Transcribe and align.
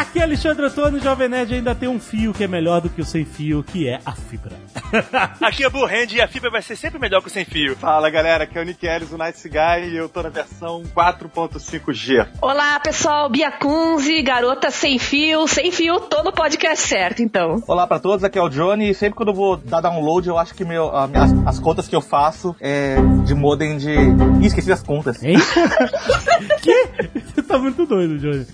Aqui 0.00 0.18
é 0.18 0.22
Alexandre 0.22 0.64
Antônio, 0.64 0.98
Jovem 0.98 1.28
Nerd 1.28 1.54
ainda 1.54 1.74
tem 1.74 1.86
um 1.86 2.00
fio 2.00 2.32
que 2.32 2.42
é 2.42 2.48
melhor 2.48 2.80
do 2.80 2.88
que 2.88 3.02
o 3.02 3.04
sem 3.04 3.22
fio, 3.26 3.62
que 3.62 3.86
é 3.86 4.00
a 4.06 4.12
fibra. 4.12 4.56
Aqui 5.42 5.62
é 5.62 5.68
Blue 5.68 5.84
Hand 5.84 6.12
e 6.12 6.22
a 6.22 6.26
fibra 6.26 6.50
vai 6.50 6.62
ser 6.62 6.74
sempre 6.74 6.98
melhor 6.98 7.20
que 7.20 7.26
o 7.28 7.30
sem 7.30 7.44
fio. 7.44 7.76
Fala 7.76 8.08
galera, 8.08 8.44
aqui 8.44 8.56
é 8.58 8.62
o 8.62 8.64
Nick 8.64 8.86
Ellis, 8.86 9.12
o 9.12 9.18
Nice 9.18 9.46
Guy, 9.46 9.90
e 9.92 9.96
eu 9.96 10.08
tô 10.08 10.22
na 10.22 10.30
versão 10.30 10.82
4.5G. 10.96 12.26
Olá, 12.40 12.80
pessoal, 12.80 13.28
Bia 13.28 13.52
Kunze, 13.52 14.22
garota 14.22 14.70
sem 14.70 14.98
fio, 14.98 15.46
sem 15.46 15.70
fio, 15.70 16.00
tô 16.00 16.22
no 16.22 16.32
podcast 16.32 16.88
certo, 16.88 17.22
então. 17.22 17.62
Olá 17.68 17.86
pra 17.86 17.98
todos, 17.98 18.24
aqui 18.24 18.38
é 18.38 18.42
o 18.42 18.48
Johnny 18.48 18.88
e 18.90 18.94
sempre 18.94 19.16
quando 19.16 19.28
eu 19.28 19.34
vou 19.34 19.56
dar 19.58 19.82
download 19.82 20.26
eu 20.28 20.38
acho 20.38 20.54
que 20.54 20.64
meu, 20.64 20.88
a- 20.96 21.04
as, 21.12 21.32
as 21.46 21.58
contas 21.58 21.86
que 21.86 21.94
eu 21.94 22.00
faço 22.00 22.56
é 22.58 22.96
de 23.26 23.34
modem 23.34 23.76
de... 23.76 23.92
Ih, 24.40 24.46
esqueci 24.46 24.72
as 24.72 24.82
contas. 24.82 25.22
Hein? 25.22 25.36
que? 26.62 27.39
Tá 27.50 27.58
muito 27.58 27.84
doido, 27.84 28.16
Johnny. 28.16 28.46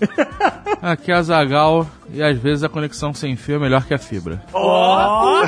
Aqui 0.81 1.11
é 1.11 1.15
a 1.15 1.21
Zagal 1.21 1.87
e 2.13 2.21
às 2.23 2.37
vezes 2.37 2.63
a 2.63 2.69
conexão 2.69 3.13
sem 3.13 3.35
fio 3.35 3.55
é 3.55 3.59
melhor 3.59 3.85
que 3.85 3.93
a 3.93 3.97
fibra. 3.97 4.41
Ó, 4.53 5.43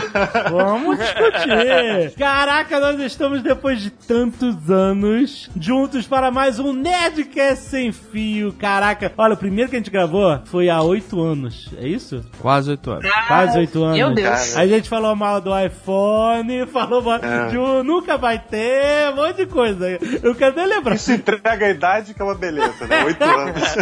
vamos 0.50 0.98
discutir. 0.98 2.14
Caraca, 2.18 2.80
nós 2.80 3.00
estamos 3.00 3.42
depois 3.42 3.82
de 3.82 3.90
tantos 3.90 4.70
anos 4.70 5.50
juntos 5.60 6.06
para 6.08 6.30
mais 6.32 6.60
um 6.60 6.74
Nerdcast 6.74 7.66
sem 7.66 7.92
fio. 7.92 8.54
Caraca, 8.54 9.12
olha, 9.18 9.34
o 9.34 9.38
primeiro 9.38 9.70
que 9.70 9.76
a 9.76 9.80
gente 9.80 9.92
gravou 9.92 10.40
foi 10.46 10.70
há 10.70 10.82
oito 10.82 11.22
anos, 11.22 11.70
é 11.78 11.88
isso? 11.88 12.24
Quase 12.40 12.72
oito 12.72 12.92
anos. 12.92 13.10
Quase 13.28 13.58
oito 13.60 13.84
anos. 13.84 13.98
Meu 13.98 14.14
Deus. 14.14 14.56
A 14.56 14.68
gente 14.68 14.90
falou 14.90 15.16
mal 15.16 15.40
do 15.42 15.58
iPhone, 15.58 16.66
falou 16.72 17.02
mal 17.02 17.20
de 17.50 17.58
um, 17.58 17.84
nunca 17.84 18.18
vai 18.18 18.40
ter, 18.40 19.10
um 19.12 19.16
monte 19.16 19.38
de 19.38 19.46
coisa. 19.46 19.98
Eu 20.22 20.36
quero 20.36 20.56
nem 20.56 20.68
lembrar. 20.68 20.96
Isso 20.96 21.12
entrega 21.12 21.66
a 21.66 21.70
idade 21.70 22.14
que 22.14 22.22
é 22.22 22.26
uma 22.26 22.36
beleza, 22.36 22.86
né? 22.86 23.06
8 23.06 23.24
anos. 23.24 23.76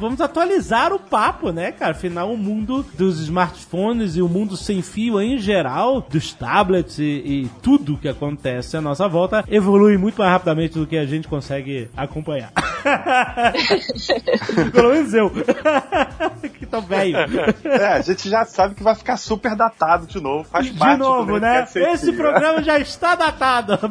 Vamos 0.00 0.20
atualizar 0.20 0.92
o 0.92 0.98
papo, 0.98 1.50
né, 1.50 1.69
cara? 1.72 1.92
Afinal, 1.92 2.32
o 2.32 2.36
mundo 2.36 2.84
dos 2.94 3.20
smartphones 3.20 4.16
e 4.16 4.22
o 4.22 4.28
mundo 4.28 4.56
sem 4.56 4.82
fio 4.82 5.20
em 5.20 5.38
geral, 5.38 6.00
dos 6.00 6.32
tablets 6.32 6.98
e, 6.98 7.04
e 7.04 7.50
tudo 7.62 7.98
que 7.98 8.08
acontece 8.08 8.76
à 8.76 8.80
nossa 8.80 9.08
volta, 9.08 9.44
evolui 9.48 9.96
muito 9.96 10.18
mais 10.18 10.30
rapidamente 10.30 10.78
do 10.78 10.86
que 10.86 10.96
a 10.96 11.06
gente 11.06 11.28
consegue 11.28 11.88
acompanhar. 11.96 12.52
Pelo 14.72 14.90
menos 14.90 15.14
eu. 15.14 15.30
que 16.58 16.66
tô 16.66 16.80
velho. 16.80 17.16
É, 17.64 17.86
a 17.94 18.00
gente 18.00 18.28
já 18.28 18.44
sabe 18.44 18.74
que 18.74 18.82
vai 18.82 18.94
ficar 18.94 19.16
super 19.16 19.56
datado 19.56 20.06
de 20.06 20.20
novo. 20.20 20.44
Faz 20.44 20.66
De 20.66 20.72
parte 20.72 20.98
novo, 20.98 21.38
né? 21.38 21.66
Sem 21.66 21.82
Esse 21.92 22.12
programa 22.12 22.62
já 22.62 22.78
está 22.78 23.14
datado. 23.14 23.78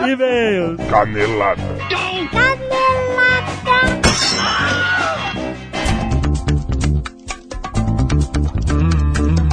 E-mails. 0.00 0.78
Canelada. 0.88 1.62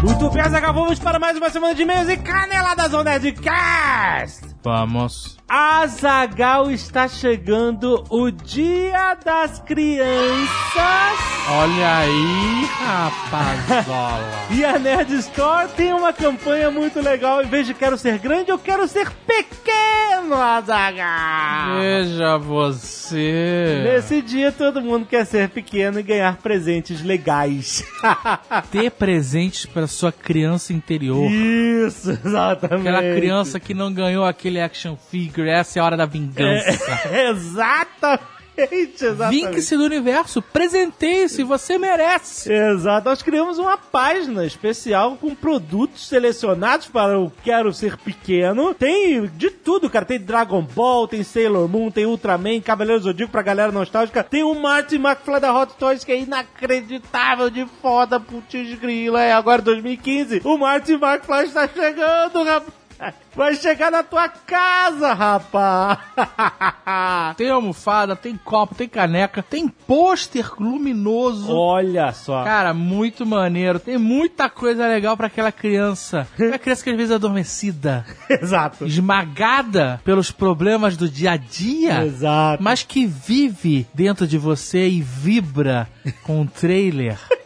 Muito 0.07 0.29
bem, 0.29 0.49
Zagal, 0.49 0.73
vamos 0.73 0.99
para 0.99 1.19
mais 1.19 1.35
uma 1.35 1.49
semana 1.49 1.75
de 1.75 1.81
e-mails 1.81 2.07
e 2.07 2.15
caneladas 2.15 2.93
on 2.93 3.03
Nerdcast. 3.03 4.55
Vamos. 4.63 5.36
Azagal 5.49 6.69
está 6.69 7.07
chegando 7.07 8.03
o 8.09 8.29
Dia 8.29 9.15
das 9.23 9.59
Crianças 9.59 11.37
Olha 11.49 11.99
aí, 11.99 12.65
rapazola. 12.77 14.47
e 14.51 14.65
a 14.65 14.77
Nerd 14.77 15.13
Store 15.13 15.69
tem 15.77 15.93
uma 15.93 16.11
campanha 16.11 16.69
muito 16.69 16.99
legal. 16.99 17.41
Em 17.41 17.47
vez 17.47 17.65
de 17.65 17.73
quero 17.73 17.97
ser 17.97 18.19
grande, 18.19 18.51
eu 18.51 18.59
quero 18.59 18.85
ser 18.85 19.09
pequeno, 19.25 20.35
Azagal. 20.35 21.79
Veja 21.79 22.37
você. 22.37 23.81
Nesse 23.81 24.21
dia 24.21 24.51
todo 24.51 24.81
mundo 24.81 25.05
quer 25.05 25.25
ser 25.25 25.47
pequeno 25.47 26.01
e 26.01 26.03
ganhar 26.03 26.35
presentes 26.35 27.01
legais. 27.01 27.81
Ter 28.69 28.91
presentes 28.91 29.65
para 29.65 29.87
sua 29.87 30.11
criança 30.11 30.73
interior. 30.73 31.31
Isso, 31.31 32.11
exatamente. 32.25 32.89
Aquela 32.89 33.15
criança 33.15 33.57
que 33.57 33.73
não 33.73 33.93
ganhou 33.93 34.25
aquele 34.25 34.59
action 34.59 34.97
figure, 35.09 35.36
essa 35.41 35.79
é 35.79 35.81
a 35.81 35.85
hora 35.85 35.97
da 35.97 36.05
vingança. 36.05 36.69
É, 37.11 37.29
exatamente, 38.57 39.05
exatamente. 39.05 39.45
Vinque-se 39.45 39.77
do 39.77 39.83
universo, 39.83 40.41
presenteie-se, 40.41 41.43
você 41.43 41.77
merece. 41.77 42.51
Exato, 42.51 43.07
nós 43.07 43.21
criamos 43.21 43.59
uma 43.59 43.77
página 43.77 44.45
especial 44.45 45.15
com 45.17 45.35
produtos 45.35 46.07
selecionados 46.07 46.87
para 46.87 47.19
o 47.19 47.31
Quero 47.43 47.71
Ser 47.71 47.97
Pequeno. 47.97 48.73
Tem 48.73 49.27
de 49.27 49.51
tudo, 49.51 49.89
cara. 49.89 50.05
Tem 50.05 50.19
Dragon 50.19 50.61
Ball, 50.63 51.07
tem 51.07 51.23
Sailor 51.23 51.67
Moon, 51.69 51.91
tem 51.91 52.05
Ultraman, 52.05 52.59
Cavaleiro 52.61 53.03
Zodíaco 53.03 53.31
pra 53.31 53.43
galera 53.43 53.71
nostálgica. 53.71 54.23
Tem 54.23 54.43
o 54.43 54.55
Martin 54.55 54.95
McFly 54.95 55.39
da 55.39 55.55
Hot 55.55 55.73
Toys, 55.77 56.03
que 56.03 56.11
é 56.11 56.19
inacreditável 56.19 57.49
de 57.49 57.65
foda, 57.81 58.19
putz 58.19 58.73
grila. 58.79 59.21
É 59.21 59.33
agora 59.33 59.61
2015. 59.61 60.41
O 60.43 60.57
Martin 60.57 60.93
McFly 60.93 61.45
está 61.45 61.67
chegando, 61.67 62.43
rapaz. 62.43 62.86
Vai 63.35 63.55
chegar 63.55 63.91
na 63.91 64.01
tua 64.03 64.27
casa, 64.27 65.13
rapaz. 65.13 65.99
Tem 67.37 67.49
almofada, 67.49 68.15
tem 68.15 68.35
copo, 68.35 68.73
tem 68.73 68.87
caneca, 68.87 69.43
tem 69.43 69.67
pôster 69.67 70.53
luminoso. 70.59 71.53
Olha 71.55 72.11
só. 72.11 72.43
Cara, 72.43 72.73
muito 72.73 73.25
maneiro. 73.25 73.79
Tem 73.79 73.97
muita 73.97 74.49
coisa 74.49 74.87
legal 74.87 75.15
pra 75.15 75.27
aquela 75.27 75.51
criança. 75.51 76.27
Aquela 76.33 76.57
criança 76.57 76.83
que 76.83 76.89
às 76.89 76.95
vezes 76.95 77.11
é 77.11 77.15
adormecida, 77.15 78.05
Exato. 78.29 78.85
esmagada 78.85 80.01
pelos 80.03 80.31
problemas 80.31 80.97
do 80.97 81.07
dia 81.07 81.31
a 81.31 81.37
dia, 81.37 82.05
Exato. 82.05 82.63
mas 82.63 82.83
que 82.83 83.05
vive 83.05 83.85
dentro 83.93 84.25
de 84.25 84.37
você 84.37 84.87
e 84.87 85.01
vibra 85.01 85.87
com 86.23 86.41
um 86.41 86.47
trailer. 86.47 87.17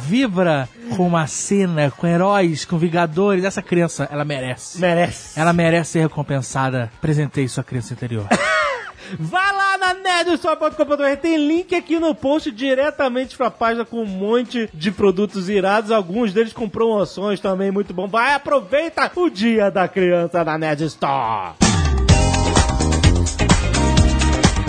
Vibra 0.00 0.68
com 0.96 1.06
uma 1.06 1.26
cena, 1.26 1.90
com 1.90 2.06
heróis, 2.06 2.64
com 2.64 2.78
vingadores. 2.78 3.44
Essa 3.44 3.62
criança, 3.62 4.08
ela 4.10 4.24
merece. 4.24 4.80
Merece. 4.80 5.38
Ela 5.38 5.52
merece 5.52 5.92
ser 5.92 6.00
recompensada. 6.00 6.90
Presentei 7.00 7.48
sua 7.48 7.64
criança 7.64 7.92
interior. 7.92 8.26
Vai 9.18 9.52
lá 9.52 9.76
na 9.78 9.94
nerdstore.com.br, 9.94 11.20
tem 11.20 11.36
link 11.36 11.74
aqui 11.74 11.98
no 11.98 12.14
post 12.14 12.50
diretamente 12.50 13.36
pra 13.36 13.50
página 13.50 13.84
com 13.84 14.02
um 14.02 14.06
monte 14.06 14.70
de 14.72 14.90
produtos 14.90 15.48
irados, 15.48 15.90
alguns 15.90 16.32
deles 16.32 16.52
com 16.52 16.68
promoções 16.68 17.40
também 17.40 17.70
muito 17.70 17.92
bom. 17.92 18.08
Vai, 18.08 18.32
aproveita 18.32 19.10
o 19.14 19.28
dia 19.28 19.70
da 19.70 19.86
criança 19.86 20.42
na 20.44 20.56
Nerd 20.56 20.84
Store. 20.84 21.71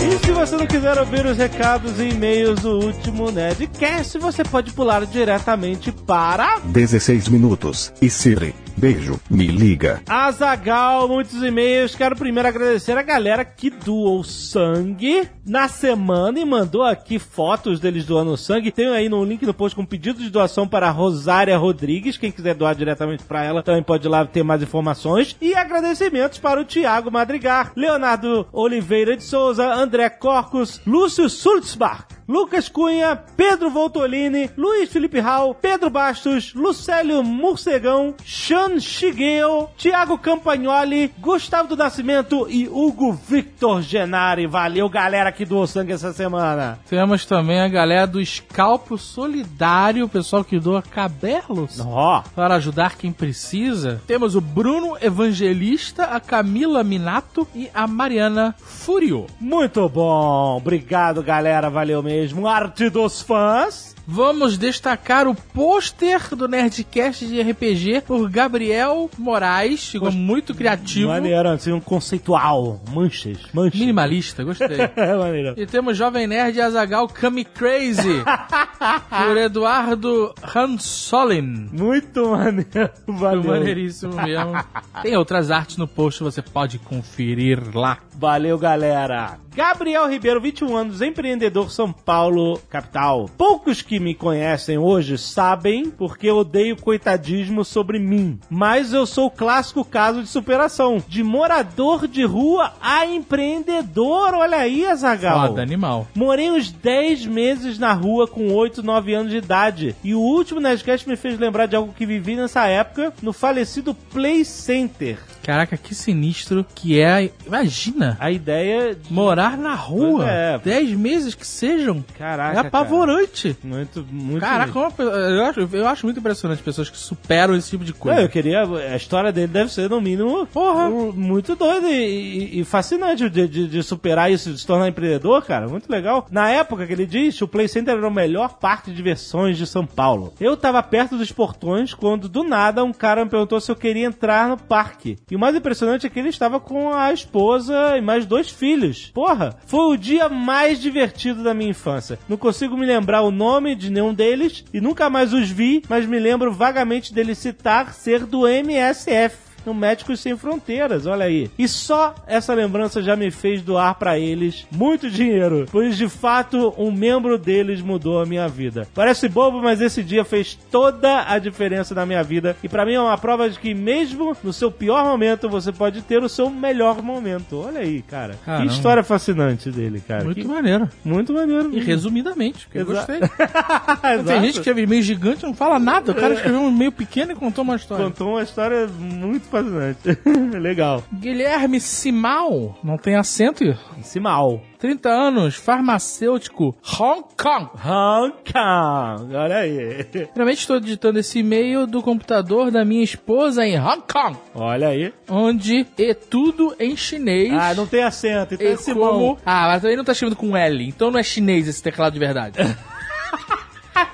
E 0.06 0.18
se 0.18 0.32
você 0.32 0.54
não 0.56 0.66
quiser 0.66 0.98
ouvir 0.98 1.24
os 1.24 1.38
recados 1.38 1.98
e 1.98 2.10
e-mails 2.10 2.60
do 2.60 2.78
último 2.78 3.30
Nerdcast, 3.30 4.18
você 4.18 4.44
pode 4.44 4.70
pular 4.72 5.06
diretamente 5.06 5.90
para 5.90 6.58
16 6.58 7.28
minutos. 7.28 7.90
E 8.02 8.10
Siri. 8.10 8.54
Beijo. 8.76 9.20
Me 9.30 9.46
liga. 9.46 10.02
Azagal, 10.08 11.08
muitos 11.08 11.42
e-mails. 11.42 11.94
Quero 11.94 12.16
primeiro 12.16 12.48
agradecer 12.48 12.96
a 12.98 13.02
galera 13.02 13.44
que 13.44 13.70
doou 13.70 14.22
sangue 14.24 15.28
na 15.46 15.68
semana 15.68 16.38
e 16.38 16.44
mandou 16.44 16.82
aqui 16.82 17.18
fotos 17.18 17.80
deles 17.80 18.04
doando 18.04 18.36
sangue. 18.36 18.70
Tem 18.72 18.88
aí 18.88 19.08
no 19.08 19.24
link 19.24 19.44
no 19.46 19.54
post 19.54 19.76
com 19.76 19.84
pedido 19.84 20.20
de 20.20 20.30
doação 20.30 20.66
para 20.66 20.90
Rosária 20.90 21.56
Rodrigues. 21.56 22.16
Quem 22.16 22.32
quiser 22.32 22.54
doar 22.54 22.74
diretamente 22.74 23.24
para 23.24 23.44
ela 23.44 23.62
também 23.62 23.82
pode 23.82 24.06
ir 24.06 24.10
lá 24.10 24.24
ter 24.26 24.42
mais 24.42 24.62
informações. 24.62 25.36
E 25.40 25.54
agradecimentos 25.54 26.38
para 26.38 26.60
o 26.60 26.64
Tiago 26.64 27.10
Madrigar, 27.10 27.72
Leonardo 27.76 28.46
Oliveira 28.52 29.16
de 29.16 29.24
Souza, 29.24 29.72
André 29.72 30.08
Corcos, 30.10 30.80
Lúcio 30.86 31.28
Sulzbach, 31.28 32.06
Lucas 32.26 32.68
Cunha, 32.68 33.16
Pedro 33.36 33.70
Voltolini, 33.70 34.50
Luiz 34.56 34.90
Felipe 34.90 35.20
Hall, 35.20 35.54
Pedro 35.54 35.90
Bastos, 35.90 36.54
Lucélio 36.54 37.22
Morcegão, 37.22 38.14
Sean 38.64 38.80
Shigeo, 38.80 39.68
Thiago 39.76 40.16
Campagnoli, 40.16 41.12
Gustavo 41.18 41.68
do 41.68 41.76
Nascimento 41.76 42.46
e 42.48 42.66
Hugo 42.66 43.12
Victor 43.12 43.82
Genari. 43.82 44.46
Valeu, 44.46 44.88
galera 44.88 45.30
que 45.30 45.44
doou 45.44 45.66
sangue 45.66 45.92
essa 45.92 46.14
semana. 46.14 46.78
Temos 46.88 47.26
também 47.26 47.60
a 47.60 47.68
galera 47.68 48.06
do 48.06 48.20
Escalpo 48.20 48.96
Solidário, 48.96 50.06
o 50.06 50.08
pessoal 50.08 50.42
que 50.42 50.58
doa 50.58 50.80
cabelos. 50.80 51.78
Ó, 51.84 52.24
Para 52.34 52.54
ajudar 52.54 52.96
quem 52.96 53.12
precisa, 53.12 54.00
temos 54.06 54.34
o 54.34 54.40
Bruno 54.40 54.96
Evangelista, 54.98 56.04
a 56.04 56.18
Camila 56.18 56.82
Minato 56.82 57.46
e 57.54 57.68
a 57.74 57.86
Mariana 57.86 58.54
Furio. 58.58 59.26
muito 59.38 59.86
bom. 59.90 60.56
Obrigado, 60.56 61.22
galera. 61.22 61.68
Valeu 61.68 62.02
mesmo, 62.02 62.48
arte 62.48 62.88
dos 62.88 63.20
fãs. 63.20 63.93
Vamos 64.06 64.58
destacar 64.58 65.26
o 65.26 65.34
pôster 65.34 66.34
do 66.36 66.46
Nerdcast 66.46 67.26
de 67.26 67.40
RPG 67.40 68.02
por 68.06 68.28
Gabriel 68.28 69.10
Moraes. 69.18 69.88
Ficou 69.88 70.12
muito 70.12 70.54
criativo. 70.54 71.08
Maneiro, 71.08 71.48
assim, 71.48 71.72
um 71.72 71.80
conceitual. 71.80 72.80
Manchas, 72.92 73.38
manchas. 73.52 73.80
Minimalista, 73.80 74.44
gostei. 74.44 74.78
É 74.96 75.16
maneiro. 75.16 75.54
E 75.56 75.66
temos 75.66 75.96
Jovem 75.96 76.26
Nerd 76.26 76.60
Azagal 76.60 77.08
Kami 77.08 77.44
Crazy 77.44 78.22
por 79.08 79.36
Eduardo 79.36 80.34
Hansolin. 80.54 81.68
Muito 81.72 82.30
maneiro. 82.30 82.90
Valeu. 83.06 83.44
Maneiríssimo 83.44 84.14
mesmo. 84.14 84.52
Tem 85.02 85.16
outras 85.16 85.50
artes 85.50 85.76
no 85.76 85.88
post, 85.88 86.22
você 86.22 86.42
pode 86.42 86.78
conferir 86.78 87.60
lá. 87.74 87.98
Valeu, 88.16 88.58
galera. 88.58 89.38
Gabriel 89.54 90.08
Ribeiro, 90.08 90.40
21 90.40 90.76
anos, 90.76 91.00
empreendedor 91.00 91.70
São 91.70 91.92
Paulo, 91.92 92.60
capital. 92.68 93.30
Poucos 93.38 93.82
que 93.82 94.00
me 94.00 94.12
conhecem 94.12 94.78
hoje 94.78 95.16
sabem 95.16 95.90
porque 95.90 96.26
eu 96.26 96.38
odeio 96.38 96.76
coitadismo 96.76 97.64
sobre 97.64 98.00
mim. 98.00 98.40
Mas 98.50 98.92
eu 98.92 99.06
sou 99.06 99.26
o 99.26 99.30
clássico 99.30 99.84
caso 99.84 100.22
de 100.22 100.28
superação. 100.28 101.00
De 101.06 101.22
morador 101.22 102.08
de 102.08 102.24
rua 102.24 102.72
a 102.82 103.06
empreendedor. 103.06 104.34
Olha 104.34 104.58
aí, 104.58 104.84
Azagal. 104.84 105.48
Foda, 105.48 105.62
animal. 105.62 106.08
Morei 106.16 106.50
uns 106.50 106.72
10 106.72 107.26
meses 107.26 107.78
na 107.78 107.92
rua 107.92 108.26
com 108.26 108.52
8, 108.52 108.82
9 108.82 109.14
anos 109.14 109.30
de 109.30 109.38
idade. 109.38 109.94
E 110.02 110.16
o 110.16 110.20
último 110.20 110.58
Nerdcast 110.58 111.08
me 111.08 111.14
fez 111.14 111.38
lembrar 111.38 111.66
de 111.66 111.76
algo 111.76 111.92
que 111.92 112.04
vivi 112.04 112.34
nessa 112.34 112.66
época 112.66 113.12
no 113.22 113.32
falecido 113.32 113.94
Play 113.94 114.44
Center. 114.44 115.16
Caraca, 115.44 115.76
que 115.76 115.94
sinistro 115.94 116.64
que 116.74 117.00
é. 117.00 117.30
Imagina, 117.46 118.16
A 118.18 118.30
ideia 118.30 118.94
de... 118.94 119.12
morar 119.12 119.56
na 119.58 119.74
rua. 119.74 120.28
É. 120.28 120.58
10 120.58 120.90
meses 120.92 121.34
que 121.34 121.46
sejam. 121.46 122.04
Caraca, 122.18 122.56
é 122.56 122.60
apavorante. 122.66 123.56
Muito, 123.62 124.04
muito. 124.10 124.40
Caraca, 124.40 124.72
eu, 124.78 125.44
acho, 125.46 125.68
eu 125.76 125.86
acho 125.88 126.06
muito 126.06 126.18
impressionante 126.20 126.62
pessoas 126.62 126.88
que 126.90 126.96
superam 126.98 127.54
esse 127.54 127.70
tipo 127.70 127.84
de 127.84 127.92
Não, 127.92 127.98
coisa. 127.98 128.20
eu 128.22 128.28
queria. 128.28 128.62
A 128.64 128.96
história 128.96 129.30
dele 129.32 129.48
deve 129.48 129.72
ser, 129.72 129.88
no 129.90 130.00
mínimo, 130.00 130.46
Porra. 130.46 130.88
muito 130.90 131.54
doida 131.54 131.88
e, 131.90 132.54
e- 132.54 132.60
e 132.60 132.64
fascinante 132.64 133.28
de, 133.28 133.46
de- 133.48 133.68
de 133.68 133.82
superar 133.82 134.30
isso, 134.30 134.50
de 134.52 134.58
se 134.58 134.66
tornar 134.66 134.88
empreendedor, 134.88 135.42
cara. 135.44 135.68
Muito 135.68 135.90
legal. 135.90 136.26
Na 136.30 136.50
época 136.50 136.86
que 136.86 136.92
ele 136.92 137.06
disse, 137.06 137.44
o 137.44 137.48
Play 137.48 137.68
Center 137.68 137.94
era 137.96 138.08
o 138.08 138.10
melhor 138.10 138.58
parque 138.58 138.90
de 138.90 138.96
diversões 138.96 139.56
de 139.58 139.66
São 139.66 139.84
Paulo. 139.86 140.32
Eu 140.40 140.56
tava 140.56 140.82
perto 140.82 141.16
dos 141.16 141.30
portões 141.32 141.92
quando, 141.94 142.28
do 142.28 142.42
nada, 142.42 142.82
um 142.84 142.92
cara 142.92 143.24
me 143.24 143.30
perguntou 143.30 143.60
se 143.60 143.70
eu 143.70 143.76
queria 143.76 144.06
entrar 144.06 144.48
no 144.48 144.56
parque. 144.56 145.16
E 145.34 145.36
o 145.36 145.40
mais 145.40 145.56
impressionante 145.56 146.06
é 146.06 146.08
que 146.08 146.16
ele 146.16 146.28
estava 146.28 146.60
com 146.60 146.94
a 146.94 147.12
esposa 147.12 147.98
e 147.98 148.00
mais 148.00 148.24
dois 148.24 148.48
filhos. 148.48 149.10
Porra, 149.12 149.56
foi 149.66 149.92
o 149.92 149.96
dia 149.96 150.28
mais 150.28 150.80
divertido 150.80 151.42
da 151.42 151.52
minha 151.52 151.70
infância. 151.70 152.20
Não 152.28 152.36
consigo 152.36 152.76
me 152.76 152.86
lembrar 152.86 153.22
o 153.22 153.32
nome 153.32 153.74
de 153.74 153.90
nenhum 153.90 154.14
deles 154.14 154.64
e 154.72 154.80
nunca 154.80 155.10
mais 155.10 155.32
os 155.32 155.50
vi, 155.50 155.82
mas 155.88 156.06
me 156.06 156.20
lembro 156.20 156.52
vagamente 156.52 157.12
dele 157.12 157.34
citar 157.34 157.92
ser 157.94 158.24
do 158.26 158.46
MSF. 158.46 159.53
No 159.64 159.74
Médicos 159.74 160.20
Sem 160.20 160.36
Fronteiras, 160.36 161.06
olha 161.06 161.24
aí. 161.24 161.50
E 161.58 161.66
só 161.68 162.14
essa 162.26 162.52
lembrança 162.54 163.02
já 163.02 163.16
me 163.16 163.30
fez 163.30 163.62
doar 163.62 163.94
pra 163.94 164.18
eles 164.18 164.66
muito 164.70 165.10
dinheiro, 165.10 165.66
pois 165.70 165.96
de 165.96 166.08
fato 166.08 166.74
um 166.78 166.90
membro 166.92 167.38
deles 167.38 167.80
mudou 167.80 168.20
a 168.20 168.26
minha 168.26 168.46
vida. 168.48 168.86
Parece 168.94 169.28
bobo, 169.28 169.60
mas 169.62 169.80
esse 169.80 170.02
dia 170.02 170.24
fez 170.24 170.54
toda 170.70 171.24
a 171.30 171.38
diferença 171.38 171.94
na 171.94 172.04
minha 172.06 172.22
vida 172.22 172.56
e 172.62 172.68
pra 172.68 172.84
mim 172.84 172.94
é 172.94 173.00
uma 173.00 173.16
prova 173.18 173.48
de 173.48 173.58
que 173.58 173.74
mesmo 173.74 174.36
no 174.42 174.52
seu 174.52 174.70
pior 174.70 175.04
momento 175.04 175.48
você 175.48 175.72
pode 175.72 176.02
ter 176.02 176.22
o 176.22 176.28
seu 176.28 176.50
melhor 176.50 177.02
momento. 177.02 177.62
Olha 177.66 177.80
aí, 177.80 178.02
cara. 178.02 178.34
Caramba. 178.44 178.66
Que 178.68 178.74
história 178.74 179.02
fascinante 179.02 179.70
dele, 179.70 180.02
cara. 180.06 180.24
Muito 180.24 180.40
Que- 180.40 180.46
maneiro. 180.46 180.88
muito 181.04 181.32
maneiro. 181.32 181.70
E 181.74 181.80
resumidamente, 181.80 182.68
que 182.68 182.78
eu 182.78 182.86
gostei. 182.86 183.18
Tem 184.26 184.40
gente 184.40 184.52
que 184.54 184.58
escreve 184.58 184.82
e-mail 184.82 185.02
gigante 185.02 185.42
não 185.44 185.54
fala 185.54 185.78
nada. 185.78 186.12
O 186.12 186.14
cara 186.14 186.34
escreveu 186.34 186.60
um 186.60 186.70
e-mail 186.70 186.92
pequeno 186.92 187.32
e 187.32 187.34
contou 187.34 187.64
uma 187.64 187.76
história. 187.76 188.04
contou 188.04 188.30
uma 188.32 188.42
história 188.42 188.86
muito 188.86 189.46
fascinante. 189.54 190.18
Legal. 190.58 191.02
Guilherme 191.12 191.80
Simal, 191.80 192.76
não 192.82 192.96
tem 192.96 193.14
acento, 193.16 193.64
Simal. 194.02 194.60
30 194.78 195.08
anos, 195.08 195.54
farmacêutico, 195.54 196.76
Hong 197.00 197.24
Kong. 197.40 197.70
Hong 197.86 198.34
Kong. 198.52 199.34
Olha 199.34 199.56
aí. 199.58 200.06
Realmente 200.34 200.58
estou 200.58 200.78
digitando 200.78 201.18
esse 201.18 201.38
e-mail 201.38 201.86
do 201.86 202.02
computador 202.02 202.70
da 202.70 202.84
minha 202.84 203.02
esposa 203.02 203.64
em 203.64 203.78
Hong 203.80 204.02
Kong, 204.12 204.36
Olha 204.54 204.88
aí. 204.88 205.12
onde 205.30 205.86
é 205.98 206.12
tudo 206.12 206.74
em 206.78 206.96
chinês. 206.96 207.52
Ah, 207.52 207.72
não 207.74 207.86
tem 207.86 208.02
acento. 208.02 208.54
Então 208.54 208.66
e 208.66 208.72
é 208.72 208.76
Simão. 208.76 209.10
como... 209.10 209.38
Ah, 209.46 209.68
mas 209.68 209.80
também 209.82 209.96
não 209.96 210.04
tá 210.04 210.12
escrevendo 210.12 210.36
com 210.36 210.56
L, 210.56 210.86
então 210.86 211.10
não 211.10 211.18
é 211.18 211.22
chinês 211.22 211.66
esse 211.66 211.82
teclado 211.82 212.12
de 212.12 212.18
verdade. 212.18 212.58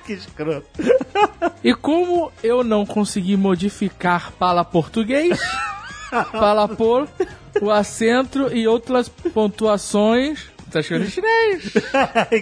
que 0.05 0.13
escroto. 0.15 0.67
E 1.63 1.75
como 1.75 2.33
eu 2.43 2.65
não 2.65 2.87
consegui 2.87 3.37
modificar 3.37 4.33
para 4.33 4.65
português, 4.65 5.39
para 6.33 6.67
pôr 6.69 7.07
o 7.61 7.71
acento 7.71 8.49
e 8.55 8.67
outras 8.67 9.09
pontuações, 9.09 10.47
tá 10.71 10.81
escrito 10.81 11.05
em 11.05 11.11
chinês. 11.11 11.73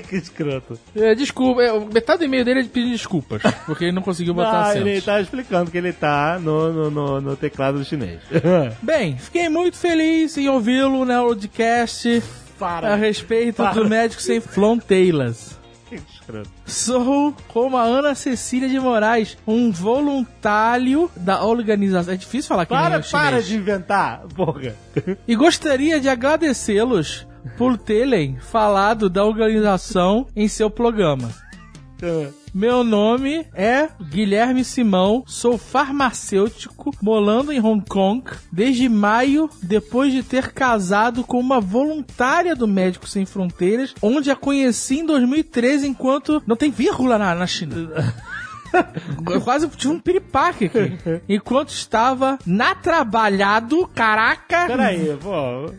Que 0.09 0.17
escroto. 0.17 0.79
É, 0.95 1.15
desculpa, 1.17 1.63
é, 1.63 1.79
metade 1.81 2.19
do 2.21 2.25
e-mail 2.27 2.45
dele 2.45 2.61
é 2.61 2.63
de 2.63 2.69
pedir 2.69 2.91
desculpas, 2.93 3.43
porque 3.67 3.85
ele 3.87 3.93
não 3.93 4.03
conseguiu 4.03 4.35
botar 4.35 4.51
Ah, 4.51 4.71
acento. 4.71 4.87
ele 4.87 5.01
tá 5.01 5.21
explicando 5.21 5.71
que 5.71 5.79
ele 5.79 5.93
tá 5.93 6.39
no, 6.41 6.73
no, 6.73 6.91
no, 6.91 7.21
no 7.21 7.37
teclado 7.37 7.85
chinês. 7.85 8.21
Bem, 8.81 9.19
fiquei 9.19 9.49
muito 9.49 9.77
feliz 9.77 10.37
em 10.39 10.49
ouvi-lo 10.49 11.05
na 11.05 11.21
podcast 11.23 12.23
a 12.61 12.95
respeito 12.95 13.57
Para. 13.57 13.73
do 13.75 13.89
Médico 13.89 14.23
Sem 14.23 14.41
Fronteiras. 14.41 15.58
Sou 16.67 17.35
como 17.49 17.77
a 17.77 17.83
Ana 17.83 18.15
Cecília 18.15 18.69
de 18.69 18.79
Moraes, 18.79 19.37
um 19.47 19.71
voluntário 19.71 21.11
da 21.17 21.43
organização. 21.45 22.15
É 22.15 22.17
difícil 22.17 22.49
falar 22.49 22.67
que 22.67 22.71
Para, 22.75 23.03
chinês. 23.03 23.11
para 23.11 23.43
de 23.43 23.57
inventar, 23.57 24.21
porra. 24.35 24.75
E 25.27 25.35
gostaria 25.35 26.01
de 26.01 26.09
agradecê-los 26.09 27.27
por 27.57 27.79
terem 27.79 28.39
falado 28.39 29.09
da 29.09 29.25
organização 29.25 30.27
em 30.37 30.49
seu 30.49 30.71
programa. 30.71 31.31
Meu 32.55 32.83
nome 32.83 33.47
é 33.55 33.89
Guilherme 34.01 34.65
Simão, 34.65 35.23
sou 35.27 35.59
farmacêutico, 35.59 36.95
morando 37.03 37.53
em 37.53 37.61
Hong 37.61 37.85
Kong 37.87 38.25
desde 38.51 38.89
maio, 38.89 39.51
depois 39.63 40.13
de 40.13 40.23
ter 40.23 40.53
casado 40.53 41.23
com 41.23 41.39
uma 41.39 41.61
voluntária 41.61 42.57
do 42.57 42.67
Médicos 42.67 43.13
Sem 43.13 43.27
Fronteiras, 43.27 43.95
onde 44.01 44.31
a 44.31 44.37
conheci 44.37 45.01
em 45.01 45.07
2013, 45.07 45.87
enquanto 45.87 46.43
não 46.47 46.57
tem 46.57 46.71
vírgula 46.71 47.19
na, 47.19 47.35
na 47.35 47.47
China. 47.47 48.15
Eu 49.31 49.41
quase 49.41 49.69
tive 49.69 49.93
um 49.93 50.01
piripaque 50.01 50.67
aqui. 50.67 50.99
Enquanto 51.29 51.71
estava 51.71 52.39
na 52.47 52.75
trabalhado, 52.75 53.87
caraca, 53.95 54.67
Peraí, 54.67 55.17
pô. 55.21 55.73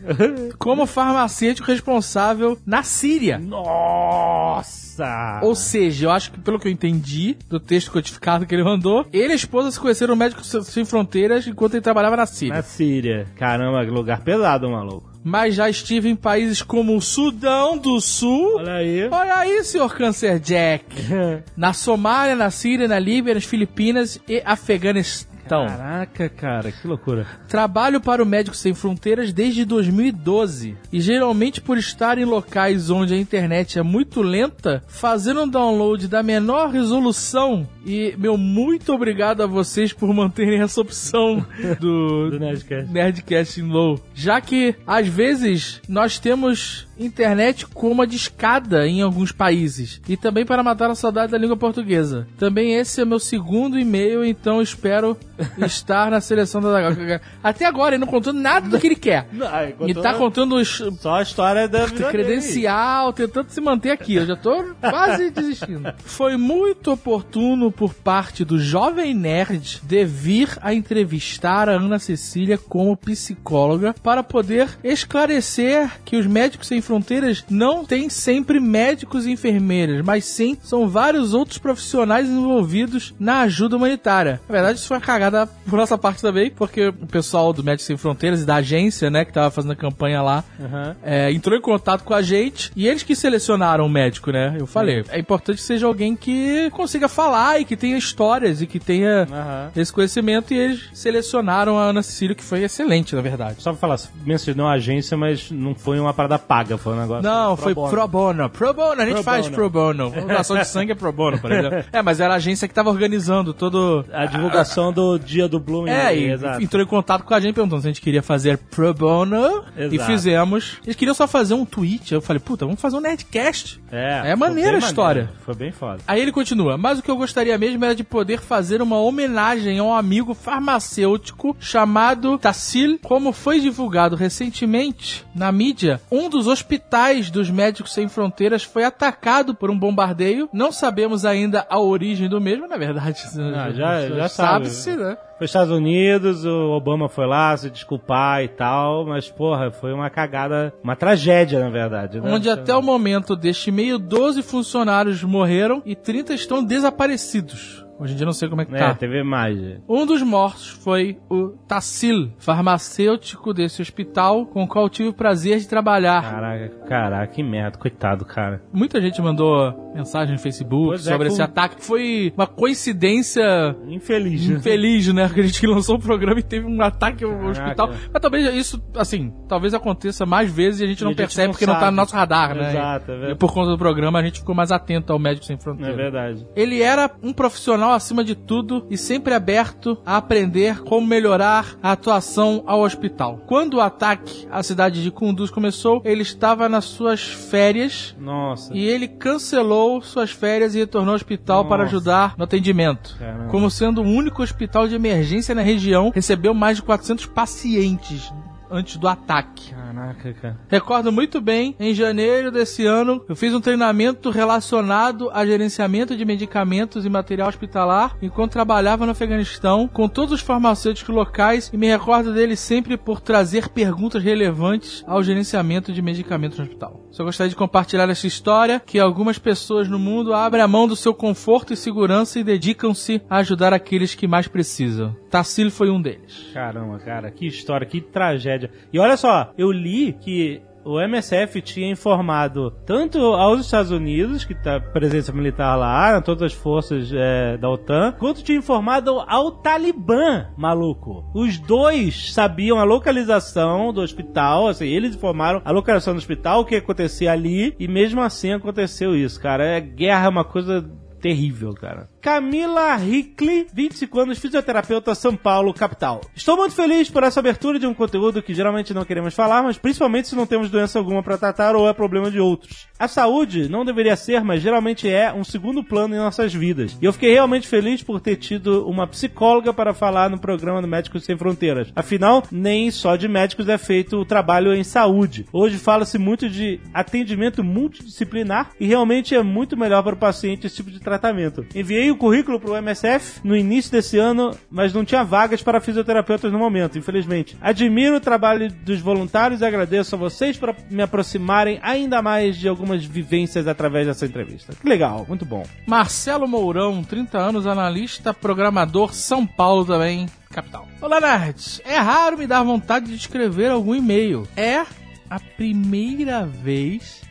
como 0.58 0.86
farmacêutico 0.86 1.68
responsável 1.68 2.58
na 2.66 2.82
Síria. 2.82 3.38
Nossa! 3.38 5.40
Ou 5.42 5.54
seja, 5.54 6.06
eu 6.06 6.10
acho 6.10 6.32
que 6.32 6.40
pelo 6.40 6.58
que 6.58 6.68
eu 6.68 6.72
entendi 6.72 7.36
do 7.48 7.58
texto 7.58 7.90
codificado 7.90 8.46
que 8.46 8.54
ele 8.54 8.64
mandou, 8.64 9.06
ele 9.12 9.28
e 9.28 9.32
a 9.32 9.36
esposa 9.36 9.70
se 9.70 9.80
conheceram 9.80 10.14
no 10.14 10.18
Médicos 10.18 10.50
Sem 10.66 10.84
Fronteiras 10.84 11.46
enquanto 11.46 11.74
ele 11.74 11.80
trabalhava 11.82 12.16
na 12.16 12.26
Síria. 12.26 12.56
Na 12.56 12.62
Síria. 12.62 13.26
Caramba, 13.36 13.84
que 13.84 13.90
lugar 13.90 14.20
pesado, 14.20 14.70
maluco. 14.70 15.09
Mas 15.22 15.54
já 15.54 15.68
estive 15.68 16.08
em 16.08 16.16
países 16.16 16.62
como 16.62 16.96
o 16.96 17.00
Sudão 17.00 17.76
do 17.76 18.00
Sul. 18.00 18.56
Olha 18.56 18.74
aí. 18.74 19.08
Olha 19.10 19.36
aí, 19.36 19.62
senhor 19.64 19.94
Cancer 19.94 20.38
Jack. 20.38 20.84
Na 21.56 21.72
Somália, 21.72 22.34
na 22.34 22.50
Síria, 22.50 22.88
na 22.88 22.98
Líbia, 22.98 23.34
nas 23.34 23.44
Filipinas 23.44 24.18
e 24.28 24.42
Afeganistão. 24.44 25.29
Caraca, 25.48 26.28
cara, 26.28 26.72
que 26.72 26.86
loucura. 26.86 27.26
Trabalho 27.48 28.00
para 28.00 28.22
o 28.22 28.26
Médicos 28.26 28.60
Sem 28.60 28.74
Fronteiras 28.74 29.32
desde 29.32 29.64
2012 29.64 30.76
e 30.92 31.00
geralmente 31.00 31.60
por 31.60 31.78
estar 31.78 32.18
em 32.18 32.24
locais 32.24 32.90
onde 32.90 33.14
a 33.14 33.18
internet 33.18 33.78
é 33.78 33.82
muito 33.82 34.22
lenta, 34.22 34.82
fazendo 34.86 35.42
um 35.42 35.48
download 35.48 36.08
da 36.08 36.22
menor 36.22 36.70
resolução 36.70 37.68
e 37.84 38.14
meu 38.18 38.36
muito 38.36 38.92
obrigado 38.92 39.42
a 39.42 39.46
vocês 39.46 39.92
por 39.92 40.12
manterem 40.12 40.60
essa 40.60 40.80
opção 40.80 41.44
do, 41.80 42.30
Do 42.30 42.38
Nerdcast. 42.38 42.92
Nerdcast 42.92 43.60
em 43.60 43.64
low, 43.64 44.00
já 44.14 44.40
que 44.40 44.74
às 44.86 45.06
vezes 45.06 45.80
nós 45.88 46.18
temos 46.18 46.88
internet 46.98 47.66
com 47.66 47.90
uma 47.90 48.06
discada 48.06 48.86
em 48.86 49.00
alguns 49.00 49.32
países 49.32 50.00
e 50.08 50.16
também 50.16 50.44
para 50.44 50.62
matar 50.62 50.90
a 50.90 50.94
saudade 50.94 51.32
da 51.32 51.38
língua 51.38 51.56
portuguesa. 51.56 52.26
Também 52.38 52.74
esse 52.74 53.00
é 53.00 53.04
meu 53.04 53.18
segundo 53.18 53.78
e-mail, 53.78 54.24
então 54.24 54.60
espero 54.60 55.16
estar 55.64 56.10
na 56.10 56.20
seleção 56.20 56.60
da 56.60 56.70
Zagal. 56.70 57.20
Até 57.42 57.64
agora 57.66 57.94
ele 57.94 58.00
não 58.00 58.06
contou 58.10 58.32
nada 58.32 58.68
do 58.68 58.78
que 58.78 58.86
ele 58.86 58.96
quer. 58.96 59.26
Ai, 59.50 59.74
Ele 59.80 59.94
tá 59.94 60.14
contando 60.14 60.56
os 60.56 60.82
Só 61.00 61.14
a 61.16 61.22
história 61.22 61.68
da 61.68 61.86
vida 61.86 61.98
dele. 61.98 62.10
credencial, 62.10 63.12
tentando 63.12 63.50
se 63.50 63.60
manter 63.60 63.90
aqui. 63.90 64.16
Eu 64.16 64.26
já 64.26 64.36
tô 64.36 64.64
quase 64.80 65.30
desistindo. 65.30 65.92
Foi 66.04 66.36
muito 66.36 66.92
oportuno 66.92 67.70
por 67.70 67.94
parte 67.94 68.44
do 68.44 68.58
Jovem 68.58 69.14
Nerd 69.14 69.80
de 69.82 70.04
vir 70.04 70.50
a 70.60 70.72
entrevistar 70.74 71.68
a 71.68 71.72
Ana 71.72 71.98
Cecília 71.98 72.58
como 72.58 72.96
psicóloga 72.96 73.94
para 74.02 74.22
poder 74.22 74.68
esclarecer 74.82 75.90
que 76.04 76.16
os 76.16 76.26
Médicos 76.26 76.68
Sem 76.68 76.80
Fronteiras 76.80 77.44
não 77.50 77.84
têm 77.84 78.08
sempre 78.08 78.58
médicos 78.60 79.26
e 79.26 79.30
enfermeiras, 79.32 80.04
mas 80.04 80.24
sim 80.24 80.56
são 80.62 80.88
vários 80.88 81.34
outros 81.34 81.58
profissionais 81.58 82.28
envolvidos 82.28 83.14
na 83.18 83.40
ajuda 83.42 83.76
humanitária. 83.76 84.40
Na 84.48 84.52
verdade, 84.52 84.78
isso 84.78 84.88
foi 84.88 84.96
uma 84.96 85.02
cagada 85.02 85.29
por 85.68 85.76
nossa 85.76 85.96
parte 85.98 86.20
também, 86.22 86.50
porque 86.50 86.88
o 86.88 87.06
pessoal 87.06 87.52
do 87.52 87.62
Médicos 87.62 87.86
Sem 87.86 87.96
Fronteiras 87.96 88.42
e 88.42 88.46
da 88.46 88.56
agência, 88.56 89.10
né, 89.10 89.24
que 89.24 89.32
tava 89.32 89.50
fazendo 89.50 89.72
a 89.72 89.76
campanha 89.76 90.22
lá, 90.22 90.44
Aham. 90.60 90.96
é, 91.02 91.32
entrou 91.32 91.56
em 91.56 91.60
contato 91.60 92.04
com 92.04 92.14
a 92.14 92.22
gente 92.22 92.70
e 92.76 92.86
eles 92.86 93.02
que 93.02 93.14
selecionaram 93.14 93.86
o 93.86 93.88
médico, 93.88 94.30
né? 94.30 94.56
Eu 94.58 94.66
falei, 94.66 95.04
é 95.10 95.18
importante 95.18 95.56
que 95.56 95.62
seja 95.62 95.86
alguém 95.86 96.14
que 96.16 96.70
consiga 96.70 97.08
falar 97.08 97.60
e 97.60 97.64
que 97.64 97.76
tenha 97.76 97.96
histórias 97.96 98.60
e 98.62 98.66
que 98.66 98.78
tenha 98.78 99.26
Aham. 99.30 99.70
esse 99.76 99.92
conhecimento 99.92 100.52
e 100.54 100.58
eles 100.58 100.88
selecionaram 100.92 101.78
a 101.78 101.84
Ana 101.84 102.02
Cecília, 102.02 102.34
que 102.34 102.44
foi 102.44 102.62
excelente, 102.62 103.14
na 103.14 103.22
verdade. 103.22 103.62
Só 103.62 103.70
pra 103.72 103.80
falar, 103.80 103.98
mencionou 104.24 104.66
a 104.66 104.72
agência, 104.72 105.16
mas 105.16 105.50
não 105.50 105.74
foi 105.74 105.98
uma 106.00 106.12
parada 106.14 106.38
paga, 106.38 106.76
foi 106.78 106.94
um 106.94 107.00
negócio. 107.00 107.22
Não, 107.22 107.54
pro 107.54 107.62
foi 107.64 107.74
bono. 107.74 107.90
pro 107.90 108.08
bono. 108.08 108.50
Pro 108.50 108.74
bono, 108.74 109.02
a 109.02 109.04
gente 109.04 109.14
Pro 109.14 109.22
faz 109.22 109.44
bono. 109.46 109.54
pro 109.56 109.70
bono. 109.70 110.10
Doação 110.26 110.56
de 110.56 110.66
sangue 110.68 110.92
é 110.92 110.94
pro 110.94 111.12
bono, 111.12 111.38
por 111.38 111.50
exemplo. 111.52 111.84
É, 111.92 112.02
mas 112.02 112.20
era 112.20 112.34
a 112.34 112.36
agência 112.36 112.66
que 112.68 112.74
tava 112.74 112.90
organizando 112.90 113.52
todo... 113.52 114.04
A 114.12 114.26
divulgação 114.26 114.92
do 114.92 115.18
dia 115.20 115.48
do 115.48 115.60
Bloom. 115.60 115.86
É, 115.86 116.16
e 116.16 116.30
exato. 116.30 116.62
entrou 116.62 116.82
em 116.82 116.86
contato 116.86 117.22
com 117.24 117.34
a 117.34 117.40
gente 117.40 117.54
perguntando 117.54 117.82
se 117.82 117.88
a 117.88 117.90
gente 117.90 118.00
queria 118.00 118.22
fazer 118.22 118.58
pro 118.58 118.92
bono 118.94 119.64
e 119.76 119.94
Exato. 119.94 120.10
fizemos. 120.10 120.78
Eles 120.84 120.96
queriam 120.96 121.14
só 121.14 121.26
fazer 121.26 121.54
um 121.54 121.64
tweet. 121.64 122.12
Eu 122.12 122.20
falei, 122.20 122.40
puta, 122.40 122.64
vamos 122.64 122.80
fazer 122.80 122.96
um 122.96 123.00
Nerdcast. 123.00 123.80
É, 123.92 124.30
É 124.30 124.36
maneira 124.36 124.76
a 124.76 124.78
história. 124.78 125.22
maneiro. 125.22 125.42
Foi 125.44 125.54
bem 125.54 125.72
foda. 125.72 126.00
Aí 126.06 126.20
ele 126.20 126.32
continua, 126.32 126.76
mas 126.78 126.98
o 126.98 127.02
que 127.02 127.10
eu 127.10 127.16
gostaria 127.16 127.56
mesmo 127.58 127.84
era 127.84 127.94
de 127.94 128.04
poder 128.04 128.40
fazer 128.40 128.80
uma 128.82 128.98
homenagem 128.98 129.78
a 129.78 129.84
um 129.84 129.94
amigo 129.94 130.34
farmacêutico 130.34 131.56
chamado 131.60 132.38
Tassil. 132.38 132.98
Como 133.02 133.32
foi 133.32 133.60
divulgado 133.60 134.16
recentemente 134.16 135.24
na 135.34 135.50
mídia, 135.52 136.00
um 136.10 136.28
dos 136.28 136.46
hospitais 136.46 137.30
dos 137.30 137.50
Médicos 137.50 137.92
Sem 137.92 138.08
Fronteiras 138.08 138.62
foi 138.62 138.84
atacado 138.84 139.54
por 139.54 139.70
um 139.70 139.78
bombardeio. 139.78 140.48
Não 140.52 140.72
sabemos 140.72 141.24
ainda 141.24 141.66
a 141.68 141.78
origem 141.78 142.28
do 142.28 142.40
mesmo, 142.40 142.66
na 142.68 142.76
verdade. 142.76 143.22
Ah, 143.54 143.70
já- 143.74 144.08
já 144.08 144.28
sabe. 144.28 144.68
sabe-se, 144.70 144.96
né? 145.00 145.18
Foi 145.38 145.44
Estados 145.44 145.72
Unidos, 145.72 146.44
o 146.44 146.70
Obama 146.70 147.08
foi 147.08 147.26
lá 147.26 147.56
se 147.56 147.70
desculpar 147.70 148.42
e 148.42 148.48
tal, 148.48 149.06
mas 149.06 149.30
porra, 149.30 149.70
foi 149.70 149.92
uma 149.92 150.10
cagada, 150.10 150.72
uma 150.82 150.94
tragédia 150.94 151.58
na 151.58 151.70
verdade. 151.70 152.20
Né? 152.20 152.30
Onde 152.30 152.50
até 152.50 152.74
o 152.74 152.82
momento 152.82 153.34
deste 153.34 153.70
e-mail, 153.70 153.98
12 153.98 154.42
funcionários 154.42 155.22
morreram 155.22 155.82
e 155.84 155.96
30 155.96 156.34
estão 156.34 156.62
desaparecidos. 156.62 157.84
Hoje 158.00 158.14
em 158.14 158.16
dia 158.16 158.24
não 158.24 158.32
sei 158.32 158.48
como 158.48 158.62
é 158.62 158.64
que 158.64 158.74
É, 158.74 158.78
tá. 158.78 158.94
teve 158.94 159.22
mais. 159.22 159.58
Um 159.88 160.06
dos 160.06 160.22
mortos 160.22 160.68
foi 160.68 161.18
o 161.28 161.48
Tassil, 161.68 162.32
farmacêutico 162.38 163.52
desse 163.52 163.82
hospital, 163.82 164.46
com 164.46 164.62
o 164.64 164.66
qual 164.68 164.88
tive 164.88 165.10
o 165.10 165.12
prazer 165.12 165.58
de 165.58 165.68
trabalhar. 165.68 166.22
Caraca, 166.22 166.68
caraca, 166.88 167.26
que 167.26 167.42
merda, 167.42 167.76
coitado, 167.78 168.24
cara. 168.24 168.62
Muita 168.72 169.00
gente 169.00 169.20
mandou 169.20 169.92
mensagem 169.94 170.32
no 170.34 170.40
Facebook 170.40 170.88
Pois 170.88 171.06
é, 171.06 171.10
sobre 171.10 171.26
foi 171.28 171.32
esse 171.34 171.42
ataque. 171.42 171.76
Foi 171.84 172.32
uma 172.36 172.46
coincidência 172.46 173.76
Infeliz. 173.88 174.48
né? 174.48 174.56
infeliz, 174.56 175.12
né? 175.12 175.28
Que 175.28 175.40
a 175.40 175.42
gente 175.42 175.66
lançou 175.66 175.96
o 175.96 176.00
programa 176.00 176.40
e 176.40 176.42
teve 176.42 176.66
um 176.66 176.80
ataque 176.82 177.24
ao 177.24 177.30
Caraca. 177.30 177.50
hospital. 177.50 177.90
Mas 178.12 178.22
talvez 178.22 178.54
isso, 178.54 178.82
assim, 178.96 179.32
talvez 179.48 179.74
aconteça 179.74 180.24
mais 180.24 180.50
vezes 180.52 180.80
e 180.80 180.84
a 180.84 180.86
gente 180.86 181.00
E 181.00 181.04
não 181.04 181.10
a 181.10 181.12
gente 181.12 181.18
percebe 181.18 181.46
não 181.48 181.52
porque 181.52 181.66
não 181.66 181.74
tá 181.74 181.80
sabe. 181.80 181.90
no 181.90 181.96
nosso 181.96 182.14
radar, 182.16 182.54
né? 182.54 182.70
Exato, 182.70 183.10
é 183.10 183.14
E 183.14 183.18
verdade. 183.18 183.38
por 183.38 183.52
conta 183.52 183.70
do 183.70 183.78
programa 183.78 184.18
a 184.18 184.22
gente 184.22 184.40
ficou 184.40 184.54
mais 184.54 184.70
atento 184.72 185.12
ao 185.12 185.18
Médico 185.18 185.44
Sem 185.46 185.56
É 185.56 185.58
Fronteiras. 185.58 185.96
verdade. 185.96 186.46
Ele 186.56 186.80
era 186.82 187.10
um 187.22 187.32
profissional 187.32 187.89
acima 187.94 188.24
de 188.24 188.34
tudo 188.34 188.86
e 188.90 188.96
sempre 188.96 189.34
aberto 189.34 189.98
a 190.04 190.16
aprender 190.16 190.82
como 190.82 191.06
melhorar 191.06 191.76
a 191.82 191.92
atuação 191.92 192.62
ao 192.66 192.80
hospital. 192.80 193.42
Quando 193.46 193.74
o 193.74 193.80
ataque 193.80 194.46
à 194.50 194.62
cidade 194.62 195.02
de 195.02 195.10
Kunduz 195.10 195.50
começou, 195.50 196.00
ele 196.04 196.22
estava 196.22 196.68
nas 196.68 196.84
suas 196.84 197.22
férias 197.22 198.14
Nossa. 198.18 198.72
e 198.74 198.84
ele 198.84 199.08
cancelou 199.08 200.00
suas 200.02 200.30
férias 200.30 200.74
e 200.74 200.78
retornou 200.78 201.10
ao 201.12 201.16
hospital 201.16 201.64
para 201.66 201.84
Nossa. 201.84 201.96
ajudar 201.96 202.34
no 202.36 202.44
atendimento. 202.44 203.16
Caramba. 203.18 203.48
Como 203.48 203.70
sendo 203.70 204.02
o 204.02 204.06
único 204.06 204.42
hospital 204.42 204.88
de 204.88 204.94
emergência 204.94 205.54
na 205.54 205.62
região, 205.62 206.10
recebeu 206.14 206.54
mais 206.54 206.76
de 206.76 206.82
400 206.82 207.26
pacientes 207.26 208.32
antes 208.70 208.96
do 208.96 209.08
ataque. 209.08 209.74
Caraca, 209.74 210.32
cara. 210.34 210.60
Recordo 210.68 211.12
muito 211.12 211.40
bem, 211.40 211.74
em 211.78 211.94
janeiro 211.94 212.50
desse 212.50 212.86
ano, 212.86 213.24
eu 213.28 213.36
fiz 213.36 213.54
um 213.54 213.60
treinamento 213.60 214.30
relacionado 214.30 215.30
a 215.32 215.44
gerenciamento 215.44 216.16
de 216.16 216.24
medicamentos 216.24 217.04
e 217.04 217.10
material 217.10 217.48
hospitalar 217.48 218.16
enquanto 218.22 218.52
trabalhava 218.52 219.04
no 219.04 219.12
Afeganistão 219.12 219.88
com 219.88 220.08
todos 220.08 220.32
os 220.32 220.40
farmacêuticos 220.40 221.14
locais 221.14 221.70
e 221.72 221.76
me 221.76 221.88
recordo 221.88 222.32
dele 222.32 222.56
sempre 222.56 222.96
por 222.96 223.20
trazer 223.20 223.68
perguntas 223.68 224.22
relevantes 224.22 225.04
ao 225.06 225.22
gerenciamento 225.22 225.92
de 225.92 226.02
medicamentos 226.02 226.58
no 226.58 226.64
hospital. 226.64 227.06
Só 227.10 227.24
gostaria 227.24 227.50
de 227.50 227.56
compartilhar 227.56 228.08
essa 228.08 228.26
história 228.26 228.80
que 228.80 228.98
algumas 228.98 229.38
pessoas 229.38 229.88
no 229.88 229.98
mundo 229.98 230.32
abrem 230.32 230.62
a 230.62 230.68
mão 230.68 230.86
do 230.86 230.96
seu 230.96 231.12
conforto 231.12 231.72
e 231.72 231.76
segurança 231.76 232.38
e 232.38 232.44
dedicam-se 232.44 233.20
a 233.28 233.38
ajudar 233.38 233.72
aqueles 233.72 234.14
que 234.14 234.28
mais 234.28 234.46
precisam. 234.46 235.16
Tassil 235.28 235.70
foi 235.70 235.90
um 235.90 236.00
deles. 236.00 236.50
Caramba, 236.52 236.98
cara, 236.98 237.30
que 237.30 237.46
história, 237.46 237.86
que 237.86 238.00
tragédia. 238.00 238.59
E 238.92 238.98
olha 238.98 239.16
só, 239.16 239.52
eu 239.56 239.70
li 239.70 240.12
que 240.12 240.62
o 240.84 241.00
MSF 241.00 241.60
tinha 241.60 241.90
informado 241.90 242.70
tanto 242.86 243.18
aos 243.18 243.60
Estados 243.60 243.90
Unidos, 243.90 244.44
que 244.44 244.54
tá 244.54 244.80
presença 244.80 245.32
militar 245.32 245.76
lá, 245.76 246.20
todas 246.20 246.42
as 246.42 246.52
forças 246.52 247.10
é, 247.12 247.56
da 247.56 247.68
OTAN, 247.68 248.12
quanto 248.18 248.42
tinha 248.42 248.58
informado 248.58 249.20
ao 249.26 249.50
Talibã, 249.52 250.46
maluco. 250.56 251.24
Os 251.34 251.58
dois 251.58 252.32
sabiam 252.32 252.78
a 252.78 252.84
localização 252.84 253.92
do 253.92 254.00
hospital, 254.00 254.68
assim, 254.68 254.86
eles 254.86 255.14
informaram 255.14 255.60
a 255.64 255.70
localização 255.70 256.14
do 256.14 256.18
hospital, 256.18 256.60
o 256.60 256.64
que 256.64 256.76
acontecia 256.76 257.32
ali, 257.32 257.74
e 257.78 257.86
mesmo 257.86 258.20
assim 258.20 258.52
aconteceu 258.52 259.14
isso, 259.14 259.40
cara. 259.40 259.64
É 259.64 259.80
guerra, 259.80 260.26
é 260.26 260.28
uma 260.28 260.44
coisa 260.44 260.90
terrível, 261.20 261.74
cara. 261.74 262.08
Camila 262.20 262.96
Hickley, 263.02 263.66
25 263.72 264.20
anos, 264.20 264.38
fisioterapeuta, 264.38 265.14
São 265.14 265.34
Paulo, 265.34 265.72
capital. 265.72 266.20
Estou 266.36 266.56
muito 266.56 266.74
feliz 266.74 267.08
por 267.08 267.22
essa 267.22 267.40
abertura 267.40 267.78
de 267.78 267.86
um 267.86 267.94
conteúdo 267.94 268.42
que 268.42 268.52
geralmente 268.52 268.92
não 268.92 269.06
queremos 269.06 269.34
falar, 269.34 269.62
mas 269.62 269.78
principalmente 269.78 270.28
se 270.28 270.36
não 270.36 270.46
temos 270.46 270.70
doença 270.70 270.98
alguma 270.98 271.22
para 271.22 271.38
tratar 271.38 271.74
ou 271.74 271.88
é 271.88 271.94
problema 271.94 272.30
de 272.30 272.38
outros. 272.38 272.86
A 272.98 273.08
saúde 273.08 273.70
não 273.70 273.84
deveria 273.84 274.14
ser, 274.16 274.44
mas 274.44 274.60
geralmente 274.60 275.08
é 275.08 275.32
um 275.32 275.42
segundo 275.42 275.82
plano 275.82 276.14
em 276.14 276.18
nossas 276.18 276.52
vidas. 276.52 276.98
E 277.00 277.06
eu 277.06 277.12
fiquei 277.14 277.32
realmente 277.32 277.66
feliz 277.66 278.02
por 278.02 278.20
ter 278.20 278.36
tido 278.36 278.86
uma 278.86 279.06
psicóloga 279.06 279.72
para 279.72 279.94
falar 279.94 280.28
no 280.28 280.38
programa 280.38 280.82
do 280.82 280.88
Médicos 280.88 281.24
Sem 281.24 281.38
Fronteiras. 281.38 281.90
Afinal, 281.96 282.42
nem 282.52 282.90
só 282.90 283.16
de 283.16 283.28
médicos 283.28 283.68
é 283.68 283.78
feito 283.78 284.18
o 284.18 284.26
trabalho 284.26 284.74
em 284.74 284.84
saúde. 284.84 285.46
Hoje 285.50 285.78
fala-se 285.78 286.18
muito 286.18 286.50
de 286.50 286.78
atendimento 286.92 287.64
multidisciplinar 287.64 288.72
e 288.78 288.86
realmente 288.86 289.34
é 289.34 289.42
muito 289.42 289.76
melhor 289.76 290.02
para 290.02 290.14
o 290.14 290.18
paciente 290.18 290.66
esse 290.66 290.76
tipo 290.76 290.90
de 290.90 291.00
tratamento. 291.00 291.64
Enviei 291.74 292.09
o 292.10 292.16
currículo 292.16 292.60
para 292.60 292.70
o 292.70 292.76
MSF 292.76 293.40
no 293.44 293.56
início 293.56 293.90
desse 293.90 294.18
ano, 294.18 294.56
mas 294.70 294.92
não 294.92 295.04
tinha 295.04 295.24
vagas 295.24 295.62
para 295.62 295.80
fisioterapeutas 295.80 296.52
no 296.52 296.58
momento, 296.58 296.98
infelizmente. 296.98 297.56
Admiro 297.60 298.16
o 298.16 298.20
trabalho 298.20 298.70
dos 298.70 299.00
voluntários 299.00 299.60
e 299.60 299.64
agradeço 299.64 300.14
a 300.14 300.18
vocês 300.18 300.56
por 300.56 300.74
me 300.90 301.02
aproximarem 301.02 301.78
ainda 301.82 302.22
mais 302.22 302.56
de 302.56 302.68
algumas 302.68 303.04
vivências 303.04 303.66
através 303.66 304.06
dessa 304.06 304.26
entrevista. 304.26 304.74
Que 304.74 304.88
legal, 304.88 305.24
muito 305.28 305.44
bom. 305.44 305.64
Marcelo 305.86 306.46
Mourão, 306.46 307.02
30 307.02 307.38
anos, 307.38 307.66
analista, 307.66 308.34
programador, 308.34 309.14
São 309.14 309.46
Paulo 309.46 309.84
também, 309.84 310.26
capital. 310.50 310.88
Olá, 311.00 311.20
nerds! 311.20 311.80
É 311.84 311.96
raro 311.98 312.38
me 312.38 312.46
dar 312.46 312.62
vontade 312.62 313.06
de 313.06 313.14
escrever 313.14 313.70
algum 313.70 313.94
e-mail. 313.94 314.46
É 314.56 314.84
a 315.28 315.38
primeira 315.38 316.44
vez 316.44 317.22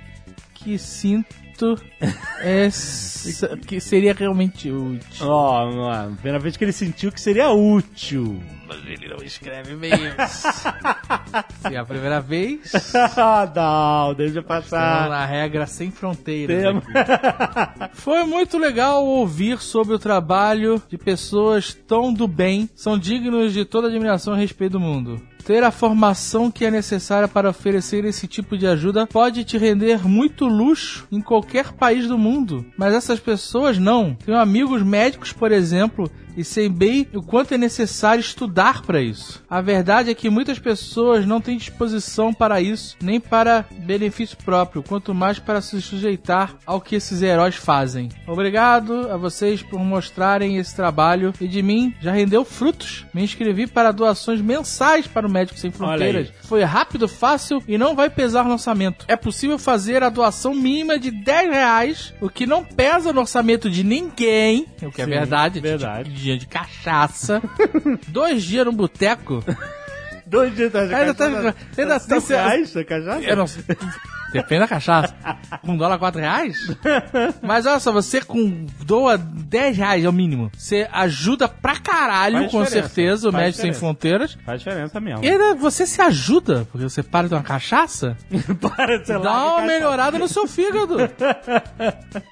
que 0.54 0.78
sinto 0.78 1.36
essa- 2.42 3.58
que 3.58 3.80
seria 3.80 4.14
realmente 4.14 4.72
útil. 4.72 5.28
Ó, 5.28 5.72
mano, 5.72 6.16
primeira 6.16 6.40
vez 6.40 6.56
que 6.58 6.64
ele 6.64 6.72
sentiu 6.72 7.12
que 7.12 7.20
seria 7.22 7.50
útil. 7.50 8.42
Mas 8.68 8.78
ele 8.86 9.08
não 9.10 9.18
escreve 9.24 9.74
e-mails. 9.74 10.14
Se 11.62 11.74
é 11.74 11.78
a 11.78 11.86
primeira 11.86 12.22
vez, 12.22 12.72
Ah, 13.18 13.50
não, 14.08 14.14
deixa 14.14 14.42
passar. 14.44 15.10
na 15.10 15.26
regra 15.26 15.66
sem 15.66 15.90
fronteiras. 15.92 16.64
Foi 17.94 18.24
muito 18.24 18.58
legal 18.58 19.04
ouvir 19.06 19.60
sobre 19.60 19.94
o 19.96 20.00
trabalho 20.00 20.82
de 20.88 20.98
pessoas 20.98 21.74
tão 21.88 22.14
do 22.14 22.28
bem, 22.28 22.70
são 22.76 22.98
dignos 22.98 23.54
de 23.54 23.66
toda 23.66 23.88
admiração 23.88 24.36
e 24.36 24.40
respeito 24.40 24.74
do 24.74 24.80
mundo. 24.80 25.20
Ter 25.50 25.64
a 25.64 25.72
formação 25.72 26.52
que 26.52 26.64
é 26.64 26.70
necessária 26.70 27.28
para 27.28 27.50
oferecer 27.50 28.06
esse 28.06 28.28
tipo 28.28 28.56
de 28.56 28.68
ajuda 28.68 29.08
pode 29.08 29.44
te 29.44 29.58
render 29.58 30.08
muito 30.08 30.46
luxo 30.46 31.08
em 31.12 31.20
qualquer 31.20 31.74
país 31.74 32.08
do 32.08 32.20
mundo. 32.20 32.64
Mas 32.78 32.94
essas 32.94 33.20
pessoas 33.20 33.80
não. 33.80 34.14
Tenho 34.14 34.38
amigos 34.38 34.84
médicos, 34.84 35.34
por 35.34 35.52
exemplo, 35.52 36.08
e 36.36 36.44
sei 36.44 36.70
bem 36.70 37.08
o 37.14 37.22
quanto 37.22 37.54
é 37.54 37.58
necessário 37.58 38.22
estudar 38.22 38.82
para 38.82 39.02
isso. 39.02 39.44
A 39.50 39.62
verdade 39.62 40.10
é 40.10 40.16
que 40.16 40.30
muitas 40.30 40.60
pessoas 40.60 41.26
não 41.26 41.42
têm 41.42 41.58
disposição 41.58 42.34
para 42.34 42.62
isso, 42.62 42.96
nem 43.02 43.20
para 43.20 43.66
benefício 43.72 44.38
próprio, 44.38 44.84
quanto 44.84 45.14
mais 45.14 45.40
para 45.40 45.62
se 45.62 45.82
sujeitar 45.82 46.56
ao 46.66 46.82
que 46.82 46.96
esses 46.96 47.22
heróis 47.22 47.56
fazem. 47.56 48.10
Obrigado 48.28 49.10
a 49.12 49.18
vocês 49.18 49.62
por 49.62 49.80
mostrarem 49.80 50.58
esse 50.58 50.76
trabalho 50.76 51.34
e 51.40 51.48
de 51.48 51.62
mim 51.62 51.94
já 52.00 52.12
rendeu 52.12 52.46
frutos. 52.46 53.06
Me 53.14 53.24
inscrevi 53.24 53.68
para 53.68 53.92
doações 53.92 54.42
mensais 54.42 55.08
para 55.08 55.28
o 55.28 55.32
Médico 55.32 55.60
Sem 55.60 55.72
Fronteiras. 55.72 56.32
Foi 56.44 56.64
rápido, 56.64 57.08
fácil 57.08 57.62
e 57.68 57.78
não 57.78 57.96
vai 57.96 58.10
pesar 58.10 58.46
no 58.46 58.54
orçamento. 58.54 59.06
É 59.08 59.16
possível 59.16 59.60
fazer 59.60 60.04
a 60.04 60.10
doação 60.10 60.54
mínima 60.54 60.98
de 60.98 61.12
10 61.12 61.52
reais, 61.52 62.14
o 62.22 62.30
que 62.30 62.46
não 62.46 62.64
pesa 62.64 63.14
no 63.14 63.22
orçamento 63.22 63.70
de 63.70 63.84
ninguém, 63.84 64.66
o 64.82 64.92
que 64.92 65.02
é 65.02 65.06
Sim, 65.06 65.12
verdade, 65.12 65.60
verdade. 65.60 66.10
De, 66.10 66.16
de 66.16 66.19
cachaça. 66.48 67.42
Dois 68.10 68.44
dias 68.44 68.66
no 68.66 68.72
boteco. 68.72 69.44
Dois 70.26 70.56
dias 70.56 70.72
de 70.72 70.78
Ainda 70.78 71.14
tá- 71.14 71.30
cachaça. 71.30 71.56
ainda 71.78 71.94
tá- 71.94 72.00
Cinco 72.00 72.28
reais 72.28 72.78
a 72.78 72.84
cachaça? 72.84 73.22
Eu 73.26 73.36
não 73.36 73.48
sei. 73.48 73.64
Depende 74.32 74.62
da 74.62 74.68
cachaça. 74.68 75.14
Um 75.64 75.76
dólar, 75.78 75.98
quatro 75.98 76.20
reais? 76.22 76.58
Mas 77.42 77.66
olha 77.66 77.80
só, 77.80 77.92
você 77.92 78.22
com 78.22 78.66
doa 78.86 79.18
10 79.18 79.78
reais 79.78 80.06
é 80.06 80.10
o 80.10 80.14
mínimo. 80.14 80.52
Você 80.56 80.88
ajuda 80.92 81.48
pra 81.48 81.78
caralho, 81.78 82.40
Faz 82.40 82.52
com 82.52 82.64
diferença. 82.64 82.88
certeza, 82.88 83.30
o 83.30 83.32
Faz 83.32 83.44
Médicos 83.44 83.62
Sem 83.62 83.72
diferença. 83.72 83.80
Fronteiras. 83.80 84.38
Faz 84.46 84.60
diferença 84.62 85.00
mesmo. 85.00 85.24
E 85.24 85.30
ainda 85.30 85.56
você 85.56 85.86
se 85.86 86.02
ajuda, 86.02 86.68
porque 86.72 86.88
você 86.88 87.02
para 87.04 87.28
de 87.28 87.34
uma 87.34 87.44
cachaça, 87.44 88.16
Para, 88.60 89.04
sei 89.04 89.18
lá, 89.18 89.24
dá 89.24 89.32
de 89.32 89.46
uma 89.46 89.62
melhorada 89.62 90.18
no 90.20 90.28
seu 90.28 90.48
fígado. 90.48 90.98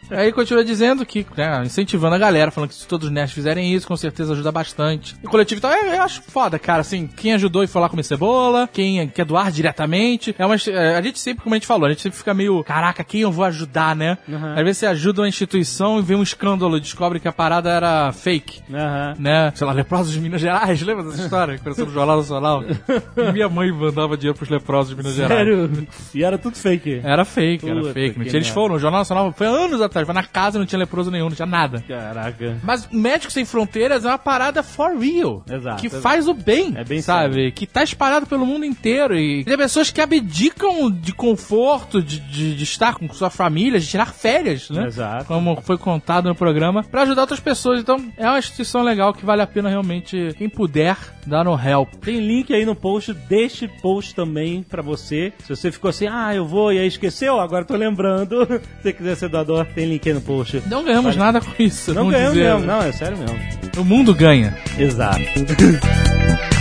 Aí 0.10 0.32
continua 0.32 0.64
dizendo 0.64 1.06
que, 1.06 1.26
né, 1.36 1.64
incentivando 1.66 2.16
a 2.16 2.20
galera, 2.20 2.52
falando 2.52 2.70
que 2.70 2.76
se 2.76 2.88
todos 2.88 3.08
os 3.08 3.14
nerds 3.14 3.34
fizerem 3.34 3.74
isso, 3.74 3.88
com 3.88 3.98
certeza 3.98 4.34
ajuda 4.34 4.52
bastante. 4.52 5.16
E 5.24 5.28
coletivo 5.28 5.60
e 5.60 5.62
tal, 5.62 5.72
eu, 5.72 5.94
eu 5.94 6.02
acho 6.02 6.22
foda, 6.24 6.58
cara, 6.60 6.82
assim, 6.82 7.08
quem 7.08 7.34
ajudou 7.34 7.64
e 7.64 7.68
foi 7.68 7.82
lá 7.82 7.90
comer 7.90 8.04
cebola, 8.04 8.70
quem 8.72 9.08
quer 9.10 9.26
doar 9.26 9.52
diretamente, 9.52 10.36
é 10.38 10.46
uma, 10.46 10.56
é, 10.56 10.96
a 10.96 11.02
gente 11.02 11.20
sempre, 11.20 11.44
como 11.44 11.56
a 11.56 11.58
gente 11.58 11.68
falou, 11.68 11.87
a 11.92 11.94
gente 11.94 12.04
sempre 12.04 12.18
fica 12.18 12.34
meio, 12.34 12.64
caraca, 12.64 13.04
quem 13.04 13.22
eu 13.22 13.32
vou 13.32 13.46
ajudar, 13.46 13.96
né? 13.96 14.18
Uhum. 14.28 14.54
Às 14.54 14.64
vezes 14.64 14.78
você 14.78 14.86
ajuda 14.88 15.22
uma 15.22 15.28
instituição 15.28 16.00
e 16.00 16.02
vê 16.02 16.16
um 16.16 16.24
escândalo, 16.24 16.80
descobre 16.80 17.20
que 17.20 17.28
a 17.28 17.34
parada 17.34 17.70
era 17.70 18.12
fake. 18.12 18.62
Aham. 18.74 19.14
Né? 19.20 19.52
Sei 19.56 19.66
lá, 19.66 19.74
leprosos 19.74 20.14
de 20.14 20.20
Minas 20.20 20.42
Gerais, 20.42 20.82
lembra 20.84 21.04
dessa 21.06 21.24
história? 21.24 21.54
Que 21.56 21.60
apareceu 21.62 21.86
no 21.86 21.92
Jornal 21.92 22.18
Nacional. 22.18 22.64
E 23.18 23.32
minha 23.32 23.50
mãe 23.50 23.72
mandava 23.72 24.16
dinheiro 24.16 24.38
pros 24.38 24.50
leprosos 24.50 24.92
de 24.92 24.96
Minas 24.96 25.16
Gerais. 25.16 25.38
Sério? 25.40 25.88
E 26.14 26.24
era 26.24 26.38
tudo 26.38 26.56
fake. 26.56 27.02
Era 27.04 27.26
fake, 27.26 27.68
era 27.68 27.80
Puta 27.80 27.94
fake. 27.94 28.18
Não 28.18 28.24
que 28.24 28.30
tinha, 28.30 28.40
eles 28.40 28.50
foram, 28.50 28.76
o 28.76 28.80
Jornal 28.80 29.02
Nacional 29.02 29.32
foi 29.36 29.48
anos 29.48 29.82
atrás, 29.82 30.06
foi 30.06 30.14
na 30.14 30.24
casa, 30.24 30.60
não 30.60 30.66
tinha 30.66 30.80
leproso 30.80 31.10
nenhum, 31.12 31.30
não 31.30 31.36
tinha 31.36 31.46
nada. 31.46 31.84
Caraca. 31.88 32.58
Mas 32.64 32.88
Médicos 32.92 33.34
Sem 33.34 33.46
Fronteiras 33.46 34.06
é 34.06 34.08
uma 34.08 34.18
parada 34.18 34.62
for 34.64 34.96
real. 34.98 35.44
Exato, 35.50 35.82
Que 35.82 35.88
exato. 35.88 36.02
faz 36.02 36.28
o 36.28 36.34
bem. 36.34 36.74
É 36.76 36.84
bem 36.84 37.02
sabe? 37.02 37.36
sério. 37.36 37.52
Que 37.52 37.66
tá 37.66 37.84
espalhado 37.84 38.26
pelo 38.28 38.46
mundo 38.46 38.66
inteiro. 38.66 39.18
E 39.18 39.44
tem 39.44 39.58
pessoas 39.58 39.90
que 39.92 40.02
abdicam 40.02 40.90
de 40.92 41.14
conforto, 41.14 41.77
de, 41.86 42.20
de, 42.20 42.56
de 42.56 42.64
estar 42.64 42.96
com 42.96 43.12
sua 43.14 43.30
família, 43.30 43.80
de 43.80 43.88
tirar 43.88 44.14
férias, 44.14 44.70
né? 44.70 44.86
Exato. 44.88 45.26
Como 45.26 45.60
foi 45.62 45.78
contado 45.78 46.28
no 46.28 46.36
programa, 46.36 46.84
pra 46.84 47.04
ajudar 47.04 47.22
outras 47.22 47.40
pessoas. 47.40 47.80
Então, 47.80 48.12
é 48.18 48.28
uma 48.28 48.40
instituição 48.40 48.82
legal 48.84 49.14
que 49.14 49.26
vale 49.26 49.42
a 49.42 49.48
pena 49.48 49.70
realmente, 49.70 50.34
quem 50.38 50.50
puder, 50.50 50.98
dar 51.26 51.44
no 51.44 51.60
help. 51.60 51.94
Tem 52.02 52.20
link 52.20 52.54
aí 52.54 52.66
no 52.66 52.76
post 52.76 53.14
deste 53.14 53.68
post 53.82 54.16
também 54.16 54.64
pra 54.64 54.82
você. 54.82 55.34
Se 55.44 55.50
você 55.50 55.72
ficou 55.72 55.90
assim, 55.90 56.08
ah, 56.08 56.34
eu 56.34 56.46
vou 56.46 56.72
e 56.72 56.80
aí 56.80 56.88
esqueceu, 56.88 57.40
agora 57.40 57.66
tô 57.66 57.76
lembrando. 57.76 58.46
Se 58.78 58.84
você 58.84 58.94
quiser 58.94 59.16
ser 59.16 59.30
doador, 59.30 59.66
tem 59.76 59.86
link 59.86 60.08
aí 60.08 60.14
no 60.14 60.22
post. 60.22 60.62
Não 60.68 60.84
ganhamos 60.84 61.16
Vale. 61.16 61.34
nada 61.34 61.42
com 61.42 61.62
isso. 61.62 61.94
Não 61.94 62.10
ganhamos 62.10 62.34
dizer. 62.34 62.54
mesmo, 62.54 62.66
não, 62.66 62.82
é 62.82 62.92
sério 62.92 63.18
mesmo. 63.18 63.38
O 63.78 63.84
mundo 63.84 64.14
ganha. 64.14 64.58
Exato. 64.78 65.20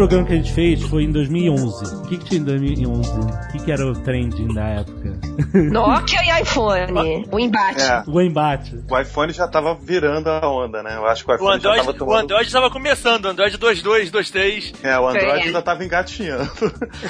programa 0.00 0.26
que 0.26 0.32
a 0.32 0.36
gente 0.36 0.52
fez 0.52 0.82
foi 0.82 1.02
em 1.04 1.12
2011. 1.12 1.94
O 1.96 2.02
que, 2.08 2.16
que 2.16 2.24
tinha 2.24 2.40
em 2.40 2.44
2011? 2.44 3.10
O 3.10 3.52
que, 3.52 3.64
que 3.64 3.70
era 3.70 3.86
o 3.86 3.92
trending 3.92 4.48
da 4.54 4.66
época? 4.66 5.20
Nokia 5.52 6.20
e 6.22 6.42
iPhone. 6.42 7.26
O 7.30 7.38
embate. 7.38 7.82
É, 7.82 8.02
O 8.06 8.20
embate. 8.20 8.80
o 8.90 8.98
iPhone 8.98 9.30
já 9.32 9.46
tava 9.46 9.74
virando 9.74 10.28
a 10.30 10.48
onda, 10.50 10.82
né? 10.82 10.96
Eu 10.96 11.04
acho 11.06 11.22
que 11.24 11.30
o 11.30 11.34
O 11.34 11.36
iPhone 11.36 11.50
já 11.50 11.56
Android, 11.68 11.78
tava 11.80 11.90
o 11.90 11.94
tomando... 11.98 12.20
Android 12.24 12.46
estava 12.46 12.70
começando, 12.70 13.24
o 13.26 13.28
Android 13.28 13.58
2.2, 13.58 14.10
2.3. 14.10 14.74
É, 14.82 14.98
o 14.98 15.06
Android 15.06 15.26
É. 15.40 15.42
ainda 15.44 15.60
tava 15.60 15.84
engatinhando. 15.84 16.50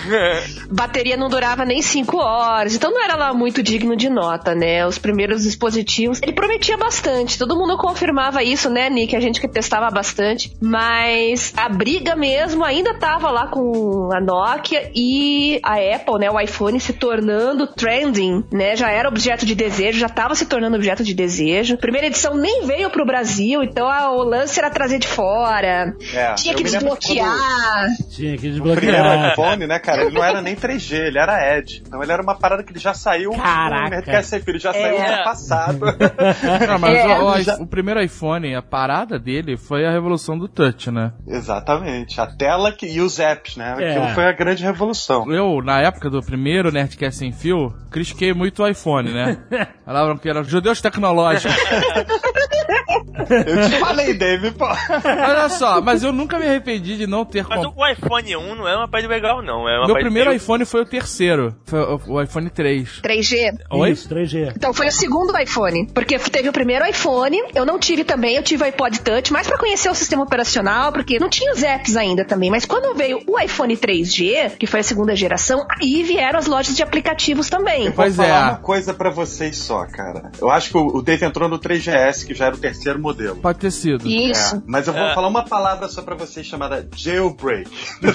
Bateria 0.70 1.16
não 1.16 1.28
durava 1.28 1.64
nem 1.64 1.80
5 1.82 2.16
horas, 2.16 2.74
então 2.74 2.90
não 2.90 3.02
era 3.04 3.14
lá 3.14 3.32
muito 3.32 3.62
digno 3.62 3.94
de 3.96 4.08
nota, 4.08 4.54
né? 4.54 4.86
Os 4.86 4.98
primeiros 4.98 5.42
dispositivos. 5.44 6.20
Ele 6.22 6.32
prometia 6.32 6.76
bastante, 6.76 7.38
todo 7.38 7.56
mundo 7.56 7.76
confirmava 7.76 8.42
isso, 8.42 8.68
né, 8.70 8.88
Nick? 8.90 9.14
A 9.14 9.20
gente 9.20 9.40
que 9.40 9.48
testava 9.48 9.88
bastante. 9.90 10.52
Mas 10.60 11.52
a 11.56 11.68
briga 11.68 12.16
mesmo 12.16 12.64
ainda 12.64 12.79
tava 12.98 13.30
lá 13.30 13.46
com 13.46 14.08
a 14.12 14.20
Nokia 14.20 14.90
e 14.94 15.60
a 15.64 15.74
Apple, 15.96 16.18
né? 16.18 16.30
O 16.30 16.38
iPhone 16.40 16.78
se 16.80 16.92
tornando 16.92 17.66
trending, 17.66 18.44
né? 18.52 18.76
Já 18.76 18.90
era 18.90 19.08
objeto 19.08 19.44
de 19.46 19.54
desejo, 19.54 19.98
já 19.98 20.08
tava 20.08 20.34
se 20.34 20.46
tornando 20.46 20.76
objeto 20.76 21.02
de 21.04 21.14
desejo. 21.14 21.76
Primeira 21.76 22.06
edição 22.06 22.34
nem 22.36 22.66
veio 22.66 22.90
pro 22.90 23.04
Brasil, 23.06 23.62
então 23.62 23.88
a, 23.88 24.10
o 24.12 24.22
lance 24.22 24.58
era 24.58 24.70
trazer 24.70 24.98
de 24.98 25.06
fora. 25.08 25.94
É, 26.14 26.34
Tinha 26.34 26.54
que 26.54 26.62
desbloquear. 26.62 27.86
Tinha 28.10 28.36
que 28.36 28.48
O 28.48 28.62
primeiro 28.74 28.80
desbloquear. 28.80 29.32
iPhone, 29.32 29.66
né, 29.66 29.78
cara, 29.78 30.02
ele 30.02 30.14
não 30.14 30.24
era 30.24 30.40
nem 30.42 30.54
3G, 30.56 30.94
ele 31.06 31.18
era 31.18 31.56
Edge. 31.58 31.82
Então 31.86 32.02
ele 32.02 32.12
era 32.12 32.22
uma 32.22 32.34
parada 32.38 32.62
que 32.62 32.72
ele 32.72 32.78
já 32.80 32.94
saiu 32.94 33.30
Caraca. 33.32 34.22
Sem 34.22 34.40
Fio, 34.40 34.52
ele 34.52 34.58
já 34.58 34.72
saiu 34.72 34.96
É. 34.96 35.14
ano 35.14 35.24
passado. 35.24 35.80
Não, 36.68 36.78
mas 36.78 36.96
É. 36.98 37.18
o, 37.18 37.60
o- 37.60 37.62
o 37.64 37.66
primeiro 37.66 38.02
iPhone, 38.02 38.54
a 38.54 38.62
parada 38.62 39.18
dele 39.18 39.56
foi 39.56 39.84
a 39.86 39.90
revolução 39.90 40.38
do 40.38 40.48
touch, 40.48 40.90
né? 40.90 41.12
Exatamente. 41.26 42.20
A 42.20 42.26
tela 42.26 42.69
que, 42.72 42.86
e 42.86 43.00
os 43.00 43.18
apps, 43.18 43.56
né? 43.56 43.76
É. 43.78 43.90
Aquilo 43.90 44.14
foi 44.14 44.24
a 44.26 44.32
grande 44.32 44.62
revolução. 44.62 45.30
Eu, 45.32 45.62
na 45.62 45.80
época 45.80 46.08
do 46.10 46.22
primeiro 46.22 46.70
Nerdcast 46.70 47.18
Sem 47.18 47.32
Fio, 47.32 47.74
critiquei 47.90 48.32
muito 48.32 48.62
o 48.62 48.68
iPhone, 48.68 49.12
né? 49.12 49.38
Falavam 49.84 50.16
que 50.16 50.28
eram 50.28 50.44
judeus 50.44 50.80
tecnológicos. 50.80 51.54
Eu 53.28 53.68
te 53.70 53.76
falei, 53.78 54.14
Dave, 54.14 54.50
pô. 54.52 54.66
Olha 55.04 55.48
só, 55.48 55.80
mas 55.80 56.02
eu 56.02 56.12
nunca 56.12 56.38
me 56.38 56.46
arrependi 56.46 56.96
de 56.96 57.06
não 57.06 57.24
ter 57.24 57.44
Mas 57.48 57.64
comprado. 57.64 57.74
o 57.76 57.86
iPhone 57.92 58.36
1 58.36 58.54
não 58.56 58.68
é 58.68 58.76
uma 58.76 58.88
parte 58.88 59.06
legal, 59.06 59.42
não. 59.42 59.68
É 59.68 59.78
uma 59.78 59.86
Meu 59.86 59.96
primeiro 59.96 60.30
meio- 60.30 60.36
iPhone 60.38 60.64
foi 60.64 60.82
o 60.82 60.86
terceiro. 60.86 61.54
Foi 61.64 61.78
o, 61.80 62.20
iPhone 62.22 62.48
3. 62.50 63.00
3G. 63.02 63.52
Oi? 63.70 63.90
Isso, 63.90 64.08
3G. 64.08 64.52
Então 64.56 64.72
foi 64.72 64.88
o 64.88 64.92
segundo 64.92 65.36
iPhone, 65.38 65.86
porque 65.92 66.18
teve 66.18 66.48
o 66.48 66.52
primeiro 66.52 66.86
iPhone, 66.86 67.38
eu 67.54 67.64
não 67.66 67.78
tive 67.78 68.04
também, 68.04 68.36
eu 68.36 68.42
tive 68.42 68.62
o 68.62 68.66
iPod 68.66 69.00
Touch, 69.00 69.32
mais 69.32 69.46
pra 69.46 69.58
conhecer 69.58 69.88
o 69.90 69.94
sistema 69.94 70.22
operacional, 70.22 70.92
porque 70.92 71.18
não 71.18 71.28
tinha 71.28 71.52
os 71.52 71.62
apps 71.62 71.96
ainda 71.96 72.24
também, 72.24 72.50
mas 72.50 72.64
quando 72.64 72.94
veio 72.96 73.20
o 73.26 73.38
iPhone 73.38 73.76
3G, 73.76 74.56
que 74.58 74.66
foi 74.66 74.80
a 74.80 74.82
segunda 74.84 75.14
geração, 75.16 75.66
aí 75.80 76.02
vieram 76.02 76.38
as 76.38 76.46
lojas 76.46 76.76
de 76.76 76.82
aplicativos 76.82 77.48
também. 77.48 77.86
Eu 77.86 77.92
vou 77.92 78.04
Pois 78.04 78.16
falar 78.16 78.28
é. 78.28 78.42
uma 78.50 78.56
coisa 78.56 78.94
pra 78.94 79.10
vocês 79.10 79.56
só, 79.56 79.86
cara. 79.86 80.30
Eu 80.40 80.50
acho 80.50 80.70
que 80.70 80.76
o 80.76 80.90
o 80.90 81.02
Dave 81.02 81.24
entrou 81.24 81.48
no 81.48 81.58
3GS, 81.58 82.26
que 82.26 82.34
já 82.34 82.46
era 82.46 82.54
o 82.54 82.58
terceiro 82.58 82.98
modelo. 82.98 83.09
Pode 83.40 83.58
ter 83.58 83.70
sido. 83.70 84.06
Isso. 84.08 84.56
É, 84.56 84.62
mas 84.66 84.86
eu 84.86 84.92
vou 84.92 85.02
É. 85.02 85.14
falar 85.14 85.28
uma 85.28 85.44
palavra 85.44 85.88
só 85.88 86.02
pra 86.02 86.14
vocês 86.14 86.46
chamada 86.46 86.86
jailbreak. 86.96 87.70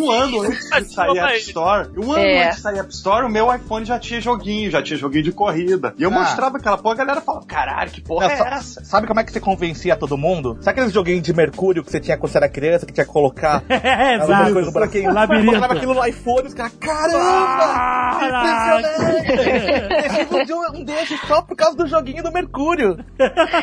Um 0.00 0.10
ano 0.10 0.42
antes 0.42 0.68
de 0.88 0.94
sair 0.94 1.18
App 1.18 1.36
Store, 1.38 1.88
um 1.96 2.12
ano 2.12 2.22
É. 2.24 2.44
antes 2.46 2.56
de 2.56 2.62
sair 2.62 2.78
App 2.78 2.90
Store, 2.92 3.26
o 3.26 3.28
meu 3.28 3.54
iPhone 3.54 3.84
já 3.84 3.98
tinha 3.98 4.20
joguinho, 4.20 4.70
já 4.70 4.82
tinha 4.82 4.98
joguinho 4.98 5.24
de 5.24 5.32
corrida. 5.32 5.94
E 5.98 6.02
eu 6.02 6.10
Ah. 6.10 6.12
mostrava 6.12 6.56
aquela 6.58 6.76
porra, 6.78 6.94
a 6.94 6.98
galera 6.98 7.20
falava, 7.20 7.46
caralho, 7.46 7.90
que 7.90 8.00
porra 8.00 8.26
Não, 8.26 8.34
é 8.34 8.36
sa- 8.36 8.48
essa? 8.48 8.84
Sabe 8.84 9.06
como 9.06 9.20
é 9.20 9.24
que 9.24 9.32
você 9.32 9.40
convencia 9.40 9.96
todo 9.96 10.16
mundo? 10.18 10.56
Sabe 10.60 10.70
aqueles 10.78 10.92
joguinhos 10.92 11.22
de 11.22 11.32
mercúrio 11.32 11.82
que 11.84 11.90
você 11.90 12.00
tinha 12.00 12.16
quando 12.16 12.32
você 12.32 12.38
era 12.38 12.48
criança, 12.48 12.86
que 12.86 12.92
tinha 12.92 13.06
que 13.06 13.12
colocar 13.12 13.62
É, 13.70 14.14
alguma 14.16 14.24
exato. 14.34 14.52
coisa 14.52 14.66
no 14.66 14.72
buraquinho? 14.72 15.12
Labirinto. 15.12 15.46
Colocava 15.46 15.74
aquilo 15.74 15.94
no 15.94 16.04
iPhone 16.06 16.42
e 16.44 16.46
os 16.48 16.54
caras, 16.54 16.72
caramba! 16.80 18.24
Impressionante! 18.24 20.44
Um 20.54 20.78
um 20.80 20.84
desses 20.84 21.20
só 21.26 21.42
por 21.42 21.56
causa 21.56 21.76
do 21.76 21.86
joguinho 21.86 22.22
do 22.24 22.32
mercúrio. 22.32 23.04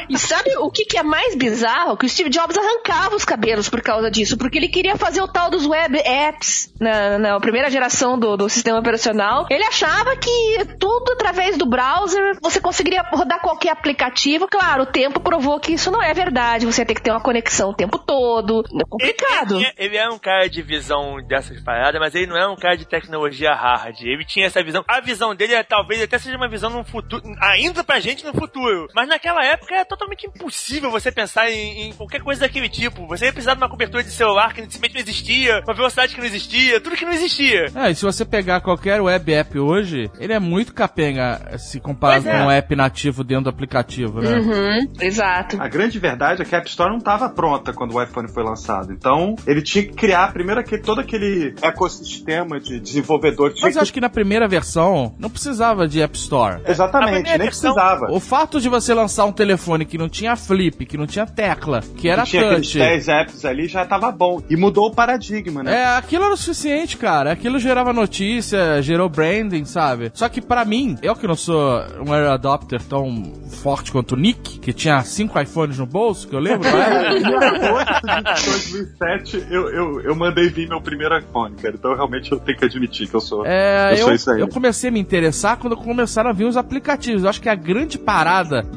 E 0.09 0.17
sabe 0.17 0.55
o 0.57 0.69
que, 0.69 0.85
que 0.85 0.97
é 0.97 1.03
mais 1.03 1.35
bizarro? 1.35 1.97
Que 1.97 2.05
o 2.05 2.09
Steve 2.09 2.29
Jobs 2.29 2.57
arrancava 2.57 3.15
os 3.15 3.25
cabelos 3.25 3.67
por 3.67 3.81
causa 3.81 4.09
disso, 4.09 4.37
porque 4.37 4.57
ele 4.57 4.69
queria 4.69 4.95
fazer 4.95 5.21
o 5.21 5.27
tal 5.27 5.49
dos 5.49 5.65
web 5.65 5.97
apps 5.97 6.73
na, 6.79 7.17
na 7.17 7.39
primeira 7.39 7.69
geração 7.69 8.17
do, 8.17 8.37
do 8.37 8.49
sistema 8.49 8.79
operacional. 8.79 9.47
Ele 9.49 9.63
achava 9.63 10.15
que 10.15 10.75
tudo 10.79 11.11
através 11.13 11.57
do 11.57 11.65
browser 11.65 12.37
você 12.41 12.61
conseguiria 12.61 13.03
rodar 13.11 13.41
qualquer 13.41 13.71
aplicativo. 13.71 14.47
Claro, 14.47 14.83
o 14.83 14.85
tempo 14.85 15.19
provou 15.19 15.59
que 15.59 15.73
isso 15.73 15.91
não 15.91 16.01
é 16.01 16.13
verdade. 16.13 16.65
Você 16.65 16.85
tem 16.85 16.95
que 16.95 17.01
ter 17.01 17.11
uma 17.11 17.21
conexão 17.21 17.71
o 17.71 17.75
tempo 17.75 17.97
todo. 17.97 18.63
É 18.79 18.85
complicado. 18.87 19.57
Ele, 19.57 19.73
ele 19.77 19.97
é 19.97 20.09
um 20.09 20.19
cara 20.19 20.47
de 20.47 20.61
visão 20.61 21.17
dessas 21.27 21.59
paradas, 21.61 21.99
mas 21.99 22.15
ele 22.15 22.27
não 22.27 22.37
é 22.37 22.47
um 22.47 22.55
cara 22.55 22.75
de 22.75 22.85
tecnologia 22.85 23.53
hard. 23.53 24.01
Ele 24.01 24.25
tinha 24.25 24.45
essa 24.45 24.63
visão. 24.63 24.83
A 24.87 25.01
visão 25.01 25.35
dele 25.35 25.53
é, 25.53 25.63
talvez 25.63 26.01
até 26.01 26.17
seja 26.17 26.37
uma 26.37 26.47
visão 26.47 26.69
no 26.69 26.83
futuro, 26.83 27.23
ainda 27.41 27.83
pra 27.83 27.99
gente 27.99 28.25
no 28.25 28.33
futuro. 28.41 28.87
Mas 28.95 29.07
naquela 29.07 29.43
época 29.45 29.75
era 29.75 29.85
totalmente 29.85 30.25
impossível 30.25 30.89
você 30.89 31.11
pensar 31.11 31.49
em, 31.49 31.89
em 31.89 31.93
qualquer 31.93 32.21
coisa 32.21 32.41
daquele 32.41 32.69
tipo. 32.69 33.07
Você 33.07 33.25
ia 33.25 33.33
precisar 33.33 33.53
de 33.53 33.61
uma 33.61 33.69
cobertura 33.69 34.03
de 34.03 34.11
celular 34.11 34.53
que 34.53 34.61
simplesmente 34.61 34.93
não 34.93 35.01
existia, 35.01 35.61
uma 35.65 35.73
velocidade 35.73 36.13
que 36.13 36.19
não 36.19 36.27
existia, 36.27 36.81
tudo 36.81 36.95
que 36.95 37.05
não 37.05 37.11
existia. 37.11 37.65
É, 37.75 37.91
e 37.91 37.95
se 37.95 38.03
você 38.03 38.25
pegar 38.25 38.61
qualquer 38.61 38.99
web 39.01 39.33
app 39.33 39.59
hoje, 39.59 40.09
ele 40.19 40.33
é 40.33 40.39
muito 40.39 40.73
capenga 40.73 41.57
se 41.57 41.79
comparado 41.79 42.27
é. 42.27 42.31
com 42.31 42.45
um 42.45 42.51
app 42.51 42.75
nativo 42.75 43.23
dentro 43.23 43.45
do 43.45 43.49
aplicativo, 43.49 44.21
né? 44.21 44.37
Uhum, 44.37 44.91
exato. 44.99 45.61
A 45.61 45.67
grande 45.67 45.99
verdade 45.99 46.41
é 46.41 46.45
que 46.45 46.55
a 46.55 46.57
App 46.57 46.69
Store 46.69 46.89
não 46.89 46.97
estava 46.97 47.29
pronta 47.29 47.73
quando 47.73 47.95
o 47.95 48.01
iPhone 48.01 48.27
foi 48.31 48.43
lançado. 48.43 48.91
Então, 48.91 49.35
ele 49.45 49.61
tinha 49.61 49.83
que 49.83 49.93
criar 49.93 50.31
primeiro 50.33 50.59
aquele, 50.61 50.81
todo 50.81 51.01
aquele 51.01 51.53
ecossistema 51.61 52.59
de 52.59 52.79
desenvolvedor. 52.79 53.53
Mas 53.61 53.75
eu 53.75 53.81
acho 53.81 53.93
que 53.93 54.01
na 54.01 54.09
primeira 54.09 54.47
versão 54.47 55.13
não 55.19 55.29
precisava 55.29 55.87
de 55.87 56.01
App 56.01 56.17
Store. 56.17 56.61
Exatamente, 56.65 57.29
nem 57.29 57.37
versão- 57.37 57.73
precisava. 57.73 58.11
O 58.11 58.19
fato 58.31 58.61
de 58.61 58.69
você 58.69 58.93
lançar 58.93 59.25
um 59.25 59.31
telefone 59.33 59.83
que 59.83 59.97
não 59.97 60.07
tinha 60.07 60.37
flip, 60.37 60.85
que 60.85 60.97
não 60.97 61.05
tinha 61.05 61.25
tecla, 61.25 61.81
que 61.97 62.07
era 62.07 62.23
tinha 62.23 62.43
aqueles 62.45 62.67
touch. 62.67 62.79
10 62.79 63.07
apps 63.09 63.43
ali, 63.43 63.67
já 63.67 63.85
tava 63.85 64.09
bom. 64.09 64.41
E 64.49 64.55
mudou 64.55 64.87
o 64.87 64.95
paradigma, 64.95 65.61
né? 65.61 65.79
É, 65.81 65.97
aquilo 65.97 66.23
era 66.23 66.33
o 66.33 66.37
suficiente, 66.37 66.95
cara. 66.95 67.33
Aquilo 67.33 67.59
gerava 67.59 67.91
notícia, 67.91 68.81
gerou 68.81 69.09
branding, 69.09 69.65
sabe? 69.65 70.11
Só 70.13 70.29
que 70.29 70.39
pra 70.39 70.63
mim, 70.63 70.97
eu 71.03 71.13
que 71.13 71.27
não 71.27 71.35
sou 71.35 71.59
um 72.07 72.15
early 72.15 72.29
adopter 72.31 72.81
tão 72.81 73.33
forte 73.61 73.91
quanto 73.91 74.13
o 74.13 74.17
Nick, 74.17 74.59
que 74.59 74.71
tinha 74.71 75.03
cinco 75.03 75.37
iPhones 75.37 75.77
no 75.77 75.85
bolso, 75.85 76.25
que 76.25 76.33
eu 76.33 76.39
lembro, 76.39 76.69
né? 76.71 77.17
Em 77.19 77.25
agosto 77.35 78.01
de 78.05 78.45
2007, 78.45 79.45
eu, 79.51 79.69
eu, 79.69 80.01
eu 80.03 80.15
mandei 80.15 80.47
vir 80.47 80.69
meu 80.69 80.79
primeiro 80.79 81.19
iPhone, 81.19 81.53
cara. 81.57 81.75
Então, 81.77 81.93
realmente, 81.95 82.31
eu 82.31 82.39
tenho 82.39 82.57
que 82.57 82.63
admitir 82.63 83.09
que 83.09 83.15
eu 83.15 83.19
sou, 83.19 83.45
É, 83.45 83.91
eu 83.91 83.97
eu, 83.97 84.05
sou 84.05 84.13
isso 84.13 84.31
aí. 84.31 84.39
eu 84.39 84.47
comecei 84.47 84.89
a 84.89 84.93
me 84.93 85.01
interessar 85.01 85.57
quando 85.57 85.75
começaram 85.75 86.29
a 86.29 86.33
vir 86.33 86.45
os 86.45 86.55
aplicativos. 86.55 87.23
Eu 87.23 87.29
acho 87.29 87.41
que 87.41 87.49
a 87.49 87.55
grande 87.55 87.99
parada 87.99 88.20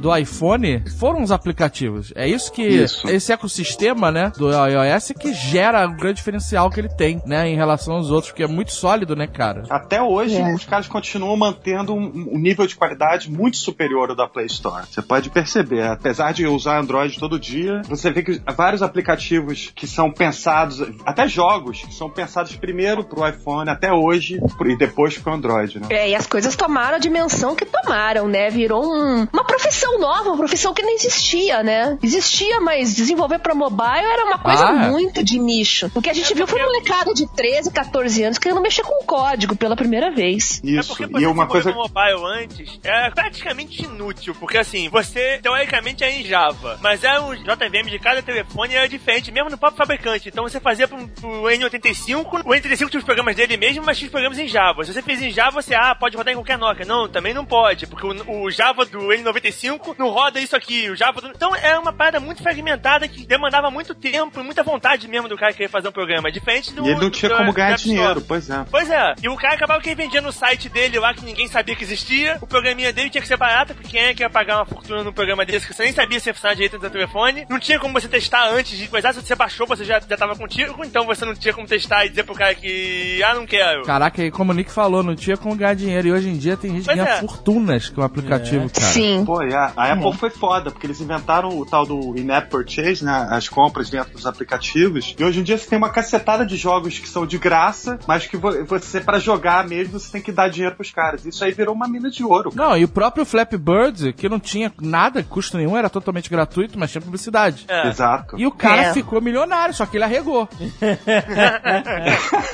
do 0.00 0.14
iPhone 0.16 0.82
foram 0.98 1.22
os 1.22 1.30
aplicativos. 1.30 2.12
É 2.16 2.26
isso 2.28 2.52
que 2.52 2.62
Isso. 2.62 3.08
esse 3.08 3.32
ecossistema, 3.32 4.10
né, 4.10 4.32
do 4.36 4.50
iOS 4.50 5.12
que 5.18 5.32
gera 5.32 5.86
o 5.86 5.96
grande 5.96 6.16
diferencial 6.16 6.70
que 6.70 6.80
ele 6.80 6.88
tem, 6.88 7.20
né, 7.26 7.48
em 7.48 7.56
relação 7.56 7.94
aos 7.94 8.10
outros, 8.10 8.30
porque 8.30 8.42
é 8.44 8.46
muito 8.48 8.72
sólido, 8.72 9.14
né, 9.16 9.26
cara? 9.26 9.62
Até 9.70 10.00
hoje, 10.02 10.36
É. 10.36 10.54
os 10.54 10.64
caras 10.64 10.86
continuam 10.88 11.36
mantendo 11.36 11.94
um, 11.94 12.38
nível 12.38 12.66
de 12.66 12.76
qualidade 12.76 13.30
muito 13.30 13.56
superior 13.56 14.10
ao 14.10 14.16
da 14.16 14.26
Play 14.28 14.46
Store. 14.46 14.84
Você 14.90 15.02
pode 15.02 15.30
perceber, 15.30 15.82
apesar 15.86 16.32
de 16.32 16.42
eu 16.42 16.54
usar 16.54 16.78
Android 16.78 17.18
todo 17.18 17.38
dia, 17.38 17.82
você 17.88 18.10
vê 18.10 18.22
que 18.22 18.40
vários 18.56 18.82
aplicativos 18.82 19.70
que 19.74 19.86
são 19.86 20.10
pensados, 20.12 20.82
até 21.04 21.26
jogos 21.28 21.82
que 21.82 21.94
são 21.94 22.08
pensados 22.10 22.54
primeiro 22.56 23.04
pro 23.04 23.26
iPhone, 23.28 23.68
até 23.70 23.92
hoje, 23.92 24.40
e 24.64 24.76
depois 24.76 25.18
pro 25.18 25.32
Android, 25.32 25.78
né? 25.80 25.86
É, 25.90 26.10
e 26.10 26.14
as 26.14 26.26
coisas 26.26 26.56
tomaram 26.56 26.96
a 26.96 26.98
dimensão 26.98 27.54
que 27.54 27.64
tomaram, 27.64 28.26
né? 28.28 28.50
Virou 28.50 28.84
um- 28.84 29.26
uma 29.34 29.44
profissão 29.44 29.98
nova, 29.98 30.28
uma 30.30 30.36
profissão 30.36 30.72
que 30.72 30.80
não 30.80 30.90
existia, 30.94 31.62
né? 31.64 31.98
Existia, 32.00 32.60
mas 32.60 32.94
desenvolver 32.94 33.40
pra 33.40 33.52
mobile 33.54 34.06
era 34.06 34.24
uma 34.24 34.38
coisa 34.38 34.64
Ah. 34.64 34.72
muito 34.72 35.24
de 35.24 35.38
nicho. 35.38 35.90
O 35.92 36.00
que 36.00 36.08
a 36.08 36.12
gente 36.14 36.32
viu 36.34 36.46
foi 36.46 36.60
uma 36.60 36.66
molecada 36.68 37.12
de 37.12 37.26
13, 37.26 37.72
14 37.72 38.22
anos 38.22 38.38
querendo 38.38 38.60
mexer 38.60 38.82
com 38.82 39.02
o 39.02 39.04
código 39.04 39.56
pela 39.56 39.74
primeira 39.74 40.10
vez. 40.12 40.62
É 40.64 40.68
Isso. 40.70 40.88
porque 40.96 41.04
e 41.04 41.06
você 41.08 41.26
uma 41.26 41.46
coisa. 41.48 41.70
no 41.70 41.76
mobile 41.78 42.24
antes 42.42 42.78
era 42.84 43.10
praticamente 43.10 43.82
inútil, 43.84 44.34
porque 44.38 44.56
assim, 44.56 44.88
você 44.88 45.40
teoricamente 45.42 46.04
é 46.04 46.10
em 46.20 46.24
Java, 46.24 46.78
mas 46.80 47.02
é 47.02 47.18
um 47.18 47.34
JVM 47.34 47.90
de 47.90 47.98
cada 47.98 48.22
telefone 48.22 48.74
era 48.74 48.88
diferente, 48.88 49.32
mesmo 49.32 49.50
no 49.50 49.58
próprio 49.58 49.78
fabricante. 49.78 50.28
Então 50.28 50.44
você 50.44 50.60
fazia 50.60 50.86
pro, 50.86 51.08
pro 51.08 51.28
N85, 51.44 52.42
o 52.44 52.50
N85 52.50 52.88
tinha 52.88 52.98
os 52.98 53.04
programas 53.04 53.34
dele 53.34 53.56
mesmo, 53.56 53.82
mas 53.84 53.98
tinha 53.98 54.06
os 54.06 54.12
programas 54.12 54.38
em 54.38 54.46
Java. 54.46 54.84
Se 54.84 54.92
você 54.92 55.02
fez 55.02 55.20
em 55.20 55.30
Java, 55.30 55.60
você, 55.60 55.74
ah, 55.74 55.94
pode 55.98 56.16
rodar 56.16 56.32
em 56.32 56.36
qualquer 56.36 56.56
Nokia. 56.56 56.84
Não, 56.84 57.08
também 57.08 57.34
não 57.34 57.44
pode, 57.44 57.86
porque 57.86 58.06
o, 58.06 58.44
o 58.44 58.50
Java 58.50 58.84
do 58.84 59.12
N95 59.24 59.94
não 59.98 60.10
roda 60.10 60.40
isso 60.40 60.54
aqui, 60.56 60.88
o 60.90 60.96
Java 60.96 61.20
do... 61.20 61.28
Então 61.28 61.54
é 61.56 61.78
uma 61.78 61.92
parada 61.92 62.20
muito 62.20 62.42
fragmentada 62.42 63.08
que 63.08 63.26
demandava 63.26 63.70
muito 63.70 63.94
tempo 63.94 64.40
e 64.40 64.42
muita 64.42 64.62
vontade 64.62 65.08
mesmo 65.08 65.28
do 65.28 65.36
cara 65.36 65.52
querer 65.52 65.68
fazer 65.68 65.88
um 65.88 65.92
programa. 65.92 66.30
Diferente 66.30 66.72
do. 66.72 66.84
E 66.86 66.90
ele 66.90 67.00
não 67.00 67.10
tinha 67.10 67.28
do- 67.30 67.36
como 67.36 67.50
do 67.50 67.54
ganhar 67.54 67.76
dinheiro, 67.76 68.20
pois 68.20 68.48
é. 68.50 68.64
Pois 68.70 68.90
é, 68.90 69.14
e 69.22 69.28
o 69.28 69.36
cara 69.36 69.54
acabava 69.54 69.80
que 69.80 69.88
ele 69.90 70.02
vendia 70.02 70.20
no 70.20 70.32
site 70.32 70.68
dele 70.68 70.98
lá 70.98 71.14
que 71.14 71.24
ninguém 71.24 71.48
sabia 71.48 71.74
que 71.74 71.84
existia. 71.84 72.38
O 72.40 72.46
programinha 72.46 72.92
dele 72.92 73.10
tinha 73.10 73.22
que 73.22 73.28
ser 73.28 73.36
barato, 73.36 73.74
porque 73.74 73.88
quem 73.88 74.00
é 74.00 74.14
que 74.14 74.22
ia 74.22 74.30
pagar 74.30 74.56
uma 74.56 74.66
fortuna 74.66 75.02
num 75.02 75.12
programa 75.12 75.44
desse 75.44 75.66
que 75.66 75.74
você 75.74 75.84
nem 75.84 75.92
sabia 75.92 76.20
se 76.20 76.28
ia 76.28 76.34
funcionar 76.34 76.54
direito 76.54 76.74
no 76.74 76.80
seu 76.80 76.90
telefone? 76.90 77.46
Não 77.48 77.58
tinha 77.58 77.78
como 77.78 77.92
você 77.98 78.08
testar 78.08 78.48
antes 78.50 78.76
de 78.76 78.88
coisar, 78.88 79.12
se 79.12 79.20
você 79.22 79.34
baixou, 79.34 79.66
você 79.66 79.84
já, 79.84 80.00
já 80.00 80.16
tava 80.16 80.36
contigo, 80.36 80.84
então 80.84 81.04
você 81.06 81.24
não 81.24 81.34
tinha 81.34 81.54
como 81.54 81.66
testar 81.66 82.04
e 82.04 82.08
dizer 82.10 82.24
pro 82.24 82.34
cara 82.34 82.54
que, 82.54 83.22
ah, 83.22 83.34
não 83.34 83.46
quero. 83.46 83.82
Caraca, 83.84 84.22
e 84.22 84.30
como 84.30 84.52
o 84.52 84.54
Nick 84.54 84.70
falou, 84.70 85.02
não 85.02 85.14
tinha 85.14 85.36
como 85.36 85.54
ganhar 85.56 85.74
dinheiro. 85.74 86.08
E 86.08 86.12
hoje 86.12 86.28
em 86.28 86.36
dia 86.36 86.56
tem 86.56 86.70
gente 86.72 86.80
que 86.80 86.86
Pois 86.86 86.96
ganha 86.98 87.08
é. 87.16 87.20
fortunas 87.20 87.88
com 87.88 88.00
o 88.00 88.04
aplicativo, 88.04 88.68
cara. 88.70 88.86
Sim. 88.86 89.13
Pô, 89.24 89.42
e 89.42 89.54
a, 89.54 89.72
a 89.76 89.92
Apple 89.92 90.12
foi 90.14 90.30
foda, 90.30 90.70
porque 90.70 90.86
eles 90.86 91.00
inventaram 91.00 91.50
o 91.58 91.66
tal 91.66 91.84
do 91.84 92.16
in-app 92.18 92.48
purchase, 92.48 93.04
né? 93.04 93.28
As 93.30 93.48
compras 93.48 93.90
dentro 93.90 94.12
dos 94.12 94.26
aplicativos. 94.26 95.14
E 95.18 95.22
hoje 95.24 95.40
em 95.40 95.42
dia 95.42 95.58
você 95.58 95.68
tem 95.68 95.76
uma 95.78 95.90
cacetada 95.90 96.46
de 96.46 96.56
jogos 96.56 96.98
que 96.98 97.08
são 97.08 97.26
de 97.26 97.36
graça, 97.38 97.98
mas 98.06 98.26
que 98.26 98.36
vo- 98.36 98.64
você, 98.64 99.00
pra 99.00 99.18
jogar 99.18 99.66
mesmo, 99.68 99.98
você 99.98 100.10
tem 100.10 100.22
que 100.22 100.32
dar 100.32 100.48
dinheiro 100.48 100.74
pros 100.74 100.90
caras. 100.90 101.24
Isso 101.26 101.44
aí 101.44 101.52
virou 101.52 101.74
uma 101.74 101.86
mina 101.86 102.10
de 102.10 102.24
ouro. 102.24 102.50
cara. 102.50 102.68
Não, 102.70 102.76
e 102.76 102.84
o 102.84 102.88
próprio 102.88 103.24
Flappy 103.24 103.56
Bird, 103.58 104.12
que 104.14 104.28
não 104.28 104.40
tinha 104.40 104.72
nada, 104.80 105.22
custo 105.22 105.56
nenhum, 105.58 105.76
era 105.76 105.90
totalmente 105.90 106.30
gratuito, 106.30 106.78
mas 106.78 106.90
tinha 106.90 107.02
publicidade. 107.02 107.64
É. 107.68 107.88
Exato. 107.88 108.38
E 108.38 108.46
o 108.46 108.50
cara 108.52 108.82
É. 108.86 108.92
ficou 108.92 109.20
milionário, 109.20 109.74
só 109.74 109.84
que 109.86 109.96
ele 109.96 110.04
arregou. 110.04 110.48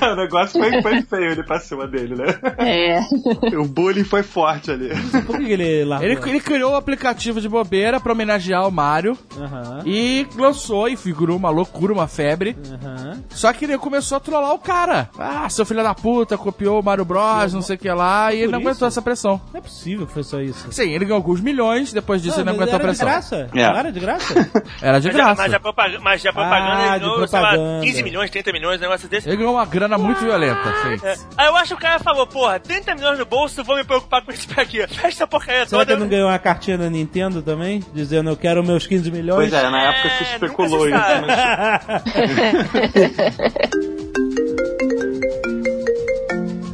o 0.03 0.17
negócio 0.17 0.61
foi, 0.61 0.83
foi 0.83 1.03
feio 1.03 1.31
ele 1.33 1.43
pra 1.45 1.59
cima 1.61 1.87
dele, 1.87 2.15
né? 2.17 2.27
É. 2.59 3.01
O 3.61 3.65
bullying 3.67 4.05
foi 4.05 4.23
forte 4.23 4.71
ali. 4.71 4.89
Por 5.27 5.37
que 5.39 5.45
que 5.47 5.53
ele 5.53 5.85
largou? 5.85 6.09
Ele, 6.09 6.21
ele 6.31 6.41
criou 6.51 6.73
o 6.73 6.77
aplicativo 6.77 7.41
de 7.41 7.49
bobeira 7.49 8.01
pra 8.01 8.13
homenagear 8.13 8.67
o 8.67 8.73
Mario 8.73 9.17
Aham, 9.39 9.83
e 9.87 10.27
lançou 10.37 10.89
e 10.89 10.97
figurou 10.97 11.37
uma 11.37 11.49
loucura, 11.49 11.93
uma 11.93 12.09
febre. 12.09 12.57
aham. 12.85 13.23
Só 13.31 13.53
que 13.53 13.65
ele 13.65 13.79
começou 13.79 14.17
a 14.17 14.21
trollar 14.21 14.53
o 14.53 14.59
cara. 14.59 15.09
Ah, 15.17 15.49
seu 15.49 15.65
filho 15.65 15.83
da 15.83 15.95
puta 15.95 16.37
copiou 16.37 16.81
o 16.81 16.83
Mario 16.83 17.05
Bros, 17.05 17.53
não 17.55 17.63
sei 17.63 17.77
o 17.77 17.79
que 17.79 17.89
lá, 17.91 18.33
e 18.35 18.41
ele 18.41 18.51
não 18.53 18.59
aguentou 18.59 18.89
essa 18.89 19.01
pressão. 19.01 19.41
Não 19.53 19.59
é 19.61 19.63
possível 19.63 20.07
que 20.09 20.13
foi 20.13 20.25
só 20.25 20.41
isso. 20.41 20.67
Sim, 20.73 20.91
ele 20.91 21.05
ganhou 21.05 21.17
alguns 21.19 21.41
milhões, 21.41 21.93
depois 21.93 22.21
disso 22.21 22.39
ele 22.39 22.45
não 22.47 22.55
aguentou 22.55 22.73
a 22.73 22.75
era 22.75 22.83
de 22.93 22.99
pressão. 22.99 23.07
graça? 23.07 23.49
É. 23.55 23.71
Não 23.71 23.79
era 23.79 23.93
de 23.93 24.01
graça? 24.01 24.35
Era 24.83 24.99
de 24.99 25.07
Mas, 25.09 25.17
graça. 25.17 25.43
mas 25.43 25.55
a 25.55 25.61
propaganda, 25.61 26.01
mas 26.03 26.27
a 26.27 26.33
propaganda 26.33 26.75
Ah, 26.75 26.87
ele 26.87 26.95
de 26.95 27.01
ganhou, 27.11 27.29
sei 27.29 27.41
lá, 27.41 27.49
propaganda. 27.51 27.85
15 27.85 28.03
milhões, 28.03 28.31
30 28.31 28.53
milhões, 28.53 28.79
um 28.79 28.83
negócio 28.83 29.09
desse. 29.09 29.29
Ele 29.29 29.37
ganhou 29.37 29.55
uma 29.55 29.65
grana 29.67 29.99
muito 29.99 30.21
violenta, 30.21 30.69
É. 31.05 31.15
sim. 31.17 31.27
Aí 31.37 31.47
eu 31.47 31.57
acho 31.57 31.69
que 31.69 31.75
o 31.75 31.79
cara 31.79 31.99
falou, 31.99 32.27
porra, 32.27 32.59
30 32.59 32.95
milhões 32.95 33.19
no 33.19 33.27
bolso, 33.27 33.63
vou 33.63 33.77
me 33.77 33.85
preocupar 33.85 34.23
com 34.25 34.33
isso 34.33 34.49
pra 34.49 34.65
quê? 34.65 34.87
Fecha 34.89 35.09
essa 35.09 35.27
porcaria 35.27 35.67
Será 35.67 35.81
que 35.83 35.87
toda. 35.87 35.93
ele 35.93 36.01
não 36.01 36.09
ganhou 36.09 36.29
uma 36.29 36.39
cartinha 36.41 36.77
da 36.79 36.89
Nintendo 36.91 37.41
também? 37.43 37.83
Dizendo 37.95 38.31
eu 38.31 38.37
quero 38.37 38.63
meus 38.65 38.87
15 38.87 39.11
milhões? 39.11 39.51
Pois 39.51 39.63
é, 39.65 39.71
na 39.71 39.83
época 39.83 40.09
se 40.11 40.25
É, 40.25 40.33
especulou 40.35 40.89
isso. 40.89 40.99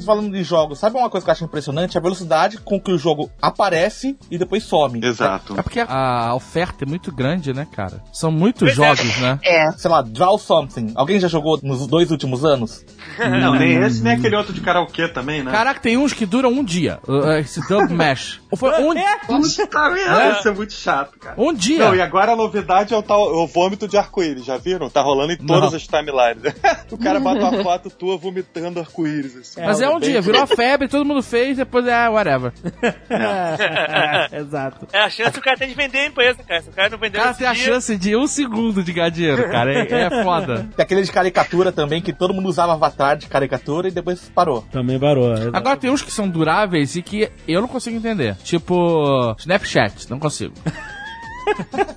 Falando 0.07 0.31
de 0.33 0.42
jogos, 0.45 0.79
sabe 0.79 0.97
uma 0.97 1.11
coisa 1.11 1.25
que 1.25 1.31
eu 1.31 1.33
acho 1.33 1.45
impressionante? 1.45 1.99
A 1.99 2.01
velocidade 2.01 2.59
com 2.59 2.81
que 2.81 2.92
o 2.92 2.97
jogo 2.99 3.29
aparece 3.42 4.16
e 4.31 4.38
depois 4.38 4.62
some. 4.62 5.05
Exato. 5.05 5.59
É 5.59 5.62
porque 5.62 5.81
a 5.81 6.33
oferta 6.35 6.85
é 6.85 6.88
muito 6.88 7.12
grande, 7.12 7.53
né, 7.53 7.66
cara? 7.71 8.01
São 8.12 8.31
muitos 8.31 8.61
Pois 8.61 8.73
é. 8.73 8.75
jogos, 8.75 9.19
né? 9.19 9.38
É. 9.45 9.73
Sei 9.73 9.90
lá, 9.90 10.03
Draw 10.03 10.38
Something. 10.38 10.92
Alguém 10.95 11.19
já 11.19 11.27
jogou 11.29 11.59
nos 11.62 11.87
dois 11.87 12.11
últimos 12.11 12.45
anos? 12.45 12.85
Não, 13.19 13.55
nem 13.55 13.83
esse, 13.83 14.03
nem 14.03 14.14
aquele 14.14 14.37
outro 14.37 14.53
de 14.53 14.61
karaokê 14.61 15.09
também, 15.09 15.42
né? 15.42 15.51
Caraca, 15.51 15.81
tem 15.81 15.97
uns 15.97 16.12
que 16.12 16.25
duram 16.25 16.51
um 16.51 16.62
dia. 16.64 16.99
Uh, 17.07 17.33
Esse 17.38 17.61
Dub 17.69 17.90
Mesh. 17.90 18.40
Foi 18.57 18.71
um, 18.83 18.95
Puta 19.27 19.90
merda, 19.90 20.38
isso 20.38 20.49
é 20.49 20.53
muito 20.53 20.73
chato, 20.73 21.19
cara. 21.19 21.35
um 21.37 21.53
dia. 21.53 21.79
Não, 21.79 21.95
e 21.95 22.01
agora 22.01 22.33
a 22.33 22.37
novidade 22.37 22.95
é 22.95 22.97
o, 22.97 23.03
tal, 23.03 23.35
o 23.35 23.47
vômito 23.47 23.87
de 23.87 23.97
arco-íris, 23.99 24.45
já 24.45 24.57
viram? 24.57 24.88
Tá 24.88 25.03
rolando 25.03 25.33
em 25.33 25.37
todas 25.37 25.71
Não. 25.71 25.77
as 25.77 25.87
timelines. 25.87 26.55
o 26.90 26.97
cara 26.97 27.21
bota 27.21 27.40
uma 27.40 27.62
foto 27.62 27.90
tua 27.90 28.16
vomitando 28.16 28.81
arco-íris. 28.81 29.37
Assim. 29.37 29.61
Mas 29.61 29.81
é 29.81 29.88
um 29.97 30.01
dia, 30.01 30.21
virou 30.21 30.41
uma 30.41 30.47
febre, 30.47 30.89
todo 30.89 31.05
mundo 31.05 31.23
fez, 31.23 31.57
depois 31.57 31.87
é 31.87 32.09
whatever. 32.09 32.53
Exato. 34.33 34.87
É 34.93 35.01
a 35.01 35.11
chance 35.11 35.33
que 35.33 35.39
o 35.39 35.43
cara 35.43 35.57
tem 35.57 35.69
de 35.69 35.75
vender 35.75 35.99
a 35.99 36.07
empresa, 36.07 36.43
cara. 36.43 36.63
Se 36.63 36.69
o 36.69 36.73
cara 36.73 36.89
não 36.91 36.97
O 36.97 37.01
vendeu 37.01 37.21
cara 37.21 37.35
tem 37.35 37.47
a 37.47 37.53
dia- 37.53 37.65
chance 37.65 37.97
de 37.97 38.17
um 38.17 38.27
segundo 38.27 38.83
de 38.83 38.93
ganhar 38.93 39.09
dinheiro, 39.11 39.49
cara. 39.51 39.73
É, 39.73 40.03
é 40.05 40.23
foda. 40.23 40.67
Tem 40.77 40.83
aquele 40.85 41.03
de 41.03 41.13
caricatura 41.13 41.73
também, 41.73 42.01
que 42.01 42.13
todo 42.13 42.35
mundo 42.35 42.49
usava 42.49 42.73
avatar 42.73 43.17
de 43.17 43.27
caricatura 43.27 43.89
e 43.89 43.91
depois 43.91 44.31
parou. 44.35 44.63
Também 44.73 44.99
varou. 44.99 45.33
Agora 45.53 45.77
tem 45.77 45.91
uns 45.91 46.03
que 46.03 46.11
são 46.13 46.29
duráveis 46.29 46.97
e 46.97 47.03
que 47.03 47.31
eu 47.47 47.61
não 47.61 47.69
consigo 47.69 47.97
entender. 47.97 48.37
Tipo, 48.43 49.35
Snapchat, 49.39 50.09
não 50.11 50.19
consigo. 50.19 50.55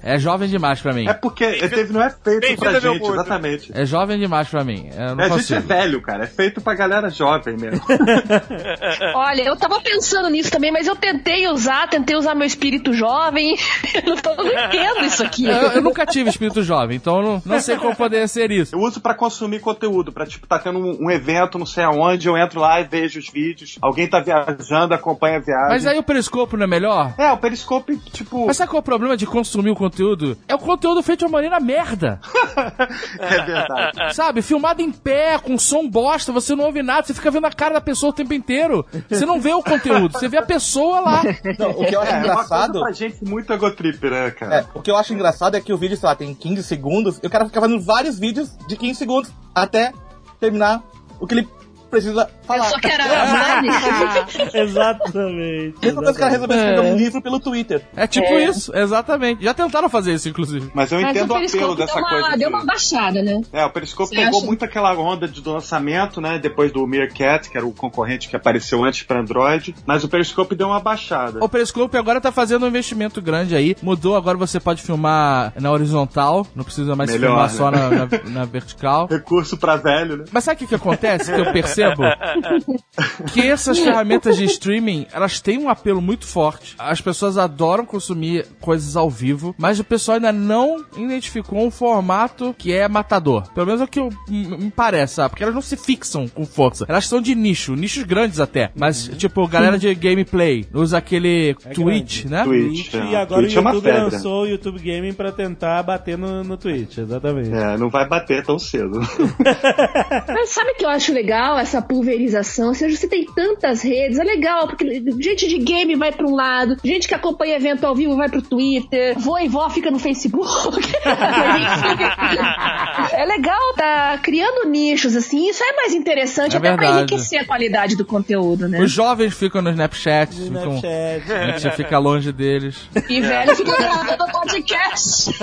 É 0.03 0.17
jovem 0.17 0.47
demais 0.49 0.81
pra 0.81 0.93
mim. 0.93 1.07
É 1.07 1.13
porque 1.13 1.45
teve 1.69 1.91
não 1.93 2.01
é 2.01 2.09
feito 2.09 2.41
bem-vindo 2.41 2.57
pra 2.59 2.79
gente, 2.79 3.07
exatamente. 3.09 3.71
É 3.73 3.85
jovem 3.85 4.19
demais 4.19 4.47
pra 4.47 4.63
mim. 4.63 4.89
Eu 4.95 5.15
não 5.15 5.23
a 5.23 5.29
gente 5.37 5.53
é 5.53 5.59
velho, 5.59 6.01
cara. 6.01 6.23
É 6.23 6.27
feito 6.27 6.61
pra 6.61 6.73
galera 6.75 7.09
jovem 7.09 7.55
mesmo. 7.57 7.81
Olha, 9.15 9.41
eu 9.43 9.55
tava 9.55 9.79
pensando 9.81 10.29
nisso 10.29 10.51
também, 10.51 10.71
mas 10.71 10.87
eu 10.87 10.95
tentei 10.95 11.47
usar, 11.47 11.87
tentei 11.89 12.15
usar 12.15 12.35
meu 12.35 12.45
espírito 12.45 12.93
jovem. 12.93 13.55
Eu 14.03 14.15
não, 14.15 14.17
tô- 14.17 14.35
não 14.35 14.47
entendo 14.47 15.05
isso 15.05 15.23
aqui. 15.23 15.45
Eu, 15.45 15.51
eu 15.71 15.81
nunca 15.81 16.05
tive 16.05 16.29
espírito 16.29 16.63
jovem, 16.63 16.95
então 16.97 17.17
eu 17.17 17.23
não, 17.23 17.41
não 17.45 17.59
sei 17.59 17.75
como 17.77 17.95
poderia 17.95 18.27
ser 18.27 18.51
isso. 18.51 18.75
Eu 18.75 18.79
uso 18.79 19.01
pra 19.01 19.13
consumir 19.13 19.59
conteúdo, 19.59 20.11
pra 20.11 20.25
tipo, 20.25 20.47
tá 20.47 20.57
tendo 20.59 20.79
um, 20.79 21.05
um 21.05 21.11
evento, 21.11 21.57
não 21.57 21.65
sei 21.65 21.83
aonde, 21.83 22.27
eu 22.27 22.37
entro 22.37 22.59
lá 22.59 22.79
e 22.79 22.83
vejo 22.85 23.19
os 23.19 23.29
vídeos. 23.29 23.77
Alguém 23.81 24.07
tá 24.07 24.19
viajando, 24.19 24.93
acompanha 24.93 25.37
a 25.37 25.41
viagem. 25.41 25.69
Mas 25.69 25.85
aí 25.85 25.97
o 25.97 26.03
periscope 26.03 26.55
não 26.55 26.63
é 26.63 26.67
melhor? 26.67 27.13
É, 27.17 27.31
o 27.31 27.37
Periscope, 27.37 27.97
tipo, 28.11 28.45
Mas 28.47 28.57
sabe 28.57 28.69
qual 28.69 28.79
é 28.79 28.81
o 28.81 28.83
problema 28.83 29.17
de 29.17 29.25
consumir 29.39 29.71
o 29.71 29.75
conteúdo? 29.75 30.37
É 30.47 30.55
o 30.55 30.59
conteúdo 30.59 31.01
feito 31.01 31.19
de 31.19 31.25
uma 31.25 31.31
maneira 31.31 31.59
merda. 31.59 32.19
é 33.19 33.41
verdade. 33.45 34.15
Sabe? 34.15 34.41
Filmado 34.41 34.81
em 34.81 34.91
pé, 34.91 35.37
com 35.39 35.57
som 35.57 35.87
bosta, 35.87 36.31
você 36.31 36.55
não 36.55 36.65
ouve 36.65 36.83
nada, 36.83 37.05
você 37.07 37.13
fica 37.13 37.31
vendo 37.31 37.45
a 37.45 37.51
cara 37.51 37.75
da 37.75 37.81
pessoa 37.81 38.11
o 38.11 38.13
tempo 38.13 38.33
inteiro. 38.33 38.85
Você 39.09 39.25
não 39.25 39.39
vê 39.39 39.53
o 39.53 39.63
conteúdo, 39.63 40.13
você 40.13 40.27
vê 40.27 40.37
a 40.37 40.45
pessoa 40.45 40.99
lá. 40.99 41.23
Não, 41.57 41.71
o 41.71 41.85
que 41.85 41.95
eu 41.95 42.01
acho 42.01 42.11
É, 42.11 42.15
uma 42.15 42.19
engraçado. 42.21 42.79
pra 42.81 42.91
gente 42.91 43.23
muito 43.23 43.51
egotrip, 43.53 44.09
né, 44.09 44.31
cara? 44.31 44.55
É, 44.55 44.65
o 44.73 44.81
que 44.81 44.91
eu 44.91 44.97
acho 44.97 45.13
engraçado 45.13 45.55
é 45.55 45.61
que 45.61 45.71
o 45.73 45.77
vídeo, 45.77 45.97
sei 45.97 46.07
lá, 46.07 46.15
tem 46.15 46.33
15 46.33 46.63
segundos 46.63 47.19
e 47.23 47.27
o 47.27 47.29
cara 47.29 47.45
fica 47.45 47.59
fazendo 47.61 47.81
vários 47.81 48.19
vídeos 48.19 48.51
de 48.67 48.75
15 48.75 48.95
segundos 48.95 49.31
até 49.53 49.93
terminar 50.39 50.81
o 51.19 51.27
que 51.27 51.47
precisa 51.89 52.21
Eu 52.21 52.45
falar. 52.45 52.63
só 52.65 52.79
quero 52.79 53.03
avisar 53.03 53.61
nisso. 53.63 54.57
Exatamente. 54.57 55.75
Mesma 55.81 55.95
coisa 56.01 56.13
que 56.13 56.19
cara 56.19 56.31
resolveu 56.31 56.57
escrever 56.57 56.85
É. 56.87 56.91
um 56.93 56.97
livro 56.97 57.21
pelo 57.21 57.39
Twitter. 57.39 57.81
É 57.95 58.07
tipo 58.07 58.27
É. 58.27 58.45
isso, 58.45 58.75
exatamente. 58.75 59.43
Já 59.43 59.53
tentaram 59.53 59.89
fazer 59.89 60.13
isso, 60.13 60.29
inclusive. 60.29 60.69
Mas 60.73 60.91
eu 60.91 61.01
Mas 61.01 61.11
entendo 61.15 61.31
o 61.31 61.33
o 61.33 61.37
apelo 61.37 61.75
dessa 61.75 61.93
deu 61.95 62.03
uma, 62.03 62.09
coisa. 62.09 62.29
deu 62.29 62.37
de- 62.37 62.45
uma 62.55 62.65
baixada, 62.65 63.21
né? 63.21 63.41
É, 63.51 63.65
o 63.65 63.69
Periscope 63.71 64.09
Você 64.09 64.15
pegou 64.15 64.39
acha? 64.39 64.45
muito 64.47 64.65
aquela 64.65 64.93
onda 64.97 65.27
de, 65.27 65.41
do 65.41 65.51
lançamento, 65.53 66.21
né? 66.21 66.37
Depois 66.39 66.71
do 66.71 66.85
Meerkat, 66.85 67.49
que 67.49 67.57
era 67.57 67.65
o 67.65 67.71
concorrente 67.71 68.29
que 68.29 68.35
apareceu 68.35 68.83
antes 68.83 69.03
pra 69.03 69.19
Android. 69.19 69.75
Mas 69.85 70.03
o 70.03 70.09
Periscope 70.09 70.55
deu 70.55 70.67
uma 70.67 70.79
baixada. 70.79 71.43
O 71.43 71.49
Periscope 71.49 71.95
agora 71.97 72.21
tá 72.21 72.31
fazendo 72.31 72.65
um 72.65 72.67
investimento 72.69 73.21
grande 73.21 73.55
aí. 73.55 73.75
Mudou, 73.81 74.15
agora 74.15 74.37
você 74.37 74.59
pode 74.59 74.81
filmar 74.81 75.53
na 75.59 75.71
horizontal, 75.71 76.45
não 76.55 76.63
precisa 76.63 76.95
mais 76.95 77.09
Melhor, 77.11 77.27
filmar 77.29 77.49
né? 77.49 77.55
só 77.57 77.71
na, 77.71 77.89
na- 77.89 78.29
na 78.39 78.45
vertical. 78.45 79.07
Recurso 79.11 79.57
pra 79.57 79.75
velho, 79.75 80.17
né? 80.17 80.25
Mas 80.31 80.43
sabe 80.43 80.55
o 80.55 80.59
que, 80.59 80.67
que 80.67 80.75
acontece? 80.75 81.31
Que 81.33 81.39
eu 81.39 81.51
percebo? 81.51 81.78
que 83.33 83.41
essas 83.41 83.79
ferramentas 83.79 84.37
de 84.37 84.45
streaming, 84.45 85.05
elas 85.11 85.39
têm 85.39 85.57
um 85.57 85.69
apelo 85.69 86.01
muito 86.01 86.25
forte. 86.25 86.75
As 86.77 87.01
pessoas 87.01 87.37
adoram 87.37 87.85
consumir 87.85 88.45
coisas 88.59 88.95
ao 88.95 89.09
vivo, 89.09 89.55
mas 89.57 89.79
o 89.79 89.83
pessoal 89.83 90.15
ainda 90.15 90.31
não 90.31 90.83
identificou 90.97 91.65
um 91.65 91.71
formato 91.71 92.53
que 92.57 92.73
é 92.73 92.87
matador. 92.87 93.49
Pelo 93.53 93.65
menos 93.67 93.81
é 93.81 93.83
o 93.83 93.87
que 93.87 93.99
eu- 93.99 94.09
me 94.29 94.71
parece, 94.71 95.15
sabe? 95.15 95.29
Porque 95.29 95.43
elas 95.43 95.55
não 95.55 95.61
se 95.61 95.75
fixam 95.77 96.27
com 96.27 96.45
força. 96.45 96.85
Elas 96.87 97.07
são 97.07 97.21
de 97.21 97.35
nicho, 97.35 97.75
nichos 97.75 98.03
grandes 98.03 98.39
até. 98.39 98.71
Mas, 98.75 99.07
tipo, 99.17 99.47
galera 99.47 99.77
de 99.77 99.93
gameplay 99.95 100.65
usa 100.73 100.97
aquele 100.97 101.55
Twitch, 101.73 102.25
né? 102.25 102.43
Twitch. 102.43 102.89
Twitch, 102.91 102.93
é. 102.95 103.11
e 103.11 103.15
agora 103.15 103.41
Twitch 103.41 103.55
o 103.55 103.57
é 103.57 103.61
uma 103.61 103.71
YouTube 103.71 103.83
pedra. 103.83 104.03
lançou 104.03 104.43
o 104.43 104.47
YouTube 104.47 104.79
Gaming 104.79 105.13
pra 105.13 105.31
tentar 105.31 105.83
bater 105.83 106.17
no, 106.17 106.43
no 106.43 106.57
Twitch, 106.57 106.97
exatamente. 106.97 107.51
É, 107.53 107.77
não 107.77 107.89
vai 107.89 108.07
bater 108.07 108.43
tão 108.45 108.57
cedo. 108.59 108.99
Mas 110.27 110.49
sabe 110.49 110.71
o 110.71 110.75
que 110.75 110.85
eu 110.85 110.89
acho 110.89 111.13
legal, 111.13 111.57
essa 111.69 111.81
pulverização? 111.81 112.69
Ou 112.69 112.73
seja, 112.73 112.97
você 112.97 113.07
tem 113.07 113.25
tantas 113.25 113.81
redes, 113.83 114.17
é 114.17 114.23
legal, 114.23 114.67
porque 114.67 114.85
gente 115.19 115.47
de 115.47 115.57
game 115.59 115.95
vai 115.95 116.11
pra 116.11 116.25
um 116.25 116.33
lado, 116.35 116.75
gente 116.83 117.07
que 117.07 117.13
acompanha 117.13 117.55
evento 117.55 117.85
ao 117.85 117.93
vivo 117.95 118.15
vai 118.15 118.27
pro 118.27 118.41
Twitter, 118.41 119.13
vô 119.17 119.37
e 119.37 119.47
vó 119.47 119.69
fica 119.69 119.91
no 119.91 119.99
Facebook. 119.99 120.49
é 123.13 123.25
legal, 123.25 123.73
tá 123.75 124.17
criando 124.21 124.67
nichos, 124.69 125.15
assim, 125.15 125.47
isso 125.49 125.63
é 125.63 125.73
mais 125.75 125.93
interessante, 125.93 126.55
É 126.55 126.57
até 126.57 126.69
pra 126.73 126.77
verdade. 126.77 126.97
enriquecer 127.13 127.41
a 127.41 127.45
qualidade 127.45 127.95
do 127.95 128.05
conteúdo, 128.05 128.67
né? 128.67 128.81
Os 128.81 128.91
jovens 128.91 129.33
ficam 129.35 129.61
no 129.61 129.69
Snapchat, 129.69 130.33
ficam, 130.33 130.75
Snapchat. 130.75 131.31
a 131.31 131.57
gente 131.57 131.75
fica 131.75 131.97
longe 131.99 132.31
deles. 132.31 132.77
E 133.07 133.21
velho 133.21 133.55
fica 133.55 133.75
gravando 133.77 134.25
podcast. 134.31 135.29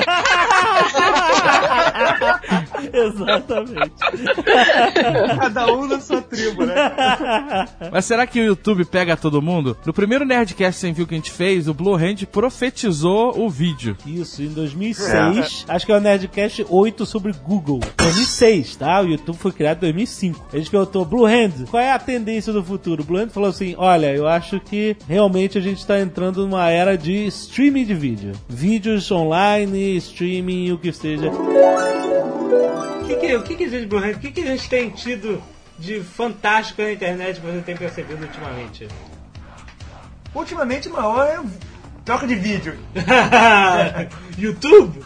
Exatamente. 2.93 3.93
Cada 5.39 5.67
um 5.73 5.87
na 5.87 6.01
sua 6.01 6.16
tribo, 6.23 6.65
né? 6.65 6.75
Mas 7.93 8.05
será 8.05 8.27
que 8.27 8.41
o 8.41 8.45
YouTube 8.45 8.85
pega 8.85 9.17
todo 9.17 9.43
mundo? 9.43 9.77
No 9.85 9.93
primeiro 9.93 10.25
Nerdcast 10.25 10.81
sem 10.81 10.93
viu 10.93 11.07
que 11.07 11.15
a 11.15 11.19
gente 11.19 11.31
fez, 11.31 11.69
o 11.69 11.75
Blue 11.75 11.95
Hand 11.95 12.27
profetizou 12.31 13.39
o 13.39 13.49
vídeo. 13.49 13.97
Isso, 14.07 14.43
em 14.43 14.49
2006. 14.49 15.65
Acho 15.69 15.87
que 15.87 15.93
é 15.93 15.97
o 15.97 16.01
Nerdcast 16.01 16.67
8 16.69 17.07
sobre 17.07 17.33
Google. 17.33 17.81
2006, 17.97 18.77
tá? 18.77 19.01
O 19.01 19.09
YouTube 19.09 19.37
foi 19.37 19.53
criado 19.53 19.79
em 19.79 19.93
2005. 19.93 20.47
A 20.53 20.57
gente 20.57 20.71
perguntou, 20.71 21.05
Blue 21.05 21.27
Hand, 21.27 21.67
qual 21.71 21.83
é 21.83 21.93
a 21.93 21.99
tendência 21.99 22.53
do 22.53 22.63
futuro? 22.63 23.03
O 23.03 23.05
Blue 23.05 23.19
Hand 23.19 23.31
falou 23.31 23.49
assim, 23.49 23.75
olha, 23.77 24.15
eu 24.15 24.27
acho 24.27 24.61
que 24.61 24.97
realmente 25.09 25.59
a 25.59 25.61
gente 25.61 25.87
tá 25.87 26.01
entrando 26.01 26.47
numa 26.47 26.69
era 26.71 26.97
de 26.97 27.27
streaming 27.27 27.85
de 27.85 27.95
vídeo. 27.95 28.33
Vídeos 28.49 29.11
online, 29.11 29.97
streaming, 29.97 30.73
o 30.73 30.79
que 30.79 30.93
seja. 30.93 31.31
O 31.31 33.07
que, 33.07 33.17
que, 33.17 33.37
o 33.37 33.43
que, 33.43 33.55
que 33.55 33.65
a 33.65 33.69
gente, 33.69 33.87
Blue 33.87 33.99
Hand, 33.99 34.13
o 34.13 34.19
que, 34.19 34.31
que 34.31 34.41
a 34.41 34.47
gente 34.47 34.69
tem 34.69 34.91
tido 34.91 35.41
de 35.79 36.01
fantástico 36.01 36.83
na 36.83 36.93
internet 36.93 37.41
que 37.41 37.47
você 37.47 37.61
tem 37.61 37.77
percebido 37.77 38.23
ultimamente? 38.25 38.89
Ultimamente, 40.35 40.89
maior 40.89 41.27
é 41.27 41.41
troca 42.05 42.27
de 42.27 42.35
vídeo. 42.35 42.77
YouTube? 44.39 45.03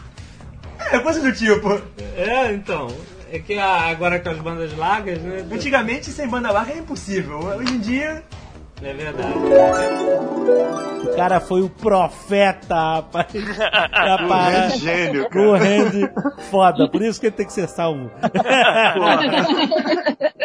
É 0.92 0.98
coisa 0.98 1.20
do 1.20 1.32
tipo. 1.32 1.80
É, 2.16 2.52
então. 2.52 2.88
É 3.32 3.38
que 3.38 3.56
agora 3.58 4.18
com 4.18 4.28
as 4.30 4.38
bandas 4.38 4.76
largas, 4.76 5.18
né? 5.20 5.44
Antigamente, 5.52 6.10
sem 6.10 6.26
banda 6.26 6.50
larga 6.50 6.72
é 6.72 6.78
impossível. 6.78 7.38
Hoje 7.38 7.74
em 7.74 7.78
dia, 7.78 8.24
É 8.82 8.92
verdade. 8.92 9.28
O 11.04 11.14
cara 11.16 11.38
foi 11.38 11.62
o 11.62 11.68
profeta, 11.70 12.74
rapaz. 12.74 13.26
Da 13.32 14.18
É 14.24 14.26
parada. 14.28 14.70
gênio, 14.78 15.28
cara. 15.28 15.58
Hand 15.58 16.10
foda, 16.50 16.88
por 16.88 17.02
isso 17.02 17.20
que 17.20 17.26
ele 17.26 17.36
tem 17.36 17.46
que 17.46 17.52
ser 17.52 17.68
salvo. 17.68 18.10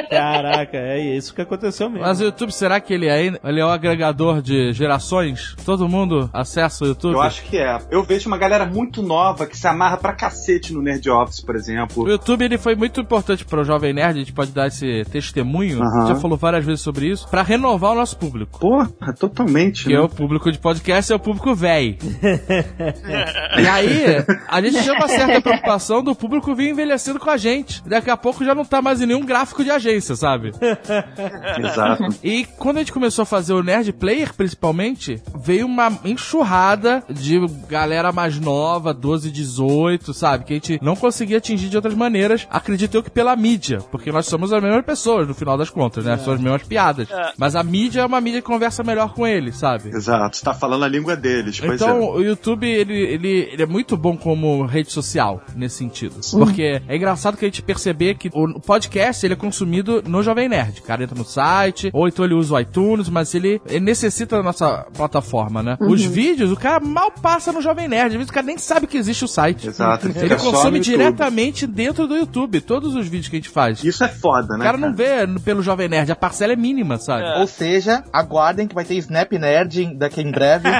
Caraca, 0.09 0.77
é 0.77 0.99
isso 0.99 1.33
que 1.33 1.41
aconteceu 1.41 1.89
mesmo. 1.89 2.05
Mas 2.05 2.19
o 2.19 2.25
YouTube, 2.25 2.51
será 2.51 2.79
que 2.79 2.93
ele 2.93 3.07
é, 3.07 3.25
ele 3.25 3.59
é 3.59 3.65
o 3.65 3.69
agregador 3.69 4.41
de 4.41 4.71
gerações? 4.73 5.55
Todo 5.65 5.87
mundo 5.87 6.29
acessa 6.33 6.83
o 6.83 6.87
YouTube? 6.87 7.13
Eu 7.13 7.21
acho 7.21 7.43
que 7.43 7.57
é. 7.57 7.77
Eu 7.91 8.03
vejo 8.03 8.27
uma 8.27 8.37
galera 8.37 8.65
muito 8.65 9.01
nova 9.01 9.45
que 9.45 9.57
se 9.57 9.67
amarra 9.67 9.97
pra 9.97 10.13
cacete 10.13 10.73
no 10.73 10.81
Nerd 10.81 11.09
Office, 11.09 11.41
por 11.41 11.55
exemplo. 11.55 12.03
O 12.03 12.09
YouTube 12.09 12.43
ele 12.43 12.57
foi 12.57 12.75
muito 12.75 12.99
importante 13.01 13.45
para 13.45 13.61
o 13.61 13.63
Jovem 13.63 13.93
Nerd, 13.93 14.15
a 14.15 14.19
gente 14.19 14.33
pode 14.33 14.51
dar 14.51 14.67
esse 14.67 15.03
testemunho, 15.11 15.81
Aham. 15.81 16.07
já 16.07 16.15
falou 16.15 16.37
várias 16.37 16.65
vezes 16.65 16.81
sobre 16.81 17.07
isso, 17.07 17.27
para 17.29 17.41
renovar 17.41 17.91
o 17.91 17.95
nosso 17.95 18.17
público. 18.17 18.59
Porra, 18.59 18.89
totalmente, 19.19 19.83
Que 19.85 19.89
né? 19.93 19.95
é 19.95 20.01
o 20.01 20.09
público 20.09 20.51
de 20.51 20.57
podcast, 20.59 21.11
é 21.11 21.15
o 21.15 21.19
público 21.19 21.53
velho. 21.55 21.97
e 23.57 23.67
aí, 23.67 24.05
a 24.47 24.61
gente 24.61 24.81
tinha 24.81 24.93
uma 24.93 25.07
certa 25.07 25.41
preocupação 25.41 26.03
do 26.03 26.15
público 26.15 26.53
vir 26.55 26.69
envelhecendo 26.69 27.19
com 27.19 27.29
a 27.29 27.37
gente. 27.37 27.83
Daqui 27.85 28.09
a 28.09 28.17
pouco 28.17 28.43
já 28.43 28.53
não 28.55 28.65
tá 28.65 28.81
mais 28.81 29.01
em 29.01 29.05
nenhum 29.05 29.25
gráfico 29.25 29.63
de 29.63 29.71
agência, 29.95 30.15
sabe? 30.15 30.51
Exato. 31.59 32.03
E 32.23 32.45
quando 32.57 32.77
a 32.77 32.79
gente 32.79 32.91
começou 32.91 33.23
a 33.23 33.25
fazer 33.25 33.53
o 33.53 33.63
Nerd 33.63 33.91
Player, 33.93 34.33
principalmente, 34.33 35.21
veio 35.35 35.65
uma 35.65 35.91
enxurrada 36.03 37.03
de 37.09 37.39
galera 37.67 38.11
mais 38.11 38.39
nova, 38.39 38.93
12, 38.93 39.31
18, 39.31 40.13
sabe? 40.13 40.45
Que 40.45 40.53
a 40.53 40.55
gente 40.55 40.79
não 40.81 40.95
conseguia 40.95 41.37
atingir 41.37 41.69
de 41.69 41.75
outras 41.75 41.95
maneiras, 41.95 42.47
acredito 42.49 42.95
eu 42.95 43.03
que 43.03 43.09
pela 43.09 43.35
mídia, 43.35 43.79
porque 43.91 44.11
nós 44.11 44.25
somos 44.25 44.51
as 44.51 44.61
mesmas 44.61 44.85
pessoas, 44.85 45.27
no 45.27 45.33
final 45.33 45.57
das 45.57 45.69
contas, 45.69 46.05
né? 46.05 46.17
São 46.17 46.33
as 46.33 46.39
mesmas 46.39 46.63
piadas. 46.63 47.07
Mas 47.37 47.55
a 47.55 47.63
mídia 47.63 48.01
é 48.01 48.05
uma 48.05 48.21
mídia 48.21 48.41
que 48.41 48.47
conversa 48.47 48.83
melhor 48.83 49.13
com 49.13 49.25
ele, 49.25 49.51
sabe? 49.51 49.89
Exato. 49.89 50.37
Você 50.37 50.43
tá 50.43 50.53
falando 50.53 50.83
a 50.83 50.87
língua 50.87 51.15
deles. 51.15 51.59
Pois 51.59 51.81
Então, 51.81 51.97
é. 51.97 52.01
o 52.01 52.21
YouTube, 52.21 52.67
ele, 52.67 52.93
ele, 52.93 53.49
ele 53.51 53.63
é 53.63 53.65
muito 53.65 53.95
bom 53.95 54.17
como 54.17 54.65
rede 54.65 54.91
social, 54.91 55.41
nesse 55.55 55.77
sentido. 55.77 56.15
Porque 56.31 56.81
é 56.87 56.95
engraçado 56.95 57.37
que 57.37 57.45
a 57.45 57.47
gente 57.47 57.61
perceber 57.61 58.15
que 58.15 58.29
o 58.33 58.59
podcast, 58.59 59.25
ele 59.25 59.33
é 59.33 59.37
consumido 59.37 59.84
no 60.07 60.21
Jovem 60.23 60.47
Nerd. 60.49 60.79
O 60.79 60.83
cara 60.83 61.03
entra 61.03 61.17
no 61.17 61.25
site, 61.25 61.89
ou 61.93 62.07
então 62.07 62.23
ele 62.25 62.33
usa 62.33 62.55
o 62.55 62.59
iTunes, 62.59 63.09
mas 63.09 63.33
ele, 63.33 63.61
ele 63.67 63.79
necessita 63.81 64.37
da 64.37 64.43
nossa 64.43 64.85
plataforma, 64.95 65.61
né? 65.63 65.77
Os 65.81 66.03
vídeos, 66.03 66.51
o 66.51 66.55
cara 66.55 66.79
mal 66.79 67.11
passa 67.11 67.51
no 67.51 67.61
Jovem 67.61 67.87
Nerd. 67.87 68.07
Às 68.07 68.13
vezes 68.13 68.29
o 68.29 68.33
cara 68.33 68.45
nem 68.45 68.57
sabe 68.57 68.87
que 68.87 68.97
existe 68.97 69.23
o 69.25 69.27
site. 69.27 69.67
Exato. 69.67 70.07
Ele, 70.07 70.19
Ele 70.19 70.35
consome 70.35 70.79
diretamente 70.79 71.65
dentro 71.67 72.07
do 72.07 72.15
YouTube, 72.15 72.61
todos 72.61 72.95
os 72.95 73.07
vídeos 73.07 73.29
que 73.29 73.35
a 73.35 73.39
gente 73.39 73.49
faz. 73.49 73.83
Isso 73.83 74.03
é 74.03 74.07
foda, 74.07 74.55
O 74.55 74.57
né? 74.57 74.65
cara 74.65 74.77
não 74.77 74.93
vê 74.93 75.27
pelo 75.43 75.61
Jovem 75.61 75.87
Nerd, 75.89 76.11
a 76.11 76.15
parcela 76.15 76.53
é 76.53 76.55
mínima, 76.55 76.97
sabe? 76.97 77.39
Ou 77.39 77.47
seja, 77.47 78.03
aguardem 78.11 78.67
que 78.67 78.75
vai 78.75 78.83
ter 78.85 78.95
Snap 78.95 79.31
Nerd 79.33 79.93
daqui 79.95 80.21
em 80.21 80.31
breve. 80.31 80.67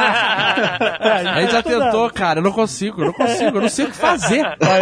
A 0.00 1.40
gente 1.40 1.52
já 1.52 1.62
tentou, 1.62 2.10
cara. 2.10 2.40
Eu 2.40 2.44
não 2.44 2.52
consigo, 2.52 3.00
eu 3.02 3.06
não 3.06 3.12
consigo, 3.12 3.56
eu 3.56 3.62
não 3.62 3.68
sei 3.68 3.86
o 3.86 3.88
que 3.90 3.96
fazer. 3.96 4.42
Vai, 4.60 4.80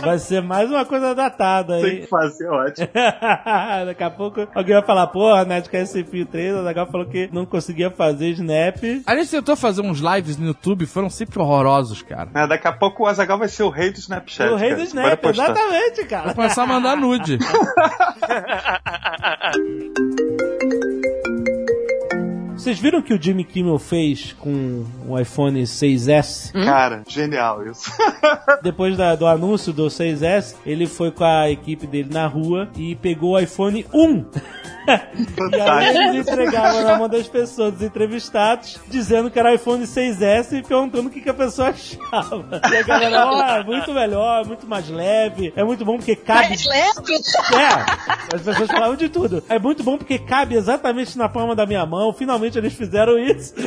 vai 0.00 0.18
ser 0.18 0.42
mais 0.42 0.70
uma 0.70 0.84
coisa 0.84 1.14
datada 1.14 1.74
Tem 1.80 1.84
aí. 1.84 2.00
que 2.00 2.06
fazer, 2.06 2.48
ótimo. 2.66 2.88
Daqui 3.86 4.02
a 4.02 4.10
pouco 4.10 4.46
alguém 4.54 4.74
vai 4.74 4.84
falar, 4.84 5.06
porra, 5.08 5.44
Nerdcast 5.44 5.92
sem 5.92 6.04
fio 6.04 6.26
3, 6.26 6.56
a 6.56 6.62
Zagal 6.62 6.86
falou 6.90 7.06
que 7.06 7.28
não 7.32 7.44
conseguia 7.46 7.90
fazer 7.90 8.30
Snap. 8.30 8.76
A 9.06 9.16
gente 9.16 9.30
tentou 9.30 9.56
fazer 9.56 9.82
uns 9.82 10.00
lives 10.00 10.36
no 10.36 10.46
YouTube, 10.46 10.86
foram 10.86 11.10
sempre 11.10 11.40
horrorosos, 11.40 12.02
cara. 12.02 12.30
É, 12.34 12.46
daqui 12.46 12.68
a 12.68 12.72
pouco 12.72 13.04
o 13.04 13.06
Azagal 13.06 13.38
vai 13.38 13.48
ser 13.48 13.62
o 13.62 13.70
rei 13.70 13.90
do 13.90 13.98
Snapchat. 13.98 14.50
o 14.52 14.56
rei 14.56 14.70
do 14.70 14.76
cara. 14.76 14.84
Snap, 14.84 15.04
Bora 15.04 15.16
postar. 15.16 15.50
exatamente, 15.50 16.04
cara. 16.04 16.24
Vou 16.26 16.34
começar 16.34 16.62
a 16.62 16.66
mandar 16.66 16.96
nude. 16.96 17.38
Vocês 22.60 22.78
viram 22.78 23.00
que 23.00 23.14
o 23.14 23.20
Jimmy 23.20 23.42
Kimmel 23.42 23.78
fez 23.78 24.34
com 24.38 24.84
o 25.08 25.18
iPhone 25.18 25.62
6S? 25.62 26.52
Cara, 26.52 27.02
genial 27.08 27.66
isso. 27.66 27.90
Depois 28.62 28.98
da- 28.98 29.14
do 29.16 29.26
anúncio 29.26 29.72
do 29.72 29.86
6S, 29.86 30.56
ele 30.66 30.86
foi 30.86 31.10
com 31.10 31.24
a 31.24 31.50
equipe 31.50 31.86
dele 31.86 32.10
na 32.12 32.26
rua 32.26 32.68
e 32.76 32.94
pegou 32.96 33.30
o 33.30 33.38
iPhone 33.38 33.86
1. 33.94 34.26
e 35.52 35.60
aí 35.60 35.96
ele 36.08 36.18
entregava 36.18 36.82
na 36.82 36.98
mão 36.98 37.08
das 37.08 37.28
pessoas, 37.28 37.72
dos 37.72 37.82
entrevistados, 37.82 38.78
dizendo 38.88 39.30
que 39.30 39.38
era 39.38 39.54
iPhone 39.54 39.84
6S 39.84 40.58
e 40.58 40.62
perguntando 40.62 41.08
o 41.08 41.10
que, 41.10 41.20
que 41.20 41.30
a 41.30 41.34
pessoa 41.34 41.68
achava. 41.68 42.60
E 42.70 42.76
a 42.76 42.82
galera, 42.82 43.26
ó, 43.26 43.42
é 43.42 43.64
muito 43.64 43.92
melhor, 43.92 44.44
muito 44.46 44.66
mais 44.66 44.88
leve, 44.88 45.52
é 45.56 45.64
muito 45.64 45.84
bom 45.84 45.96
porque 45.96 46.16
cabe. 46.16 46.48
Mais 46.48 46.66
leve? 46.66 47.14
É, 47.54 48.36
as 48.36 48.42
pessoas 48.42 48.70
falavam 48.70 48.96
de 48.96 49.08
tudo. 49.08 49.42
É 49.48 49.58
muito 49.58 49.82
bom 49.82 49.96
porque 49.96 50.18
cabe 50.18 50.56
exatamente 50.56 51.16
na 51.16 51.28
palma 51.28 51.54
da 51.54 51.64
minha 51.64 51.86
mão. 51.86 52.12
Finalmente 52.12 52.49
eles 52.58 52.74
fizeram 52.74 53.18
isso. 53.18 53.54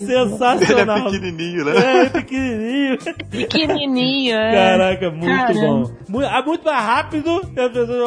Ele 0.00 0.12
é 0.12 0.28
Sensacional. 0.28 1.04
pequenininho, 1.10 1.64
né? 1.64 1.72
É, 1.76 2.08
pequenininho. 2.08 2.98
Pequenininho, 3.30 4.36
é. 4.36 4.54
Caraca, 4.54 5.10
muito 5.10 5.26
Caramba. 5.36 5.60
bom. 5.60 5.90
Muito, 6.08 6.26
ah, 6.28 6.42
muito 6.44 6.64
mais 6.64 6.84
rápido. 6.84 7.40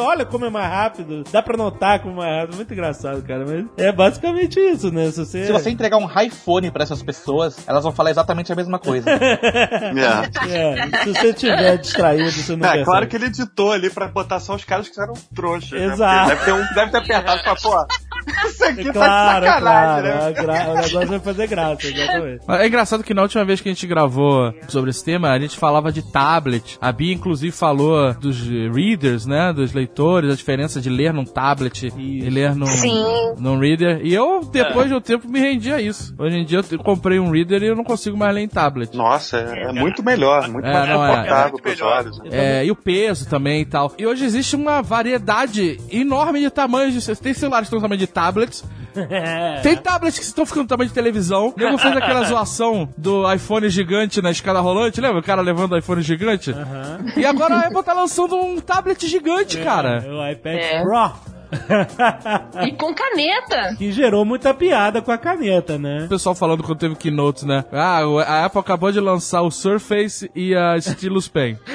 Olha 0.00 0.24
como 0.24 0.44
é 0.46 0.50
mais 0.50 0.68
rápido. 0.70 1.24
Dá 1.30 1.42
pra 1.42 1.56
notar 1.56 2.00
como 2.00 2.22
é 2.22 2.26
mais 2.26 2.40
rápido. 2.40 2.56
Muito 2.56 2.72
engraçado, 2.72 3.22
cara. 3.22 3.44
Mas 3.46 3.64
é 3.76 3.92
basicamente 3.92 4.58
isso, 4.60 4.90
né? 4.92 5.10
Se 5.10 5.18
você. 5.24 5.44
Se 5.46 5.52
você 5.52 5.70
entregar 5.70 5.96
um 5.98 6.08
iPhone 6.20 6.70
pra 6.70 6.82
essas 6.82 7.02
pessoas, 7.02 7.56
elas 7.66 7.82
vão 7.84 7.92
falar 7.92 8.10
exatamente 8.10 8.52
a 8.52 8.56
mesma 8.56 8.78
coisa. 8.78 9.10
É. 9.90 10.50
É, 10.50 11.04
se 11.04 11.12
você 11.12 11.32
tiver 11.32 11.76
distraído, 11.78 12.30
você 12.30 12.54
não 12.56 12.64
É, 12.66 12.68
percebe. 12.70 12.84
claro 12.84 13.06
que 13.06 13.16
ele 13.16 13.26
editou 13.26 13.72
ali 13.72 13.90
pra 13.90 14.08
botar 14.08 14.38
só 14.40 14.54
os 14.54 14.64
caras 14.64 14.88
que 14.88 15.00
eram 15.00 15.14
trouxas. 15.34 15.70
né? 15.78 15.86
Exato. 15.86 16.30
Porque 16.30 16.30
Deve 16.30 16.44
ter, 16.44 16.52
um, 16.52 16.74
deve 16.74 16.90
ter 16.90 16.96
apertado 16.98 17.40
e 17.40 17.44
falar, 17.44 17.56
pô, 17.86 17.86
aqui 18.70 18.88
É 18.88 18.92
tá 18.92 18.92
claro, 18.92 19.40
de 19.40 19.46
é 19.46 19.52
sacanagem, 19.52 20.02
claro. 20.02 20.02
né? 20.04 20.30
é 20.30 20.32
gra- 20.32 20.70
O 20.70 20.74
negócio 20.74 21.06
vai 21.08 21.18
fazer 21.20 21.46
graça, 21.46 21.86
exatamente. 21.86 22.40
É 22.48 22.66
engraçado 22.66 23.04
que 23.04 23.14
na 23.14 23.22
última 23.22 23.44
vez 23.44 23.60
que 23.60 23.68
a 23.68 23.72
gente 23.72 23.86
gravou 23.86 24.52
sobre 24.68 24.90
esse 24.90 25.04
tema, 25.04 25.30
a 25.30 25.38
gente 25.38 25.56
falava 25.56 25.92
de 25.92 26.02
tablet. 26.02 26.78
A 26.80 26.92
Bia, 26.92 27.12
inclusive, 27.14 27.52
falou 27.54 28.12
dos 28.14 28.40
readers, 28.74 29.26
né? 29.26 29.52
Dos 29.52 29.72
leitores, 29.72 30.32
a 30.32 30.36
diferença 30.36 30.80
de 30.80 30.88
ler 30.90 31.12
num 31.12 31.24
tablet 31.24 31.92
e 31.96 32.28
ler 32.30 32.54
num, 32.54 32.66
Sim. 32.66 33.04
num 33.38 33.58
reader. 33.58 34.00
E 34.04 34.14
eu, 34.14 34.40
depois 34.44 34.88
de 34.88 34.94
um 34.94 35.00
tempo, 35.00 35.28
me 35.28 35.38
rendi 35.40 35.72
a 35.72 35.80
isso. 35.80 36.14
Hoje 36.18 36.36
em 36.36 36.44
dia 36.44 36.60
eu 36.70 36.78
comprei 36.78 37.18
um 37.18 37.30
reader 37.30 37.62
e 37.62 37.66
eu 37.66 37.76
não 37.76 37.84
consigo 37.84 38.16
mais 38.16 38.34
ler 38.34 38.42
em 38.42 38.48
tablet. 38.48 38.96
Nossa, 38.96 39.38
é, 39.38 39.70
é 39.70 39.72
muito 39.72 40.02
melhor, 40.02 40.48
muito 40.48 40.66
É, 40.66 40.72
mais 40.72 40.88
não, 40.88 41.04
é. 41.04 41.10
É 41.10 41.14
confortável 41.16 41.52
muito 41.52 41.62
pros 41.62 41.74
melhor. 41.80 41.96
olhos. 41.98 42.18
né? 42.18 42.24
É, 42.30 42.64
e 42.64 42.70
o 42.70 42.76
peso 42.76 43.28
também 43.28 43.62
e 43.62 43.64
tal. 43.64 43.92
E 43.98 44.06
hoje 44.06 44.24
existe 44.24 44.56
uma 44.56 44.82
variedade 44.82 45.78
enorme 45.90 46.40
de 46.40 46.50
tamanhos. 46.50 46.94
De, 46.94 47.16
tem 47.20 47.34
celulares 47.34 47.68
que 47.68 47.74
estão 47.74 47.78
no 47.78 47.82
tamanho 47.82 47.98
de 47.98 48.06
tablets. 48.06 48.59
É. 48.96 49.60
Tem 49.62 49.76
tablets 49.76 50.18
que 50.18 50.24
estão 50.24 50.44
ficando 50.44 50.62
no 50.62 50.68
tamanho 50.68 50.88
de 50.88 50.94
televisão. 50.94 51.54
O 51.56 51.60
nego 51.60 51.78
fez 51.78 51.96
aquela 51.96 52.24
zoação 52.28 52.88
do 52.96 53.32
iPhone 53.32 53.68
gigante 53.70 54.20
na 54.20 54.30
escada 54.30 54.60
rolante. 54.60 55.00
Lembra? 55.00 55.20
O 55.20 55.22
cara 55.22 55.40
levando 55.42 55.72
o 55.72 55.78
iPhone 55.78 56.02
gigante. 56.02 56.52
E 57.16 57.24
agora 57.24 57.54
a 57.56 57.60
Apple 57.68 57.82
tá 57.84 57.92
lançando 57.92 58.36
um 58.36 58.60
tablet 58.60 59.06
gigante, 59.06 59.58
cara. 59.58 60.02
É, 60.04 60.08
o 60.10 60.30
iPad 60.30 60.54
É. 60.56 60.82
Pro. 60.82 61.12
E 62.66 62.72
com 62.76 62.94
caneta. 62.94 63.74
que 63.76 63.90
gerou 63.92 64.24
muita 64.24 64.52
piada 64.54 65.00
com 65.02 65.10
a 65.12 65.18
caneta, 65.18 65.78
né? 65.78 66.04
O 66.04 66.08
pessoal 66.08 66.34
falando 66.34 66.62
quando 66.62 66.78
teve 66.78 66.94
keynotes, 66.96 67.42
né? 67.44 67.64
Ah, 67.72 68.06
o- 68.06 68.18
a 68.18 68.44
Apple 68.44 68.60
acabou 68.60 68.90
de 68.92 69.00
lançar 69.00 69.42
o 69.42 69.50
Surface 69.50 70.30
e 70.34 70.54
a 70.54 70.76
Stylus 70.76 71.28
Pen. 71.28 71.58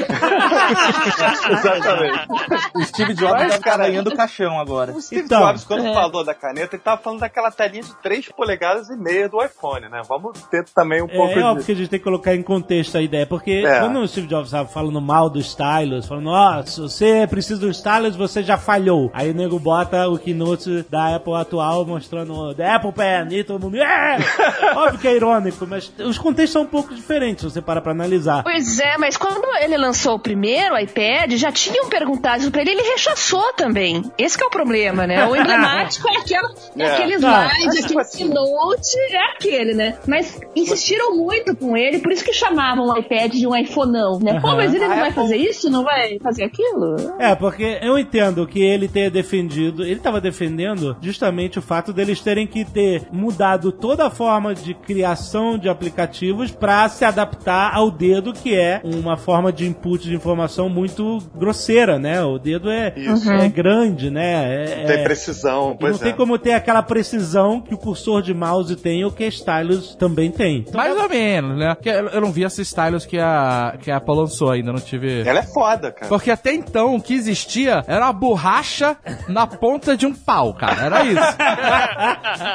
Exatamente. 1.50 2.28
O 2.76 2.84
Steve 2.84 3.14
Jobs 3.14 3.32
Mas, 3.34 3.42
deve 3.44 3.56
estar 3.56 3.72
cara, 3.72 3.88
ganhando 3.88 4.16
caixão 4.16 4.60
agora. 4.60 4.92
O 4.94 5.02
Steve 5.02 5.22
Então. 5.24 5.40
Jobs, 5.42 5.64
quando 5.64 5.84
falou 5.94 6.24
da 6.24 6.34
caneta, 6.34 6.76
ele 6.76 6.84
tava 6.84 7.02
falando 7.02 7.20
daquela 7.20 7.52
telinha 7.52 7.84
de 7.84 7.94
3 8.02 8.30
polegadas 8.30 8.90
e 8.90 8.96
meia 8.98 9.30
do 9.30 9.44
iPhone, 9.44 9.88
né? 9.90 10.02
Vamos 10.08 10.42
ter 10.50 10.66
também 10.74 11.02
um 11.02 11.08
pouco 11.08 11.38
É, 11.40 11.44
óbvio 11.44 11.60
de... 11.62 11.66
que 11.66 11.72
a 11.72 11.76
gente 11.76 11.90
tem 11.90 12.00
que 12.00 12.04
colocar 12.06 12.36
em 12.36 12.44
contexto 12.44 12.98
a 12.98 13.02
ideia, 13.02 13.26
porque 13.26 13.64
É. 13.66 13.80
quando 13.80 14.00
o 14.00 14.08
Steve 14.08 14.28
Jobs 14.28 14.48
estava 14.48 14.68
falando 14.68 15.00
mal 15.02 15.30
do 15.30 15.40
stylus, 15.40 16.06
falando, 16.08 16.30
ó, 16.30 16.64
se 16.64 16.80
você 16.82 17.28
precisa 17.30 17.60
do 17.60 17.70
stylus, 17.70 18.16
você 18.16 18.44
já 18.44 18.58
falhou. 18.58 19.10
Aí 19.14 19.32
o 19.32 19.34
nego 19.34 19.60
bota 19.66 20.08
o 20.08 20.20
keynote 20.20 20.86
da 20.92 21.16
Apple 21.16 21.34
atual 21.34 21.84
mostrando 21.88 22.54
The 22.54 22.76
Apple 22.76 22.92
Pen 22.92 23.28
e 23.32 23.44
todo 23.44 23.64
mundo, 23.64 23.78
é! 23.78 24.18
Óbvio 24.78 25.00
que 25.00 25.08
é 25.08 25.16
irônico, 25.16 25.66
mas 25.68 25.92
os 25.98 26.20
contextos 26.20 26.52
são 26.54 26.62
um 26.62 26.68
pouco 26.68 26.94
diferentes, 26.94 27.42
se 27.44 27.50
você 27.50 27.62
para 27.64 27.82
pra 27.82 27.92
analisar. 27.92 28.44
Pois 28.44 28.80
é, 28.80 28.96
mas 29.00 29.18
quando 29.18 29.44
ele 29.60 29.76
lançou 29.76 30.16
o 30.16 30.20
primeiro 30.20 30.78
iPad, 30.78 31.32
já 31.34 31.52
tinham 31.52 31.90
perguntado 31.90 32.52
pra 32.52 32.62
ele, 32.62 32.72
ele 32.72 32.84
rechaçou 32.84 33.54
também. 33.54 34.04
Esse 34.20 34.38
que 34.38 34.44
é 34.44 34.48
o 34.48 34.52
problema, 34.52 35.08
né? 35.08 35.26
O 35.26 35.34
emblemático 35.36 36.08
é, 36.14 36.18
aquela, 36.18 36.50
é 36.78 36.84
É. 36.84 36.94
aquele 36.94 37.16
slide, 37.16 37.80
aquele 37.80 38.06
keynote, 38.06 38.98
é 39.12 39.32
aquele, 39.34 39.74
né? 39.74 39.98
Mas 40.08 40.40
insistiram 40.56 41.16
muito 41.18 41.56
com 41.56 41.76
ele, 41.76 41.98
por 42.00 42.12
isso 42.12 42.24
que 42.24 42.34
chamavam 42.34 42.86
o 42.86 42.98
iPad 43.00 43.32
de 43.34 43.48
um 43.48 43.56
iPhoneão, 43.56 44.20
né? 44.20 44.40
Pô, 44.40 44.50
Aham. 44.50 44.58
mas 44.58 44.74
ele 44.76 44.86
não 44.86 44.94
A 44.94 45.00
vai 45.00 45.10
Apple- 45.10 45.24
fazer 45.24 45.38
isso? 45.38 45.70
Não 45.72 45.84
vai 45.84 46.20
fazer 46.20 46.44
aquilo? 46.44 47.16
É, 47.18 47.34
porque 47.34 47.80
eu 47.82 47.98
entendo 47.98 48.46
que 48.46 48.62
ele 48.62 48.88
tenha 48.88 49.10
defendido, 49.10 49.55
ele 49.62 49.94
estava 49.94 50.20
defendendo 50.20 50.98
justamente 51.02 51.60
o 51.60 51.62
fato 51.62 51.94
deles 51.94 52.20
terem 52.22 52.48
que 52.48 52.66
ter 52.66 53.04
mudado 53.12 53.72
toda 53.72 54.08
a 54.08 54.10
forma 54.10 54.56
de 54.56 54.74
criação 54.74 55.58
de 55.58 55.70
aplicativos 55.70 56.52
para 56.52 56.88
se 56.90 57.06
adaptar 57.06 57.74
ao 57.74 57.92
dedo, 57.92 58.34
que 58.34 58.56
é 58.56 58.82
uma 58.84 59.18
forma 59.18 59.52
de 59.52 59.68
input 59.68 60.04
de 60.04 60.16
informação 60.16 60.68
muito 60.70 61.20
grosseira, 61.36 62.00
né? 62.00 62.24
O 62.24 62.38
dedo 62.40 62.70
é, 62.70 62.94
Isso. 62.96 63.32
é 63.32 63.48
grande, 63.48 64.10
né? 64.10 64.64
É, 64.64 64.86
Tem 64.86 65.00
é- 65.02 65.04
precisão, 65.04 65.74
e 65.74 65.78
pois 65.80 65.94
não 65.94 66.00
tem 66.00 66.12
é. 66.12 66.16
como 66.16 66.38
ter 66.38 66.54
aquela 66.54 66.82
precisão 66.82 67.62
que 67.62 67.74
o 67.74 67.78
cursor 67.78 68.22
de 68.22 68.34
mouse 68.34 68.76
tem 68.76 69.04
ou 69.06 69.12
que 69.12 69.24
a 69.24 69.28
stylus 69.28 69.96
também 69.96 70.32
tem. 70.32 70.60
Então, 70.68 70.74
Mais 70.74 70.98
ou 70.98 71.08
menos, 71.10 71.58
né? 71.58 71.76
Porque 71.76 71.90
eu 71.90 72.16
eu 72.16 72.22
não 72.22 72.32
vi 72.32 72.44
essa 72.46 72.62
stylus 72.62 73.06
que 73.06 73.20
a, 73.20 73.76
que 73.82 73.92
a 73.92 73.98
Apple 73.98 74.16
lançou 74.16 74.50
ainda, 74.50 74.72
não 74.72 74.80
tive... 74.80 75.22
Ela 75.28 75.40
é 75.40 75.44
foda, 75.44 75.92
cara. 75.92 76.08
Porque 76.08 76.32
até 76.32 76.54
então 76.54 76.96
o 76.96 77.02
que 77.02 77.14
existia 77.14 77.84
era 77.88 78.06
uma 78.06 78.14
borracha 78.14 78.96
na 79.28 79.45
ponta 79.48 79.98
de 79.98 80.06
um 80.06 80.14
pau, 80.14 80.54
cara. 80.54 80.82
Era 80.86 81.04
isso. 81.06 81.20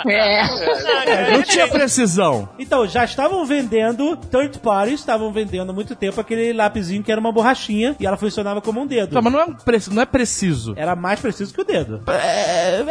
É. 0.09 1.31
Não 1.33 1.42
tinha 1.42 1.68
precisão. 1.68 2.48
Então, 2.59 2.87
já 2.87 3.05
estavam 3.05 3.44
vendendo, 3.44 4.16
third 4.16 4.59
parties 4.61 5.00
estavam 5.00 5.33
vendendo 5.33 5.70
há 5.70 5.74
muito 5.74 5.94
tempo 5.94 6.20
aquele 6.20 6.53
lapisinho 6.53 7.03
que 7.03 7.11
era 7.11 7.20
uma 7.20 7.33
borrachinha 7.33 7.96
e 7.98 8.07
ela 8.07 8.16
funcionava 8.16 8.61
como 8.61 8.81
um 8.81 8.87
dedo. 8.87 9.14
Não, 9.14 9.22
mas 9.22 9.33
não 9.33 9.40
é, 9.40 9.44
um 9.44 9.55
pre- 9.55 9.79
não 9.90 10.03
é 10.03 10.07
preciso. 10.07 10.74
Era 10.76 10.94
mais 10.96 11.20
preciso 11.20 11.53
que 11.55 11.61
o 11.61 11.64
dedo. 11.64 12.03
É, 12.09 12.83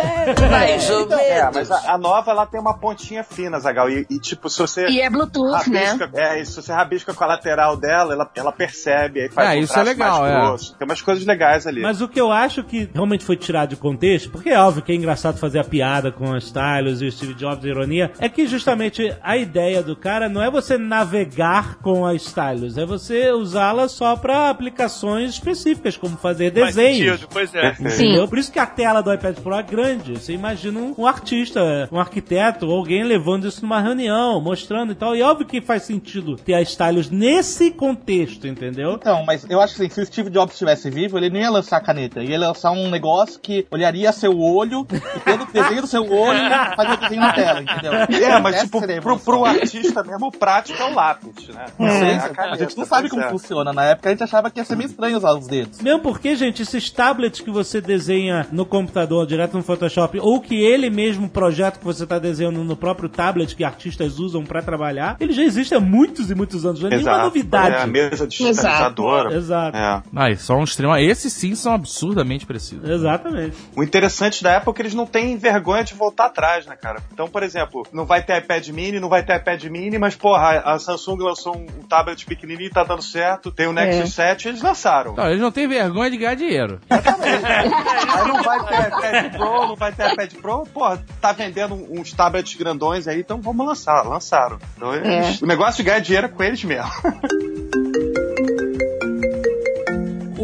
mas 1.54 1.72
a, 1.72 1.94
a 1.94 1.98
nova 1.98 2.32
ela 2.32 2.46
tem 2.46 2.60
uma 2.60 2.78
pontinha 2.78 3.24
fina, 3.24 3.60
Zagal. 3.60 3.90
E, 3.90 4.06
e, 4.10 4.20
tipo, 4.20 4.50
se 4.50 4.60
você. 4.60 4.88
E 4.88 5.02
é 5.02 5.10
Bluetooth, 5.10 5.70
né? 5.70 5.86
rabisca, 5.86 6.10
é, 6.14 6.42
e 6.42 6.46
se 6.46 6.56
você 6.62 6.72
rabisca 6.72 7.14
com 7.14 7.24
a 7.24 7.28
lateral 7.28 7.78
dela, 7.78 8.14
ela, 8.14 8.30
ela 8.36 8.52
percebe, 8.52 9.22
aí 9.22 9.30
faz 9.30 9.50
É, 9.50 9.56
um 9.56 9.60
isso 9.64 9.74
é 9.74 9.76
traço 9.76 9.90
legal, 9.90 10.22
mais 10.22 10.34
é. 10.34 10.40
grosso. 10.40 10.76
Tem 10.78 10.88
umas 10.88 11.02
coisas 11.02 11.26
legais 11.26 11.68
ali. 11.68 11.82
Mas 11.82 12.02
o 12.02 12.08
que 12.08 12.20
eu 12.20 12.32
acho 12.32 12.64
que 12.64 12.90
realmente 12.94 13.26
foi 13.26 13.36
tirado 13.36 13.70
de 13.70 13.76
contexto, 13.90 14.30
porque 14.30 14.50
é 14.50 14.60
óbvio 14.60 14.84
que 14.84 14.92
é 14.92 14.96
engraçado 14.96 15.40
fazer 15.40 15.60
a 15.60 15.64
piada 15.64 16.12
com 16.12 16.32
a 16.32 16.38
Stylus 16.38 17.02
e 17.02 17.08
o 17.08 17.12
Steve 17.12 17.34
Jobs, 17.34 17.66
a 17.66 17.68
ironia, 17.68 18.12
é 18.20 18.30
que 18.30 18.46
justamente 18.46 19.14
a 19.22 19.36
ideia 19.36 19.82
do 19.82 19.96
cara 19.96 20.30
não 20.30 20.42
é 20.42 20.50
você 20.50 20.78
navegar 20.78 21.80
com 21.80 22.06
a 22.06 22.14
Stylus, 22.14 22.78
é 22.78 22.86
você 22.86 23.32
usá-la 23.32 23.88
só 23.88 24.16
para 24.16 24.50
aplicações 24.50 25.32
específicas, 25.32 25.98
como 25.98 26.18
fazer 26.18 26.54
Faz 26.54 26.76
desenhos. 26.76 27.20
sentido, 27.20 27.30
pois 27.32 27.56
é. 27.56 27.76
Entendeu? 27.80 28.28
Por 28.28 28.38
isso 28.38 28.52
que 28.52 28.60
a 28.60 28.66
tela 28.66 29.02
do 29.02 29.14
iPad 29.14 29.38
Pro 29.38 29.56
é 29.56 29.64
grande. 29.64 30.14
Você 30.14 30.34
imagina 30.34 30.80
um, 30.80 30.94
um 30.98 31.08
artista, 31.08 31.90
um 31.92 32.00
arquiteto, 32.00 32.68
ou 32.68 32.78
alguém 32.78 33.04
levando 33.04 33.48
isso 33.48 33.62
numa 33.62 33.82
reunião, 33.82 34.40
mostrando 34.42 34.92
e 34.92 34.96
tal. 34.96 35.16
E 35.16 35.22
óbvio 35.22 35.48
que 35.48 35.62
faz 35.62 35.84
sentido 35.84 36.36
ter 36.36 36.54
a 36.54 36.62
Stylus 36.62 37.10
nesse 37.10 37.72
contexto, 37.72 38.48
entendeu? 38.48 38.94
Então, 38.94 39.24
mas 39.26 39.46
eu 39.50 39.60
acho 39.60 39.76
que 39.76 39.84
assim, 39.84 39.94
se 39.94 40.02
o 40.02 40.06
Steve 40.06 40.30
Jobs 40.30 40.54
estivesse 40.54 40.90
vivo, 40.90 41.18
ele 41.18 41.30
não 41.30 41.40
ia 41.40 41.50
lançar 41.50 41.78
a 41.78 41.82
caneta. 41.82 42.22
Ia 42.24 42.38
lançar 42.38 42.72
um 42.72 42.90
negócio 42.90 43.40
que 43.40 43.64
olharia 43.72 44.12
seu 44.12 44.38
olho 44.40 44.86
e 44.92 45.20
pelo 45.20 45.46
desenho 45.52 45.82
do 45.82 45.88
seu 45.88 46.04
olho 46.12 46.40
fazer 46.76 46.94
o 46.94 46.98
desenho 46.98 47.22
na 47.22 47.34
tela, 47.34 47.62
entendeu? 47.62 47.94
É, 47.94 48.40
mas 48.40 48.56
Essa 48.56 48.66
tipo, 48.66 48.80
a 48.80 49.02
pro, 49.02 49.20
pro 49.20 49.46
artista 49.46 50.04
mesmo, 50.04 50.28
o 50.28 50.32
prático 50.32 50.82
é 50.82 50.86
o 50.86 50.94
lápis, 50.94 51.48
né? 51.50 51.66
Não 51.78 51.90
sei, 51.90 52.10
É 52.10 52.16
a, 52.16 52.30
caneta, 52.30 52.58
gente 52.58 52.78
não 52.78 52.86
sabe 52.86 53.10
como 53.10 53.22
é. 53.22 53.30
funciona. 53.30 53.72
Na 53.74 53.86
época 53.86 54.10
a 54.10 54.12
gente 54.12 54.24
achava 54.24 54.50
que 54.50 54.60
ia 54.60 54.66
ser 54.66 54.76
meio 54.76 54.88
estranho 54.90 55.18
usar 55.18 55.34
os 55.34 55.48
dedos. 55.48 55.82
Mesmo 55.82 56.00
porque, 56.00 56.36
gente, 56.36 56.62
esses 56.62 56.90
tablets 56.90 57.42
que 57.42 57.52
você 57.52 57.80
desenha 57.80 58.48
no 58.52 58.66
computador, 58.66 59.26
direto 59.26 59.56
no 59.56 59.64
Photoshop, 59.64 60.20
ou 60.20 60.40
que 60.42 60.56
ele 60.56 60.90
mesmo 60.90 61.30
projeto 61.30 61.80
que 61.80 61.86
você 61.86 62.04
está 62.04 62.18
desenhando 62.18 62.64
no 62.64 62.76
próprio 62.76 63.10
tablet 63.10 63.56
que 63.56 63.64
artistas 63.64 64.20
usam 64.20 64.44
para 64.44 64.62
trabalhar, 64.62 65.18
ele 65.20 65.34
já 65.34 65.44
existe 65.44 65.76
há 65.76 65.80
muitos 65.80 66.32
e 66.32 66.36
muitos 66.36 66.66
anos. 66.66 66.82
Não 66.82 66.88
é 66.88 66.92
nenhuma 66.96 67.24
novidade. 67.24 67.76
É 67.76 67.82
a 67.82 67.88
mesa 67.88 68.28
digitalizadora. 68.28 69.34
Exato. 69.36 69.78
É. 69.78 70.02
Ah, 70.16 70.30
e 70.30 70.38
são 70.38 70.64
extrema. 70.64 71.02
Esses 71.02 71.32
sim 71.34 71.56
são 71.56 71.74
absurdamente 71.74 72.46
precisos. 72.46 72.88
Exatamente. 72.90 73.59
O 73.76 73.84
interessante 73.84 74.44
da 74.44 74.58
Apple 74.58 74.72
é 74.72 74.74
que 74.76 74.82
eles 74.82 74.94
não 74.94 75.06
têm 75.06 75.38
vergonha 75.38 75.84
de 75.84 75.94
voltar 75.94 76.26
atrás, 76.26 76.66
né, 76.66 76.76
cara? 76.76 77.00
Então, 77.14 77.28
por 77.30 77.44
exemplo, 77.44 77.86
não 77.94 78.06
vai 78.06 78.22
ter 78.22 78.38
iPad 78.42 78.68
mini, 78.70 79.00
não 79.00 79.08
vai 79.10 79.24
ter 79.24 79.38
iPad 79.38 79.64
mini, 79.66 79.98
mas, 79.98 80.16
porra, 80.16 80.60
a 80.66 80.78
Samsung 80.80 81.18
lançou 81.22 81.56
um 81.56 81.84
tablet 81.88 82.26
pequenininho 82.26 82.68
e 82.68 82.72
tá 82.72 82.84
dando 82.84 83.02
certo. 83.02 83.52
Tem 83.52 83.68
o 83.68 83.74
Nexus 83.74 84.14
7, 84.14 84.48
eles 84.50 84.62
lançaram. 84.62 85.16
Não, 85.16 85.28
eles 85.30 85.40
não 85.42 85.52
têm 85.52 85.68
vergonha 85.68 86.10
de 86.12 86.18
ganhar 86.18 86.36
dinheiro. 86.36 86.80
Aí 86.90 88.28
não 88.28 88.44
vai 88.44 88.60
ter 88.66 88.88
iPad 88.88 89.32
Pro, 89.36 89.68
não 89.68 89.76
vai 89.76 89.92
ter 89.92 90.12
iPad 90.12 90.34
Pro, 90.36 90.64
porra, 90.74 91.04
tá 91.22 91.32
vendendo 91.32 91.76
uns 91.90 92.12
tablets 92.14 92.56
grandões 92.56 93.08
aí, 93.08 93.20
então 93.20 93.40
vamos 93.42 93.66
lançar. 93.66 94.04
Lançaram. 94.06 94.58
Então, 94.76 94.94
eles- 94.94 95.42
o 95.42 95.46
negócio 95.46 95.78
de 95.78 95.84
ganhar 95.90 96.00
dinheiro 96.00 96.26
é 96.28 96.30
com 96.30 96.44
eles 96.44 96.64
mesmo. 96.64 96.90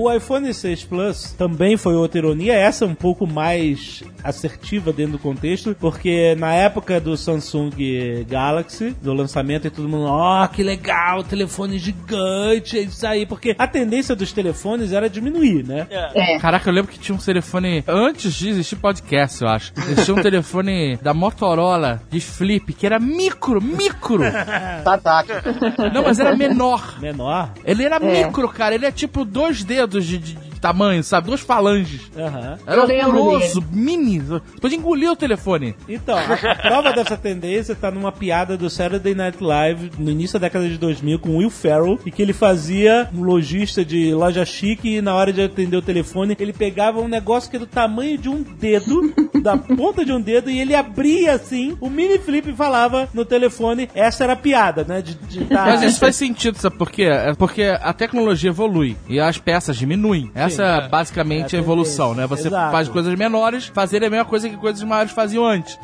O 0.05 0.13
iPhone 0.13 0.53
6 0.53 0.83
Plus 0.83 1.31
também 1.31 1.77
foi 1.77 1.95
outra 1.95 2.19
ironia, 2.19 2.53
essa 2.53 2.85
um 2.85 2.93
pouco 2.93 3.25
mais 3.25 4.03
assertiva 4.25 4.91
dentro 4.91 5.13
do 5.13 5.19
contexto, 5.19 5.75
porque 5.79 6.35
na 6.37 6.53
época 6.53 6.99
do 6.99 7.15
Samsung 7.17 7.71
Galaxy, 8.27 8.95
do 9.01 9.13
lançamento, 9.13 9.67
e 9.67 9.69
todo 9.69 9.87
mundo, 9.87 10.05
ó, 10.07 10.47
que 10.47 10.63
legal, 10.63 11.23
telefone 11.23 11.77
gigante, 11.77 12.77
é 12.77 12.81
isso 12.81 13.05
aí, 13.05 13.25
porque 13.25 13.55
a 13.57 13.67
tendência 13.67 14.15
dos 14.15 14.31
telefones 14.31 14.91
era 14.91 15.09
diminuir, 15.09 15.65
né? 15.65 15.87
É. 15.89 16.37
Caraca, 16.39 16.69
eu 16.69 16.73
lembro 16.73 16.91
que 16.91 16.99
tinha 16.99 17.15
um 17.15 17.19
telefone. 17.19 17.83
Antes 17.87 18.33
de 18.33 18.49
existir 18.49 18.75
podcast, 18.77 19.41
eu 19.41 19.47
acho. 19.49 19.73
Existia 19.89 20.13
um 20.13 20.21
telefone 20.21 20.97
da 21.01 21.13
Motorola 21.13 22.01
de 22.09 22.19
flip 22.19 22.73
que 22.73 22.85
era 22.85 22.99
micro, 22.99 23.61
micro. 23.61 24.23
Tá, 24.83 24.97
tá. 24.97 25.23
Não, 25.93 26.03
mas 26.03 26.19
era 26.19 26.35
menor. 26.35 26.99
Menor. 26.99 27.51
Ele 27.63 27.83
era 27.83 27.97
É. 27.97 28.25
micro, 28.25 28.47
cara. 28.49 28.75
Ele 28.75 28.85
é 28.85 28.91
tipo 28.91 29.25
dois 29.25 29.63
dedos 29.63 30.05
de, 30.05 30.17
de- 30.17 30.33
de 30.35 30.54
tamanho, 30.65 31.03
sabe? 31.03 31.27
Duas 31.27 31.41
falanges. 31.41 32.09
Aham. 32.17 32.57
Era 32.65 33.07
horroroso, 33.07 33.63
mini. 33.71 34.15
Pode 34.59 34.75
engolir 34.75 35.11
o 35.11 35.15
telefone. 35.15 35.75
Então, 35.87 36.17
a, 36.17 36.55
prova 36.55 36.91
dessa 36.93 37.15
tendência 37.15 37.75
tá 37.75 37.91
numa 37.91 38.11
piada 38.11 38.57
do 38.57 38.69
Saturday 38.69 39.13
Night 39.13 39.43
Live 39.43 39.91
no 39.99 40.09
início 40.09 40.39
da 40.39 40.47
década 40.47 40.67
de 40.67 40.77
2000 40.77 41.19
com 41.19 41.37
Will 41.37 41.49
Ferrell, 41.49 41.99
e 42.05 42.11
que 42.11 42.21
ele 42.21 42.33
fazia 42.33 43.09
um 43.13 43.21
lojista 43.21 43.85
de 43.85 44.13
loja 44.13 44.45
chique 44.45 44.95
e 44.95 45.01
na 45.01 45.13
hora 45.13 45.31
de 45.31 45.43
atender 45.43 45.77
o 45.77 45.81
telefone, 45.81 46.35
ele 46.39 46.53
pegava 46.53 46.99
um 46.99 47.07
negócio 47.07 47.49
que 47.49 47.57
era 47.57 47.65
do 47.65 47.69
tamanho 47.69 48.17
de 48.17 48.29
um 48.29 48.41
dedo, 48.41 49.13
da 49.41 49.57
ponta 49.57 50.03
de 50.03 50.11
um 50.11 50.21
dedo, 50.21 50.49
e 50.49 50.59
ele 50.59 50.73
abria 50.73 51.33
assim, 51.33 51.77
o 51.79 51.89
mini 51.89 52.17
flip 52.17 52.49
e 52.49 52.55
falava 52.55 53.07
no 53.13 53.25
telefone, 53.25 53.89
essa 53.93 54.23
era 54.23 54.33
a 54.33 54.37
piada, 54.37 54.83
né? 54.87 55.01
De, 55.01 55.15
de 55.15 55.45
tá- 55.45 55.65
Mas 55.65 55.83
isso 55.83 55.99
faz 55.99 56.15
sentido, 56.15 56.57
sabe 56.57 56.77
por 56.77 56.89
quê? 56.89 57.03
É 57.03 57.33
porque 57.33 57.63
a 57.63 57.93
tecnologia 57.93 58.49
evolui 58.49 58.95
e 59.07 59.19
as 59.19 59.37
peças 59.37 59.77
diminuem. 59.77 60.31
Essa 60.33 60.54
é 60.61 60.77
é. 60.85 60.87
basicamente 60.87 61.55
É 61.55 61.59
a 61.59 61.61
evolução, 61.61 62.13
né? 62.13 62.25
Você 62.27 62.47
Exato. 62.47 62.71
faz 62.71 62.89
coisas 62.89 63.13
menores, 63.15 63.65
fazer 63.65 64.03
a 64.03 64.09
mesma 64.09 64.25
coisa 64.25 64.49
que 64.49 64.57
coisas 64.57 64.81
maiores 64.83 65.11
faziam 65.11 65.45
antes. 65.45 65.77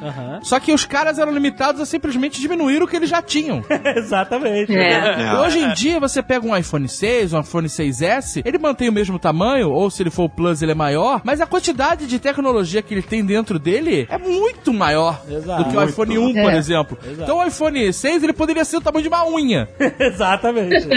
Só 0.44 0.60
que 0.60 0.74
os 0.74 0.86
caras 0.86 1.20
eram 1.20 1.32
limitados 1.32 1.82
a 1.82 1.86
simplesmente 1.86 2.40
diminuir 2.42 2.82
o 2.82 2.88
que 2.88 2.96
eles 2.96 3.10
já 3.10 3.22
tinham. 3.22 3.64
Exatamente. 3.96 4.76
É. 4.76 5.34
Hoje 5.40 5.60
em 5.60 5.74
dia, 5.74 6.00
você 6.00 6.22
pega 6.22 6.46
um 6.46 6.56
iPhone 6.56 6.88
6, 6.88 7.34
um 7.34 7.40
iPhone 7.42 7.68
6S, 7.68 8.42
ele 8.46 8.58
mantém 8.58 8.90
o 8.90 8.94
mesmo 8.94 9.18
tamanho, 9.20 9.70
ou 9.70 9.90
se 9.90 10.02
ele 10.04 10.10
for 10.10 10.24
o 10.26 10.30
Plus, 10.30 10.62
ele 10.62 10.72
é 10.72 10.76
maior, 10.76 11.22
mas 11.24 11.42
a 11.42 11.46
quantidade 11.46 12.08
de 12.08 12.20
tecnologia 12.20 12.82
que 12.82 12.94
ele 12.94 13.02
tem 13.02 13.24
dentro 13.26 13.58
dele 13.60 14.08
é 14.10 14.18
muito 14.18 14.74
maior 14.74 15.22
Exato. 15.30 15.64
do 15.64 15.70
que 15.70 15.78
o 15.78 15.84
iPhone 15.84 16.18
1, 16.18 16.34
por 16.34 16.52
É. 16.54 16.58
exemplo. 16.58 16.98
Exato. 17.04 17.22
Então 17.24 17.38
o 17.40 17.46
iPhone 17.46 17.92
6, 17.94 18.24
ele 18.24 18.34
poderia 18.34 18.64
ser 18.66 18.78
o 18.78 18.82
tamanho 18.82 19.04
de 19.04 19.10
uma 19.10 19.26
unha, 19.28 19.68
Exatamente. 20.00 20.88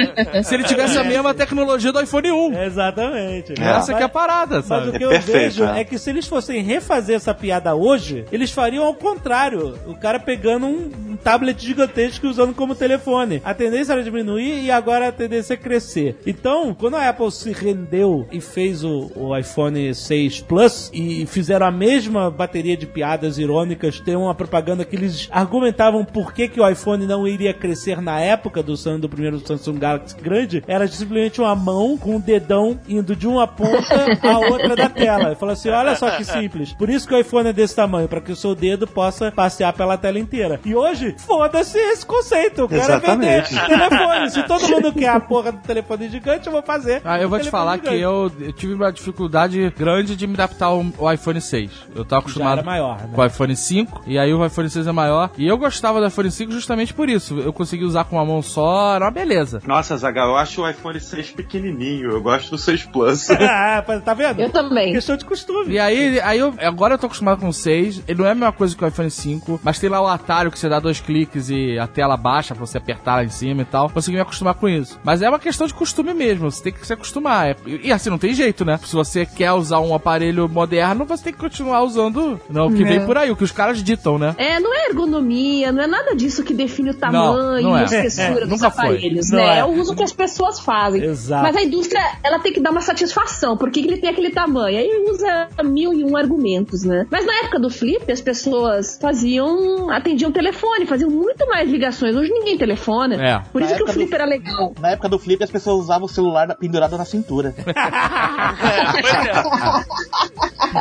se 0.45 0.55
ele 0.55 0.65
tivesse 0.65 0.99
a 0.99 1.05
mesma 1.05 1.35
tecnologia 1.35 1.93
do 1.93 2.01
iPhone 2.01 2.31
1. 2.31 2.63
Exatamente. 2.65 3.55
Essa 3.71 3.95
que 3.95 4.03
é 4.03 4.07
a 4.07 4.09
parada, 4.09 4.57
Mas 4.57 4.67
sabe? 4.67 4.89
o 4.89 4.93
que 4.93 5.03
É 5.03 5.07
eu 5.07 5.11
perfeito, 5.11 5.39
vejo 5.39 5.65
é. 5.65 5.81
é 5.81 5.85
que 5.85 5.99
se 5.99 6.11
eles 6.11 6.27
fossem 6.27 6.63
refazer 6.63 7.17
essa 7.17 7.35
piada 7.35 7.75
hoje, 7.75 8.25
eles 8.33 8.51
fariam 8.51 8.85
ao 8.85 8.95
contrário. 8.95 9.75
O 9.87 9.95
cara 9.95 10.19
pegando 10.19 10.67
um, 10.67 10.91
um 11.11 11.17
tablet 11.17 11.65
gigantesco 11.65 12.27
e 12.27 12.29
usando 12.29 12.55
como 12.55 12.75
telefone. 12.75 13.41
A 13.45 13.55
tendência 13.55 13.93
era 13.93 14.03
diminuir 14.03 14.63
e 14.65 14.71
agora 14.71 15.09
a 15.09 15.13
tendência 15.13 15.55
é 15.55 15.57
crescer. 15.57 16.17
Então, 16.27 16.75
quando 16.75 16.97
a 16.97 17.09
Apple 17.09 17.31
se 17.31 17.53
rendeu 17.53 18.27
e 18.31 18.41
fez 18.41 18.85
o, 18.85 19.11
o 19.15 19.37
iPhone 19.37 19.95
6 19.95 20.41
Plus 20.43 20.91
e 20.93 21.27
fizeram 21.27 21.67
a 21.67 21.71
mesma 21.71 22.31
bateria 22.31 22.77
de 22.77 22.87
piadas 22.87 23.39
irônicas, 23.39 24.01
tem 24.01 24.17
uma 24.17 24.35
propaganda 24.35 24.85
que 24.85 24.97
eles 24.97 25.29
argumentavam 25.31 26.05
por 26.05 26.33
que, 26.33 26.49
que 26.49 26.61
o 26.61 26.69
iPhone 26.69 27.07
não 27.07 27.27
iria 27.27 27.55
crescer 27.55 28.01
na 28.01 28.21
época 28.21 28.63
do, 28.63 28.75
do 28.99 29.09
primeiro 29.09 29.41
Samsung 29.47 29.79
Galaxy 29.79 30.17
grande, 30.21 30.63
era 30.67 30.87
simplesmente 30.89 31.41
uma 31.41 31.55
mão 31.55 31.97
com 31.97 32.17
um 32.17 32.21
dedão 32.21 32.79
indo 32.89 33.15
de 33.17 33.27
uma 33.27 33.44
ponta 33.47 34.11
à 34.23 34.39
outra 34.39 34.77
da 34.77 34.89
tela. 34.89 35.33
E 35.33 35.35
falou 35.35 35.53
assim: 35.53 35.71
olha 35.71 35.95
só 35.97 36.11
que 36.11 36.25
simples. 36.25 36.73
Por 36.73 36.89
isso 36.89 37.07
que 37.07 37.15
o 37.15 37.19
iPhone 37.19 37.49
é 37.49 37.53
desse 37.53 37.75
tamanho, 37.75 38.09
para 38.09 38.21
que 38.21 38.33
o 38.33 38.37
seu 38.37 38.55
dedo 38.55 38.87
possa 38.87 39.31
passear 39.31 39.73
pela 39.73 39.97
tela 39.97 40.19
inteira. 40.19 40.61
E 40.65 40.75
hoje, 40.75 41.15
foda-se 41.19 41.79
esse 41.79 42.05
conceito. 42.05 42.65
O 42.65 42.69
cara 42.69 42.99
vender 42.99 43.43
Exatamente. 43.43 43.67
telefone. 43.67 44.31
Se 44.31 44.43
todo 44.45 44.69
mundo 44.69 44.93
quer 44.93 45.09
a 45.09 45.21
porra 45.21 45.53
do 45.53 45.59
telefone 45.59 46.09
gigante, 46.09 46.47
eu 46.47 46.53
vou 46.53 46.63
fazer. 46.63 47.03
Ah, 47.05 47.21
eu 47.21 47.29
vou 47.29 47.39
te 47.39 47.51
falar 47.51 47.79
que 47.79 47.87
gigante. 47.91 48.03
eu, 48.03 48.33
eu 48.41 48.53
tive 48.53 48.75
uma 48.75 48.93
dificuldade 48.93 49.73
grande 49.77 50.17
de 50.17 50.27
me 50.27 50.35
adaptar 50.35 50.67
ao, 50.67 50.85
ao 50.99 51.13
iPhone 51.13 51.41
6. 51.41 51.71
Eu 51.95 52.05
tava 52.05 52.21
acostumado 52.23 52.65
maior, 52.65 52.99
né? 52.99 53.11
com 53.15 53.21
o 53.21 53.25
iPhone 53.25 53.57
5, 53.57 54.03
e 54.07 54.19
aí 54.19 54.33
o 54.33 54.45
iPhone 54.45 54.69
6 54.69 54.87
é 54.87 54.93
maior. 54.93 55.31
E 55.37 55.47
eu 55.47 55.57
gostava 55.59 56.01
do 56.01 56.07
iPhone 56.07 56.31
5 56.31 56.53
justamente 56.53 56.93
por 56.95 57.09
isso. 57.09 57.39
Eu 57.39 57.53
consegui 57.53 57.85
usar 57.85 58.05
com 58.05 58.17
uma 58.17 58.25
mão 58.25 58.43
só, 58.43 58.95
era 58.95 59.05
uma 59.05 59.11
beleza. 59.11 59.61
Nossa, 59.67 59.97
Zagal, 59.97 60.29
eu 60.29 60.37
acho 60.37 60.63
o 60.63 60.69
iPhone 60.69 61.01
6 61.01 61.31
pequenininho. 61.33 62.11
Eu 62.11 62.23
gosto 62.23 62.51
do 62.51 62.59
6 62.59 62.85
Plus. 62.85 63.29
ah, 63.51 63.83
tá 64.05 64.15
vendo? 64.15 64.41
Eu 64.41 64.51
também. 64.51 64.93
Questão 64.93 65.17
de 65.17 65.25
costume. 65.25 65.75
E 65.75 65.79
aí, 65.79 66.21
aí 66.21 66.39
eu, 66.39 66.55
agora 66.61 66.95
eu 66.95 66.99
tô 66.99 67.07
acostumado 67.07 67.41
com 67.41 67.49
o 67.49 67.53
6. 67.53 68.03
Ele 68.07 68.19
não 68.21 68.27
é 68.27 68.31
a 68.33 68.35
mesma 68.35 68.53
coisa 68.53 68.77
que 68.77 68.85
o 68.85 68.89
iPhone 68.89 69.11
5, 69.11 69.61
mas 69.63 69.79
tem 69.79 69.89
lá 69.91 70.01
o 70.01 70.07
atalho 70.07 70.51
que 70.51 70.59
você 70.59 70.69
dá 70.69 70.79
dois 70.81 71.01
cliques 71.01 71.49
e 71.51 71.79
a 71.79 71.87
tela 71.87 72.17
baixa 72.17 72.55
pra 72.55 72.65
você 72.65 72.79
apertar 72.79 73.17
lá 73.17 73.25
em 73.25 73.29
cima 73.29 73.63
e 73.63 73.65
tal. 73.65 73.89
Consegui 73.91 74.17
me 74.17 74.23
acostumar 74.23 74.55
com 74.55 74.69
isso. 74.69 74.99
Mas 75.05 75.23
é 75.23 75.29
uma 75.29 75.39
questão 75.39 75.67
de 75.67 75.75
costume 75.75 76.13
mesmo, 76.15 76.51
você 76.51 76.63
tem 76.63 76.73
que 76.73 76.87
se 76.87 76.93
acostumar. 76.93 77.49
É- 77.51 77.57
e 77.83 77.93
assim, 77.93 78.11
não 78.11 78.19
tem 78.19 78.33
jeito, 78.35 78.65
né? 78.65 78.79
Se 78.85 78.95
você 78.95 79.25
quer 79.27 79.53
usar 79.53 79.81
um 79.81 79.95
aparelho 79.95 80.49
moderno, 80.49 81.05
você 81.05 81.25
tem 81.25 81.33
que 81.33 81.39
continuar 81.39 81.83
usando 81.83 82.41
não, 82.49 82.67
o 82.69 82.73
que 82.75 82.85
vem 82.85 83.05
por 83.05 83.17
aí, 83.17 83.31
o 83.31 83.37
que 83.37 83.45
os 83.45 83.53
caras 83.53 83.83
ditam, 83.83 84.19
né? 84.19 84.35
É, 84.39 84.59
não 84.61 84.75
é 84.75 84.89
ergonomia, 84.89 85.73
não 85.73 85.83
é 85.83 85.87
nada 85.87 86.15
disso 86.15 86.43
que 86.45 86.53
define 86.55 86.91
o 86.91 86.95
tamanho 86.95 87.63
não 87.63 87.77
é. 87.77 87.81
e 87.81 87.83
a 87.83 87.85
espessura 87.85 88.45
É, 88.45 88.47
dos 88.47 88.59
foi. 88.61 88.69
aparelhos, 88.69 89.31
Não 89.31 89.39
né? 89.39 89.57
é. 89.57 89.59
É 89.61 89.65
o 89.65 89.73
uso 89.81 89.95
que 89.95 90.03
as 90.03 90.13
pessoas 90.13 90.61
fazem. 90.61 91.03
Exato. 91.03 91.43
Mas 91.43 91.57
a 91.57 91.63
indústria, 91.63 92.01
ela 92.23 92.39
tem 92.39 92.53
que 92.53 92.61
dar 92.61 92.71
uma 92.71 92.81
satisfação. 92.81 93.24
Por 93.57 93.71
que 93.71 93.81
ele 93.81 93.97
tem 93.99 94.11
aquele 94.11 94.31
tamanho? 94.31 94.79
Aí 94.79 95.07
usa 95.11 95.49
mil 95.65 95.93
e 95.93 96.05
um 96.05 96.17
argumentos, 96.17 96.85
né? 96.85 97.07
Mas 97.11 97.25
na 97.27 97.33
época 97.41 97.59
do 97.59 97.71
Flip, 97.71 98.11
as 98.11 98.21
pessoas 98.21 98.99
faziam, 99.01 99.91
atendiam 99.91 100.31
telefone, 100.33 100.87
faziam 100.87 101.11
muito 101.11 101.47
mais 101.49 101.69
ligações. 101.71 102.15
Hoje 102.17 102.31
ninguém 102.31 102.57
telefona. 102.59 103.15
É. 103.15 103.39
Por 103.53 103.61
Na 103.61 103.67
isso 103.67 103.77
que 103.77 103.83
o 103.83 103.89
Flip 103.89 104.09
do- 104.11 104.15
era 104.15 104.25
legal. 104.25 104.73
Na 104.81 104.91
época 104.91 105.09
do 105.09 105.19
flip, 105.19 105.43
as 105.43 105.51
pessoas 105.51 105.85
usavam 105.85 106.07
o 106.07 106.09
celular 106.09 106.55
pendurado 106.57 106.97
na 106.99 107.05
cintura. 107.05 107.55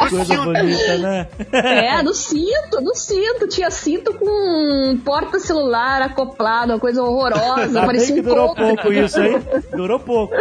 Coisa 0.09 0.35
bonita, 0.43 0.97
né? 0.97 1.27
É, 1.51 2.01
no 2.01 2.13
cinto, 2.13 2.81
no 2.81 2.95
cinto. 2.95 3.47
Tinha 3.47 3.69
cinto 3.69 4.13
com 4.13 4.97
porta-celular 5.05 6.01
acoplado, 6.01 6.73
uma 6.73 6.79
coisa 6.79 7.03
horrorosa. 7.03 7.61
Ainda 7.63 7.79
bem 7.79 7.85
parecia 7.85 8.15
que 8.15 8.21
um 8.21 8.23
durou 8.23 8.55
pouco 8.55 8.91
isso, 8.93 9.21
hein? 9.21 9.35
Durou 9.75 9.99
pouco. 9.99 10.33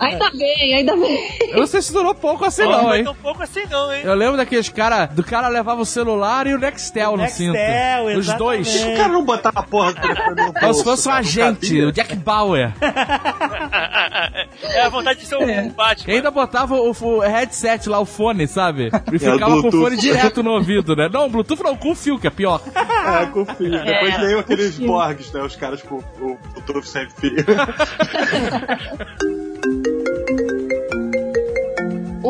Ainda 0.00 0.30
bem, 0.30 0.74
ainda 0.74 0.96
bem. 0.96 1.11
Eu 1.48 1.60
não 1.60 1.66
sei 1.66 1.82
se 1.82 1.92
durou 1.92 2.14
pouco 2.14 2.44
assim, 2.44 2.62
Não 2.62 2.84
não, 2.84 2.94
hein? 2.94 3.04
tão 3.04 3.14
pouco 3.14 3.42
assim, 3.42 3.62
não, 3.70 3.92
hein? 3.92 4.02
Eu 4.04 4.14
lembro 4.14 4.36
daqueles 4.36 4.68
cara, 4.68 5.06
do 5.06 5.22
cara 5.22 5.48
levava 5.48 5.80
o 5.80 5.86
celular 5.86 6.46
e 6.46 6.54
o 6.54 6.58
Nextel 6.58 7.12
no 7.12 7.18
Nextel, 7.18 7.54
cinto. 7.54 8.18
Os 8.18 8.32
dois. 8.34 8.84
o 8.84 8.96
cara 8.96 9.08
não 9.08 9.24
botar 9.24 9.52
a 9.54 9.62
porra 9.62 9.92
do 9.92 10.00
telefone 10.00 10.46
no 10.46 10.52
Como 10.54 10.74
se 10.74 10.84
fosse 10.84 11.08
um 11.08 11.12
agente, 11.12 11.82
o 11.82 11.92
Jack 11.92 12.14
Bauer. 12.16 12.72
É 14.62 14.82
a 14.82 14.88
vontade 14.88 15.20
de 15.20 15.26
ser 15.26 15.36
um 15.36 15.68
Batman. 15.70 16.12
E 16.12 16.16
ainda 16.16 16.30
botava 16.30 16.74
o, 16.74 16.90
o 16.90 17.20
headset 17.20 17.88
lá, 17.88 18.00
o 18.00 18.04
fone, 18.04 18.46
sabe? 18.46 18.90
E 19.12 19.18
ficava 19.18 19.60
com 19.60 19.68
o 19.68 19.72
fone 19.72 19.96
direto 19.96 20.42
no 20.42 20.52
ouvido, 20.52 20.94
né? 20.94 21.08
Não, 21.12 21.28
Bluetooth 21.28 21.62
não, 21.62 21.76
com 21.76 21.90
o 21.90 21.94
fio, 21.94 22.18
que 22.18 22.26
é 22.26 22.30
pior. 22.30 22.60
É, 22.74 23.26
com 23.26 23.44
fio. 23.44 23.84
Depois 23.84 24.16
veio 24.18 24.38
aqueles 24.38 24.78
Borgs, 24.78 25.32
né? 25.32 25.42
Os 25.42 25.56
caras 25.56 25.82
com 25.82 25.96
o 25.96 26.38
Bluetooth 26.52 26.88
sem 26.88 27.08
fio. 27.10 27.36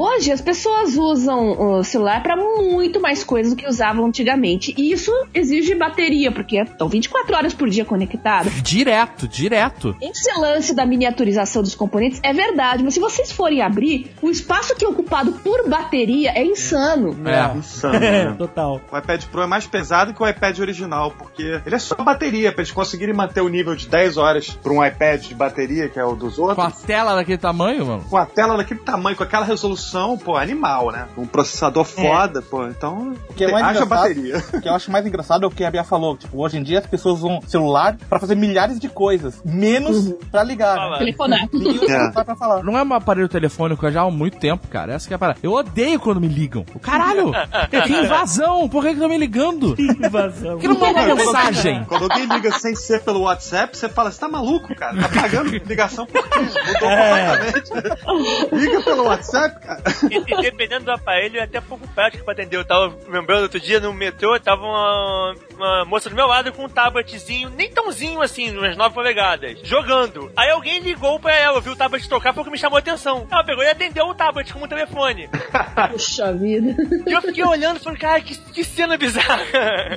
Hoje 0.05 0.33
as 0.33 0.41
pessoas 0.41 0.97
usam 0.97 1.79
o 1.79 1.85
celular 1.85 2.25
para 2.25 2.35
muito 2.37 3.01
mais 3.01 3.23
coisas 3.23 3.53
do 3.53 3.57
que 3.57 3.69
usavam 3.69 4.05
antigamente. 4.05 4.75
E 4.77 4.91
isso 4.91 5.13
exige 5.33 5.77
bateria, 5.77 6.33
porque 6.33 6.61
estão 6.61 6.89
24 6.89 7.37
horas 7.37 7.55
por 7.55 7.71
dia 7.71 7.85
conectados. 7.85 8.53
Direto, 8.63 9.29
direto. 9.29 9.95
Esse 10.01 10.33
lance 10.41 10.75
da 10.75 10.85
miniaturização 10.85 11.63
dos 11.63 11.77
componentes 11.77 12.19
é 12.25 12.33
verdade, 12.33 12.83
mas 12.83 12.95
se 12.95 13.01
vocês 13.01 13.31
forem 13.31 13.63
abrir, 13.63 14.11
o 14.21 14.29
espaço 14.29 14.75
que 14.75 14.85
é 14.85 14.89
ocupado 14.89 15.35
por 15.35 15.69
bateria 15.69 16.33
é 16.35 16.45
insano. 16.45 17.17
É. 17.29 17.57
Insano, 17.57 17.95
É, 17.95 18.25
né? 18.31 18.35
total. 18.39 18.81
O 18.91 18.99
iPad 18.99 19.23
Pro 19.27 19.43
é 19.43 19.47
mais 19.47 19.69
pesado 19.69 20.13
que 20.13 20.21
o 20.21 20.27
iPad 20.29 20.59
original, 20.59 21.13
porque 21.13 21.61
ele 21.65 21.77
é 21.77 21.79
só 21.79 21.95
bateria, 21.95 22.51
pra 22.51 22.63
eles 22.63 22.73
conseguirem 22.73 23.15
manter 23.15 23.41
o 23.41 23.49
nível 23.49 23.77
de 23.77 23.87
10 23.89 24.17
horas 24.17 24.51
pra 24.51 24.73
um 24.73 24.85
iPad 24.85 25.23
de 25.23 25.35
bateria, 25.37 25.89
que 25.89 26.01
é 26.01 26.05
o 26.05 26.17
dos 26.17 26.35
Com 26.37 26.47
a 26.61 26.65
outros. 26.65 26.83
tela 26.83 27.15
daquele 27.15 27.39
tamanho, 27.39 27.87
mano. 27.87 28.05
Com 28.11 28.17
a 28.17 28.27
tela 28.27 28.57
daquele 28.57 28.81
tamanho, 28.81 29.17
com 29.17 29.23
aquela 29.23 29.45
resolução, 29.45 29.92
pô, 30.25 30.37
animal, 30.37 30.91
né? 30.91 31.07
Um 31.17 31.27
processador 31.27 31.85
foda, 31.85 32.41
pô. 32.43 32.67
Então, 32.67 33.15
O 33.29 33.35
que 33.35 33.45
é 33.45 33.51
mais 33.53 33.65
haja 33.67 33.85
engraçado- 33.85 34.09
bateria. 34.09 34.45
O 34.55 34.61
que 34.61 34.69
eu 34.69 34.75
acho 34.75 34.91
mais 34.91 35.07
engraçado 35.07 35.45
é 35.45 35.47
o 35.47 35.51
que 35.51 35.65
a 35.65 35.71
Bia 35.71 35.85
falou. 35.85 36.17
Tipo, 36.17 36.39
hoje 36.43 36.59
em 36.59 36.63
dia 36.63 36.79
as 36.79 36.87
pessoas 36.87 37.19
usam 37.19 37.41
celular 37.47 37.97
pra 38.09 38.19
fazer 38.19 38.35
milhares 38.35 38.79
de 38.79 38.89
coisas, 38.89 39.41
menos 39.45 40.15
pra 40.31 40.43
ligar. 40.43 40.91
Né? 40.91 40.99
Telefonar. 40.99 41.49
Pra 42.25 42.37
falar. 42.37 42.63
Não 42.63 42.77
é 42.79 42.83
um 42.83 42.95
aparelho 42.95 43.29
telefônico 43.29 43.91
já 43.91 44.03
há 44.03 44.11
muito 44.11 44.39
tempo, 44.39 44.67
cara. 44.69 44.95
Essa 44.95 45.07
que 45.09 45.15
é 45.15 45.17
a 45.17 45.19
parada. 45.19 45.39
Eu 45.43 45.53
odeio 45.53 45.99
quando 46.01 46.21
me 46.21 46.29
ligam. 46.29 46.65
O 46.75 46.79
Caralho! 46.79 47.33
que 47.71 47.93
invasão! 47.93 48.69
Por 48.69 48.83
que 48.83 48.89
que 48.89 48.95
estão 48.95 49.09
me 49.09 49.19
ligando? 49.19 49.75
Invasão. 49.81 50.53
Por 50.53 50.61
que 50.61 50.69
não 50.69 50.79
manda 50.79 51.15
mensagem? 51.15 51.85
Quando 51.85 52.03
alguém 52.05 52.27
liga 52.27 52.53
sem 52.59 52.75
ser 52.75 53.03
pelo 53.03 53.21
WhatsApp, 53.23 53.77
você 53.77 53.89
fala, 53.89 54.11
você 54.11 54.21
tá 54.21 54.29
maluco, 54.29 54.75
cara? 54.75 54.97
Tá 55.03 55.09
pagando 55.09 55.51
ligação 55.51 56.07
por 56.07 56.23
quê? 56.29 56.39
Mudou 56.41 56.91
É. 56.91 57.37
completamente. 57.37 58.53
Liga 58.53 58.83
pelo 58.83 59.05
WhatsApp, 59.05 59.61
cara. 59.61 59.82
E, 60.11 60.43
dependendo 60.43 60.85
do 60.85 60.93
aparelho, 60.93 61.39
é 61.39 61.43
até 61.43 61.61
pouco 61.61 61.87
prático 61.89 62.25
pra 62.25 62.33
atender. 62.33 62.57
Eu 62.57 62.65
tava 62.65 62.97
lembrando 63.09 63.43
outro 63.43 63.61
dia 63.61 63.81
no 63.81 63.93
metrô, 63.93 64.39
tava 64.39 64.63
uma, 64.63 65.35
uma 65.63 65.85
moça 65.85 66.11
do 66.11 66.17
meu 66.17 66.27
lado 66.27 66.53
com 66.53 66.65
um 66.65 66.69
tabletzinho, 66.69 67.51
nem 67.51 67.71
tãozinho 67.71 68.21
assim, 68.21 68.57
umas 68.57 68.77
9 68.77 68.95
polegadas, 68.95 69.59
jogando. 69.63 70.31
Aí 70.37 70.51
alguém 70.51 70.81
ligou 70.81 71.19
pra 71.21 71.35
ela, 71.35 71.61
viu 71.61 71.73
o 71.73 71.77
tablet 71.77 72.09
tocar, 72.09 72.33
foi 72.35 72.43
o 72.43 72.45
que 72.47 72.51
me 72.53 72.59
chamou 72.59 72.77
a 72.77 72.81
atenção. 72.81 73.27
Ela 73.31 73.45
pegou 73.45 73.63
e 73.63 73.69
atendeu 73.69 74.07
o 74.07 74.15
tablet 74.15 74.53
com 74.53 74.65
um 74.65 74.69
telefone. 74.69 75.29
Puxa 75.93 76.33
vida. 76.33 76.75
E 77.07 77.13
eu 77.13 77.23
fiquei 77.23 77.45
olhando 77.45 77.77
e 77.77 77.81
falei, 77.81 77.99
cara, 77.99 78.21
que, 78.21 78.37
que 78.37 78.65
cena 78.65 78.97
bizarra. 78.97 79.43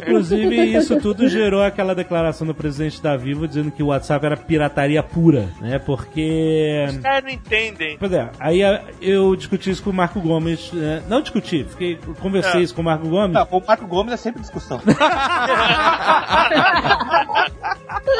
Inclusive, 0.02 0.56
isso 0.78 1.00
tudo 1.00 1.28
gerou 1.28 1.64
aquela 1.64 1.96
declaração 1.96 2.46
do 2.46 2.54
presidente 2.54 3.02
da 3.02 3.18
Vivo 3.18 3.48
dizendo 3.48 3.72
que 3.72 3.82
o 3.84 3.88
WhatsApp 3.88 4.26
era 4.26 4.38
pirataria 4.38 5.02
pura, 5.02 5.50
né? 5.60 5.80
Porque. 5.80 6.86
Os 6.90 6.98
caras 6.98 7.24
não 7.24 7.30
entendem. 7.32 7.98
Pois 7.98 8.12
é, 8.12 8.30
aí 8.40 8.62
eu 9.02 9.36
discuti 9.36 9.70
isso 9.70 9.84
com 9.84 9.90
o 9.90 9.94
Marco 9.94 10.20
Gomes. 10.22 10.72
né? 10.72 11.02
Não 11.08 11.22
discuti, 11.22 11.64
fiquei, 11.70 11.98
conversei 12.20 12.62
É. 12.62 12.64
isso 12.64 12.76
com 12.76 12.82
o 12.82 12.86
Marco 12.86 13.08
Gomes. 13.08 13.34
Não, 13.34 13.48
o 13.52 13.64
Marco 13.66 13.88
Gomes 13.88 14.14
é 14.14 14.18
sempre 14.18 14.42
discussão. 14.42 14.82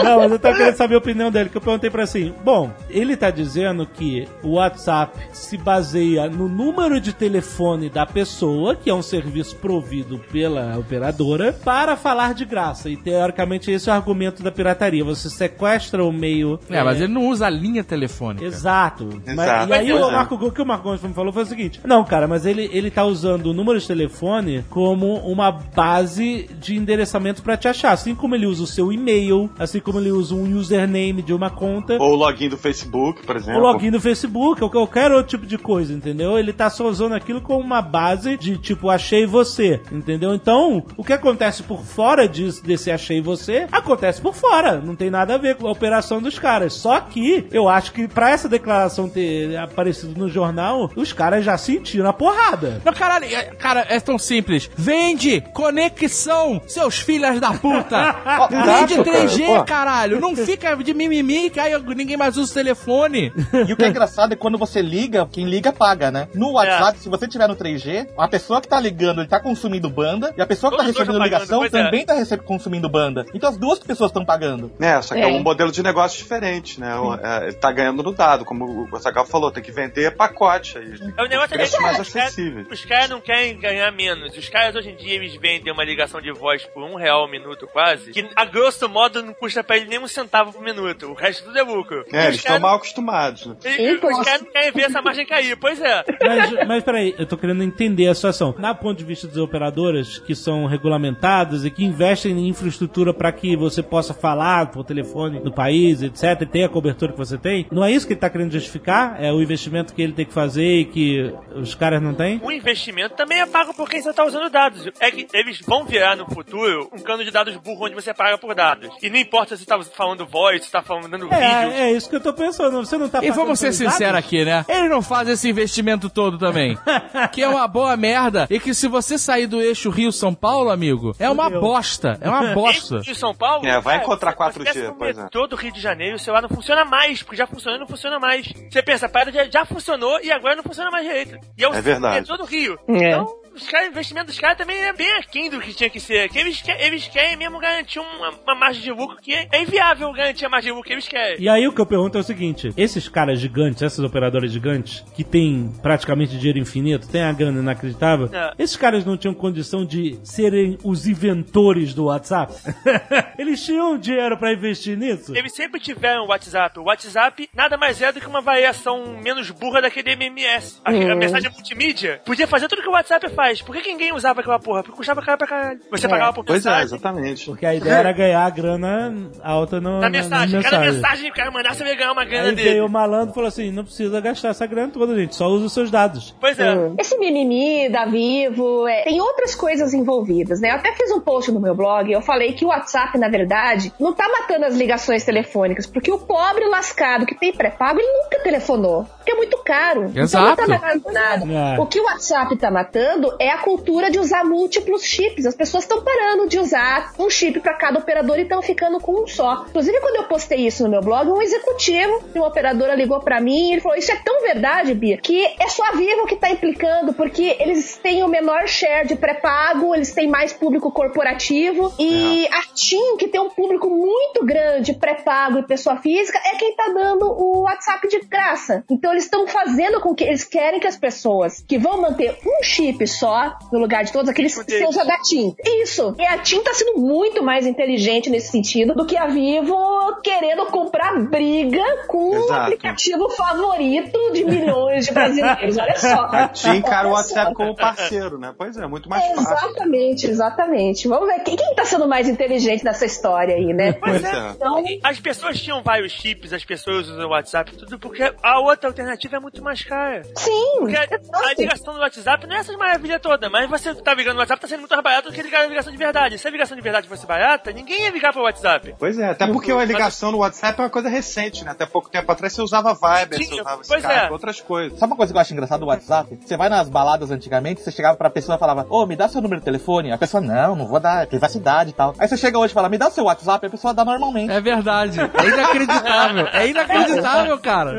Não, 0.04 0.20
mas 0.20 0.32
eu 0.32 0.40
tava 0.40 0.58
querendo 0.58 0.76
saber 0.76 0.96
a 0.96 0.98
opinião 0.98 1.32
dele, 1.32 1.50
que 1.50 1.58
eu 1.58 1.62
perguntei 1.62 1.90
pra 1.90 2.04
assim, 2.04 2.34
bom, 2.44 2.72
ele 2.90 3.16
tá 3.16 3.30
dizendo 3.30 3.86
que 3.86 4.28
o 4.44 4.54
WhatsApp 4.54 5.18
se 5.32 5.58
baseia 5.58 6.30
no 6.30 6.48
número 6.48 7.00
de 7.00 7.14
telefone 7.14 7.90
da 7.90 8.06
pessoa, 8.06 8.76
que 8.76 8.90
é 8.90 8.94
um 8.94 9.02
serviço 9.02 9.56
provido 9.58 10.20
pela 10.32 10.78
operadora, 10.78 11.54
para 11.54 11.96
falar 11.96 12.34
de 12.34 12.46
graça. 12.46 12.90
E 12.90 12.98
teoricamente 12.98 13.72
esse 13.72 13.90
é 13.90 13.94
o 13.94 13.96
argumento 13.96 14.44
da 14.44 14.52
pirataria. 14.52 15.04
Você 15.04 15.30
sequestra 15.30 16.04
o 16.04 16.12
meio. 16.12 16.60
É, 16.70 16.84
mas 16.84 17.00
ele 17.02 17.14
não 17.14 17.28
usa 17.28 17.48
a 17.48 17.50
linha 17.50 17.84
telefônica. 17.84 18.46
Exato. 18.46 19.10
Mas- 19.26 19.40
Exato. 19.40 19.70
e 19.70 19.74
aí 19.74 19.94
o, 19.94 19.98
é. 20.10 20.12
Marco, 20.12 20.36
o 20.36 20.52
que 20.52 20.62
o 20.62 20.66
Marco 20.66 20.84
Gomes 20.84 21.02
me 21.02 21.14
falou 21.14 21.32
foi 21.34 21.44
o 21.44 21.48
seguinte: 21.48 21.80
Não, 21.86 22.04
cara, 22.04 22.28
mas 22.28 22.46
ele, 22.46 22.70
ele 22.72 22.92
tá 22.92 23.04
usando 23.04 23.48
o 23.48 23.54
número 23.54 23.80
de 23.80 23.88
telefone 23.88 24.64
como 24.70 25.16
uma 25.20 25.52
base 25.52 26.50
de 26.60 26.76
endereçamento 26.76 27.15
pra 27.42 27.58
te 27.58 27.68
achar. 27.68 27.92
Assim 27.92 28.16
como 28.16 28.36
ele 28.36 28.46
usa 28.46 28.64
o 28.64 28.68
seu 28.68 28.92
e-mail, 28.92 29.50
assim 29.58 29.80
como 29.80 30.00
ele 30.00 30.12
usa 30.12 30.36
um 30.36 30.56
username 30.58 31.22
de 31.22 31.34
uma 31.34 31.50
conta. 31.50 31.98
Ou 32.00 32.14
o 32.14 32.16
login 32.16 32.50
do 32.50 32.58
Facebook, 32.58 33.26
por 33.26 33.36
exemplo. 33.36 33.62
O 33.62 33.64
login 33.64 33.92
do 33.92 34.00
Facebook, 34.02 34.64
ou 34.64 34.70
qualquer 34.70 35.12
outro 35.12 35.28
tipo 35.28 35.46
de 35.46 35.58
coisa, 35.58 35.94
entendeu? 35.94 36.38
Ele 36.38 36.54
tá 36.54 36.70
só 36.70 36.88
usando 36.88 37.14
aquilo 37.14 37.42
como 37.42 37.60
uma 37.60 37.82
base 37.82 38.38
de 38.38 38.58
tipo, 38.58 38.90
achei 38.90 39.26
você, 39.26 39.82
entendeu? 39.92 40.34
Então, 40.34 40.84
o 40.98 41.04
que 41.04 41.14
acontece 41.14 41.64
por 41.64 41.84
fora 41.84 42.28
disso, 42.28 42.64
desse 42.64 42.92
achei 42.92 43.22
você, 43.22 43.68
acontece 43.72 44.22
por 44.22 44.34
fora. 44.34 44.80
Não 44.80 44.96
tem 44.96 45.10
nada 45.10 45.36
a 45.36 45.38
ver 45.38 45.56
com 45.56 45.68
a 45.68 45.72
operação 45.72 46.22
dos 46.22 46.38
caras. 46.40 46.74
Só 46.74 47.00
que, 47.00 47.48
eu 47.52 47.68
acho 47.70 47.92
que 47.92 48.08
pra 48.08 48.30
essa 48.32 48.50
declaração 48.50 49.08
ter 49.10 49.56
aparecido 49.58 50.18
no 50.20 50.30
jornal, 50.30 50.92
os 50.96 51.14
caras 51.14 51.44
já 51.46 51.58
sentiram 51.58 52.10
a 52.10 52.14
porrada. 52.14 52.82
Não, 52.84 52.94
caralho, 52.94 53.26
é- 53.26 53.46
cara, 53.56 53.86
é 53.90 54.00
tão 54.00 54.18
simples. 54.18 54.70
Vende 54.76 55.42
conexão, 55.54 56.62
seus 56.68 57.00
filhos 57.06 57.40
da 57.40 57.52
puta. 57.54 58.16
Vende 58.50 58.94
exato, 58.94 59.06
cara. 59.06 59.26
3G, 59.28 59.46
Pô. 59.46 59.64
caralho. 59.64 60.20
Não 60.20 60.36
fica 60.36 60.76
de 60.76 60.94
mimimi 60.94 61.50
que 61.50 61.60
aí 61.60 61.74
ninguém 61.96 62.18
mais 62.18 62.38
usa 62.38 62.52
o 62.52 62.54
telefone. 62.54 63.32
E 63.68 63.74
o 63.74 63.78
que 63.78 63.84
é 63.84 63.88
engraçado 63.88 64.34
é 64.34 64.36
quando 64.36 64.58
você 64.58 64.82
liga, 64.82 65.28
quem 65.32 65.46
liga 65.46 65.72
paga, 65.72 66.12
né? 66.12 66.28
No 66.34 66.54
WhatsApp, 66.54 67.00
se 67.00 67.10
você 67.10 67.28
tiver 67.28 67.48
no 67.48 67.56
3G, 67.56 68.08
a 68.18 68.28
pessoa 68.28 68.62
que 68.62 68.68
tá 68.68 68.80
ligando, 68.80 69.22
ele 69.22 69.28
tá 69.28 69.40
consumindo 69.40 69.90
banda, 69.90 70.34
e 70.38 70.42
a 70.42 70.46
pessoa 70.46 70.72
que 70.72 70.78
tá 70.78 70.84
Todos 70.84 70.96
dois 70.96 71.08
recebendo 71.08 71.20
tão 71.20 71.30
pagando, 71.30 71.40
ligação 71.42 71.60
pois 71.60 71.74
é. 71.74 71.84
também 71.84 72.06
tá 72.06 72.14
receb- 72.14 72.44
consumindo 72.44 72.90
banda. 72.90 73.26
Então 73.34 73.50
as 73.50 73.58
duas 73.58 73.80
pessoas 73.80 74.10
estão 74.10 74.26
pagando. 74.26 74.72
É, 74.80 75.02
só 75.02 75.14
que 75.16 75.22
é. 75.22 75.24
É. 75.24 75.28
um 75.28 75.42
modelo 75.44 75.72
de 75.72 75.82
negócio 75.84 76.18
diferente, 76.18 76.80
né? 76.80 76.96
O- 76.96 77.14
é, 77.16 77.44
ele 77.46 77.54
tá 77.54 77.72
ganhando 77.72 78.02
no 78.04 78.12
dado, 78.14 78.44
como 78.46 78.88
o 78.92 79.00
Zagal 79.00 79.26
falou, 79.26 79.52
tem 79.52 79.64
que 79.64 79.72
vender 79.72 80.16
pacote 80.16 80.78
aí. 80.78 80.94
É 81.18 81.24
o 81.24 81.28
negócio 81.28 81.54
é 81.54 81.58
mais 81.58 81.72
os 81.72 81.78
caras- 81.78 82.00
acessíveis. 82.00 82.68
Os 82.72 82.86
caras 82.86 83.10
não 83.10 83.22
querem 83.22 83.58
ganhar 83.60 83.92
menos. 83.92 84.36
Os 84.38 84.50
caras 84.50 84.76
hoje 84.76 84.90
em 84.92 84.96
dia 84.96 85.14
eles 85.16 85.36
vendem 85.36 85.72
uma 85.72 85.84
ligação 85.84 86.20
de 86.22 86.32
voz 86.32 86.64
por 86.66 86.84
um 86.84 86.95
real 86.96 87.26
o 87.26 87.28
minuto 87.30 87.68
quase, 87.72 88.12
que 88.12 88.28
a 88.36 88.46
grosso 88.46 88.88
modo 88.90 89.22
não 89.24 89.34
custa 89.34 89.64
pra 89.64 89.78
ele 89.78 89.88
nem 89.88 90.00
um 90.00 90.08
centavo 90.08 90.54
por 90.54 90.62
minuto. 90.62 91.08
O 91.12 91.14
resto 91.14 91.46
tudo 91.46 91.58
é 91.58 91.64
lucro. 91.64 92.06
É, 92.12 92.20
os 92.20 92.26
eles 92.26 92.36
estão 92.38 92.60
mal 92.60 92.76
acostumados, 92.76 93.46
né? 93.46 93.56
e- 93.66 93.82
e 93.82 93.94
Os 93.96 94.24
caras 94.26 94.42
não 94.42 94.52
querem 94.52 94.72
ver 94.72 94.82
essa 94.84 95.02
margem 95.02 95.26
cair. 95.26 95.58
Pois 95.58 95.80
é. 95.82 96.04
Mas, 96.26 96.68
mas 96.68 96.84
peraí, 96.84 97.16
eu 97.18 97.26
tô 97.26 97.38
querendo 97.38 97.64
entender 97.64 98.08
a 98.08 98.16
situação. 98.16 98.54
Na 98.58 98.74
ponto 98.74 98.98
de 98.98 99.04
vista 99.06 99.28
das 99.28 99.38
operadoras 99.38 100.20
que 100.20 100.36
são 100.36 100.66
regulamentadas 100.66 101.66
e 101.66 101.72
que 101.72 101.84
investem 101.84 102.32
em 102.38 102.48
infraestrutura 102.48 103.14
para 103.14 103.32
que 103.32 103.56
você 103.56 103.82
possa 103.84 104.14
falar 104.14 104.72
por 104.72 104.84
telefone 104.84 105.40
no 105.40 105.52
país, 105.52 106.02
etc, 106.02 106.42
e 106.42 106.46
ter 106.46 106.64
a 106.64 106.70
cobertura 106.70 107.12
que 107.12 107.18
você 107.18 107.38
tem, 107.38 107.68
não 107.72 107.84
é 107.84 107.92
isso 107.92 108.06
que 108.08 108.14
ele 108.14 108.20
tá 108.20 108.30
querendo 108.30 108.52
justificar? 108.52 109.18
É 109.22 109.32
o 109.32 109.42
investimento 109.42 109.94
que 109.94 110.02
ele 110.02 110.14
tem 110.14 110.26
que 110.26 110.34
fazer 110.34 110.80
e 110.80 110.86
que 110.86 111.34
os 111.56 111.74
caras 111.76 112.02
não 112.02 112.14
têm? 112.14 112.40
O 112.44 112.52
investimento 112.52 113.16
também 113.16 113.40
é 113.42 113.46
pago 113.46 113.74
por 113.74 113.90
quem 113.90 114.02
você 114.02 114.14
tá 114.14 114.24
usando 114.26 114.50
dados. 114.50 114.88
É 115.00 115.12
que 115.12 115.28
eles 115.34 115.60
vão 115.62 115.86
virar 115.86 116.16
no 116.16 116.26
futuro 116.26 116.85
um 116.92 117.00
cano 117.00 117.24
de 117.24 117.32
dados 117.32 117.56
burro 117.58 117.86
onde 117.86 117.96
você 117.96 118.14
paga 118.14 118.38
por 118.38 118.54
dados. 118.56 118.90
E 119.02 119.10
não 119.10 119.18
importa 119.18 119.56
se 119.58 119.66
tá 119.66 119.82
falando 119.84 120.26
voz, 120.26 120.66
se 120.66 120.72
tá 120.72 120.82
falando 120.82 121.10
vídeo. 121.10 121.34
É, 121.34 121.82
é 121.84 121.92
isso 121.92 122.10
que 122.10 122.16
eu 122.16 122.22
tô 122.22 122.34
pensando. 122.34 122.78
Você 122.86 122.98
não 122.98 123.10
tá 123.10 123.24
E 123.24 123.32
vamos 123.32 123.60
ser 123.60 123.74
sinceros 123.74 124.18
aqui, 124.18 124.44
né? 124.46 124.66
Ele 124.68 124.90
não 124.90 125.02
faz 125.02 125.28
esse 125.28 125.50
investimento 125.50 126.10
todo 126.10 126.38
também. 126.38 126.78
que 127.32 127.42
é 127.42 127.48
uma 127.48 127.68
boa 127.68 127.96
merda. 127.98 128.48
E 128.50 128.60
que 128.60 128.74
se 128.74 128.88
você 128.88 129.18
sair 129.18 129.48
do 129.48 129.62
eixo 129.62 129.90
Rio-São 129.90 130.34
Paulo, 130.34 130.70
amigo, 130.70 131.16
é 131.20 131.30
uma 131.30 131.50
bosta. 131.50 132.18
É 132.22 132.30
uma 132.30 132.54
bosta. 132.56 133.02
Em 133.08 133.14
São 133.14 133.34
Paulo? 133.34 133.66
É, 133.66 133.80
vai 133.80 133.98
encontrar 133.98 134.36
você 134.36 134.60
4G, 134.60 134.64
desce 134.64 134.84
no 134.84 134.96
pois 134.96 135.18
é. 135.18 135.24
metrô 135.24 135.48
do 135.48 135.56
Rio 135.56 135.72
de 135.72 135.80
Janeiro, 135.80 136.16
o 136.16 136.20
celular 136.20 136.42
não 136.42 136.50
funciona 136.50 136.86
mais, 136.86 137.22
porque 137.24 137.38
já 137.38 137.48
funcionou 137.48 137.78
e 137.78 137.80
não 137.82 137.88
funciona 137.88 138.20
mais. 138.20 138.52
Você 138.70 138.82
pensa, 138.82 139.06
a 139.06 139.10
parada 139.10 139.32
já, 139.32 139.46
já 139.46 139.66
funcionou 139.66 140.20
e 140.22 140.32
agora 140.32 140.56
não 140.56 140.64
funciona 140.64 140.92
mais 140.92 141.06
direito. 141.06 141.38
E 141.58 141.64
é, 141.64 141.70
o 141.70 141.74
É 141.74 141.82
verdade. 141.82 142.16
metrô 142.16 142.38
do 142.38 142.46
Rio. 142.46 142.78
É. 142.88 143.10
Então, 143.10 143.28
os 143.56 143.68
caras, 143.68 143.88
o 143.88 143.92
investimento 143.92 144.28
dos 144.28 144.40
caras 144.40 144.58
também 144.58 144.78
é 144.78 144.94
bem 144.94 145.12
aquém 145.14 145.50
do 145.50 145.60
que 145.60 145.74
tinha 145.74 145.90
que 145.90 146.00
ser. 146.00 146.30
Que 146.30 146.40
eles, 146.40 146.62
eles 146.80 147.08
querem 147.08 147.36
mesmo 147.38 147.60
garantir 147.60 148.00
uma, 148.00 148.30
uma 148.44 148.56
margem 148.56 148.82
de 148.84 148.92
lucro 148.92 149.18
que 149.22 149.34
é, 149.34 149.48
é 149.52 149.62
inviável 149.62 150.12
garantir 150.14 150.46
a 150.46 150.50
margem 150.50 150.72
de 150.72 150.76
lucro 150.76 150.88
que 150.88 150.94
eles 150.94 151.08
querem. 151.08 151.42
E 151.42 151.50
aí 151.50 151.68
o 151.68 151.74
que 151.74 151.82
eu 151.82 151.86
pergunto 151.86 152.18
é 152.18 152.22
o 152.22 152.24
seguinte: 152.24 152.72
esses 152.78 153.08
caras 153.08 153.40
gigantes, 153.40 153.82
essas 153.82 154.04
operadoras 154.04 154.52
gigantes, 154.52 155.04
que 155.16 155.24
têm 155.24 155.72
praticamente 155.82 156.38
dinheiro 156.38 156.60
infinito, 156.60 157.08
têm 157.08 157.22
a 157.24 157.32
grana 157.32 157.60
inacreditável, 157.60 158.30
É. 158.34 158.54
esses 158.60 158.76
caras 158.76 159.06
não 159.06 159.18
tinham 159.18 159.34
condição 159.34 159.86
de 159.86 160.20
serem 160.24 160.78
os 160.84 161.08
inventores 161.08 161.94
do 161.94 162.06
WhatsApp? 162.06 162.54
Eles 163.38 163.64
tinham 163.64 163.98
dinheiro 163.98 164.38
pra 164.38 164.54
investir 164.54 164.98
nisso? 164.98 165.36
Eles 165.36 165.54
sempre 165.54 165.80
tiveram 165.80 166.24
o 166.24 166.28
WhatsApp. 166.28 166.80
O 166.80 166.84
WhatsApp 166.84 167.50
nada 167.54 167.78
mais 167.78 168.02
é 168.02 168.12
do 168.12 168.20
que 168.20 168.28
uma 168.28 168.42
variação 168.42 169.18
menos 169.22 169.50
burra 169.52 169.82
daquele 169.82 170.12
MMS. 170.12 170.82
A, 170.84 170.92
a 170.92 171.16
mensagem 171.16 171.50
multimídia 171.52 172.22
podia 172.26 172.48
fazer 172.48 172.68
tudo 172.68 172.82
que 172.82 172.88
o 172.90 172.94
WhatsApp 172.94 173.30
faz. 173.30 173.45
Faz? 173.46 173.62
Por 173.62 173.76
que, 173.76 173.82
que 173.82 173.92
ninguém 173.92 174.14
usava 174.14 174.42
aquela 174.42 174.60
porra? 174.60 174.82
Porque 174.84 174.98
custava 174.98 175.22
caro 175.22 175.38
pra 175.38 175.48
caralho. 175.48 175.80
Você 175.92 176.06
É. 176.06 176.10
pagava 176.10 176.34
por 176.34 176.44
Pois 176.46 176.66
é, 176.66 176.70
mensagem. 176.70 176.86
exatamente. 176.96 177.46
Porque 177.46 177.66
a 177.66 177.76
ideia 177.76 177.94
era 177.96 178.12
ganhar 178.12 178.46
a 178.46 178.50
grana 178.50 179.30
alta 179.44 179.80
no, 179.80 179.94
Na 180.00 180.02
na- 180.02 180.10
mensagem. 180.10 180.56
na 180.56 180.64
Cada 180.64 180.78
mensagem. 180.80 181.02
mensagem 181.02 181.26
que 181.26 181.32
o 181.32 181.36
cara 181.36 181.52
mandar, 181.52 181.76
você 181.76 181.84
vai 181.84 181.96
ganhar 181.96 182.12
uma 182.12 182.26
grana 182.26 182.50
Aí 182.50 182.56
dele. 182.56 182.82
o 182.82 182.90
malandro 182.90 183.34
falou 183.34 183.48
assim: 183.48 183.72
não 183.72 183.84
precisa 183.84 184.20
gastar 184.22 184.50
essa 184.50 184.66
grana 184.66 184.92
toda, 184.92 185.16
gente, 185.16 185.36
só 185.36 185.48
usa 185.48 185.66
os 185.66 185.74
seus 185.74 185.92
dados. 185.92 186.36
Pois 186.40 186.58
é. 186.60 186.74
Esse 187.00 187.18
mimimi 187.18 187.90
da 187.90 188.06
Vivo, 188.06 188.88
é, 188.88 189.04
tem 189.04 189.22
outras 189.22 189.54
coisas 189.56 189.94
envolvidas, 189.94 190.60
né? 190.62 190.72
Eu 190.72 190.76
até 190.76 190.94
fiz 190.94 191.12
um 191.12 191.20
post 191.20 191.52
no 191.52 191.60
meu 191.60 191.76
blog, 191.76 192.12
eu 192.12 192.22
falei 192.22 192.54
que 192.54 192.66
o 192.66 192.70
WhatsApp, 192.70 193.18
na 193.18 193.30
verdade, 193.30 193.92
não 194.00 194.14
tá 194.14 194.28
matando 194.30 194.66
as 194.66 194.76
ligações 194.76 195.24
telefônicas, 195.24 195.86
porque 195.86 196.12
o 196.12 196.18
pobre 196.20 196.66
lascado 196.68 197.26
que 197.26 197.36
tem 197.36 197.54
pré-pago, 197.54 198.00
ele 198.00 198.12
nunca 198.24 198.40
telefonou, 198.44 199.04
porque 199.18 199.32
é 199.32 199.36
muito 199.36 199.58
caro. 199.64 200.12
Exato. 200.16 200.62
Então 200.62 200.68
não 200.68 200.80
tá 200.80 200.88
matando 200.88 201.12
nada. 201.14 201.46
É. 201.52 201.80
O 201.80 201.86
que 201.86 202.00
o 202.00 202.04
WhatsApp 202.06 202.56
tá 202.58 202.72
matando 202.72 203.35
é 203.40 203.50
a 203.50 203.58
cultura 203.58 204.10
de 204.10 204.20
usar 204.20 204.44
múltiplos 204.44 205.04
chips. 205.04 205.46
As 205.46 205.56
pessoas 205.56 205.84
estão 205.84 206.04
parando 206.04 206.48
de 206.48 206.60
usar 206.60 207.14
um 207.20 207.30
chip 207.30 207.60
para 207.60 207.74
cada 207.74 208.00
operador 208.00 208.40
e 208.40 208.44
estão 208.44 208.62
ficando 208.62 209.00
com 209.00 209.24
um 209.24 209.28
só. 209.28 209.66
Inclusive, 209.70 210.00
quando 210.00 210.18
eu 210.18 210.24
postei 210.24 210.66
isso 210.66 210.84
no 210.84 210.90
meu 210.90 211.02
blog, 211.02 211.30
um 211.30 211.42
executivo 211.42 212.24
de 212.32 212.40
uma 212.40 212.48
operadora 212.48 212.96
ligou 212.96 213.20
para 213.20 213.40
mim 213.40 213.70
e 213.70 213.72
ele 213.74 213.82
falou: 213.82 213.98
Isso 213.98 214.12
é 214.12 214.16
tão 214.16 214.42
verdade, 214.42 214.94
Bia, 214.94 215.18
que 215.18 215.46
é 215.60 215.68
só 215.68 215.84
a 215.86 215.92
Vivo 215.92 216.26
que 216.26 216.36
tá 216.36 216.50
implicando, 216.50 217.14
porque 217.14 217.56
eles 217.60 217.98
têm 217.98 218.24
o 218.24 218.28
menor 218.28 218.68
share 218.68 219.08
de 219.08 219.16
pré-pago, 219.16 219.96
eles 219.96 220.14
têm 220.14 220.28
mais 220.28 220.54
público 220.54 220.92
corporativo 220.92 221.94
e 222.00 222.48
a 222.52 222.62
TIM, 222.74 223.18
que 223.18 223.28
tem 223.28 223.42
um 223.42 223.50
público 223.50 223.90
muito 223.90 224.46
grande, 224.46 224.94
pré-pago 224.94 225.60
e 225.60 225.64
pessoa 225.64 225.98
física, 225.98 226.40
é 226.46 226.56
quem 226.58 226.76
tá 226.76 226.90
dando 226.90 227.26
o 227.26 227.62
WhatsApp 227.62 228.08
de 228.08 228.20
graça. 228.20 228.84
Então 228.90 229.12
eles 229.12 229.24
estão 229.24 229.48
fazendo 229.48 230.00
com 230.00 230.14
que 230.14 230.24
eles 230.24 230.44
querem 230.44 230.80
que 230.80 230.88
as 230.88 230.98
pessoas 230.98 231.64
que 231.68 231.78
vão 231.78 232.02
manter 232.02 232.38
um 232.46 232.64
chip 232.64 233.06
só 233.08 233.25
no 233.72 233.80
lugar 233.80 234.04
de 234.04 234.12
todos 234.12 234.30
aqueles 234.30 234.54
Tipo 234.54 234.66
deles. 234.66 234.88
seja 234.88 235.04
da 235.06 235.18
TIM. 235.20 235.56
Isso. 235.84 236.16
E 236.18 236.26
a 236.26 236.38
TIM 236.38 236.62
tá 236.64 236.74
sendo 236.74 237.00
muito 237.00 237.44
mais 237.44 237.66
inteligente 237.66 238.30
nesse 238.30 238.52
sentido 238.52 238.94
do 238.94 239.06
que 239.06 239.18
a 239.18 239.28
Vivo 239.28 239.76
querendo 240.24 240.66
comprar 240.68 241.20
briga 241.30 241.84
com 242.08 242.30
o 242.30 242.36
Exato. 242.36 242.54
aplicativo 242.62 243.30
favorito 243.30 244.32
de 244.34 244.44
milhões 244.44 245.06
de 245.06 245.12
brasileiros. 245.14 245.78
Olha 245.78 245.98
só. 245.98 246.26
A 246.32 246.48
TIM 246.50 246.76
encara 246.78 247.08
o 247.08 247.12
só. 247.12 247.18
WhatsApp 247.18 247.54
como 247.54 247.76
parceiro, 247.76 248.38
né? 248.38 248.54
Pois 248.58 248.78
é, 248.78 248.88
muito 248.88 249.10
mais 249.10 249.24
fácil. 249.36 249.42
Exatamente, 249.70 250.28
exatamente. 250.28 251.08
Vamos 251.08 251.28
ver 251.28 251.40
quem, 251.44 251.56
quem 251.56 251.76
tá 251.76 251.86
sendo 251.86 252.08
mais 252.08 252.28
inteligente 252.28 252.84
nessa 252.84 253.06
história 253.06 253.56
aí, 253.56 253.74
né? 253.74 253.94
Pois 253.94 254.24
é. 254.24 254.50
Então, 254.56 254.84
As 255.04 255.20
pessoas 255.20 255.60
tinham 255.60 255.82
vários 255.84 256.12
chips, 256.12 256.54
as 256.54 256.64
pessoas 256.64 257.08
usam 257.10 257.26
o 257.28 257.32
WhatsApp, 257.32 257.76
tudo 257.76 258.00
porque 258.00 258.32
a 258.44 258.60
outra 258.60 258.90
alternativa 258.90 259.38
é 259.38 259.40
muito 259.40 259.64
mais 259.64 259.84
cara. 259.84 260.24
sim. 260.36 260.76
Porque 260.80 260.96
a, 260.96 261.04
a 261.04 261.54
ligação 261.58 261.94
do 261.94 262.00
WhatsApp 262.00 262.46
não 262.48 262.56
é 262.56 262.60
essas 262.60 262.76
maravilhas 262.76 263.15
todas, 263.20 263.52
mas 263.52 263.70
você 263.70 263.94
tá 263.96 264.14
ligando 264.14 264.36
no 264.36 264.40
WhatsApp, 264.40 264.62
tá 264.62 264.68
sendo 264.68 264.80
muito 264.80 264.92
mais 264.92 265.04
barato 265.04 265.30
do 265.30 265.34
que 265.34 265.42
ligar 265.42 265.62
a 265.62 265.68
ligação 265.68 265.92
de 265.92 265.98
verdade. 265.98 266.38
Se 266.38 266.48
a 266.48 266.52
ligação 266.52 266.76
de 266.76 266.84
verdade 266.84 267.08
fosse 267.08 267.26
barata, 267.26 267.72
ninguém 267.72 268.04
ia 268.04 268.12
ligar 268.12 268.34
pro 268.34 268.44
WhatsApp. 268.44 268.96
Pois 268.98 269.18
é, 269.18 269.30
até 269.30 269.48
porque 269.48 269.72
a 269.72 269.86
ligação 269.86 270.32
no 270.32 270.40
WhatsApp 270.40 270.80
é 270.80 270.84
uma 270.84 270.90
coisa 270.90 271.10
recente, 271.10 271.64
né? 271.64 271.72
Até 271.72 271.86
pouco 271.86 272.10
tempo 272.10 272.32
atrás 272.32 272.54
você 272.54 272.62
usava 272.62 272.94
Viber, 272.94 273.38
Sim, 273.38 273.46
você 273.46 273.62
usava 273.62 273.82
pois 273.88 274.04
Skype, 274.04 274.26
é. 274.26 274.32
outras 274.32 274.62
coisas. 274.62 275.00
Sabe 275.00 275.12
uma 275.12 275.18
coisa 275.18 275.34
que 275.34 275.38
eu 275.38 275.42
acho 275.42 275.54
engraçado 275.54 275.80
do 275.80 275.88
WhatsApp? 275.88 276.40
Você 276.42 276.58
vai 276.58 276.70
nas 276.70 276.90
baladas 276.90 277.32
antigamente, 277.32 277.82
você 277.82 277.92
chegava 277.92 278.18
pra 278.18 278.30
pessoa 278.30 278.56
e 278.56 278.60
falava, 278.60 278.86
ô, 278.90 279.06
me 279.06 279.16
dá 279.16 279.28
seu 279.28 279.42
número 279.42 279.60
de 279.60 279.66
telefone. 279.66 280.12
A 280.12 280.18
pessoa, 280.18 280.42
não, 280.42 280.76
não 280.76 280.88
vou 280.88 281.00
dar, 281.00 281.28
privacidade 281.28 281.92
e 281.92 281.94
tal. 281.94 282.14
Aí 282.18 282.28
você 282.28 282.38
chega 282.38 282.58
hoje 282.58 282.72
e 282.72 282.74
fala, 282.74 282.90
me 282.90 282.98
dá 282.98 283.08
o 283.08 283.12
seu 283.12 283.26
WhatsApp, 283.26 283.66
a 283.66 283.70
pessoa 283.70 283.94
dá 283.94 284.04
normalmente. 284.06 284.52
É 284.52 284.62
verdade. 284.62 285.20
É 285.20 285.48
inacreditável. 285.48 286.48
É 286.48 286.68
inacreditável, 286.68 287.58
cara. 287.60 287.92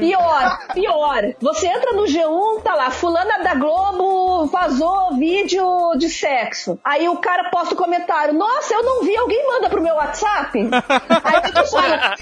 Pior, 0.00 0.58
pior. 0.72 1.22
Você 1.40 1.66
entra 1.66 1.92
no 1.92 2.04
G1, 2.04 2.62
tá 2.62 2.74
lá, 2.74 2.90
fulana 2.90 3.42
da 3.42 3.54
Globo 3.54 4.45
vazou 4.46 5.16
vídeo 5.16 5.64
de 5.96 6.08
sexo. 6.08 6.78
Aí 6.84 7.08
o 7.08 7.16
cara 7.16 7.50
posta 7.50 7.74
o 7.74 7.76
comentário, 7.76 8.34
nossa, 8.34 8.74
eu 8.74 8.82
não 8.82 9.02
vi, 9.02 9.16
alguém 9.16 9.46
manda 9.46 9.68
pro 9.68 9.82
meu 9.82 9.94
WhatsApp? 9.94 10.58
Aí 11.24 11.40
tu 11.52 11.70
fala, 11.70 12.14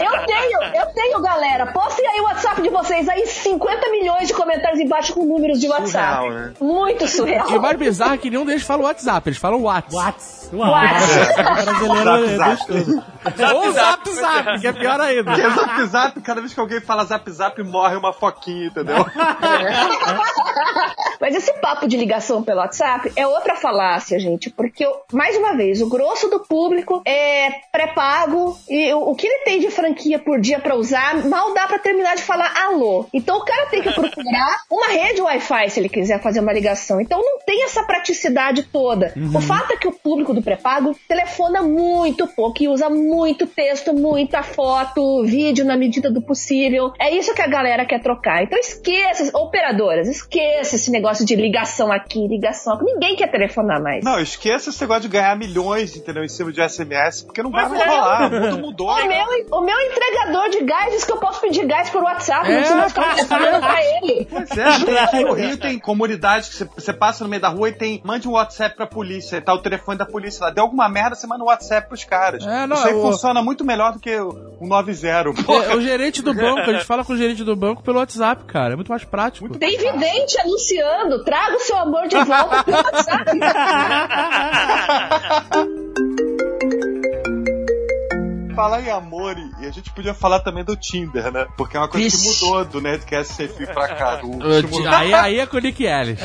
eu 0.00 0.26
tenho, 0.26 0.62
eu 0.74 0.86
tenho, 0.94 1.20
galera, 1.20 1.66
postem 1.66 2.06
aí 2.06 2.20
o 2.20 2.24
WhatsApp 2.24 2.62
de 2.62 2.68
vocês. 2.68 3.08
Aí 3.08 3.26
50 3.26 3.90
milhões 3.90 4.28
de 4.28 4.34
comentários 4.34 4.80
embaixo 4.80 5.12
com 5.14 5.24
números 5.24 5.60
de 5.60 5.68
WhatsApp. 5.68 6.16
Surreal, 6.16 6.30
né? 6.30 6.52
Muito 6.60 7.08
surreal. 7.08 7.50
E 7.50 7.56
o 7.56 7.62
mais 7.62 7.76
bizarro 7.76 8.14
é 8.14 8.18
que 8.18 8.30
nenhum 8.30 8.44
deles 8.44 8.62
fala 8.62 8.84
WhatsApp, 8.84 9.28
eles 9.28 9.38
falam 9.38 9.62
Whats. 9.62 9.94
Whats. 9.94 10.50
Whats. 10.52 11.16
O 11.38 11.64
brasileiro 11.64 12.24
é 12.24 12.36
Zap. 12.36 12.72
Ou 13.54 13.72
Zap 13.72 14.10
Zap, 14.10 14.60
que 14.60 14.66
é 14.66 14.72
pior 14.72 15.00
ainda. 15.00 15.32
Porque 15.32 15.50
zap 15.50 15.86
zap, 15.86 16.20
cada 16.20 16.40
vez 16.40 16.52
que 16.54 16.60
alguém 16.60 16.80
fala 16.80 17.04
zap 17.04 17.30
zap, 17.30 17.62
morre 17.62 17.96
uma 17.96 18.12
foquinha, 18.12 18.66
entendeu? 18.66 19.06
Mas 21.20 21.34
esse 21.34 21.52
papo 21.64 21.88
de 21.88 21.96
ligação 21.96 22.42
pelo 22.42 22.58
WhatsApp 22.58 23.10
é 23.16 23.26
outra 23.26 23.56
falácia, 23.56 24.18
gente, 24.18 24.50
porque, 24.50 24.86
mais 25.10 25.34
uma 25.34 25.56
vez, 25.56 25.80
o 25.80 25.88
grosso 25.88 26.28
do 26.28 26.40
público 26.40 27.00
é 27.06 27.48
pré-pago 27.72 28.58
e 28.68 28.92
o, 28.92 29.14
que 29.14 29.26
ele 29.26 29.44
tem 29.44 29.60
de 29.60 29.70
franquia 29.70 30.18
por 30.18 30.38
dia 30.38 30.58
pra 30.58 30.76
usar, 30.76 31.26
mal 31.26 31.54
dá 31.54 31.66
pra 31.66 31.78
terminar 31.78 32.16
de 32.16 32.22
falar 32.22 32.52
alô. 32.66 33.06
Então 33.14 33.38
o 33.38 33.44
cara 33.46 33.64
tem 33.70 33.80
que 33.80 33.90
procurar 33.90 34.58
uma 34.70 34.88
rede 34.88 35.22
Wi-Fi 35.22 35.70
se 35.70 35.80
ele 35.80 35.88
quiser 35.88 36.20
fazer 36.20 36.40
uma 36.40 36.52
ligação. 36.52 37.00
Então 37.00 37.18
não 37.18 37.38
tem 37.38 37.64
essa 37.64 37.82
praticidade 37.82 38.64
toda. 38.64 39.14
O 39.34 39.40
fato 39.40 39.72
é 39.72 39.76
que 39.78 39.88
o 39.88 39.92
público 39.92 40.34
do 40.34 40.42
pré-pago 40.42 40.94
telefona 41.08 41.62
muito 41.62 42.26
pouco 42.26 42.62
e 42.62 42.68
usa 42.68 42.90
muito 42.90 43.46
texto, 43.46 43.94
muita 43.94 44.42
foto, 44.42 45.24
vídeo 45.24 45.64
na 45.64 45.78
medida 45.78 46.10
do 46.10 46.20
possível. 46.20 46.92
É 47.00 47.10
isso 47.10 47.32
que 47.32 47.40
a 47.40 47.48
galera 47.48 47.86
quer 47.86 48.02
trocar. 48.02 48.42
Então 48.42 48.58
esqueça, 48.58 49.34
operadoras, 49.34 50.08
esqueça 50.08 50.76
esse 50.76 50.90
negócio 50.90 51.24
de 51.24 51.34
ligação 51.34 51.53
aqui, 51.58 52.26
ligação 52.26 52.74
aqui. 52.74 52.84
Ninguém 52.84 53.16
quer 53.16 53.30
telefonar 53.30 53.82
mais. 53.82 54.04
Não, 54.04 54.18
esqueça 54.20 54.70
esse 54.70 54.80
negócio 54.80 55.02
de 55.02 55.08
ganhar 55.08 55.36
milhões, 55.36 55.96
entendeu, 55.96 56.24
em 56.24 56.28
cima 56.28 56.52
de 56.52 56.66
SMS, 56.68 57.22
porque 57.22 57.42
não 57.42 57.50
vai 57.50 57.68
mais 57.68 57.80
é. 57.82 57.86
rolar. 57.86 58.26
O 58.32 58.40
mundo 58.40 58.58
mudou. 58.58 58.90
O 58.90 59.06
meu, 59.08 59.24
o 59.52 59.60
meu 59.60 59.80
entregador 59.80 60.48
de 60.50 60.62
gás 60.62 60.92
diz 60.92 61.04
que 61.04 61.12
eu 61.12 61.18
posso 61.18 61.40
pedir 61.40 61.66
gás 61.66 61.90
por 61.90 62.02
WhatsApp, 62.02 62.48
não 62.48 62.54
É, 62.54 62.58
precisa 62.60 62.88
ficar 62.88 63.14
telefonando 63.14 63.60
pra 63.60 63.78
ele. 63.82 64.26
Pois 64.30 64.50
é, 64.56 64.64
aqui 65.02 65.20
no 65.24 65.32
Rio 65.34 65.56
tem 65.58 65.78
comunidade 65.78 66.50
que 66.50 66.56
você, 66.56 66.92
passa 66.92 67.24
no 67.24 67.30
meio 67.30 67.42
da 67.42 67.48
rua 67.48 67.68
e 67.68 67.72
tem. 67.72 68.00
Mande 68.04 68.28
um 68.28 68.32
WhatsApp 68.32 68.76
pra 68.76 68.86
polícia, 68.86 69.40
tá 69.40 69.52
o 69.54 69.58
telefone 69.58 69.98
da 69.98 70.06
polícia 70.06 70.44
lá. 70.46 70.50
Deu 70.50 70.64
alguma 70.64 70.88
merda, 70.88 71.14
você 71.14 71.26
manda 71.26 71.42
um 71.42 71.46
WhatsApp 71.46 71.88
pros 71.88 72.04
caras. 72.04 72.44
É, 72.46 72.66
não, 72.66 72.76
Isso 72.76 72.86
aí 72.88 72.94
o- 72.94 73.02
funciona 73.02 73.42
muito 73.42 73.64
melhor 73.64 73.92
do 73.92 74.00
que 74.00 74.14
o 74.16 74.58
90. 74.60 74.94
É, 74.94 75.74
o 75.76 75.80
gerente 75.80 76.22
do 76.22 76.32
banco, 76.32 76.60
a 76.60 76.72
gente 76.72 76.84
fala 76.84 77.04
com 77.04 77.12
o 77.12 77.16
gerente 77.16 77.42
do 77.42 77.56
banco 77.56 77.82
pelo 77.82 77.98
WhatsApp, 77.98 78.44
cara. 78.44 78.72
É 78.74 78.76
muito 78.76 78.88
mais 78.88 79.04
prático. 79.04 79.48
Tem 79.58 79.76
vidente 79.76 80.40
anunciando, 80.40 81.24
traga 81.44 81.56
o 81.56 81.60
seu 81.60 81.76
amor 81.78 82.08
de 82.08 82.16
volta 82.24 82.64
pelo 82.64 82.76
WhatsApp. 82.78 83.24
Falar 88.54 88.80
em 88.82 88.90
amor, 88.90 89.36
e 89.60 89.66
a 89.66 89.70
gente 89.70 89.90
podia 89.92 90.14
falar 90.14 90.40
também 90.40 90.64
do 90.64 90.76
Tinder, 90.76 91.30
né? 91.32 91.46
Porque 91.56 91.76
é 91.76 91.80
uma 91.80 91.88
coisa 91.88 92.04
Vixe. 92.04 92.38
que 92.38 92.44
mudou 92.46 92.64
do 92.64 92.80
Nerdcast 92.80 93.34
sem 93.34 93.48
fio 93.48 93.66
pra 93.66 93.88
cá. 93.88 94.16
Do 94.16 94.28
último- 94.28 94.88
Aí, 94.88 95.12
aí 95.12 95.40
é 95.40 95.46
com 95.46 95.56
o 95.56 95.60
Nick 95.60 95.84
Ellis. 95.84 96.20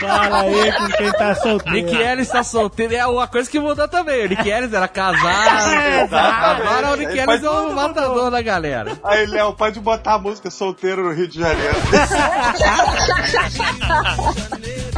Fala 0.00 0.40
aí 0.40 0.72
com 0.72 0.86
quem 0.96 1.12
tá 1.12 1.34
solteiro. 1.36 1.76
Nick 1.76 1.94
Ellis 1.94 2.28
tá 2.28 2.42
solteiro. 2.42 2.94
É 2.94 3.06
uma 3.06 3.28
coisa 3.28 3.48
que 3.48 3.60
mudou 3.60 3.86
também. 3.86 4.26
O 4.26 4.28
Nick 4.28 4.48
Ellis 4.48 4.72
era 4.72 4.88
casado. 4.88 5.22
Agora 6.12 6.92
o 6.92 6.96
Nick 6.96 7.16
Ellis 7.16 7.42
é 7.44 7.48
o 7.50 7.62
tudo, 7.62 7.74
matador 7.74 8.30
da 8.30 8.42
galera. 8.42 8.98
Aí, 9.04 9.26
Léo, 9.26 9.52
pode 9.54 9.78
botar 9.80 10.14
a 10.14 10.18
música 10.18 10.50
Solteiro 10.50 11.04
no 11.04 11.12
Rio 11.12 11.28
de 11.28 11.38
Janeiro. 11.38 11.76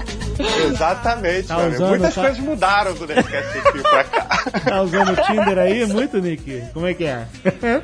Exatamente, 0.66 1.48
Tá 1.48 1.56
cara. 1.56 1.78
Muitas 1.88 2.14
tá- 2.14 2.20
coisas 2.22 2.38
mudaram 2.40 2.94
do 2.94 3.06
Nerdcast 3.06 3.52
sem 3.52 3.62
fio 3.72 3.82
pra 3.82 4.04
cá. 4.04 4.26
Tá 4.64 4.82
usando 4.82 5.12
o 5.12 5.16
Tinder 5.16 5.58
aí 5.58 5.86
muito, 5.86 6.18
Nick? 6.18 6.62
Como 6.72 6.86
é 6.86 6.94
que 6.94 7.04
é? 7.04 7.26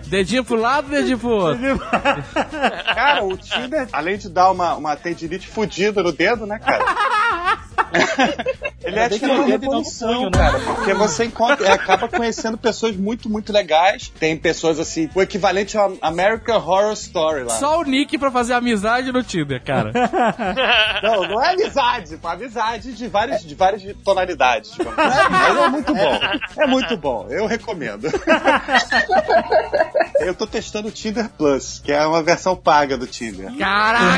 Dedinho 0.07 0.45
pro 0.45 0.57
lado, 0.61 0.89
dedinho 0.89 1.19
pro 1.19 1.29
outro. 1.31 1.61
Cara, 2.95 3.25
o 3.25 3.37
Tinder, 3.37 3.89
além 3.93 4.19
de 4.19 4.29
dar 4.29 4.51
uma, 4.51 4.75
uma 4.75 4.97
tendinite 4.97 5.47
fodida 5.47 6.03
no 6.03 6.13
dedo, 6.13 6.47
né, 6.47 6.59
cara? 6.59 6.85
Ele 8.83 8.99
é 8.99 9.09
tipo 9.09 9.27
que 9.27 9.33
uma 9.33 9.45
revolução, 9.45 10.25
né? 10.25 10.31
cara. 10.31 10.61
Porque 10.61 10.95
você 10.95 11.25
encontra, 11.25 11.67
é, 11.67 11.73
acaba 11.73 12.09
conhecendo 12.09 12.57
pessoas 12.57 12.97
muito, 12.97 13.29
muito 13.29 13.53
legais. 13.53 14.13
Tem 14.19 14.37
pessoas 14.37 14.79
assim, 14.79 15.09
o 15.15 15.23
equivalente 15.23 15.77
a 15.77 15.91
American 16.03 16.57
Horror 16.57 16.93
Story 16.93 17.45
lá. 17.45 17.59
Só 17.59 17.81
o 17.81 17.85
Nick 17.85 18.17
pra 18.19 18.31
fazer 18.31 18.55
amizade 18.55 19.13
no 19.13 19.23
Tinder, 19.23 19.63
cara. 19.63 19.93
Não, 21.03 21.23
não 21.29 21.43
é 21.43 21.53
amizade, 21.53 22.17
pô, 22.17 22.29
amizade 22.29 22.93
de 22.93 23.09
várias, 23.09 23.43
de 23.43 23.55
várias 23.55 23.83
tonalidades. 24.05 24.73
Mas 24.97 25.57
é 25.57 25.69
muito 25.69 25.95
bom. 25.95 26.19
É 26.57 26.67
muito 26.67 26.97
bom, 26.97 27.27
eu 27.31 27.47
recomendo. 27.47 28.09
Eu 30.21 30.35
tô 30.35 30.47
testando 30.47 30.89
o 30.89 30.91
Tinder 30.91 31.31
Plus, 31.31 31.81
que 31.83 31.91
é 31.91 32.07
uma 32.07 32.23
versão 32.23 32.55
paga 32.55 32.97
do 32.99 33.07
Tinder. 33.07 33.57
Caraca! 33.57 34.11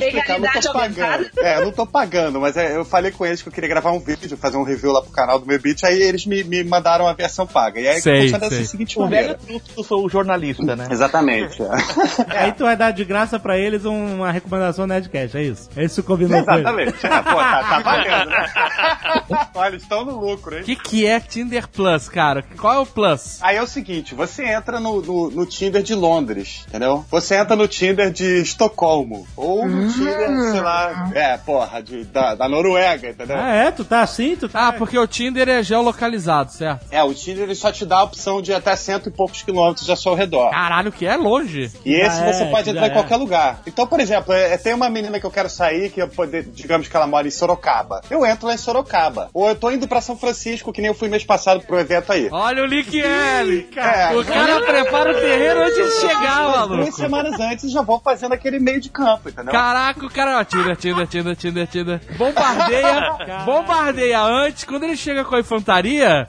Tem 0.00 0.07
que 0.07 0.07
explicar, 0.08 0.34
eu 0.34 0.40
não 0.40 0.52
tô 0.52 0.72
pagando. 0.72 1.30
É, 1.38 1.56
eu 1.56 1.64
não 1.64 1.72
tô 1.72 1.86
pagando, 1.86 2.40
mas 2.40 2.56
é, 2.56 2.76
eu 2.76 2.84
falei 2.84 3.10
com 3.10 3.24
eles 3.24 3.42
que 3.42 3.48
eu 3.48 3.52
queria 3.52 3.68
gravar 3.68 3.92
um 3.92 4.00
vídeo, 4.00 4.36
fazer 4.36 4.56
um 4.56 4.62
review 4.62 4.92
lá 4.92 5.02
pro 5.02 5.10
canal 5.10 5.38
do 5.38 5.46
meu 5.46 5.60
beat, 5.60 5.84
aí 5.84 6.02
eles 6.02 6.26
me, 6.26 6.42
me 6.44 6.64
mandaram 6.64 7.06
a 7.06 7.12
versão 7.12 7.46
paga. 7.46 7.80
E 7.80 7.88
aí 7.88 8.00
Sei, 8.00 8.30
dessa 8.32 8.64
seguinte 8.64 8.98
O 8.98 9.06
velho 9.06 9.28
maneira. 9.28 9.34
truque 9.38 9.72
do 9.74 9.84
seu 9.84 10.08
jornalista, 10.08 10.76
né? 10.76 10.88
Exatamente. 10.90 11.62
é. 12.30 12.38
Aí 12.38 12.52
tu 12.52 12.64
vai 12.64 12.76
dar 12.76 12.90
de 12.90 13.04
graça 13.04 13.38
pra 13.38 13.58
eles 13.58 13.84
uma 13.84 14.30
recomendação 14.30 14.86
Nerdcast, 14.86 15.36
é 15.36 15.42
isso? 15.42 15.68
É 15.76 15.84
isso 15.84 16.02
que 16.02 16.08
combinou. 16.08 16.38
Exatamente. 16.38 17.06
É, 17.06 17.22
pô, 17.22 17.36
tá, 17.36 17.64
tá 17.64 17.78
valendo, 17.80 18.30
né? 18.30 19.48
Olha, 19.54 19.76
estão 19.76 20.04
no 20.04 20.18
lucro, 20.18 20.56
hein? 20.56 20.62
O 20.62 20.64
que, 20.64 20.76
que 20.76 21.06
é 21.06 21.20
Tinder 21.20 21.68
Plus, 21.68 22.08
cara? 22.08 22.44
Qual 22.58 22.74
é 22.74 22.78
o 22.78 22.86
Plus? 22.86 23.38
Aí 23.42 23.56
é 23.56 23.62
o 23.62 23.66
seguinte, 23.66 24.14
você 24.14 24.44
entra 24.44 24.80
no, 24.80 25.00
no, 25.02 25.30
no 25.30 25.46
Tinder 25.46 25.82
de 25.82 25.94
Londres, 25.94 26.64
entendeu? 26.68 27.04
Você 27.10 27.36
entra 27.36 27.56
no 27.56 27.68
Tinder 27.68 28.10
de 28.10 28.40
Estocolmo. 28.40 29.26
Ou 29.36 29.66
no 29.88 29.92
Tinder, 29.92 30.50
sei 30.52 30.60
lá, 30.60 31.10
é, 31.14 31.36
porra, 31.38 31.82
de, 31.82 32.04
da, 32.04 32.34
da 32.34 32.48
Noruega, 32.48 33.08
entendeu? 33.10 33.36
Ah, 33.38 33.54
é? 33.54 33.70
Tu 33.70 33.84
tá 33.84 34.00
assim? 34.02 34.36
Tu 34.36 34.48
tá... 34.48 34.68
Ah, 34.68 34.72
porque 34.72 34.98
o 34.98 35.06
Tinder 35.06 35.48
é 35.48 35.62
geolocalizado, 35.62 36.52
certo? 36.52 36.84
É, 36.90 37.02
o 37.02 37.14
Tinder 37.14 37.44
ele 37.44 37.54
só 37.54 37.72
te 37.72 37.84
dá 37.86 37.98
a 37.98 38.02
opção 38.04 38.42
de 38.42 38.52
até 38.52 38.74
cento 38.76 39.08
e 39.08 39.12
poucos 39.12 39.42
quilômetros 39.42 39.88
ao 39.88 39.96
seu 39.96 40.14
redor. 40.14 40.50
Caralho, 40.50 40.92
que 40.92 41.06
é 41.06 41.16
longe. 41.16 41.70
E 41.84 41.94
esse 41.94 42.18
Já 42.18 42.32
você 42.32 42.42
é, 42.44 42.50
pode 42.50 42.70
entrar 42.70 42.86
em 42.86 42.90
é. 42.90 42.92
qualquer 42.92 43.16
lugar. 43.16 43.60
Então, 43.66 43.86
por 43.86 44.00
exemplo, 44.00 44.32
é, 44.32 44.56
tem 44.56 44.74
uma 44.74 44.90
menina 44.90 45.18
que 45.18 45.26
eu 45.26 45.30
quero 45.30 45.48
sair, 45.48 45.90
que 45.90 46.00
eu 46.00 46.08
poder, 46.08 46.44
digamos 46.44 46.88
que 46.88 46.96
ela 46.96 47.06
mora 47.06 47.26
em 47.26 47.30
Sorocaba. 47.30 48.00
Eu 48.10 48.24
entro 48.26 48.46
lá 48.46 48.54
em 48.54 48.58
Sorocaba. 48.58 49.30
Ou 49.32 49.48
eu 49.48 49.54
tô 49.54 49.70
indo 49.70 49.86
pra 49.88 50.00
São 50.00 50.16
Francisco, 50.16 50.72
que 50.72 50.80
nem 50.80 50.88
eu 50.88 50.94
fui 50.94 51.08
mês 51.08 51.24
passado 51.24 51.60
pro 51.62 51.78
evento 51.78 52.12
aí. 52.12 52.28
Olha 52.30 52.62
o 52.62 52.66
Link 52.66 53.00
L. 53.00 53.68
É, 53.76 54.16
O 54.16 54.24
cara 54.24 54.60
prepara 54.60 55.10
o 55.12 55.14
terreno 55.14 55.60
antes 55.62 55.76
de 55.76 56.00
chegar, 56.00 56.42
Duas 56.44 56.68
maluco. 56.68 56.92
semanas 56.92 57.40
antes 57.40 57.70
já 57.70 57.82
vou 57.82 58.00
fazendo 58.00 58.32
aquele 58.32 58.58
meio 58.58 58.80
de 58.80 58.88
campo, 58.90 59.28
entendeu? 59.28 59.52
Caraca, 59.78 60.06
o 60.06 60.10
cara, 60.10 60.38
ó, 60.40 60.44
Tinder, 60.44 60.76
Tinder, 60.76 61.06
Tinder, 61.06 61.36
Tinder, 61.36 61.66
Tinder. 61.68 62.00
Bombardeia, 62.16 63.42
bombardeia 63.44 64.20
antes, 64.20 64.64
quando 64.64 64.82
ele 64.82 64.96
chega 64.96 65.24
com 65.24 65.36
a 65.36 65.40
infantaria, 65.40 66.28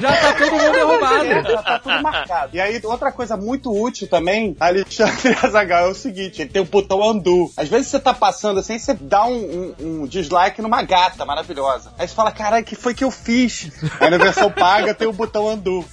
já 0.00 0.16
tá 0.16 0.32
todo 0.32 0.50
mundo 0.52 0.72
derrubado. 0.72 1.26
Já 1.50 1.62
tá 1.62 1.78
tudo 1.78 2.02
marcado. 2.02 2.56
E 2.56 2.60
aí, 2.60 2.80
outra 2.84 3.12
coisa 3.12 3.36
muito 3.36 3.70
útil 3.70 4.08
também, 4.08 4.56
Alexandre 4.58 5.36
Azagal, 5.42 5.88
é 5.88 5.90
o 5.90 5.94
seguinte: 5.94 6.40
ele 6.40 6.48
tem 6.50 6.62
o 6.62 6.64
botão 6.64 7.00
undo. 7.02 7.50
Às 7.56 7.68
vezes 7.68 7.88
você 7.88 8.00
tá 8.00 8.14
passando 8.14 8.60
assim, 8.60 8.78
você 8.78 8.94
dá 8.94 9.24
um, 9.26 9.74
um- 9.78 10.00
um 10.02 10.06
dislike 10.06 10.62
numa 10.62 10.82
gata 10.82 11.24
maravilhosa. 11.26 11.92
Aí 11.98 12.08
você 12.08 12.14
fala, 12.14 12.32
caralho, 12.32 12.64
que 12.64 12.74
foi 12.74 12.94
que 12.94 13.04
eu 13.04 13.10
fiz? 13.10 13.70
Aí 14.00 14.08
na 14.08 14.16
versão 14.16 14.50
paga 14.50 14.94
tem 14.94 15.06
o 15.06 15.12
botão 15.12 15.46
undo. 15.48 15.84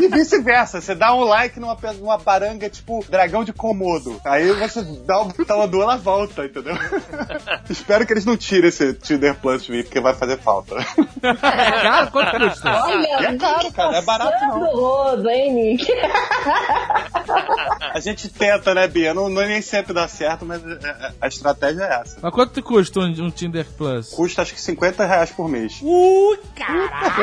e 0.00 0.08
vice-versa, 0.08 0.80
você 0.80 0.94
dá 0.94 1.14
um 1.14 1.22
like 1.22 1.60
numa, 1.60 1.76
numa 1.98 2.18
baranga 2.18 2.68
tipo 2.68 3.04
dragão 3.08 3.44
de 3.44 3.52
Komodo. 3.52 4.20
Aí 4.24 4.50
você 4.52 4.82
dá 5.06 5.19
o 5.22 5.24
botão 5.26 5.60
undo, 5.64 5.82
ela 5.82 5.96
volta, 5.96 6.44
entendeu? 6.44 6.74
Espero 7.68 8.06
que 8.06 8.12
eles 8.12 8.24
não 8.24 8.36
tirem 8.36 8.68
esse 8.68 8.94
Tinder 8.94 9.34
Plus 9.36 9.64
de 9.64 9.72
mim, 9.72 9.82
porque 9.82 10.00
vai 10.00 10.14
fazer 10.14 10.38
falta. 10.38 10.76
É 11.22 11.34
caro? 11.34 12.10
Quanto 12.10 12.38
custa? 12.38 12.70
Olha, 12.82 13.22
E 13.22 13.26
é 13.26 13.36
caro, 13.36 13.72
cara, 13.72 13.90
não 13.92 13.98
é 13.98 14.02
barato 14.02 14.44
não. 14.46 14.60
rodo, 14.74 15.28
hein, 15.28 15.52
Nick? 15.52 15.86
A 17.94 18.00
gente 18.00 18.28
tenta, 18.28 18.74
né, 18.74 18.86
Bia? 18.88 19.14
Não, 19.14 19.28
não 19.28 19.42
nem 19.42 19.62
sempre 19.62 19.92
dá 19.92 20.06
certo, 20.08 20.44
mas 20.44 20.62
é, 20.64 20.72
é, 20.84 21.12
a 21.20 21.28
estratégia 21.28 21.82
é 21.84 22.00
essa. 22.00 22.18
Mas 22.22 22.32
quanto 22.32 22.62
custa 22.62 23.00
um, 23.00 23.26
um 23.26 23.30
Tinder 23.30 23.66
Plus? 23.76 24.10
Custa 24.10 24.42
acho 24.42 24.54
que 24.54 24.60
50 24.60 25.04
reais 25.04 25.30
por 25.30 25.48
mês. 25.48 25.78
Ui, 25.82 26.38
caraca! 26.54 27.22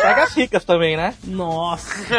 Pega 0.00 0.22
as 0.24 0.34
ricas 0.34 0.64
também, 0.64 0.96
né? 0.96 1.14
Nossa! 1.24 1.90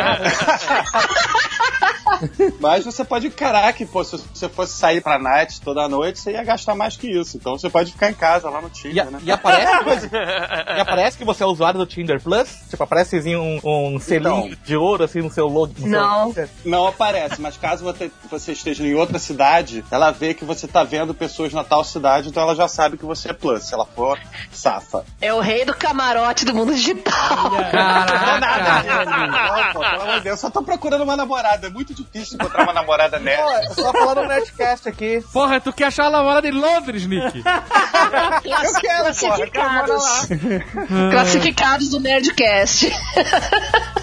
Mas 2.59 2.85
você 2.85 3.03
pode 3.03 3.27
encarar 3.27 3.71
que, 3.73 3.85
pô, 3.85 4.03
se 4.03 4.17
você 4.17 4.49
fosse 4.49 4.73
sair 4.77 5.01
pra 5.01 5.10
night 5.19 5.61
toda 5.61 5.87
noite, 5.87 6.19
você 6.19 6.31
ia 6.31 6.43
gastar 6.43 6.75
mais 6.75 6.95
que 6.97 7.07
isso. 7.09 7.37
Então 7.37 7.57
você 7.57 7.69
pode 7.69 7.91
ficar 7.91 8.09
em 8.09 8.13
casa 8.13 8.49
lá 8.49 8.61
no 8.61 8.69
Tinder, 8.69 9.07
E, 9.07 9.11
né? 9.11 9.19
e 9.23 9.31
aparece 9.31 9.77
que 9.77 9.83
você, 9.83 10.09
e 10.77 10.79
aparece 10.79 11.17
que 11.17 11.25
você 11.25 11.43
é 11.43 11.45
usuário 11.45 11.79
do 11.79 11.85
Tinder 11.85 12.21
Plus? 12.21 12.49
Tipo, 12.69 12.83
aparece 12.83 13.17
assim, 13.17 13.35
um, 13.35 13.59
um 13.63 13.99
selinho 13.99 14.47
Então. 14.47 14.57
de 14.63 14.75
ouro 14.75 15.03
assim 15.03 15.21
no 15.21 15.29
seu 15.31 15.47
logo. 15.47 15.73
no 15.77 15.81
seu- 15.81 15.89
Não. 15.89 16.33
Não 16.65 16.87
aparece, 16.87 17.39
mas 17.41 17.57
caso 17.57 17.83
você, 17.83 18.51
esteja 18.51 18.83
em 18.85 18.93
outra 18.95 19.19
cidade, 19.19 19.83
ela 19.91 20.11
vê 20.11 20.33
que 20.33 20.45
você 20.45 20.67
tá 20.67 20.83
vendo 20.83 21.13
pessoas 21.13 21.53
na 21.53 21.63
tal 21.63 21.83
cidade, 21.83 22.29
então 22.29 22.41
ela 22.43 22.55
já 22.55 22.67
sabe 22.67 22.97
que 22.97 23.05
você 23.05 23.29
é 23.29 23.33
plus. 23.33 23.63
Se 23.63 23.73
ela 23.73 23.85
for, 23.85 24.19
safa. 24.51 25.03
É 25.21 25.33
o 25.33 25.39
rei 25.39 25.65
do 25.65 25.73
camarote 25.75 26.45
do 26.45 26.53
mundo 26.53 26.73
digital. 26.73 27.51
Caraca! 27.71 29.05
Não, 29.05 29.73
pô, 29.73 29.79
pelo 29.79 30.01
amor 30.01 30.15
de 30.15 30.21
Deus, 30.21 30.25
eu 30.25 30.37
só 30.37 30.49
tô 30.49 30.63
procurando 30.63 31.03
uma 31.03 31.15
namorada. 31.15 31.67
É 31.67 31.69
muito 31.69 31.93
difícil 31.93 32.35
encontrar 32.35 32.63
uma 32.63 32.73
namorada 32.73 33.17
Pô, 33.17 33.23
nerd. 33.23 33.65
é 33.65 33.69
só 33.73 33.91
falar 33.91 34.15
no 34.15 34.27
Netcast 34.27 34.87
aqui. 34.89 35.00
Porra, 35.31 35.59
tu 35.59 35.73
quer 35.73 35.85
achar 35.85 36.05
a 36.05 36.09
namorada 36.09 36.47
em 36.47 36.51
Londres, 36.51 37.05
Nick? 37.05 37.41
Eu 37.43 38.73
quero, 38.81 39.15
porra, 39.15 39.37
morar 39.37 39.87
lá. 39.87 40.21
Classificados 41.11 41.89
do 41.89 41.99
Nerdcast. 41.99 42.91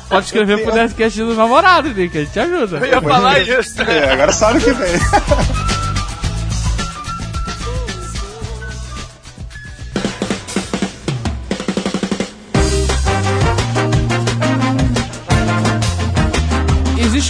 Pode 0.09 0.27
escrever 0.27 0.65
pro 0.65 0.75
Nerdcast 0.75 1.19
do 1.21 1.35
namorado, 1.35 1.93
Nick, 1.95 2.17
a 2.17 2.21
gente 2.23 2.33
te 2.33 2.41
ajuda. 2.41 2.79
Eu 2.79 2.87
ia 2.87 3.01
falar 3.01 3.39
isso. 3.41 3.83
É, 3.83 4.13
agora 4.13 4.33
só 4.33 4.51
ano 4.51 4.61
que 4.61 4.73
vem. 4.73 4.99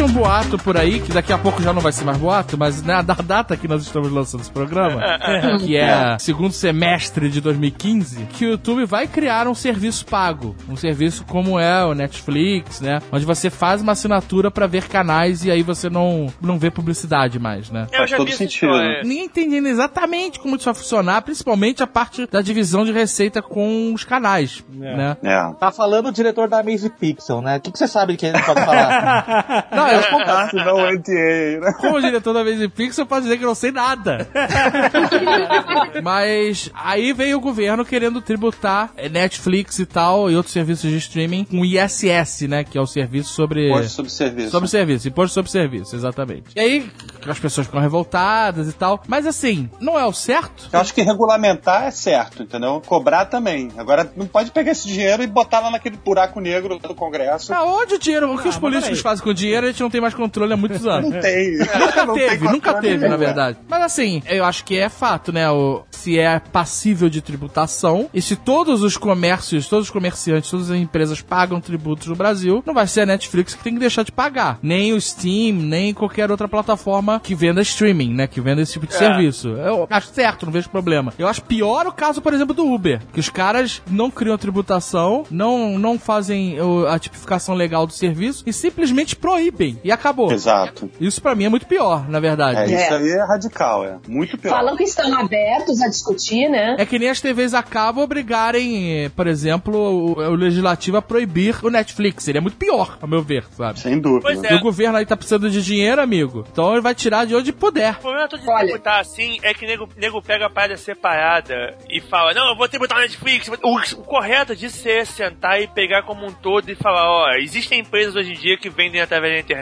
um 0.08 0.12
boato 0.12 0.56
por 0.58 0.76
aí, 0.76 1.00
que 1.00 1.12
daqui 1.12 1.32
a 1.32 1.38
pouco 1.38 1.62
já 1.62 1.72
não 1.72 1.82
vai 1.82 1.92
ser 1.92 2.04
mais 2.04 2.16
boato, 2.16 2.56
mas 2.56 2.82
na 2.82 3.02
da 3.02 3.14
data 3.14 3.56
que 3.56 3.68
nós 3.68 3.82
estamos 3.82 4.10
lançando 4.10 4.40
esse 4.40 4.50
programa, 4.50 5.02
que 5.60 5.76
é 5.76 6.16
segundo 6.18 6.52
semestre 6.52 7.28
de 7.28 7.40
2015, 7.40 8.26
que 8.32 8.46
o 8.46 8.50
YouTube 8.50 8.84
vai 8.86 9.06
criar 9.06 9.46
um 9.46 9.54
serviço 9.54 10.06
pago. 10.06 10.56
Um 10.68 10.76
serviço 10.76 11.24
como 11.24 11.58
é 11.58 11.84
o 11.84 11.94
Netflix, 11.94 12.80
né? 12.80 13.00
Onde 13.12 13.24
você 13.24 13.50
faz 13.50 13.82
uma 13.82 13.92
assinatura 13.92 14.50
pra 14.50 14.66
ver 14.66 14.88
canais 14.88 15.44
e 15.44 15.50
aí 15.50 15.62
você 15.62 15.90
não, 15.90 16.32
não 16.40 16.58
vê 16.58 16.70
publicidade 16.70 17.38
mais, 17.38 17.70
né? 17.70 17.86
Eu 17.92 17.98
Faz 17.98 18.10
já 18.10 18.16
todo 18.16 18.30
sentido, 18.30 18.72
história. 18.72 19.02
Ninguém 19.02 19.24
entendendo 19.24 19.66
exatamente 19.66 20.38
como 20.38 20.56
isso 20.56 20.64
vai 20.64 20.74
funcionar, 20.74 21.22
principalmente 21.22 21.82
a 21.82 21.86
parte 21.86 22.26
da 22.26 22.40
divisão 22.40 22.84
de 22.84 22.92
receita 22.92 23.42
com 23.42 23.92
os 23.92 24.04
canais, 24.04 24.64
né? 24.70 25.16
É. 25.22 25.52
Tá 25.58 25.70
falando 25.70 26.08
o 26.08 26.12
diretor 26.12 26.48
da 26.48 26.60
Amazing 26.60 26.90
Pixel, 26.90 27.42
né? 27.42 27.58
O 27.58 27.60
que, 27.60 27.72
que 27.72 27.78
você 27.78 27.88
sabe 27.88 28.16
que 28.16 28.24
ele 28.24 28.40
pode 28.42 28.64
falar? 28.64 29.68
Não, 29.70 29.88
eu, 29.88 29.97
Assinou 29.98 30.80
o 30.80 30.90
NDA, 30.90 31.60
né? 31.60 31.72
como 31.78 32.00
diretor 32.00 32.32
da 32.32 32.42
Vez 32.42 32.66
Pixel, 32.72 33.02
eu 33.02 33.06
posso 33.06 33.22
dizer 33.22 33.38
que 33.38 33.44
eu 33.44 33.48
não 33.48 33.54
sei 33.54 33.72
nada. 33.72 34.28
Mas 36.02 36.70
aí 36.74 37.12
veio 37.12 37.38
o 37.38 37.40
governo 37.40 37.84
querendo 37.84 38.20
tributar 38.20 38.90
eh, 38.96 39.08
Netflix 39.08 39.78
e 39.78 39.86
tal 39.86 40.30
e 40.30 40.36
outros 40.36 40.52
serviços 40.52 40.90
de 40.90 40.96
streaming 40.98 41.44
com 41.44 41.64
ISS, 41.64 42.42
né? 42.48 42.64
Que 42.64 42.78
é 42.78 42.80
o 42.80 42.86
serviço 42.86 43.32
sobre. 43.32 43.68
Posto 43.68 43.90
sobre 43.90 44.10
serviço. 44.10 44.50
Sobre 44.50 44.68
serviço, 44.68 45.08
imposto 45.08 45.34
sobre 45.34 45.50
serviço, 45.50 45.96
exatamente. 45.96 46.44
E 46.54 46.60
aí 46.60 46.90
as 47.26 47.38
pessoas 47.38 47.66
ficam 47.66 47.80
revoltadas 47.80 48.68
e 48.68 48.72
tal. 48.72 49.02
Mas 49.06 49.26
assim, 49.26 49.70
não 49.80 49.98
é 49.98 50.04
o 50.04 50.12
certo? 50.12 50.68
Eu 50.72 50.80
acho 50.80 50.94
que 50.94 51.02
regulamentar 51.02 51.84
é 51.84 51.90
certo, 51.90 52.42
entendeu? 52.42 52.82
Cobrar 52.84 53.26
também. 53.26 53.70
Agora, 53.76 54.10
não 54.16 54.26
pode 54.26 54.50
pegar 54.50 54.72
esse 54.72 54.86
dinheiro 54.86 55.22
e 55.22 55.26
botar 55.26 55.60
lá 55.60 55.70
naquele 55.70 55.96
buraco 55.96 56.40
negro 56.40 56.78
do 56.78 56.94
Congresso. 56.94 57.52
Aonde 57.52 57.94
o 57.94 57.98
dinheiro? 57.98 58.32
O 58.32 58.38
que 58.38 58.48
os 58.48 58.54
mas 58.54 58.58
políticos 58.58 59.00
fazem 59.00 59.24
com 59.24 59.30
o 59.30 59.34
dinheiro, 59.34 59.66
gente 59.78 59.82
não 59.82 59.90
tem 59.90 60.00
mais 60.00 60.14
controle 60.14 60.52
há 60.52 60.56
muitos 60.56 60.86
anos. 60.86 61.10
Não 61.10 61.20
tem. 61.20 61.58
Nunca 61.58 62.06
Não 62.08 62.14
tem 62.14 62.28
teve, 62.28 62.44
nunca 62.46 62.72
controle 62.74 62.98
teve, 62.98 63.08
na 63.08 63.16
verdade. 63.16 63.58
Mas 63.68 63.82
assim, 63.82 64.22
eu 64.26 64.44
acho 64.44 64.64
que 64.64 64.76
é 64.76 64.88
fato, 64.88 65.32
né? 65.32 65.48
O, 65.50 65.82
se 65.90 66.18
é 66.18 66.38
passível 66.38 67.08
de 67.08 67.20
tributação 67.20 68.08
e 68.12 68.20
se 68.20 68.36
todos 68.36 68.82
os 68.82 68.96
comércios, 68.96 69.68
todos 69.68 69.86
os 69.86 69.90
comerciantes, 69.90 70.50
todas 70.50 70.70
as 70.70 70.78
empresas 70.78 71.20
pagam 71.20 71.60
tributos 71.60 72.06
no 72.06 72.16
Brasil, 72.16 72.62
não 72.66 72.74
vai 72.74 72.86
ser 72.86 73.02
a 73.02 73.06
Netflix 73.06 73.54
que 73.54 73.62
tem 73.62 73.74
que 73.74 73.80
deixar 73.80 74.02
de 74.02 74.12
pagar. 74.12 74.58
Nem 74.62 74.92
o 74.92 75.00
Steam, 75.00 75.56
nem 75.56 75.94
qualquer 75.94 76.30
outra 76.30 76.48
plataforma 76.48 77.20
que 77.20 77.34
venda 77.34 77.60
streaming, 77.62 78.14
né? 78.14 78.26
Que 78.26 78.40
venda 78.40 78.62
esse 78.62 78.72
tipo 78.72 78.86
de 78.86 78.94
serviço. 78.94 79.48
Eu 79.50 79.86
acho 79.90 80.08
certo, 80.08 80.46
não 80.46 80.52
vejo 80.52 80.68
problema. 80.70 81.12
Eu 81.18 81.28
acho 81.28 81.42
pior 81.42 81.86
o 81.86 81.92
caso, 81.92 82.20
por 82.22 82.32
exemplo, 82.32 82.54
do 82.54 82.66
Uber. 82.66 83.00
Que 83.12 83.20
os 83.20 83.28
caras 83.28 83.82
não 83.90 84.10
criam 84.10 84.38
tributação, 84.38 85.24
não, 85.30 85.78
não 85.78 85.98
fazem 85.98 86.56
a 86.88 86.98
tipificação 86.98 87.54
legal 87.54 87.86
do 87.86 87.92
serviço 87.92 88.42
e 88.46 88.52
simplesmente 88.52 89.16
proíbem. 89.16 89.67
E 89.82 89.90
acabou. 89.92 90.32
Exato. 90.32 90.90
Isso 91.00 91.20
pra 91.20 91.34
mim 91.34 91.44
é 91.44 91.48
muito 91.48 91.66
pior, 91.66 92.08
na 92.08 92.20
verdade. 92.20 92.72
É, 92.72 92.82
isso 92.82 92.94
aí 92.94 93.10
é 93.10 93.24
radical, 93.24 93.84
é. 93.84 93.98
Muito 94.06 94.36
pior. 94.38 94.52
Falam 94.52 94.76
que 94.76 94.84
estão 94.84 95.12
abertos 95.18 95.80
a 95.82 95.88
discutir, 95.88 96.48
né? 96.48 96.76
É 96.78 96.86
que 96.86 96.98
nem 96.98 97.10
as 97.10 97.20
TVs 97.20 97.54
a 97.54 97.62
cabo 97.62 98.02
obrigarem, 98.02 99.10
por 99.10 99.26
exemplo, 99.26 99.76
o, 99.76 100.12
o 100.18 100.34
legislativo 100.34 100.96
a 100.96 101.02
proibir 101.02 101.56
o 101.64 101.70
Netflix. 101.70 102.24
Seria 102.24 102.40
muito 102.40 102.56
pior, 102.56 102.98
ao 103.00 103.08
meu 103.08 103.22
ver, 103.22 103.44
sabe? 103.56 103.80
Sem 103.80 103.98
dúvida. 103.98 104.22
Pois 104.22 104.42
E 104.42 104.46
é. 104.46 104.54
o 104.56 104.60
governo 104.60 104.98
aí 104.98 105.06
tá 105.06 105.16
precisando 105.16 105.50
de 105.50 105.62
dinheiro, 105.62 106.00
amigo. 106.00 106.44
Então 106.50 106.72
ele 106.72 106.80
vai 106.80 106.94
tirar 106.94 107.26
de 107.26 107.34
onde 107.34 107.52
puder. 107.52 107.94
O 107.94 108.00
problema 108.00 108.28
todo 108.28 108.40
de 108.40 108.48
Olha. 108.48 108.66
tributar 108.66 109.00
assim 109.00 109.38
é 109.42 109.52
que 109.54 109.66
nego, 109.66 109.88
nego 109.96 110.22
pega 110.22 110.46
a 110.46 110.50
parada 110.50 110.76
separada 110.76 111.74
e 111.88 112.00
fala, 112.00 112.34
não, 112.34 112.50
eu 112.50 112.56
vou 112.56 112.68
tributar 112.68 112.98
a 112.98 113.02
Netflix. 113.02 113.48
O, 113.48 114.00
o 114.00 114.04
correto 114.04 114.54
disso 114.54 114.88
é 114.88 115.04
sentar 115.04 115.60
e 115.60 115.66
pegar 115.68 116.02
como 116.02 116.26
um 116.26 116.32
todo 116.32 116.70
e 116.70 116.74
falar, 116.74 117.08
ó, 117.08 117.30
existem 117.34 117.80
empresas 117.80 118.14
hoje 118.14 118.32
em 118.32 118.36
dia 118.36 118.56
que 118.56 118.68
vendem 118.70 119.00
através 119.00 119.34
da 119.34 119.40
internet, 119.40 119.57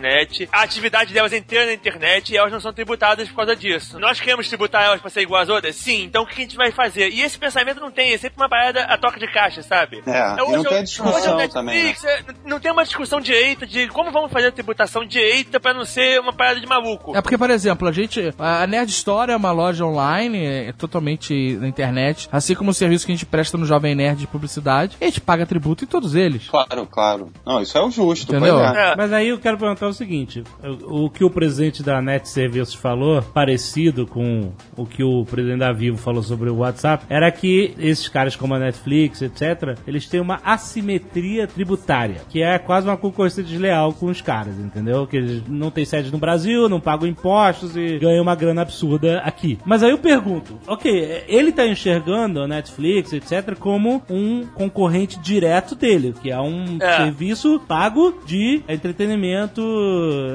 a 0.52 0.62
atividade 0.62 1.12
delas 1.12 1.32
é 1.32 1.38
inteira 1.38 1.66
na 1.66 1.72
internet 1.72 2.32
e 2.32 2.36
elas 2.36 2.52
não 2.52 2.60
são 2.60 2.72
tributadas 2.72 3.28
por 3.28 3.36
causa 3.36 3.56
disso. 3.56 3.98
Nós 3.98 4.20
queremos 4.20 4.48
tributar 4.48 4.84
elas 4.84 5.00
pra 5.00 5.10
ser 5.10 5.22
igual 5.22 5.42
às 5.42 5.48
outras? 5.48 5.76
Sim, 5.76 6.04
então 6.04 6.22
o 6.22 6.26
que 6.26 6.34
a 6.34 6.44
gente 6.44 6.56
vai 6.56 6.70
fazer? 6.70 7.08
E 7.10 7.22
esse 7.22 7.38
pensamento 7.38 7.80
não 7.80 7.90
tem, 7.90 8.12
é 8.12 8.18
sempre 8.18 8.36
uma 8.36 8.48
parada 8.48 8.82
a 8.84 8.96
toca 8.96 9.18
de 9.18 9.26
caixa, 9.26 9.62
sabe? 9.62 10.02
É, 10.06 10.32
e 10.32 10.36
não 10.36 10.64
tem 10.64 10.84
discussão 10.84 11.14
hoje 11.16 11.26
é 11.42 11.46
o 11.46 11.48
também, 11.48 11.84
Netflix, 11.84 12.04
é, 12.04 12.24
não 12.44 12.60
tem 12.60 12.70
uma 12.72 12.84
discussão 12.84 13.20
direita 13.20 13.66
de 13.66 13.88
como 13.88 14.10
vamos 14.10 14.30
fazer 14.30 14.48
a 14.48 14.52
tributação 14.52 15.04
direita 15.04 15.58
pra 15.60 15.72
não 15.72 15.84
ser 15.84 16.20
uma 16.20 16.32
parada 16.32 16.60
de 16.60 16.66
maluco. 16.66 17.16
É 17.16 17.20
porque, 17.20 17.38
por 17.38 17.50
exemplo, 17.50 17.88
a 17.88 17.92
gente. 17.92 18.34
A 18.38 18.66
Nerd 18.66 18.90
Store 18.90 19.32
é 19.32 19.36
uma 19.36 19.52
loja 19.52 19.84
online, 19.84 20.44
é 20.44 20.72
totalmente 20.72 21.56
na 21.56 21.68
internet, 21.68 22.28
assim 22.30 22.54
como 22.54 22.70
o 22.70 22.74
serviço 22.74 23.06
que 23.06 23.12
a 23.12 23.14
gente 23.14 23.26
presta 23.26 23.56
no 23.56 23.66
Jovem 23.66 23.94
Nerd 23.94 24.18
de 24.18 24.26
publicidade. 24.26 24.96
A 25.00 25.04
gente 25.04 25.20
paga 25.20 25.46
tributo 25.46 25.84
em 25.84 25.86
todos 25.86 26.14
eles. 26.14 26.48
Claro, 26.48 26.86
claro. 26.86 27.32
Não, 27.44 27.60
isso 27.60 27.76
é 27.76 27.82
o 27.82 27.90
justo, 27.90 28.32
Entendeu? 28.32 28.60
é. 28.60 28.92
É. 28.92 28.96
Mas 28.96 29.12
aí 29.12 29.28
eu 29.28 29.38
quero 29.38 29.58
perguntar 29.58 29.85
o 29.90 29.94
seguinte: 29.94 30.42
o, 30.86 31.04
o 31.06 31.10
que 31.10 31.24
o 31.24 31.30
presidente 31.30 31.82
da 31.82 32.00
Net 32.02 32.28
Serviços 32.28 32.74
falou, 32.74 33.22
parecido 33.22 34.06
com 34.06 34.52
o 34.76 34.84
que 34.86 35.02
o 35.02 35.24
presidente 35.24 35.58
da 35.60 35.72
Vivo 35.72 35.96
falou 35.96 36.22
sobre 36.22 36.50
o 36.50 36.56
WhatsApp, 36.56 37.04
era 37.08 37.30
que 37.30 37.74
esses 37.78 38.08
caras 38.08 38.36
como 38.36 38.54
a 38.54 38.58
Netflix, 38.58 39.22
etc., 39.22 39.78
eles 39.86 40.06
têm 40.08 40.20
uma 40.20 40.40
assimetria 40.44 41.46
tributária, 41.46 42.20
que 42.28 42.42
é 42.42 42.58
quase 42.58 42.86
uma 42.86 42.96
concorrência 42.96 43.42
desleal 43.42 43.92
com 43.92 44.06
os 44.06 44.20
caras, 44.20 44.58
entendeu? 44.58 45.06
Que 45.06 45.16
eles 45.16 45.42
não 45.48 45.70
têm 45.70 45.84
sede 45.84 46.10
no 46.12 46.18
Brasil, 46.18 46.68
não 46.68 46.80
pagam 46.80 47.08
impostos 47.08 47.76
e 47.76 47.98
ganham 47.98 48.22
uma 48.22 48.34
grana 48.34 48.62
absurda 48.62 49.18
aqui. 49.20 49.58
Mas 49.64 49.82
aí 49.82 49.90
eu 49.90 49.98
pergunto: 49.98 50.58
ok, 50.66 51.24
ele 51.28 51.52
tá 51.52 51.66
enxergando 51.66 52.40
a 52.40 52.48
Netflix, 52.48 53.12
etc., 53.12 53.56
como 53.58 54.02
um 54.10 54.46
concorrente 54.46 55.18
direto 55.20 55.74
dele, 55.74 56.14
que 56.22 56.30
é 56.30 56.40
um 56.40 56.76
É. 56.80 56.96
serviço 56.96 57.60
pago 57.66 58.14
de 58.26 58.62
entretenimento 58.68 59.60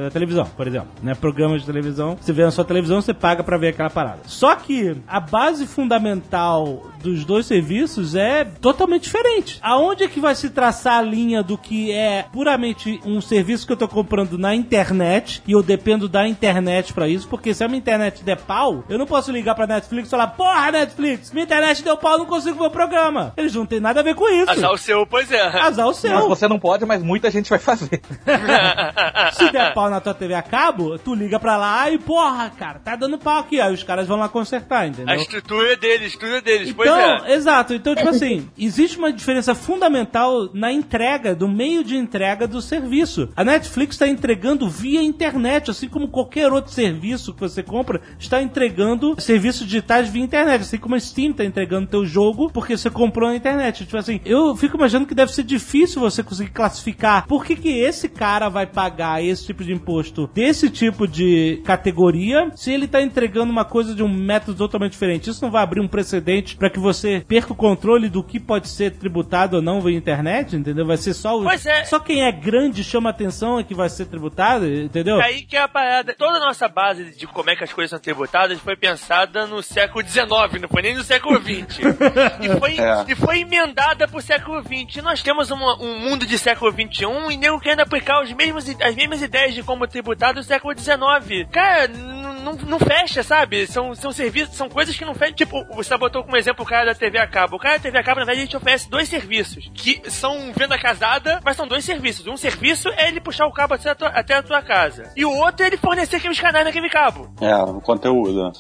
na 0.04 0.10
televisão, 0.10 0.46
por 0.46 0.68
exemplo. 0.68 0.89
Né? 1.02 1.16
Programas 1.16 1.62
de 1.62 1.68
televisão, 1.68 2.18
você 2.20 2.32
vê 2.32 2.44
na 2.44 2.52
sua 2.52 2.66
televisão, 2.66 3.02
você 3.02 3.14
paga 3.14 3.44
pra 3.44 3.58
ver 3.58 3.70
aquela 3.70 3.89
parada. 3.89 4.20
Só 4.26 4.56
que 4.56 4.96
a 5.08 5.20
base 5.20 5.66
fundamental 5.66 6.88
dos 7.02 7.26
dois 7.26 7.46
serviços 7.46 8.16
é 8.16 8.46
totalmente 8.46 9.04
diferente. 9.04 9.60
Aonde 9.62 10.04
é 10.04 10.08
que 10.08 10.20
vai 10.20 10.36
se 10.36 10.50
traçar 10.50 11.00
a 11.00 11.02
linha 11.02 11.42
do 11.44 11.58
que 11.58 11.92
é 11.92 12.26
puramente 12.32 13.00
um 13.06 13.20
serviço 13.20 13.66
que 13.66 13.74
eu 13.74 13.78
tô 13.78 13.88
comprando 13.88 14.38
na 14.38 14.56
internet 14.56 15.42
e 15.48 15.52
eu 15.52 15.64
dependo 15.64 16.08
da 16.08 16.28
internet 16.28 16.94
pra 16.94 17.08
isso? 17.08 17.28
Porque 17.28 17.54
se 17.54 17.64
a 17.64 17.68
minha 17.68 17.80
internet 17.80 18.24
der 18.24 18.38
pau, 18.38 18.84
eu 18.88 18.98
não 18.98 19.06
posso 19.06 19.32
ligar 19.32 19.56
pra 19.56 19.68
Netflix 19.68 20.08
e 20.08 20.12
falar: 20.12 20.28
Porra, 20.28 20.72
Netflix, 20.72 21.32
minha 21.32 21.44
internet 21.44 21.84
deu 21.84 21.98
pau, 21.98 22.18
não 22.18 22.26
consigo 22.26 22.60
ver 22.60 22.66
o 22.66 22.72
programa. 22.72 23.34
Eles 23.36 23.54
não 23.56 23.66
têm 23.66 23.80
nada 23.80 24.00
a 24.00 24.04
ver 24.04 24.16
com 24.16 24.28
isso. 24.30 24.52
Azar 24.52 24.72
o 24.72 24.78
seu, 24.78 25.06
pois 25.06 25.32
é. 25.32 25.42
Azar 25.42 25.88
o 25.88 25.94
seu. 25.94 26.14
Mas 26.14 26.28
você 26.28 26.48
não 26.48 26.60
pode, 26.60 26.86
mas 26.86 27.04
muita 27.04 27.30
gente 27.32 27.50
vai 27.50 27.60
fazer. 27.60 28.02
Se 29.32 29.52
der 29.52 29.74
pau 29.74 29.90
na 29.90 30.00
tua 30.02 30.14
TV 30.14 30.34
a 30.34 30.42
cabo, 30.42 30.98
tu 31.00 31.14
liga 31.14 31.40
pra 31.40 31.58
lá 31.58 31.90
e, 31.90 31.98
porra, 31.98 32.50
cara, 32.50 32.80
tá 32.80 32.96
dando 32.96 33.18
pau 33.18 33.40
aqui. 33.40 33.60
Aí 33.60 33.74
os 33.74 33.84
caras 33.84 34.08
vão 34.08 34.18
lá 34.18 34.28
consertar, 34.30 34.82
A 34.82 34.88
entendeu? 34.88 35.16
estrutura 35.16 35.74
é 35.74 35.76
deles, 35.76 36.02
a 36.02 36.06
estrutura 36.08 36.38
é 36.38 36.42
deles, 36.42 36.74
pois 36.74 36.90
Então, 36.90 37.26
é. 37.26 37.34
exato. 37.34 37.74
Então, 37.74 37.96
tipo 37.96 38.10
assim, 38.10 38.50
existe 38.58 38.98
uma 38.98 39.12
diferença 39.12 39.54
fundamental 39.56 40.50
na 40.54 40.72
entrega, 40.72 41.36
do 41.36 41.48
meio 41.48 41.84
de 41.84 41.96
entrega 41.96 42.48
do 42.48 42.62
serviço. 42.62 43.30
A 43.36 43.44
Netflix 43.44 43.96
está 43.96 44.08
entregando 44.08 44.70
via 44.70 45.02
internet, 45.02 45.72
assim 45.72 45.88
como 45.88 46.08
qualquer 46.08 46.52
outro 46.52 46.72
serviço 46.72 47.34
que 47.34 47.40
você 47.40 47.64
compra, 47.64 48.02
está 48.20 48.42
entregando 48.42 49.16
serviços 49.20 49.66
digitais 49.66 50.10
via 50.10 50.24
internet. 50.24 50.62
Assim 50.62 50.78
como 50.78 50.96
a 50.96 51.00
Steam 51.00 51.32
está 51.32 51.44
entregando 51.46 51.88
teu 51.88 52.06
jogo 52.06 52.50
porque 52.52 52.76
você 52.78 52.90
comprou 52.90 53.30
na 53.30 53.36
internet. 53.36 53.86
Tipo 53.86 53.98
assim, 53.98 54.20
eu 54.26 54.56
fico 54.56 54.78
imaginando 54.78 55.08
que 55.08 55.16
deve 55.16 55.34
ser 55.34 55.44
difícil 55.44 56.00
você 56.02 56.24
conseguir 56.24 56.52
classificar 56.52 57.26
por 57.28 57.46
que, 57.46 57.56
que 57.56 57.70
esse 57.80 58.08
cara 58.10 58.50
vai 58.50 58.66
pagar 58.66 59.20
esse 59.22 59.45
tipo 59.45 59.63
de 59.63 59.74
imposto 59.74 60.30
desse 60.34 60.69
tipo 60.69 61.07
de 61.07 61.61
categoria 61.65 62.51
se 62.55 62.72
ele 62.72 62.86
está 62.86 63.01
entregando 63.01 63.51
uma 63.51 63.65
coisa 63.65 63.93
de 63.95 64.03
um 64.03 64.07
método 64.09 64.57
totalmente 64.57 64.91
diferente. 64.93 65.30
Isso 65.30 65.43
não 65.43 65.51
vai 65.51 65.63
abrir 65.63 65.80
um 65.82 65.88
precedente 65.88 66.55
para 66.55 66.69
que 66.69 66.80
você 66.80 67.24
perca 67.28 67.53
o 67.53 67.55
controle 67.55 68.09
do 68.09 68.24
que 68.24 68.39
pode 68.39 68.67
ser 68.67 68.91
tributado 68.91 69.57
ou 69.57 69.61
não 69.61 69.82
via 69.82 69.97
internet, 69.97 70.55
entendeu? 70.55 70.86
Vai 70.86 70.97
ser 70.97 71.13
só 71.13 71.39
o, 71.39 71.43
Pois 71.43 71.65
é. 71.65 71.84
só 71.86 71.99
quem 71.99 72.24
é 72.24 72.32
grande 72.32 72.84
chama 72.84 73.09
atenção 73.09 73.59
é 73.59 73.63
que 73.63 73.74
vai 73.74 73.89
ser 73.89 74.05
tributado, 74.05 74.65
entendeu? 74.67 75.19
É 75.19 75.26
aí 75.26 75.41
que 75.43 75.55
é 75.57 75.61
a 75.61 75.67
parada. 75.67 76.13
Toda 76.17 76.38
a 76.38 76.39
nossa 76.39 76.67
base 76.67 77.17
de 77.17 77.28
como 77.28 77.49
é 77.49 77.55
que 77.55 77.63
as 77.63 77.74
coisas 77.74 77.89
são 77.89 77.99
tributadas 77.99 78.59
foi 78.59 78.76
pensada 78.76 79.45
no 79.47 79.61
século 79.61 80.05
XIX, 80.07 80.61
não 80.61 80.69
foi 80.69 80.82
nem 80.82 80.95
no 80.95 81.03
século 81.03 81.39
XX. 81.41 81.80
e, 82.41 82.59
foi, 82.59 82.78
É. 82.80 83.05
e 83.09 83.15
foi 83.15 83.39
emendada 83.41 84.07
pro 84.07 84.22
século 84.22 84.61
XX. 84.61 84.97
E 84.97 85.01
nós 85.01 85.22
temos 85.22 85.51
uma- 85.51 85.78
um 85.82 85.99
mundo 85.99 86.26
de 86.26 86.38
século 86.38 86.72
XXI 86.72 87.34
e 87.34 87.38
nego 87.38 87.59
querendo 87.59 87.82
aplicar 87.82 88.22
os 88.24 88.32
mesmos, 88.34 88.65
as 88.82 88.95
mesmas 88.95 89.11
ideias 89.20 89.55
de 89.55 89.64
como 89.64 89.88
tributar 89.88 90.32
do 90.36 90.43
século 90.43 90.78
XIX. 90.78 91.49
Cara, 91.51 91.88
não, 91.88 92.53
não 92.53 92.78
fecha, 92.80 93.24
sabe? 93.24 93.66
São, 93.66 93.95
são 93.95 94.12
serviços, 94.12 94.55
são 94.55 94.70
coisas 94.70 94.95
que 94.95 95.03
não 95.03 95.16
fecham. 95.16 95.34
Tipo, 95.36 95.66
você 95.74 95.97
botou 95.97 96.24
como 96.24 96.38
exemplo 96.38 96.64
o 96.64 96.68
cara 96.68 96.86
da 96.86 96.93
TV 96.95 97.18
a 97.18 97.26
cabo. 97.28 97.55
O 97.55 97.59
cara 97.59 97.78
da 97.78 97.82
TV 97.82 97.97
a 97.97 98.03
cabo, 98.03 98.20
na 98.20 98.26
verdade, 98.26 98.41
a 98.41 98.45
gente 98.45 98.57
oferece 98.57 98.88
dois 98.89 99.09
serviços. 99.09 99.72
Que 99.74 100.01
são 100.12 100.53
venda 100.53 100.78
casada, 100.78 101.39
mas 101.43 101.57
são 101.57 101.68
dois 101.68 101.84
serviços. 101.84 102.28
Um 102.28 102.38
serviço 102.38 102.89
é 102.89 103.07
ele 103.07 103.20
puxar 103.20 103.47
o 103.47 103.51
cabo 103.51 103.74
até 103.74 103.89
a 103.89 103.95
tua, 103.95 104.09
até 104.09 104.36
a 104.36 104.43
tua 104.43 104.62
casa. 104.62 105.12
E 105.16 105.26
o 105.26 105.32
outro 105.32 105.64
é 105.64 105.68
ele 105.68 105.78
fornecer 105.78 106.18
aqueles 106.18 106.39
canais 106.39 106.66
naquele 106.66 106.89
cabo. 106.89 107.34
É, 107.41 107.55
o 107.55 107.82
conteúdo. 107.82 108.51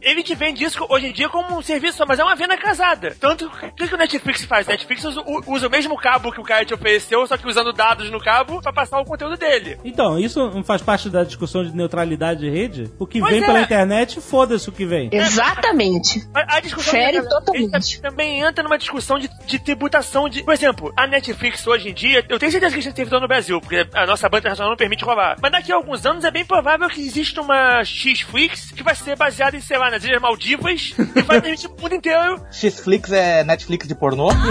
Ele 0.00 0.22
te 0.22 0.34
vende 0.34 0.64
isso 0.64 0.84
hoje 0.88 1.08
em 1.08 1.12
dia 1.12 1.28
como 1.28 1.58
um 1.58 1.62
serviço, 1.62 1.98
só, 1.98 2.06
mas 2.06 2.18
é 2.18 2.24
uma 2.24 2.36
venda 2.36 2.56
casada. 2.56 3.14
Tanto 3.20 3.46
o 3.46 3.50
que, 3.74 3.88
que 3.88 3.94
o 3.94 3.98
Netflix 3.98 4.44
faz? 4.44 4.66
O 4.66 4.70
Netflix 4.70 5.04
usa, 5.04 5.20
o- 5.20 5.42
usa 5.52 5.66
o 5.66 5.70
mesmo 5.70 5.96
cabo 5.96 6.32
que 6.32 6.40
o 6.40 6.44
cara 6.44 6.64
te 6.64 6.72
ofereceu, 6.74 7.26
só 7.26 7.36
que 7.36 7.46
usando 7.46 7.72
dados 7.72 8.10
no 8.10 8.20
cabo 8.20 8.60
pra 8.62 8.72
passar 8.72 8.98
o 9.00 9.04
conteúdo 9.04 9.36
dele. 9.36 9.78
Então, 9.84 10.18
isso 10.18 10.50
não 10.50 10.62
faz 10.62 10.80
parte 10.82 11.08
da 11.10 11.24
discussão 11.24 11.64
de 11.64 11.74
neutralidade 11.74 12.40
de 12.40 12.50
rede? 12.50 12.92
O 12.98 13.06
que 13.06 13.20
Pois 13.20 13.32
vem 13.32 13.42
é. 13.42 13.46
pela 13.46 13.60
internet, 13.60 14.20
foda-se 14.20 14.68
o 14.68 14.72
que 14.72 14.84
vem. 14.86 15.08
Exatamente. 15.12 16.26
A, 16.34 16.56
a 16.56 16.60
discussão 16.60 16.92
Fere 16.92 17.20
que- 17.20 17.28
totalmente. 17.28 18.00
também 18.00 18.40
entra 18.40 18.62
numa 18.62 18.78
discussão 18.78 19.18
de, 19.18 19.28
de 19.46 19.58
tributação 19.58 20.28
de. 20.28 20.42
Por 20.42 20.54
exemplo, 20.54 20.92
a 20.96 21.06
Netflix 21.06 21.66
hoje 21.66 21.88
em 21.90 21.94
dia, 21.94 22.24
eu 22.28 22.38
tenho 22.38 22.52
certeza 22.52 22.74
que 22.74 22.80
isso 22.80 22.92
tem 22.92 23.06
no 23.12 23.28
Brasil, 23.28 23.60
porque 23.60 23.86
a 23.94 24.06
nossa 24.06 24.28
banda 24.28 24.40
internacional 24.40 24.70
não 24.70 24.76
permite 24.76 25.04
roubar. 25.04 25.36
Mas 25.40 25.52
daqui 25.52 25.70
a 25.72 25.74
alguns 25.74 26.06
anos 26.06 26.24
é 26.24 26.30
bem 26.30 26.44
provável 26.44 26.88
que 26.88 27.00
exista 27.00 27.40
uma 27.40 27.84
X-Flix 27.84 28.70
que 28.72 28.82
vai 28.82 28.94
ser 28.94 29.16
baseada 29.16 29.56
em, 29.56 29.60
sei 29.60 29.76
lá, 29.78 29.90
nas 29.90 30.02
Ilhas 30.04 30.20
Maldivas 30.20 30.94
e 31.14 31.22
vai 31.22 31.40
permitir 31.40 31.66
o 31.66 31.76
mundo 31.80 31.94
inteiro. 31.94 32.40
Xflix 32.50 33.12
é 33.12 33.44
Netflix 33.44 33.86
de 33.88 33.94
pornô? 33.94 34.28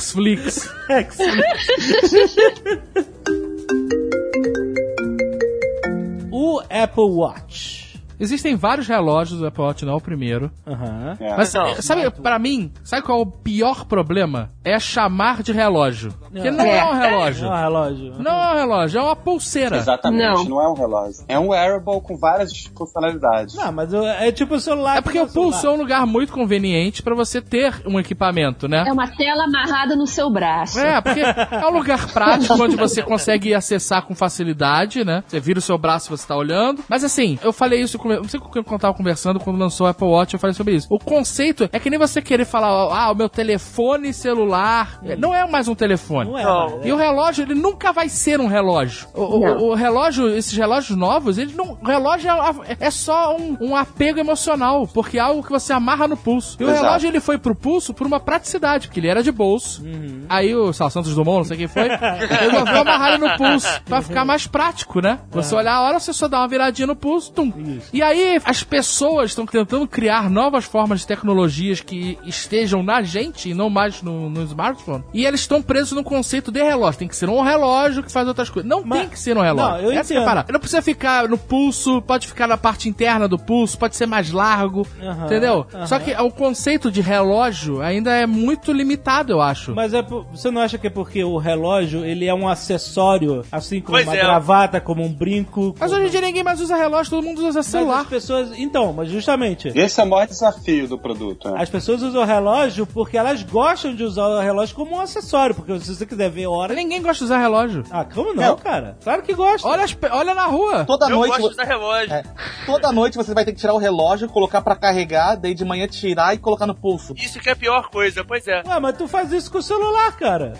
Xflix. 0.00 0.68
o 6.32 6.62
Apple 6.70 7.10
Watch. 7.10 7.83
Existem 8.18 8.56
vários 8.56 8.86
relógios 8.86 9.38
do 9.40 9.46
Apple 9.46 9.62
Watch, 9.62 9.84
não 9.84 9.94
é 9.94 9.96
o 9.96 10.00
primeiro. 10.00 10.50
Aham. 10.66 11.16
É. 11.20 11.36
Mas 11.36 11.52
Não. 11.52 11.74
sabe, 11.82 12.10
pra 12.10 12.38
mim, 12.38 12.72
sabe 12.82 13.02
qual 13.02 13.18
é 13.18 13.22
o 13.22 13.26
pior 13.26 13.84
problema? 13.84 14.50
É 14.64 14.78
chamar 14.78 15.42
de 15.42 15.52
relógio. 15.52 16.12
Porque 16.32 16.50
não 16.50 16.64
é, 16.64 16.78
É. 16.78 16.84
um 16.84 16.92
relógio. 16.94 17.48
Não, 17.48 17.56
relógio. 17.56 18.14
Não 18.18 18.30
é 18.32 18.52
um 18.52 18.56
relógio, 18.56 18.98
é 18.98 19.02
uma 19.02 19.16
pulseira. 19.16 19.76
Exatamente, 19.76 20.22
Não. 20.24 20.44
não. 20.44 20.62
é 20.62 20.68
um 20.68 20.74
relógio. 20.74 21.24
É 21.28 21.38
um 21.38 21.48
wearable 21.48 22.00
com 22.02 22.16
várias 22.16 22.52
funcionalidades. 22.76 23.54
Não, 23.54 23.72
mas 23.72 23.92
eu- 23.92 24.04
é 24.06 24.30
tipo 24.32 24.54
o 24.54 24.60
celular. 24.60 24.96
É 24.98 25.00
porque 25.00 25.18
o 25.20 25.26
pulso 25.26 25.66
é 25.66 25.70
um 25.70 25.76
lugar 25.76 26.06
muito 26.06 26.32
conveniente 26.32 27.02
pra 27.02 27.14
você 27.14 27.40
ter 27.40 27.74
um 27.86 27.98
equipamento, 27.98 28.68
né? 28.68 28.84
É 28.86 28.92
uma 28.92 29.08
tela 29.08 29.44
amarrada 29.44 29.96
no 29.96 30.06
seu 30.06 30.30
braço. 30.30 30.78
É, 30.78 31.00
porque 31.00 31.20
é 31.20 31.66
um 31.66 31.72
lugar 31.76 32.12
prático 32.12 32.54
onde 32.62 32.76
você 32.76 33.02
consegue 33.02 33.54
acessar 33.54 34.02
com 34.02 34.14
facilidade, 34.14 35.04
né? 35.04 35.22
Você 35.26 35.40
vira 35.40 35.58
o 35.58 35.62
seu 35.62 35.76
braço 35.78 36.08
e 36.08 36.16
você 36.16 36.26
tá 36.26 36.36
olhando. 36.36 36.82
Mas 36.88 37.04
assim, 37.04 37.38
eu 37.42 37.52
falei 37.52 37.80
isso, 37.80 37.98
com- 38.04 38.14
não 38.14 38.28
sei 38.28 38.38
com 38.38 38.48
quem 38.50 38.62
eu 38.70 38.78
tava 38.78 38.94
conversando 38.94 39.40
quando 39.40 39.58
lançou 39.58 39.86
o 39.86 39.90
Apple 39.90 40.06
Watch, 40.06 40.34
eu 40.34 40.40
falei 40.40 40.54
sobre 40.54 40.74
isso. 40.74 40.86
O 40.90 40.98
conceito 40.98 41.68
é 41.72 41.78
que 41.78 41.88
nem 41.90 41.98
você 41.98 42.20
querer 42.20 42.44
falar, 42.44 42.68
ah, 42.68 43.10
o 43.10 43.14
meu 43.14 43.28
telefone 43.28 44.12
celular. 44.12 45.00
Não 45.18 45.34
é 45.34 45.46
mais 45.48 45.68
um 45.68 45.74
telefone. 45.74 46.30
Não 46.30 46.38
é, 46.38 46.44
Não. 46.44 46.80
E 46.84 46.92
o 46.92 46.96
relógio, 46.96 47.44
ele 47.44 47.54
nunca 47.54 47.92
vai 47.92 48.08
ser 48.08 48.40
um 48.40 48.46
relógio. 48.46 49.08
O, 49.14 49.22
o- 49.22 49.70
o 49.70 49.74
relógio, 49.74 50.28
esses 50.36 50.52
relógios 50.56 50.96
novos, 50.96 51.38
ele 51.38 51.54
não, 51.54 51.78
o 51.82 51.86
relógio 51.86 52.30
é, 52.30 52.76
é 52.86 52.90
só 52.90 53.36
um, 53.36 53.56
um 53.60 53.76
apego 53.76 54.18
emocional, 54.18 54.86
porque 54.86 55.16
é 55.18 55.20
algo 55.20 55.42
que 55.42 55.50
você 55.50 55.72
amarra 55.72 56.06
no 56.06 56.16
pulso. 56.16 56.56
E 56.60 56.64
o 56.64 56.68
Exato. 56.68 56.84
relógio, 56.84 57.08
ele 57.08 57.20
foi 57.20 57.38
pro 57.38 57.54
pulso 57.54 57.94
por 57.94 58.06
uma 58.06 58.20
praticidade, 58.20 58.86
porque 58.88 59.00
ele 59.00 59.08
era 59.08 59.22
de 59.22 59.32
bolso. 59.32 59.82
Aí 60.28 60.54
o 60.54 60.66
lá, 60.66 60.90
Santos 60.90 61.14
Dumont, 61.14 61.38
não 61.38 61.44
sei 61.44 61.56
quem 61.56 61.68
foi, 61.68 61.88
resolveu 61.88 62.80
amarrar 62.80 63.14
ele 63.14 63.26
no 63.28 63.36
pulso, 63.36 63.68
pra 63.84 64.02
ficar 64.02 64.24
mais 64.24 64.46
prático, 64.46 65.00
né? 65.00 65.18
Você 65.30 65.54
olhar 65.54 65.74
a 65.74 65.80
hora, 65.82 65.98
você 66.00 66.12
só 66.12 66.28
dá 66.28 66.38
uma 66.40 66.48
viradinha 66.48 66.86
no 66.86 66.96
pulso, 66.96 67.32
tum. 67.32 67.52
E 67.94 68.02
aí, 68.02 68.40
as 68.44 68.64
pessoas 68.64 69.30
estão 69.30 69.46
tentando 69.46 69.86
criar 69.86 70.28
novas 70.28 70.64
formas 70.64 71.00
de 71.00 71.06
tecnologias 71.06 71.80
que 71.80 72.18
estejam 72.26 72.82
na 72.82 73.02
gente 73.02 73.48
e 73.50 73.54
não 73.54 73.70
mais 73.70 74.02
no, 74.02 74.28
no 74.28 74.42
smartphone. 74.42 75.04
E 75.14 75.24
eles 75.24 75.40
estão 75.40 75.62
presos 75.62 75.92
no 75.92 76.02
conceito 76.02 76.50
de 76.50 76.60
relógio. 76.60 76.98
Tem 76.98 77.06
que 77.06 77.14
ser 77.14 77.28
um 77.28 77.40
relógio 77.40 78.02
que 78.02 78.10
faz 78.10 78.26
outras 78.26 78.50
coisas. 78.50 78.68
Não 78.68 78.82
Mas- 78.84 78.98
tem 78.98 79.08
que 79.10 79.18
ser 79.18 79.36
um 79.38 79.42
relógio. 79.42 79.70
Não, 79.70 79.78
eu 79.80 79.92
Essa 79.92 80.12
é 80.12 80.16
a 80.16 80.18
entendo. 80.18 80.24
parada. 80.24 80.52
Não 80.52 80.58
precisa 80.58 80.82
ficar 80.82 81.28
no 81.28 81.38
pulso, 81.38 82.02
pode 82.02 82.26
ficar 82.26 82.48
na 82.48 82.56
parte 82.56 82.88
interna 82.88 83.28
do 83.28 83.38
pulso, 83.38 83.78
pode 83.78 83.94
ser 83.94 84.06
mais 84.06 84.32
largo. 84.32 84.84
Aham, 85.00 85.26
entendeu? 85.26 85.66
aham. 85.72 85.86
Só 85.86 86.00
que 86.00 86.12
o 86.16 86.30
conceito 86.32 86.90
de 86.90 87.00
relógio 87.00 87.80
ainda 87.80 88.10
é 88.12 88.26
muito 88.26 88.72
limitado, 88.72 89.32
eu 89.32 89.40
acho. 89.40 89.72
Mas 89.72 89.94
é, 89.94 90.02
por- 90.02 90.26
você 90.34 90.50
não 90.50 90.60
acha 90.62 90.76
que 90.78 90.88
é 90.88 90.90
porque 90.90 91.22
o 91.22 91.36
relógio 91.38 92.04
ele 92.04 92.26
é 92.26 92.34
um 92.34 92.48
acessório, 92.48 93.44
assim 93.52 93.80
como 93.80 93.92
Pois 93.96 94.06
uma 94.08 94.16
é. 94.16 94.20
gravata, 94.20 94.80
como 94.80 95.04
um 95.04 95.12
brinco? 95.12 95.76
Mas 95.78 95.90
como- 95.92 96.00
hoje 96.02 96.08
em 96.08 96.10
dia 96.10 96.20
ninguém 96.20 96.42
mais 96.42 96.60
usa 96.60 96.74
relógio, 96.74 97.10
todo 97.10 97.22
mundo 97.24 97.38
usa 97.46 97.60
Mas 97.60 97.66
celular. 97.86 98.00
as 98.02 98.06
pessoas. 98.08 98.52
Então, 98.58 98.92
mas 98.92 99.08
justamente. 99.08 99.68
Esse 99.74 100.00
é 100.00 100.04
o 100.04 100.08
maior 100.08 100.26
desafio 100.26 100.88
do 100.88 100.98
produto. 100.98 101.50
né? 101.50 101.62
As 101.62 101.68
pessoas 101.70 102.02
usam 102.02 102.22
o 102.22 102.24
relógio 102.24 102.86
porque 102.86 103.16
elas 103.16 103.42
gostam 103.42 103.94
de 103.94 104.02
usar 104.04 104.26
o 104.26 104.40
relógio 104.40 104.74
como 104.74 104.96
um 104.96 105.00
acessório. 105.00 105.54
Porque 105.54 105.78
se 105.80 105.94
você 105.94 106.06
quiser 106.06 106.30
ver 106.30 106.46
hora. 106.46 106.74
Ninguém 106.74 107.00
gosta 107.02 107.18
de 107.18 107.24
usar 107.24 107.38
relógio. 107.38 107.84
Ah, 107.90 108.04
como 108.04 108.34
não, 108.34 108.42
Não. 108.42 108.56
cara? 108.56 108.96
Claro 109.02 109.22
que 109.22 109.32
gosta. 109.34 109.66
Olha, 109.68 109.84
as 109.84 109.96
olha 110.10 110.34
na 110.34 110.46
rua. 110.46 110.84
Toda 110.84 111.06
Eu 111.06 111.16
noite. 111.16 111.30
gosto 111.38 111.46
de 111.48 111.52
usar 111.54 111.64
relógio. 111.64 112.12
É, 112.12 112.22
toda 112.66 112.92
noite 112.92 113.16
você 113.16 113.32
vai 113.34 113.44
ter 113.44 113.52
que 113.52 113.60
tirar 113.60 113.74
o 113.74 113.78
relógio, 113.78 114.28
colocar 114.28 114.60
pra 114.62 114.76
carregar, 114.76 115.36
daí 115.36 115.54
de 115.54 115.64
manhã 115.64 115.86
tirar 115.86 116.34
e 116.34 116.38
colocar 116.38 116.66
no 116.66 116.74
pulso. 116.74 117.14
Isso 117.16 117.38
que 117.38 117.48
é 117.48 117.52
a 117.52 117.56
pior 117.56 117.88
coisa, 117.90 118.24
pois 118.24 118.46
é. 118.48 118.62
Ué, 118.66 118.80
mas 118.80 118.96
tu 118.96 119.06
faz 119.08 119.32
isso 119.32 119.50
com 119.50 119.58
o 119.58 119.62
celular, 119.62 120.16
cara. 120.16 120.52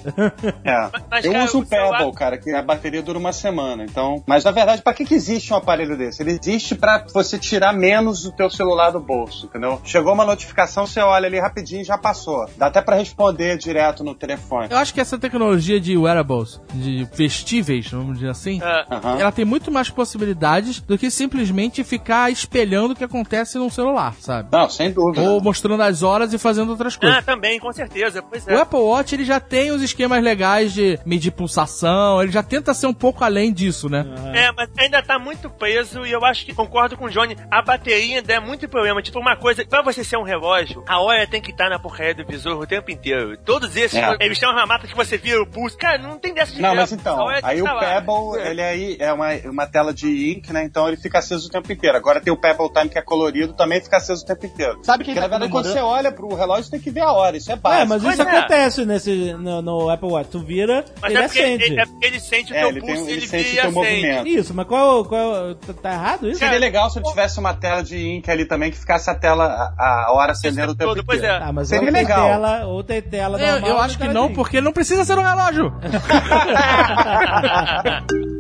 É. 0.65 0.91
Mas, 1.11 1.25
eu 1.25 1.33
cara, 1.33 1.45
uso 1.45 1.59
o 1.59 1.61
o 1.63 1.67
Pebble, 1.67 1.97
celular- 1.97 2.13
cara, 2.15 2.39
que 2.39 2.51
a 2.53 2.63
bateria 2.63 3.03
dura 3.03 3.19
uma 3.19 3.33
semana. 3.33 3.85
Então, 3.85 4.23
mas 4.27 4.45
na 4.45 4.51
verdade, 4.51 4.83
pra 4.83 4.93
que, 4.95 5.05
que 5.05 5.15
existe 5.15 5.53
um 5.53 5.57
aparelho 5.57 5.97
desse? 5.97 6.23
Ele 6.23 6.33
existe 6.33 6.75
pra 6.75 7.05
você 7.15 7.39
tirar 7.39 7.73
menos 7.73 8.25
o 8.27 8.33
teu 8.33 8.51
celular 8.51 8.91
do 8.91 9.01
bolso, 9.01 9.47
entendeu? 9.47 9.81
Chegou 9.85 10.13
uma 10.13 10.25
notificação, 10.25 10.87
você 10.87 11.01
olha 11.01 11.27
ali 11.27 11.39
rapidinho 11.41 11.81
e 11.83 11.85
já 11.85 11.97
passou. 11.97 12.47
Dá 12.59 12.67
até 12.67 12.83
pra 12.83 12.97
responder 12.97 13.57
direto 13.57 14.03
no 14.03 14.15
telefone. 14.15 14.69
Eu 14.71 14.77
acho 14.79 14.93
que 14.93 15.01
essa 15.01 15.17
tecnologia 15.19 15.81
de 15.81 15.97
wearables, 15.97 16.61
de 16.75 17.05
vestíveis, 17.15 17.89
vamos 17.91 18.15
dizer 18.19 18.31
assim, 18.31 18.61
É. 18.63 19.21
Ela 19.21 19.31
tem 19.33 19.45
muito 19.45 19.71
mais 19.71 19.89
possibilidades 19.91 20.81
do 20.81 20.97
que 20.99 21.11
simplesmente 21.11 21.85
ficar 21.85 22.31
espelhando 22.31 22.93
o 22.93 22.97
que 22.97 23.05
acontece 23.05 23.59
num 23.59 23.71
celular, 23.71 24.15
sabe? 24.21 24.49
Não, 24.51 24.69
sem 24.69 24.91
dúvida. 24.93 25.23
Ou 25.31 25.41
mostrando 25.41 25.83
as 25.83 26.03
horas 26.03 26.33
e 26.33 26.39
fazendo 26.39 26.71
outras 26.71 26.95
Ah, 26.97 27.01
coisas. 27.01 27.25
também, 27.25 27.59
com 27.61 27.73
certeza, 27.73 28.23
pois 28.23 28.47
O 28.47 28.51
é. 28.51 28.61
Apple 28.61 28.79
Watch 28.81 29.15
ele 29.15 29.25
já 29.25 29.39
tem 29.39 29.71
os 29.71 29.83
esquemas 29.83 30.23
legais 30.23 30.73
de 30.73 30.99
medir 31.07 31.31
pulsação, 31.33 32.23
ele 32.23 32.33
já 32.33 32.43
tenta 32.43 32.75
ser 32.75 32.87
um 32.87 32.95
pouco 32.95 33.23
além 33.25 33.53
disso, 33.53 33.89
né? 33.89 34.05
É, 34.35 34.51
mas 34.53 34.69
ainda 34.79 35.03
tá 35.03 35.19
muito 35.19 35.49
preso 35.51 36.05
e 36.07 36.11
eu 36.13 36.25
acho 36.25 36.45
que 36.45 36.55
concordo 36.55 36.97
com 36.97 37.04
o 37.05 37.11
Johnny. 37.11 37.37
A 37.51 37.63
bateria 37.63 38.17
ainda 38.19 38.33
é 38.35 38.41
muito 38.41 38.69
problema. 38.69 39.03
Tipo, 39.03 39.19
uma 39.21 39.37
coisa, 39.37 39.65
pra 39.65 39.83
você 39.83 40.03
ser 40.05 40.17
um 40.17 40.23
relógio, 40.23 40.85
a 40.89 41.01
hora 41.01 41.27
tem 41.27 41.41
que 41.41 41.51
estar 41.51 41.69
na 41.71 41.79
porcaria 41.79 42.15
do 42.15 42.25
visor 42.27 42.59
o 42.61 42.67
tempo 42.67 42.91
inteiro. 42.91 43.37
Todos 43.39 43.77
esses, 43.77 43.99
É. 43.99 44.17
eles 44.21 44.39
têm 44.39 44.49
uma 44.49 44.67
mata 44.67 44.87
que 44.87 44.95
você 44.97 45.17
vira 45.19 45.43
o 45.43 45.47
pulso. 45.47 45.77
Cara, 45.77 45.99
não 45.99 46.19
tem 46.19 46.33
dessa 46.35 46.53
de 46.53 46.61
Não, 46.63 46.75
mas 46.75 46.93
então, 46.93 47.29
aí 47.29 47.57
que 47.57 47.63
o 47.63 47.65
tá 47.65 47.73
lá. 47.73 47.81
Pebble, 47.81 48.41
ele 48.51 48.63
aí 48.63 48.97
é 48.99 49.13
uma, 49.13 49.29
uma 49.51 49.67
tela 49.67 49.93
de 49.93 50.33
ink, 50.33 50.53
né? 50.53 50.65
Então 50.65 50.87
ele 50.89 50.97
fica 50.97 51.19
aceso 51.19 51.47
o 51.49 51.51
tempo 51.51 51.71
inteiro. 51.73 51.97
Agora 51.97 52.21
tem 52.21 52.33
o 52.33 52.37
Pebble 52.37 52.71
Time 52.73 52.89
que 52.89 52.99
é 52.99 53.03
colorido, 53.03 53.53
também 53.55 53.81
fica 53.81 53.97
aceso 53.97 54.23
o 54.23 54.27
tempo 54.27 54.47
inteiro. 54.47 54.79
Sabe 54.83 55.05
Porque 55.05 55.15
tá 55.15 55.23
na 55.23 55.29
verdade 55.29 55.51
quando 55.53 55.67
você 55.67 55.81
olha 55.81 56.11
pro 56.13 56.35
relógio, 56.35 56.65
você 56.65 56.71
tem 56.73 56.81
que 56.81 56.91
ver 56.91 57.01
a 57.01 57.13
hora, 57.13 57.37
isso 57.37 57.51
é 57.53 57.57
básico. 57.57 57.83
É, 57.83 57.85
mas 57.87 58.03
Pois 58.03 58.15
isso 58.15 58.23
é. 58.23 58.37
acontece 58.39 58.85
nesse, 58.85 59.33
no, 59.35 59.63
no 59.63 59.89
Apple 59.91 60.09
Watch. 60.09 60.31
Tu 60.31 60.39
vira, 60.41 60.85
Mas 61.01 61.11
ele 61.13 61.23
é 61.23 61.27
porque, 61.27 61.39
acende. 61.41 61.65
ele, 61.65 61.81
é 61.81 61.87
porque 61.87 62.07
ele 62.07 62.21
sente 62.21 62.53
o 62.53 62.57
É, 62.57 62.61
teu 62.61 62.69
ele, 62.71 62.81
pulso 62.81 62.95
tem, 62.95 63.05
e 63.05 63.09
ele 63.09 63.13
ele 63.21 63.27
sente 63.27 63.45
vira 63.51 63.69
o 63.69 63.73
teu 63.73 63.83
acende. 63.83 64.01
movimento. 64.07 64.29
Isso, 64.29 64.55
mas 64.55 64.67
qual, 64.67 65.05
qual. 65.05 65.55
Tá, 65.55 65.73
tá 65.83 65.93
errado 65.93 66.29
isso? 66.31 66.39
Seria 66.39 66.59
legal 66.59 66.91
se 66.95 66.99
ele 67.01 67.09
tivesse 67.09 67.39
uma 67.39 67.55
tela 67.55 67.83
de 67.83 67.99
ink 67.99 68.31
ali 68.31 68.45
também 68.45 68.71
que 68.71 68.79
ficasse 68.79 69.11
a 69.11 69.15
tela, 69.15 69.73
a, 69.79 70.07
a 70.07 70.13
hora 70.13 70.33
acendendo 70.33 70.73
o 70.73 70.75
tempo 70.75 70.95
todo, 70.95 71.03
inteiro. 71.03 71.27
é. 71.27 71.43
Ah, 71.43 71.53
mas 71.53 71.69
Seria 71.69 71.91
legal. 71.91 72.29
Tela, 72.29 72.65
ou 72.67 72.83
tem 72.83 73.03
tela 73.03 73.41
Eu, 73.41 73.53
normal, 73.53 73.71
eu 73.71 73.79
acho 73.79 73.99
que 73.99 74.09
não, 74.09 74.33
porque 74.33 74.61
não 74.61 74.73
precisa 74.73 75.05
ser 75.05 75.19
um 75.19 75.23
relógio. 75.23 75.73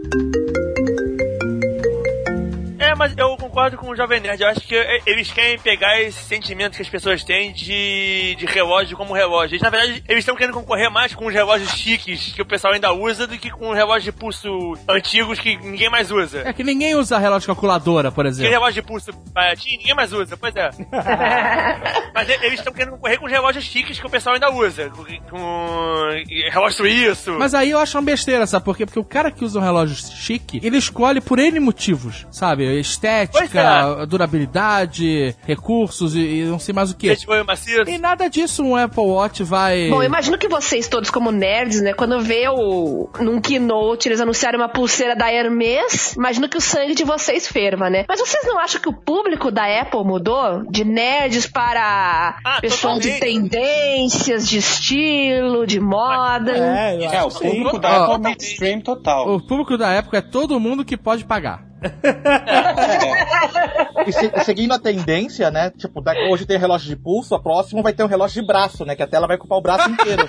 É, 2.94 2.96
mas 2.96 3.12
eu 3.16 3.36
concordo 3.36 3.76
com 3.76 3.90
o 3.90 3.96
Jovem 3.96 4.20
Nerd. 4.20 4.40
Eu 4.40 4.48
acho 4.48 4.60
que 4.60 4.76
eh, 4.76 5.00
eles 5.04 5.30
querem 5.32 5.58
pegar 5.58 6.00
esse 6.00 6.24
sentimento 6.24 6.76
que 6.76 6.82
as 6.82 6.88
pessoas 6.88 7.24
têm 7.24 7.52
de, 7.52 8.36
de 8.36 8.46
relógio 8.46 8.96
como 8.96 9.12
relógio. 9.12 9.54
Eles, 9.54 9.62
na 9.62 9.68
verdade, 9.68 10.04
eles 10.08 10.20
estão 10.20 10.36
querendo 10.36 10.54
concorrer 10.54 10.88
mais 10.90 11.12
com 11.12 11.26
os 11.26 11.34
relógios 11.34 11.70
chiques 11.70 12.32
que 12.32 12.40
o 12.40 12.46
pessoal 12.46 12.72
ainda 12.72 12.92
usa 12.92 13.26
do 13.26 13.36
que 13.36 13.50
com 13.50 13.70
os 13.70 13.76
relógios 13.76 14.04
de 14.04 14.12
pulso 14.12 14.48
antigos 14.88 15.40
que 15.40 15.56
ninguém 15.56 15.90
mais 15.90 16.12
usa. 16.12 16.42
É 16.46 16.52
que 16.52 16.62
ninguém 16.62 16.94
usa 16.94 17.18
relógio 17.18 17.48
calculadora, 17.48 18.12
por 18.12 18.26
exemplo. 18.26 18.52
relógio 18.52 18.80
de 18.80 18.86
pulso 18.86 19.10
baratinho, 19.32 19.78
ninguém 19.78 19.94
mais 19.94 20.12
usa, 20.12 20.36
pois 20.36 20.54
é. 20.54 20.70
Mas 22.14 22.28
eles 22.28 22.60
estão 22.60 22.72
querendo 22.72 22.92
concorrer 22.92 23.18
com 23.18 23.26
os 23.26 23.32
relógios 23.32 23.64
chiques 23.64 23.98
que 23.98 24.06
o 24.06 24.10
pessoal 24.10 24.34
ainda 24.34 24.52
usa. 24.52 24.88
Com, 24.90 25.04
com 25.30 26.10
relógio 26.52 26.76
suíço. 26.76 27.32
Mas 27.36 27.54
aí 27.54 27.70
eu 27.70 27.78
acho 27.80 27.98
uma 27.98 28.04
besteira, 28.04 28.46
sabe 28.46 28.64
por 28.64 28.76
quê? 28.76 28.86
Porque 28.86 29.00
o 29.00 29.04
cara 29.04 29.32
que 29.32 29.44
usa 29.44 29.58
um 29.58 29.62
relógio 29.62 29.96
chique, 29.96 30.60
ele 30.62 30.76
escolhe 30.76 31.20
por 31.20 31.40
N 31.40 31.58
motivos, 31.58 32.24
sabe? 32.30 32.83
Estética, 32.84 33.98
é. 34.00 34.06
durabilidade, 34.06 35.34
recursos 35.46 36.14
e, 36.14 36.20
e 36.20 36.44
não 36.44 36.58
sei 36.58 36.74
mais 36.74 36.90
o 36.90 36.96
que. 36.96 37.08
Gente, 37.08 37.26
foi 37.26 37.42
maciço. 37.42 37.88
E 37.88 37.98
nada 37.98 38.28
disso 38.28 38.62
um 38.62 38.76
Apple 38.76 39.02
Watch 39.02 39.42
vai... 39.42 39.88
Bom, 39.88 40.02
eu 40.02 40.06
imagino 40.06 40.38
que 40.38 40.48
vocês 40.48 40.88
todos 40.88 41.10
como 41.10 41.30
nerds, 41.30 41.80
né, 41.80 41.92
quando 41.92 42.20
vê 42.20 42.48
o 42.48 43.08
num 43.20 43.40
keynote 43.40 44.08
eles 44.08 44.20
anunciaram 44.20 44.58
uma 44.58 44.68
pulseira 44.68 45.16
da 45.16 45.30
Hermes, 45.30 46.14
imagino 46.14 46.48
que 46.48 46.56
o 46.56 46.60
sangue 46.60 46.94
de 46.94 47.04
vocês 47.04 47.46
ferva, 47.46 47.88
né? 47.88 48.04
Mas 48.08 48.20
vocês 48.20 48.44
não 48.44 48.58
acham 48.58 48.80
que 48.80 48.88
o 48.88 48.92
público 48.92 49.50
da 49.50 49.64
Apple 49.80 50.04
mudou 50.04 50.64
de 50.70 50.84
nerds 50.84 51.46
para 51.46 52.38
Ah, 52.44 52.60
pessoal 52.60 52.98
de 52.98 53.18
tendências, 53.18 54.48
de 54.48 54.58
estilo, 54.58 55.66
de 55.66 55.80
moda? 55.80 56.52
É, 56.52 57.04
É, 57.04 57.22
o 57.22 57.30
público 57.30 57.78
da 57.78 58.04
Apple 58.04 58.14
é 58.14 58.18
mainstream 58.18 58.80
total. 58.80 59.34
O 59.34 59.40
público 59.40 59.76
da 59.76 59.90
época 59.90 60.18
é 60.18 60.20
todo 60.20 60.58
mundo 60.60 60.84
que 60.84 60.96
pode 60.96 61.24
pagar. 61.24 61.62
E 64.06 64.12
se- 64.12 64.30
seguindo 64.44 64.72
a 64.74 64.78
tendência, 64.78 65.50
né? 65.50 65.70
Tipo, 65.70 66.02
hoje 66.30 66.44
tem 66.44 66.58
relógio 66.58 66.88
de 66.88 66.96
pulso, 66.96 67.34
a 67.34 67.40
próxima 67.42 67.80
vai 67.82 67.92
ter 67.94 68.04
um 68.04 68.06
relógio 68.06 68.42
de 68.42 68.46
braço, 68.46 68.84
né? 68.84 68.94
Que 68.94 69.02
a 69.02 69.06
tela 69.06 69.26
vai 69.26 69.36
ocupar 69.36 69.58
o 69.58 69.62
braço 69.62 69.88
inteiro. 69.90 70.24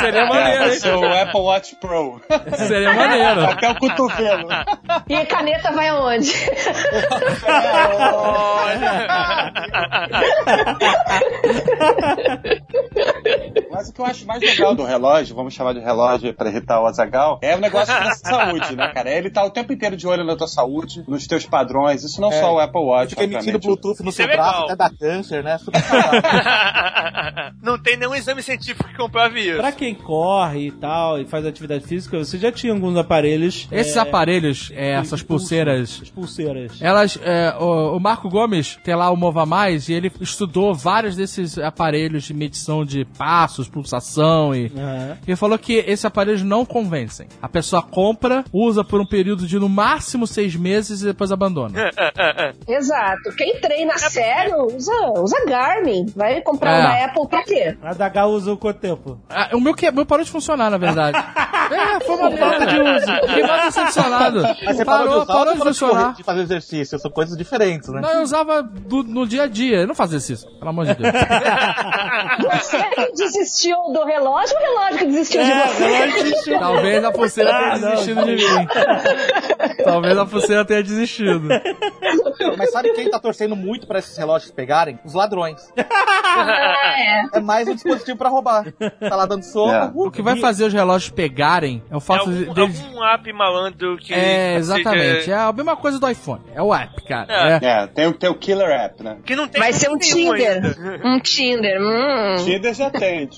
Seria 0.00 0.20
É, 0.22 0.28
maneiro, 0.28 0.64
hein? 0.72 0.80
o 0.94 1.22
Apple 1.22 1.40
Watch 1.40 1.76
Pro. 1.76 2.20
Seria 2.56 2.92
maneiro. 2.92 3.44
Até 3.44 3.70
o 3.70 3.76
cotovelo. 3.76 4.48
E 5.08 5.14
a 5.14 5.24
caneta 5.26 5.70
vai 5.72 5.88
aonde? 5.88 6.32
Mas 13.78 13.90
o 13.90 13.92
que 13.92 14.00
eu 14.00 14.06
acho 14.06 14.26
mais 14.26 14.42
legal 14.42 14.74
do 14.74 14.82
relógio, 14.82 15.36
vamos 15.36 15.54
chamar 15.54 15.72
de 15.72 15.78
relógio 15.78 16.34
pra 16.34 16.48
irritar 16.50 16.80
o 16.82 16.86
Azagal, 16.86 17.38
é 17.40 17.54
o 17.54 17.60
negócio 17.60 17.94
da 17.94 18.10
saúde, 18.12 18.74
né, 18.74 18.88
cara? 18.92 19.08
Ele 19.08 19.30
tá 19.30 19.44
o 19.44 19.50
tempo 19.50 19.72
inteiro 19.72 19.96
de 19.96 20.04
olho 20.04 20.24
na 20.24 20.34
tua 20.34 20.48
saúde, 20.48 21.04
nos 21.06 21.28
teus 21.28 21.46
padrões. 21.46 22.02
Isso 22.02 22.20
não 22.20 22.32
É. 22.32 22.40
só 22.40 22.54
o 22.54 22.58
Apple 22.58 22.80
Watch, 22.80 23.10
Fica 23.10 23.22
emitindo. 23.22 23.58
Bluetooth 23.60 24.02
no 24.02 24.08
Isso 24.08 24.16
seu 24.16 24.26
é 24.26 24.34
braço, 24.34 24.64
até 24.64 24.74
dá 24.76 24.90
câncer, 24.90 25.44
né? 25.44 25.58
Não 27.62 27.78
tem 27.78 27.96
nenhum 27.96 28.14
exame 28.14 28.42
científico 28.42 28.88
que 28.88 28.96
comprove 28.96 29.40
isso. 29.40 29.58
Pra 29.58 29.72
quem 29.72 29.94
corre 29.94 30.68
e 30.68 30.72
tal, 30.72 31.20
e 31.20 31.26
faz 31.26 31.44
atividade 31.44 31.84
física, 31.86 32.18
você 32.18 32.38
já 32.38 32.50
tinha 32.50 32.72
alguns 32.72 32.96
aparelhos. 32.96 33.68
Esses 33.70 33.96
é, 33.96 34.00
aparelhos, 34.00 34.72
é, 34.74 34.92
essas 34.92 35.22
pulseiras, 35.22 36.00
As 36.02 36.10
pulseiras. 36.10 36.78
elas, 36.80 37.18
é, 37.22 37.54
o, 37.58 37.96
o 37.96 38.00
Marco 38.00 38.28
Gomes 38.28 38.78
tem 38.84 38.94
lá 38.94 39.10
o 39.10 39.16
Mova 39.16 39.44
Mais 39.46 39.88
e 39.88 39.92
ele 39.92 40.10
estudou 40.20 40.74
vários 40.74 41.16
desses 41.16 41.58
aparelhos 41.58 42.24
de 42.24 42.34
medição 42.34 42.84
de 42.84 43.04
passos, 43.04 43.67
pulsação 43.70 44.54
e 44.54 44.70
ele 45.26 45.36
falou 45.36 45.58
que 45.58 45.74
esses 45.74 46.04
aparelhos 46.04 46.42
não 46.42 46.64
convencem. 46.64 47.26
A 47.42 47.48
pessoa 47.48 47.82
compra, 47.82 48.44
usa 48.52 48.82
por 48.84 49.00
um 49.00 49.06
período 49.06 49.46
de 49.46 49.58
no 49.58 49.68
máximo 49.68 50.26
seis 50.26 50.54
meses 50.56 51.02
e 51.02 51.06
depois 51.06 51.30
abandona. 51.32 51.90
Exato. 52.66 53.34
Quem 53.36 53.60
treina 53.60 53.96
sério 53.98 54.66
usa, 54.74 54.92
usa 55.18 55.36
Garmin. 55.46 56.06
Vai 56.16 56.40
comprar 56.42 56.70
É. 56.72 56.78
um 56.78 56.82
da 56.82 57.04
Apple 57.06 57.28
pra 57.28 57.42
quê? 57.44 57.76
A 57.82 57.94
da 57.94 58.08
Gal 58.08 58.30
usou 58.30 58.56
quanto 58.56 58.78
tempo? 58.80 59.18
Ah, 59.28 59.50
o 59.54 59.60
meu, 59.60 59.74
que, 59.74 59.90
meu 59.90 60.06
parou 60.06 60.24
de 60.24 60.30
funcionar, 60.30 60.70
na 60.70 60.78
verdade. 60.78 61.16
é, 61.70 62.00
foi 62.04 62.16
uma 62.16 62.30
falta 62.36 62.66
de 62.66 62.80
uso. 62.80 63.26
Fiquei 63.28 63.42
mais 63.46 63.64
decepcionado. 63.64 64.42
Mas 64.42 64.76
você 64.76 64.84
Parou, 64.84 65.06
parou, 65.06 65.08
de 65.08 65.24
usar 65.24 65.26
parou 65.26 65.46
ou 65.48 65.52
de 65.52 65.58
correr, 65.58 65.74
funcionar. 65.74 66.14
de 66.14 66.22
fazer 66.22 66.40
exercício? 66.42 66.98
São 66.98 67.10
coisas 67.10 67.36
diferentes, 67.36 67.88
né? 67.90 68.00
Não, 68.00 68.10
eu 68.14 68.22
usava 68.22 68.62
do- 68.62 69.02
no 69.02 69.26
dia 69.26 69.42
a 69.44 69.46
dia. 69.46 69.78
Eu 69.78 69.86
não 69.86 69.94
fazia 69.94 70.18
isso, 70.18 70.46
pelo 70.58 70.70
amor 70.70 70.86
de 70.86 70.94
Deus. 70.94 71.12
Você 72.50 72.82
que 72.90 73.12
desistiu 73.48 73.76
do 73.92 74.04
relógio 74.04 74.56
ou 74.56 74.62
o 74.62 74.66
relógio 74.78 74.98
que 74.98 75.06
desistiu 75.06 75.42
de 75.42 75.50
É, 75.50 75.66
você? 75.66 75.84
relógio 75.86 76.44
de 76.44 76.58
Talvez 76.58 77.04
a 77.04 77.12
pulseira 77.12 77.50
tenha 77.50 77.68
Ah, 77.72 77.78
não, 77.78 77.90
desistido 77.90 78.24
de 78.24 78.32
mim. 78.36 78.68
Talvez 79.84 80.18
a 80.18 80.26
pulseira 80.26 80.64
tenha 80.64 80.82
desistido. 80.82 81.48
Mas 82.56 82.70
sabe 82.70 82.92
quem 82.92 83.10
tá 83.10 83.18
torcendo 83.18 83.56
muito 83.56 83.86
pra 83.86 83.98
esses 83.98 84.16
relógios 84.16 84.50
pegarem? 84.50 84.98
Os 85.04 85.14
ladrões. 85.14 85.60
É. 85.76 87.38
É 87.38 87.40
mais 87.40 87.66
um 87.68 87.74
dispositivo 87.74 88.16
pra 88.18 88.28
roubar. 88.28 88.64
Tá 89.00 89.16
lá 89.16 89.26
dando 89.26 89.42
soco. 89.42 89.70
É. 89.70 89.84
uh, 89.86 90.06
O 90.06 90.10
que 90.10 90.22
vai 90.22 90.36
fazer 90.38 90.64
os 90.64 90.72
relógios 90.72 91.10
pegarem 91.10 91.82
é 91.90 91.94
o 91.94 91.98
É 91.98 92.00
fato 92.00 92.20
algum, 92.30 92.52
deles. 92.54 92.80
algum 92.84 93.04
app 93.04 93.32
malandro 93.32 93.96
que. 93.98 94.12
É, 94.14 94.54
exatamente. 94.56 95.24
seja- 95.24 95.34
É 95.34 95.38
a 95.38 95.52
mesma 95.52 95.76
coisa 95.76 95.98
do 95.98 96.08
iPhone. 96.08 96.42
É 96.54 96.62
o 96.62 96.74
app, 96.74 97.02
cara. 97.04 97.26
É. 97.62 97.66
É. 97.66 97.68
É, 97.82 97.86
tem, 97.86 98.06
o- 98.06 98.12
tem 98.14 98.28
o 98.30 98.34
Killer 98.34 98.68
App, 98.70 99.02
né? 99.02 99.18
Que 99.24 99.34
não 99.36 99.46
tem 99.48 99.60
Vai 99.60 99.72
ser 99.72 99.90
um 99.90 99.98
Tinder. 99.98 100.54
ainda. 100.64 101.00
Um 101.04 101.20
Tinder. 101.20 101.80
Hum. 101.80 102.36
Tinder 102.44 102.74
já 102.74 102.90
tem. 102.90 103.28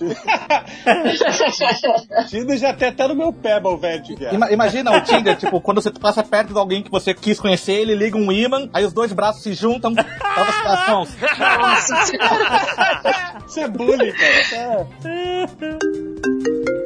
Tinder 2.29 2.57
já 2.59 2.73
tem 2.73 2.89
até 2.89 3.07
no 3.09 3.15
meu 3.15 3.33
Pebble, 3.33 3.77
velho, 3.77 4.03
de 4.03 4.15
viagem. 4.15 4.37
Ima- 4.37 4.51
imagina 4.51 4.91
o 4.97 5.01
Tinder, 5.03 5.37
tipo, 5.37 5.61
quando 5.61 5.81
você 5.83 5.91
passa 5.91 6.23
perto 6.23 6.53
de 6.53 6.59
alguém 6.59 6.83
que 6.83 6.91
você 6.91 7.13
quis 7.15 7.39
conhecer, 7.41 7.73
ele 7.75 7.95
liga 7.95 8.17
um 8.17 8.31
imã, 8.33 8.69
aí 8.73 8.85
os 8.85 8.93
dois 8.93 9.13
braços 9.13 9.43
se 9.43 9.53
juntam, 9.55 9.93
as 9.97 10.89
mãos. 10.89 11.11
Nossa 11.39 11.97
senhora. 12.07 13.37
Isso 13.47 13.61
é 13.61 13.69
bullying, 13.69 14.13
cara. 14.13 14.87
É- 15.05 16.71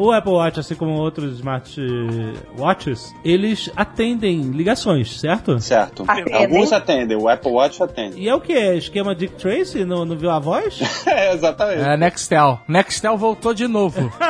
O 0.00 0.12
Apple 0.12 0.32
Watch, 0.32 0.58
assim 0.58 0.74
como 0.74 0.92
outros 0.92 1.34
smartwatches, 1.34 3.14
eles 3.22 3.70
atendem 3.76 4.40
ligações, 4.40 5.20
certo? 5.20 5.60
Certo. 5.60 6.06
Atendem. 6.08 6.34
Alguns 6.34 6.72
atendem, 6.72 7.18
o 7.18 7.28
Apple 7.28 7.52
Watch 7.52 7.82
atende. 7.82 8.18
E 8.18 8.26
é 8.26 8.34
o 8.34 8.40
que? 8.40 8.54
Esquema 8.54 9.14
Dick 9.14 9.34
Tracy 9.34 9.84
no, 9.84 10.06
no 10.06 10.16
Viu 10.16 10.30
a 10.30 10.38
Voz? 10.38 10.80
É, 11.10 11.34
exatamente. 11.34 11.82
É, 11.82 11.96
Nextel. 11.96 12.60
Nextel 12.68 13.16
voltou 13.18 13.52
de 13.52 13.66
novo. 13.66 14.00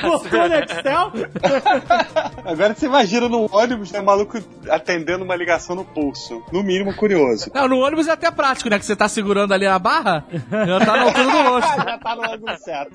Voltou 0.00 0.48
no 0.48 0.54
Excel? 0.54 1.12
Agora 2.44 2.74
você 2.74 2.86
imagina 2.86 3.28
num 3.28 3.46
ônibus, 3.52 3.92
né, 3.92 4.00
o 4.00 4.04
maluco 4.04 4.38
atendendo 4.68 5.24
uma 5.24 5.36
ligação 5.36 5.76
no 5.76 5.84
pulso. 5.84 6.42
No 6.50 6.62
mínimo 6.62 6.94
curioso. 6.96 7.50
Não, 7.54 7.68
no 7.68 7.78
ônibus 7.78 8.08
é 8.08 8.12
até 8.12 8.30
prático, 8.30 8.70
né? 8.70 8.78
Que 8.78 8.86
você 8.86 8.96
tá 8.96 9.08
segurando 9.08 9.52
ali 9.52 9.66
a 9.66 9.78
barra, 9.78 10.24
já 10.50 10.80
tá 10.80 10.96
na 10.96 11.02
altura 11.02 11.24
do 11.24 11.42
rosto. 11.50 11.76
Já 11.76 11.98
tá 11.98 12.16
no 12.16 12.32
ângulo 12.32 12.58
certo. 12.58 12.92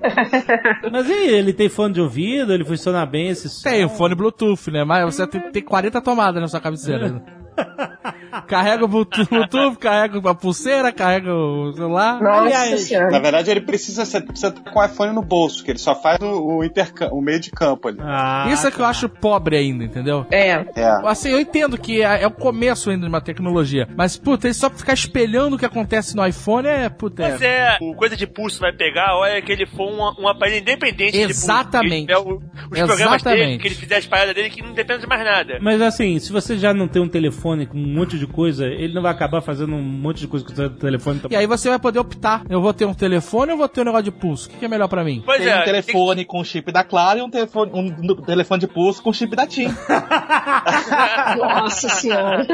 Mas 0.92 1.08
e 1.08 1.14
aí, 1.14 1.28
ele 1.30 1.54
tem 1.54 1.69
fone 1.70 1.94
de 1.94 2.02
ouvido? 2.02 2.54
Ele 2.54 2.66
funciona 2.66 3.06
bem 3.06 3.30
esse 3.30 3.50
som? 3.50 3.70
Tem 3.70 3.86
o 3.86 3.90
fone 3.90 4.16
Bluetooth, 4.16 4.70
né? 4.72 4.84
Mas 4.84 5.16
você 5.16 5.26
tem, 5.28 5.52
tem 5.52 5.64
40 5.64 6.02
tomadas 6.02 6.42
na 6.42 6.48
sua 6.48 6.60
cabeceira. 6.60 7.24
Carrega 8.48 8.86
o 8.86 8.88
Bluetooth, 8.88 9.78
carrega 9.80 10.30
a 10.30 10.36
pulseira, 10.36 10.92
carrega 10.92 11.34
o 11.34 11.72
celular. 11.74 12.22
Nossa. 12.22 13.10
Na 13.12 13.20
verdade, 13.20 13.52
ele 13.52 13.62
precisa 13.62 14.06
ser 14.06 14.22
precisa 14.22 14.50
estar 14.50 14.72
com 14.72 14.80
o 14.80 14.86
iPhone 14.86 15.14
no 15.14 15.22
bolso, 15.22 15.64
que 15.64 15.72
ele 15.72 15.80
só 15.80 15.96
faz 15.96 16.20
o, 16.22 16.58
o, 16.58 16.64
intercam- 16.64 17.10
o 17.12 17.22
meio 17.22 17.40
de 17.40 17.52
campo 17.52 17.88
ali. 17.88 17.98
Ah, 18.02 18.48
Isso 18.52 18.68
é 18.68 18.72
que 18.72 18.80
eu 18.80 18.86
acho 18.86 19.08
pobre 19.10 19.58
ainda, 19.58 19.84
entendeu? 19.84 20.26
É. 20.32 20.66
É. 20.76 20.90
Assim, 21.06 21.30
eu 21.30 21.40
entendo 21.40 21.78
que 21.78 22.02
é, 22.02 22.24
é 22.24 22.28
o 22.28 22.32
começo 22.32 22.90
ainda 22.90 23.04
de 23.04 23.10
uma 23.10 23.22
tecnologia, 23.22 23.88
mas, 23.96 24.18
puta, 24.18 24.48
ele 24.48 24.54
só 24.54 24.70
ficar 24.70 24.94
espelhando 24.94 25.56
o 25.56 25.60
que 25.60 25.66
acontece 25.66 26.16
no 26.16 26.26
iPhone 26.26 26.68
é, 26.68 26.90
puta, 26.90 27.24
Mas 27.30 27.42
é... 27.42 27.78
o 27.82 27.94
coisa 27.96 28.16
de 28.16 28.28
pulso 28.28 28.60
vai 28.60 28.72
pegar, 28.74 29.16
olha 29.16 29.42
que 29.42 29.52
ele 29.52 29.66
for 29.66 29.90
um, 29.90 30.24
um 30.24 30.28
aparelho 30.28 30.60
independente 30.62 31.18
Exatamente. 31.18 32.08
de 32.08 32.14
pulso. 32.14 32.26
Que 32.26 32.36
ele 32.36 32.46
tiver 32.46 32.64
o- 32.68 32.72
os 32.72 32.80
programas 32.88 33.24
dele, 33.24 33.36
Exatamente. 33.36 33.62
que 33.62 33.68
ele 33.68 33.76
fizer 33.76 33.96
as 33.98 34.06
paradas 34.06 34.36
dele, 34.36 34.50
que 34.50 34.62
não 34.62 34.74
depende 34.74 35.02
de 35.02 35.08
mais 35.08 35.24
nada. 35.24 35.58
Mas 35.62 35.82
assim, 35.82 36.20
se 36.20 36.32
você 36.32 36.58
já 36.58 36.74
não 36.74 36.88
tem 36.88 37.02
um 37.02 37.08
telefone 37.08 37.66
com 37.66 37.78
um 37.78 37.88
monte 37.94 38.18
de 38.20 38.28
coisa, 38.28 38.66
ele 38.68 38.94
não 38.94 39.02
vai 39.02 39.12
acabar 39.12 39.42
fazendo 39.42 39.74
um 39.76 39.82
monte 39.82 40.20
de 40.20 40.28
coisa 40.28 40.46
com 40.46 40.52
o 40.52 40.56
seu 40.56 40.70
telefone. 40.70 41.22
E 41.30 41.36
aí 41.36 41.48
você 41.48 41.70
vai 41.70 41.80
poder 41.80 42.00
optar. 42.00 42.44
Eu 42.50 42.62
vou 42.62 42.74
ter 42.74 42.86
um 42.86 42.94
telefone 42.94 43.52
ou 43.52 43.58
vou 43.58 43.68
ter 43.68 43.82
um 43.82 43.86
negócio 43.86 44.04
de 44.06 44.12
pulso? 44.12 44.48
O 44.48 44.52
que, 44.52 44.58
que 44.58 44.66
é 44.66 44.68
melhor 44.68 44.88
pra 44.88 45.04
mim? 45.04 45.22
Pois 45.26 45.40
Tem 45.40 45.48
é, 45.50 45.62
um 45.62 45.64
telefone 45.64 46.26
com 46.26 46.44
chip 46.44 46.72
da 46.72 46.84
Claro 46.84 47.20
e 47.20 47.22
um 47.22 47.30
telefone, 47.30 47.72
um 47.74 48.16
telefone 48.24 48.60
de 48.62 48.68
pulso 48.68 49.02
com 49.02 49.12
chip 49.14 49.36
da 49.36 49.48
TIM. 49.48 49.68
Nossa 51.38 51.90
senhora. 51.90 52.46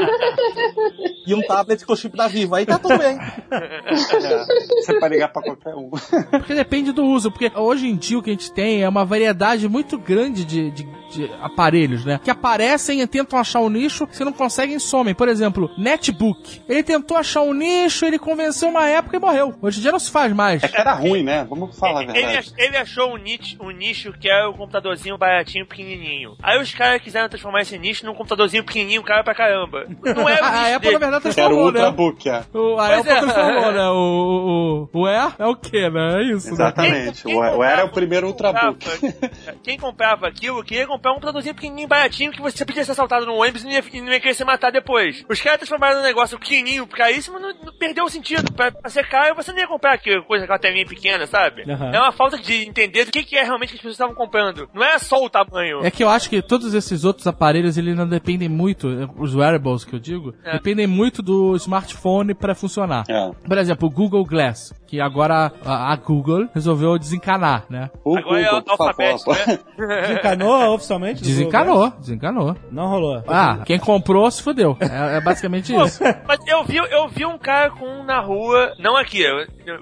e 1.26 1.34
um 1.34 1.42
tablet 1.42 1.84
com 1.84 1.96
chip 1.96 2.16
da 2.16 2.28
Vivo. 2.28 2.54
Aí 2.54 2.66
tá 2.66 2.78
tudo 2.78 2.98
bem. 2.98 3.18
É. 3.50 3.94
Você 3.94 4.98
pode 4.98 5.14
ligar 5.14 5.28
pra 5.28 5.42
qualquer 5.42 5.74
um. 5.74 5.90
Porque 6.30 6.54
depende 6.54 6.92
do 6.92 7.04
uso. 7.04 7.30
Porque 7.30 7.50
hoje 7.54 7.86
em 7.88 7.96
dia 7.96 8.18
o 8.18 8.22
que 8.22 8.30
a 8.30 8.32
gente 8.32 8.52
tem 8.52 8.82
é 8.82 8.88
uma 8.88 9.04
variedade 9.04 9.68
muito 9.68 9.98
grande 9.98 10.44
de, 10.44 10.70
de- 10.70 10.96
de 11.06 11.30
aparelhos, 11.40 12.04
né? 12.04 12.20
Que 12.22 12.30
aparecem 12.30 13.00
e 13.00 13.06
tentam 13.06 13.38
achar 13.38 13.60
um 13.60 13.68
nicho, 13.70 14.08
se 14.10 14.24
não 14.24 14.32
conseguem, 14.32 14.78
somem. 14.78 15.14
Por 15.14 15.28
exemplo, 15.28 15.55
Netbook. 15.78 16.62
Ele 16.68 16.82
tentou 16.82 17.16
achar 17.16 17.42
um 17.42 17.52
nicho, 17.52 18.04
ele 18.04 18.18
convenceu 18.18 18.68
uma 18.68 18.86
época 18.88 19.16
e 19.16 19.20
morreu. 19.20 19.54
Hoje 19.62 19.78
em 19.78 19.82
dia 19.82 19.92
não 19.92 19.98
se 19.98 20.10
faz 20.10 20.32
mais. 20.32 20.62
É 20.62 20.68
que 20.68 20.80
era 20.80 20.92
ruim, 20.92 21.22
né? 21.22 21.46
Vamos 21.48 21.78
falar 21.78 22.00
a 22.00 22.02
Ele, 22.04 22.12
verdade. 22.12 22.52
ele 22.58 22.76
achou 22.76 23.12
um 23.14 23.16
nicho, 23.16 23.56
um 23.60 23.70
nicho 23.70 24.12
que 24.12 24.28
é 24.28 24.44
o 24.46 24.52
computadorzinho 24.52 25.16
baratinho, 25.18 25.66
pequenininho. 25.66 26.36
Aí 26.42 26.60
os 26.60 26.72
caras 26.74 27.00
quiseram 27.02 27.28
transformar 27.28 27.62
esse 27.62 27.78
nicho 27.78 28.04
num 28.04 28.14
computadorzinho 28.14 28.64
pequenininho, 28.64 29.02
caro 29.02 29.24
pra 29.24 29.34
caramba. 29.34 29.86
Não 30.04 30.28
é 30.28 30.34
o 30.40 30.44
nicho 30.44 30.44
a 30.44 30.76
Apple, 30.76 30.90
dele. 30.90 30.92
na 30.92 30.98
verdade, 30.98 31.06
Era 31.06 31.16
o 31.16 31.20
transformou, 31.20 31.72
né? 31.72 31.78
Ultrabook, 31.80 32.28
é. 32.28 32.44
O, 32.54 32.78
a 32.78 32.86
Pois 32.88 32.98
Apple 33.00 33.12
é. 33.12 33.20
transformou, 33.20 33.72
né? 33.72 33.88
O, 33.90 34.88
o, 34.92 35.00
o 35.00 35.06
Air 35.06 35.32
é 35.38 35.46
o 35.46 35.56
quê, 35.56 35.88
né? 35.90 36.20
É 36.20 36.22
isso, 36.32 36.46
né? 36.48 36.52
Exatamente. 36.54 37.22
Quem- 37.24 37.36
O, 37.36 37.40
quem 37.40 37.50
o 37.56 37.62
era 37.62 37.84
o 37.84 37.88
comprava- 37.88 37.92
primeiro 37.92 38.26
Ultrabook. 38.28 38.84
comprava- 38.84 39.56
Quem 39.62 39.78
comprava 39.78 40.28
aquilo 40.28 40.62
queria 40.64 40.86
comprar 40.86 41.12
um 41.12 41.14
computadorzinho 41.14 41.54
pequenininho, 41.54 41.88
baratinho, 41.88 42.30
que 42.32 42.40
você 42.40 42.64
podia 42.64 42.84
ser 42.84 42.92
assaltado 42.92 43.26
no 43.26 43.34
ônibus 43.34 43.62
e 43.62 43.66
não 43.66 43.72
ia, 43.72 43.84
não 44.02 44.12
ia 44.12 44.20
querer 44.20 44.34
se 44.34 44.44
matar 44.44 44.70
depois. 44.70 45.24
Os 45.28 45.40
caras 45.46 45.60
transformaram 45.60 45.98
num 45.98 46.02
negócio 46.02 46.38
pequenininho, 46.38 46.86
caríssimo, 46.86 47.38
não, 47.38 47.48
não 47.64 47.72
perdeu 47.78 48.04
o 48.04 48.10
sentido. 48.10 48.52
Pra, 48.52 48.72
pra 48.72 48.90
ser 48.90 49.08
caro, 49.08 49.34
você 49.36 49.52
não 49.52 49.58
ia 49.60 49.68
comprar 49.68 49.92
aquilo, 49.94 50.24
coisa 50.24 50.46
com 50.46 50.52
a 50.52 50.58
telinha 50.58 50.84
pequena, 50.86 51.26
sabe? 51.26 51.62
Aham. 51.70 51.90
É 51.94 52.00
uma 52.00 52.12
falta 52.12 52.36
de 52.38 52.66
entender 52.68 53.04
do 53.04 53.12
que, 53.12 53.22
que 53.22 53.36
é 53.36 53.42
realmente 53.44 53.70
que 53.70 53.74
as 53.76 53.80
pessoas 53.80 53.94
estavam 53.94 54.14
comprando. 54.14 54.68
Não 54.74 54.82
é 54.84 54.98
só 54.98 55.22
o 55.24 55.30
tamanho. 55.30 55.84
É 55.84 55.90
que 55.90 56.02
eu 56.02 56.08
acho 56.08 56.28
que 56.28 56.42
todos 56.42 56.74
esses 56.74 57.04
outros 57.04 57.26
aparelhos, 57.26 57.78
eles 57.78 57.96
não 57.96 58.08
dependem 58.08 58.48
muito, 58.48 58.88
os 59.18 59.34
wearables 59.34 59.84
que 59.84 59.94
eu 59.94 59.98
digo, 60.00 60.34
É. 60.44 60.52
dependem 60.54 60.86
muito 60.86 61.22
do 61.22 61.54
smartphone 61.56 62.34
pra 62.34 62.54
funcionar. 62.54 63.04
É. 63.08 63.30
Por 63.46 63.58
exemplo, 63.58 63.88
o 63.88 63.90
Google 63.90 64.24
Glass, 64.24 64.72
que 64.86 65.00
agora 65.00 65.52
a, 65.64 65.92
a 65.92 65.96
Google 65.96 66.48
resolveu 66.54 66.98
desencanar, 66.98 67.64
né? 67.70 67.90
O 68.04 68.16
Agora 68.18 68.40
é 68.40 68.44
Google, 68.44 68.76
favor. 68.76 68.88
alfabeto, 68.88 69.30
né? 69.30 69.58
Desencanou 70.06 70.74
oficialmente? 70.74 71.22
Desencanou, 71.22 71.90
desencanou. 71.98 72.56
Não 72.70 72.88
rolou. 72.88 73.22
Ah, 73.28 73.58
quem 73.64 73.78
comprou 73.78 74.30
se 74.30 74.42
fudeu. 74.42 74.76
É, 74.80 75.16
é 75.18 75.20
basicamente 75.36 75.74
isso. 75.74 76.02
Mas 76.26 76.40
eu 76.46 76.64
vi, 76.64 76.76
eu 76.76 77.08
vi 77.08 77.26
um 77.26 77.38
cara 77.38 77.70
com 77.70 77.86
um 77.86 78.02
na 78.02 78.20
rua, 78.20 78.74
não 78.78 78.96
aqui, 78.96 79.24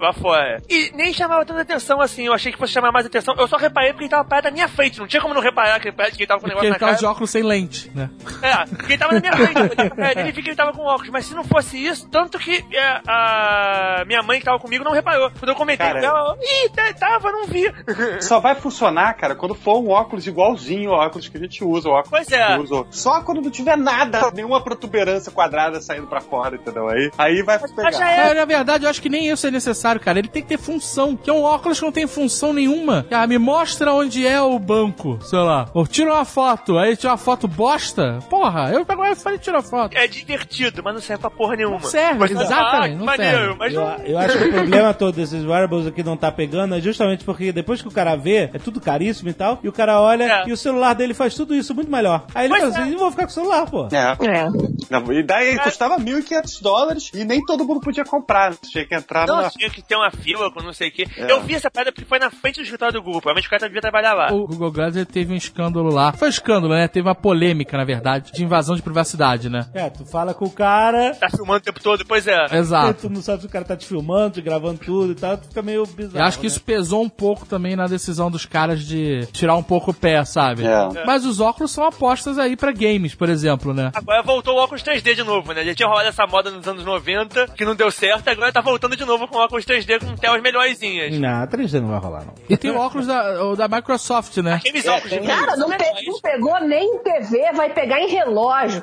lá 0.00 0.12
fora. 0.12 0.60
E 0.68 0.90
nem 0.94 1.12
chamava 1.12 1.44
tanta 1.44 1.60
atenção 1.60 2.00
assim. 2.00 2.26
Eu 2.26 2.32
achei 2.32 2.52
que 2.52 2.58
fosse 2.58 2.72
chamar 2.72 2.92
mais 2.92 3.06
atenção. 3.06 3.34
Eu 3.38 3.46
só 3.46 3.56
reparei 3.56 3.92
porque 3.92 4.04
ele 4.04 4.10
tava 4.10 4.24
parado 4.24 4.48
na 4.48 4.52
minha 4.52 4.68
frente. 4.68 4.98
Não 4.98 5.06
tinha 5.06 5.22
como 5.22 5.34
não 5.34 5.40
reparar 5.40 5.80
que 5.80 5.88
ele, 5.88 5.96
que 5.96 6.22
ele 6.22 6.26
tava 6.26 6.40
com 6.40 6.46
o 6.46 6.50
Porque 6.50 6.66
negócio 6.66 6.66
ele 6.66 6.72
na 6.72 6.78
tava 6.78 6.90
cara. 6.92 6.98
de 7.00 7.06
óculos 7.06 7.30
sem 7.30 7.42
lente, 7.42 7.90
né? 7.94 8.10
É, 8.42 8.64
porque 8.66 8.92
ele 8.92 8.98
tava 8.98 9.12
na 9.14 9.20
minha 9.20 9.36
frente. 9.36 9.54
Eu 9.56 9.62
olhei 9.62 9.74
pra 9.90 9.96
cara 9.96 10.14
dele 10.14 10.28
e 10.28 10.32
vi 10.32 10.42
que 10.42 10.48
ele 10.50 10.56
tava 10.56 10.72
com 10.72 10.82
óculos. 10.82 11.10
Mas 11.10 11.26
se 11.26 11.34
não 11.34 11.44
fosse 11.44 11.84
isso, 11.84 12.08
tanto 12.08 12.38
que 12.38 12.64
é, 12.72 13.00
a 13.06 14.04
minha 14.06 14.22
mãe 14.22 14.38
que 14.38 14.44
tava 14.44 14.58
comigo 14.58 14.84
não 14.84 14.92
reparou. 14.92 15.30
Quando 15.30 15.48
eu 15.48 15.54
comentei 15.54 15.86
Cara, 15.86 16.00
com 16.00 16.06
ela, 16.06 16.36
ih, 16.40 16.94
tava, 16.98 17.30
não 17.32 17.46
vi. 17.46 17.72
Só 18.20 18.40
vai 18.40 18.54
funcionar, 18.54 19.14
cara, 19.14 19.34
quando 19.34 19.54
for 19.54 19.80
um 19.80 19.90
óculos 19.90 20.26
igualzinho 20.26 20.92
ao 20.92 21.06
óculos 21.06 21.28
que 21.28 21.36
a 21.36 21.40
gente 21.40 21.62
usa, 21.64 21.88
o 21.88 21.92
óculos 21.92 22.10
Pois 22.10 22.26
que 22.26 22.34
é. 22.34 22.58
uso. 22.58 22.86
Só 22.90 23.20
quando 23.22 23.40
não 23.42 23.50
tiver 23.50 23.76
nada, 23.76 24.30
nenhuma 24.32 24.62
protuberância 24.62 25.30
quadrada 25.44 25.80
saindo 25.80 26.06
pra 26.06 26.20
fora, 26.20 26.56
entendeu? 26.56 26.88
Aí, 26.88 27.10
aí 27.18 27.42
vai 27.42 27.58
Mas 27.60 27.72
pegar. 27.72 27.92
já 27.92 28.10
é. 28.10 28.30
É, 28.30 28.34
na 28.34 28.44
verdade, 28.44 28.84
eu 28.84 28.90
acho 28.90 29.00
que 29.02 29.08
nem 29.08 29.28
isso 29.28 29.46
é 29.46 29.50
necessário, 29.50 30.00
cara. 30.00 30.18
Ele 30.18 30.28
tem 30.28 30.42
que 30.42 30.48
ter 30.48 30.58
função. 30.58 31.14
Que 31.16 31.28
é 31.28 31.32
um 31.32 31.42
óculos 31.42 31.78
que 31.78 31.84
não 31.84 31.92
tem 31.92 32.06
função 32.06 32.52
nenhuma. 32.52 33.06
Ah, 33.10 33.26
me 33.26 33.38
mostra 33.38 33.92
onde 33.92 34.26
é 34.26 34.40
o 34.40 34.58
banco, 34.58 35.18
sei 35.22 35.38
lá. 35.38 35.66
Ou 35.74 35.86
tira 35.86 36.12
uma 36.12 36.24
foto, 36.24 36.78
aí 36.78 36.96
tira 36.96 37.10
uma 37.12 37.18
foto 37.18 37.46
bosta. 37.46 38.18
Porra, 38.30 38.70
eu 38.72 38.84
pego 38.86 39.02
o 39.02 39.06
iPhone 39.06 39.36
e 39.36 39.38
tiro 39.38 39.58
a 39.58 39.62
foto. 39.62 39.96
É 39.96 40.06
divertido, 40.06 40.82
mas 40.82 40.94
não 40.94 41.00
serve 41.02 41.20
pra 41.20 41.30
porra 41.30 41.56
nenhuma. 41.56 41.74
Não 41.78 41.82
serve, 41.88 42.18
Mas, 42.20 42.30
exatamente, 42.30 42.94
ah, 42.94 42.98
não 42.98 43.04
maneiro, 43.06 43.36
serve. 43.38 43.56
Mas 43.58 43.74
Eu, 43.74 43.80
não, 43.80 43.96
eu 44.04 44.18
acho 44.18 44.38
que 44.38 44.44
o 44.44 44.52
problema 44.52 44.94
todo 44.94 45.14
desses 45.14 45.44
wearables 45.44 45.86
aqui 45.86 46.02
não 46.02 46.16
tá 46.16 46.30
pegando 46.32 46.74
é 46.74 46.80
justamente 46.80 47.24
porque 47.24 47.52
depois 47.52 47.82
que 47.82 47.88
o 47.88 47.90
cara 47.90 48.16
vê, 48.16 48.50
é 48.54 48.58
tudo 48.58 48.80
caríssimo 48.80 49.28
e 49.28 49.32
tal, 49.34 49.58
e 49.62 49.68
o 49.68 49.72
cara 49.72 50.00
olha 50.00 50.24
É. 50.24 50.48
e 50.48 50.52
o 50.52 50.56
celular 50.56 50.94
dele 50.94 51.14
faz 51.14 51.34
tudo 51.34 51.54
isso 51.54 51.74
muito 51.74 51.90
melhor. 51.90 52.24
Aí 52.34 52.46
ele 52.46 52.54
Pois 52.54 52.62
fala 52.62 52.76
é. 52.76 52.82
assim, 52.82 52.92
eu 52.92 52.98
vou 52.98 53.10
ficar 53.10 53.24
com 53.24 53.30
o 53.30 53.34
celular, 53.34 53.66
pô. 53.70 53.88
É. 53.92 54.16
É. 54.26 54.46
Não, 54.90 55.12
E 55.12 55.22
daí 55.34 55.58
custava 55.58 55.98
1.500 55.98 56.62
dólares 56.62 57.10
e 57.14 57.24
nem 57.24 57.44
todo 57.44 57.64
mundo 57.64 57.80
podia 57.80 58.04
comprar. 58.04 58.54
Tinha 58.56 58.86
que 58.86 58.94
entrar 58.94 59.26
Não, 59.26 59.38
numa. 59.38 59.50
tinha 59.50 59.68
que 59.70 59.82
ter 59.82 59.96
uma 59.96 60.10
fila 60.10 60.50
com 60.52 60.62
não 60.62 60.72
sei 60.72 60.88
o 60.88 60.92
quê. 60.92 61.06
É. 61.16 61.30
Eu 61.30 61.40
vi 61.42 61.54
essa 61.54 61.70
parada 61.70 61.92
porque 61.92 62.04
foi 62.06 62.18
na 62.18 62.30
frente 62.30 62.56
do 62.56 62.62
escritório 62.62 62.94
do 62.94 63.02
Google. 63.02 63.20
Provavelmente 63.20 63.46
o 63.46 63.50
cara 63.50 63.66
devia 63.66 63.80
trabalhar 63.80 64.14
lá. 64.14 64.32
O 64.32 64.46
Google 64.46 64.70
Glass 64.70 64.94
teve 65.12 65.32
um 65.32 65.36
escândalo 65.36 65.92
lá. 65.92 66.12
Foi 66.12 66.28
um 66.28 66.30
escândalo, 66.30 66.74
né? 66.74 66.86
Teve 66.88 67.08
uma 67.08 67.14
polêmica, 67.14 67.76
na 67.76 67.84
verdade, 67.84 68.32
de 68.32 68.44
invasão 68.44 68.76
de 68.76 68.82
privacidade, 68.82 69.48
né? 69.48 69.66
É, 69.74 69.90
tu 69.90 70.04
fala 70.04 70.32
com 70.34 70.44
o 70.44 70.50
cara, 70.50 71.14
Tá 71.14 71.28
filmando 71.30 71.58
o 71.58 71.62
tempo 71.62 71.80
todo, 71.82 72.04
pois 72.06 72.26
é. 72.26 72.46
e 72.52 72.56
Exato. 72.56 73.02
tu 73.02 73.10
não 73.10 73.22
sabe 73.22 73.40
se 73.42 73.46
o 73.46 73.50
cara 73.50 73.64
tá 73.64 73.76
te 73.76 73.86
filmando, 73.86 74.34
te 74.34 74.42
gravando 74.42 74.78
tudo 74.78 75.12
e 75.12 75.14
tal, 75.14 75.36
tu 75.36 75.48
fica 75.48 75.62
meio 75.62 75.84
bizarro. 75.86 76.18
Eu 76.18 76.24
acho 76.24 76.38
que 76.38 76.44
né? 76.44 76.48
isso 76.48 76.60
pesou 76.60 77.02
um 77.02 77.08
pouco 77.08 77.46
também 77.46 77.74
na 77.76 77.86
decisão 77.86 78.30
dos 78.30 78.46
caras 78.46 78.84
de 78.84 79.26
tirar 79.32 79.56
um 79.56 79.62
pouco 79.62 79.90
o 79.90 79.94
pé, 79.94 80.24
sabe? 80.24 80.64
É. 80.64 81.04
Mas 81.04 81.24
os 81.24 81.40
óculos 81.40 81.70
são 81.70 81.84
apostas 81.84 82.38
aí 82.38 82.56
pra 82.56 82.72
games, 82.72 83.14
por 83.14 83.28
exemplo, 83.28 83.72
né? 83.74 83.90
Agora 83.94 84.22
voltou 84.22 84.54
o 84.54 84.58
óculos 84.58 84.82
3D 84.82 85.13
3D 85.14 85.16
de 85.16 85.22
novo, 85.24 85.52
né? 85.52 85.64
Já 85.64 85.74
tinha 85.74 85.88
rolado 85.88 86.08
essa 86.08 86.26
moda 86.26 86.50
nos 86.50 86.66
anos 86.66 86.84
90, 86.84 87.48
que 87.48 87.64
não 87.64 87.74
deu 87.74 87.90
certo, 87.90 88.28
agora 88.28 88.52
tá 88.52 88.60
voltando 88.60 88.96
de 88.96 89.04
novo 89.04 89.26
com 89.28 89.38
óculos 89.38 89.64
3D 89.64 90.00
com 90.00 90.14
telas 90.16 90.42
melhorzinhas. 90.42 91.18
Não, 91.18 91.46
3D 91.46 91.80
não 91.80 91.88
vai 91.88 91.98
rolar, 91.98 92.24
não. 92.24 92.34
E 92.48 92.56
tem 92.56 92.70
o 92.70 92.76
óculos 92.78 93.06
da, 93.06 93.44
o 93.44 93.56
da 93.56 93.68
Microsoft, 93.68 94.36
né? 94.38 94.54
Aqueles 94.54 94.84
É, 94.84 94.90
óculos 94.90 95.10
de 95.10 95.18
tem- 95.18 95.26
Cara, 95.28 95.56
não, 95.56 95.68
pe- 95.70 96.04
não 96.06 96.20
pegou 96.20 96.60
nem 96.60 96.84
em 96.96 96.98
TV, 97.02 97.52
vai 97.54 97.70
pegar 97.70 98.00
em 98.00 98.08
relógio. 98.08 98.82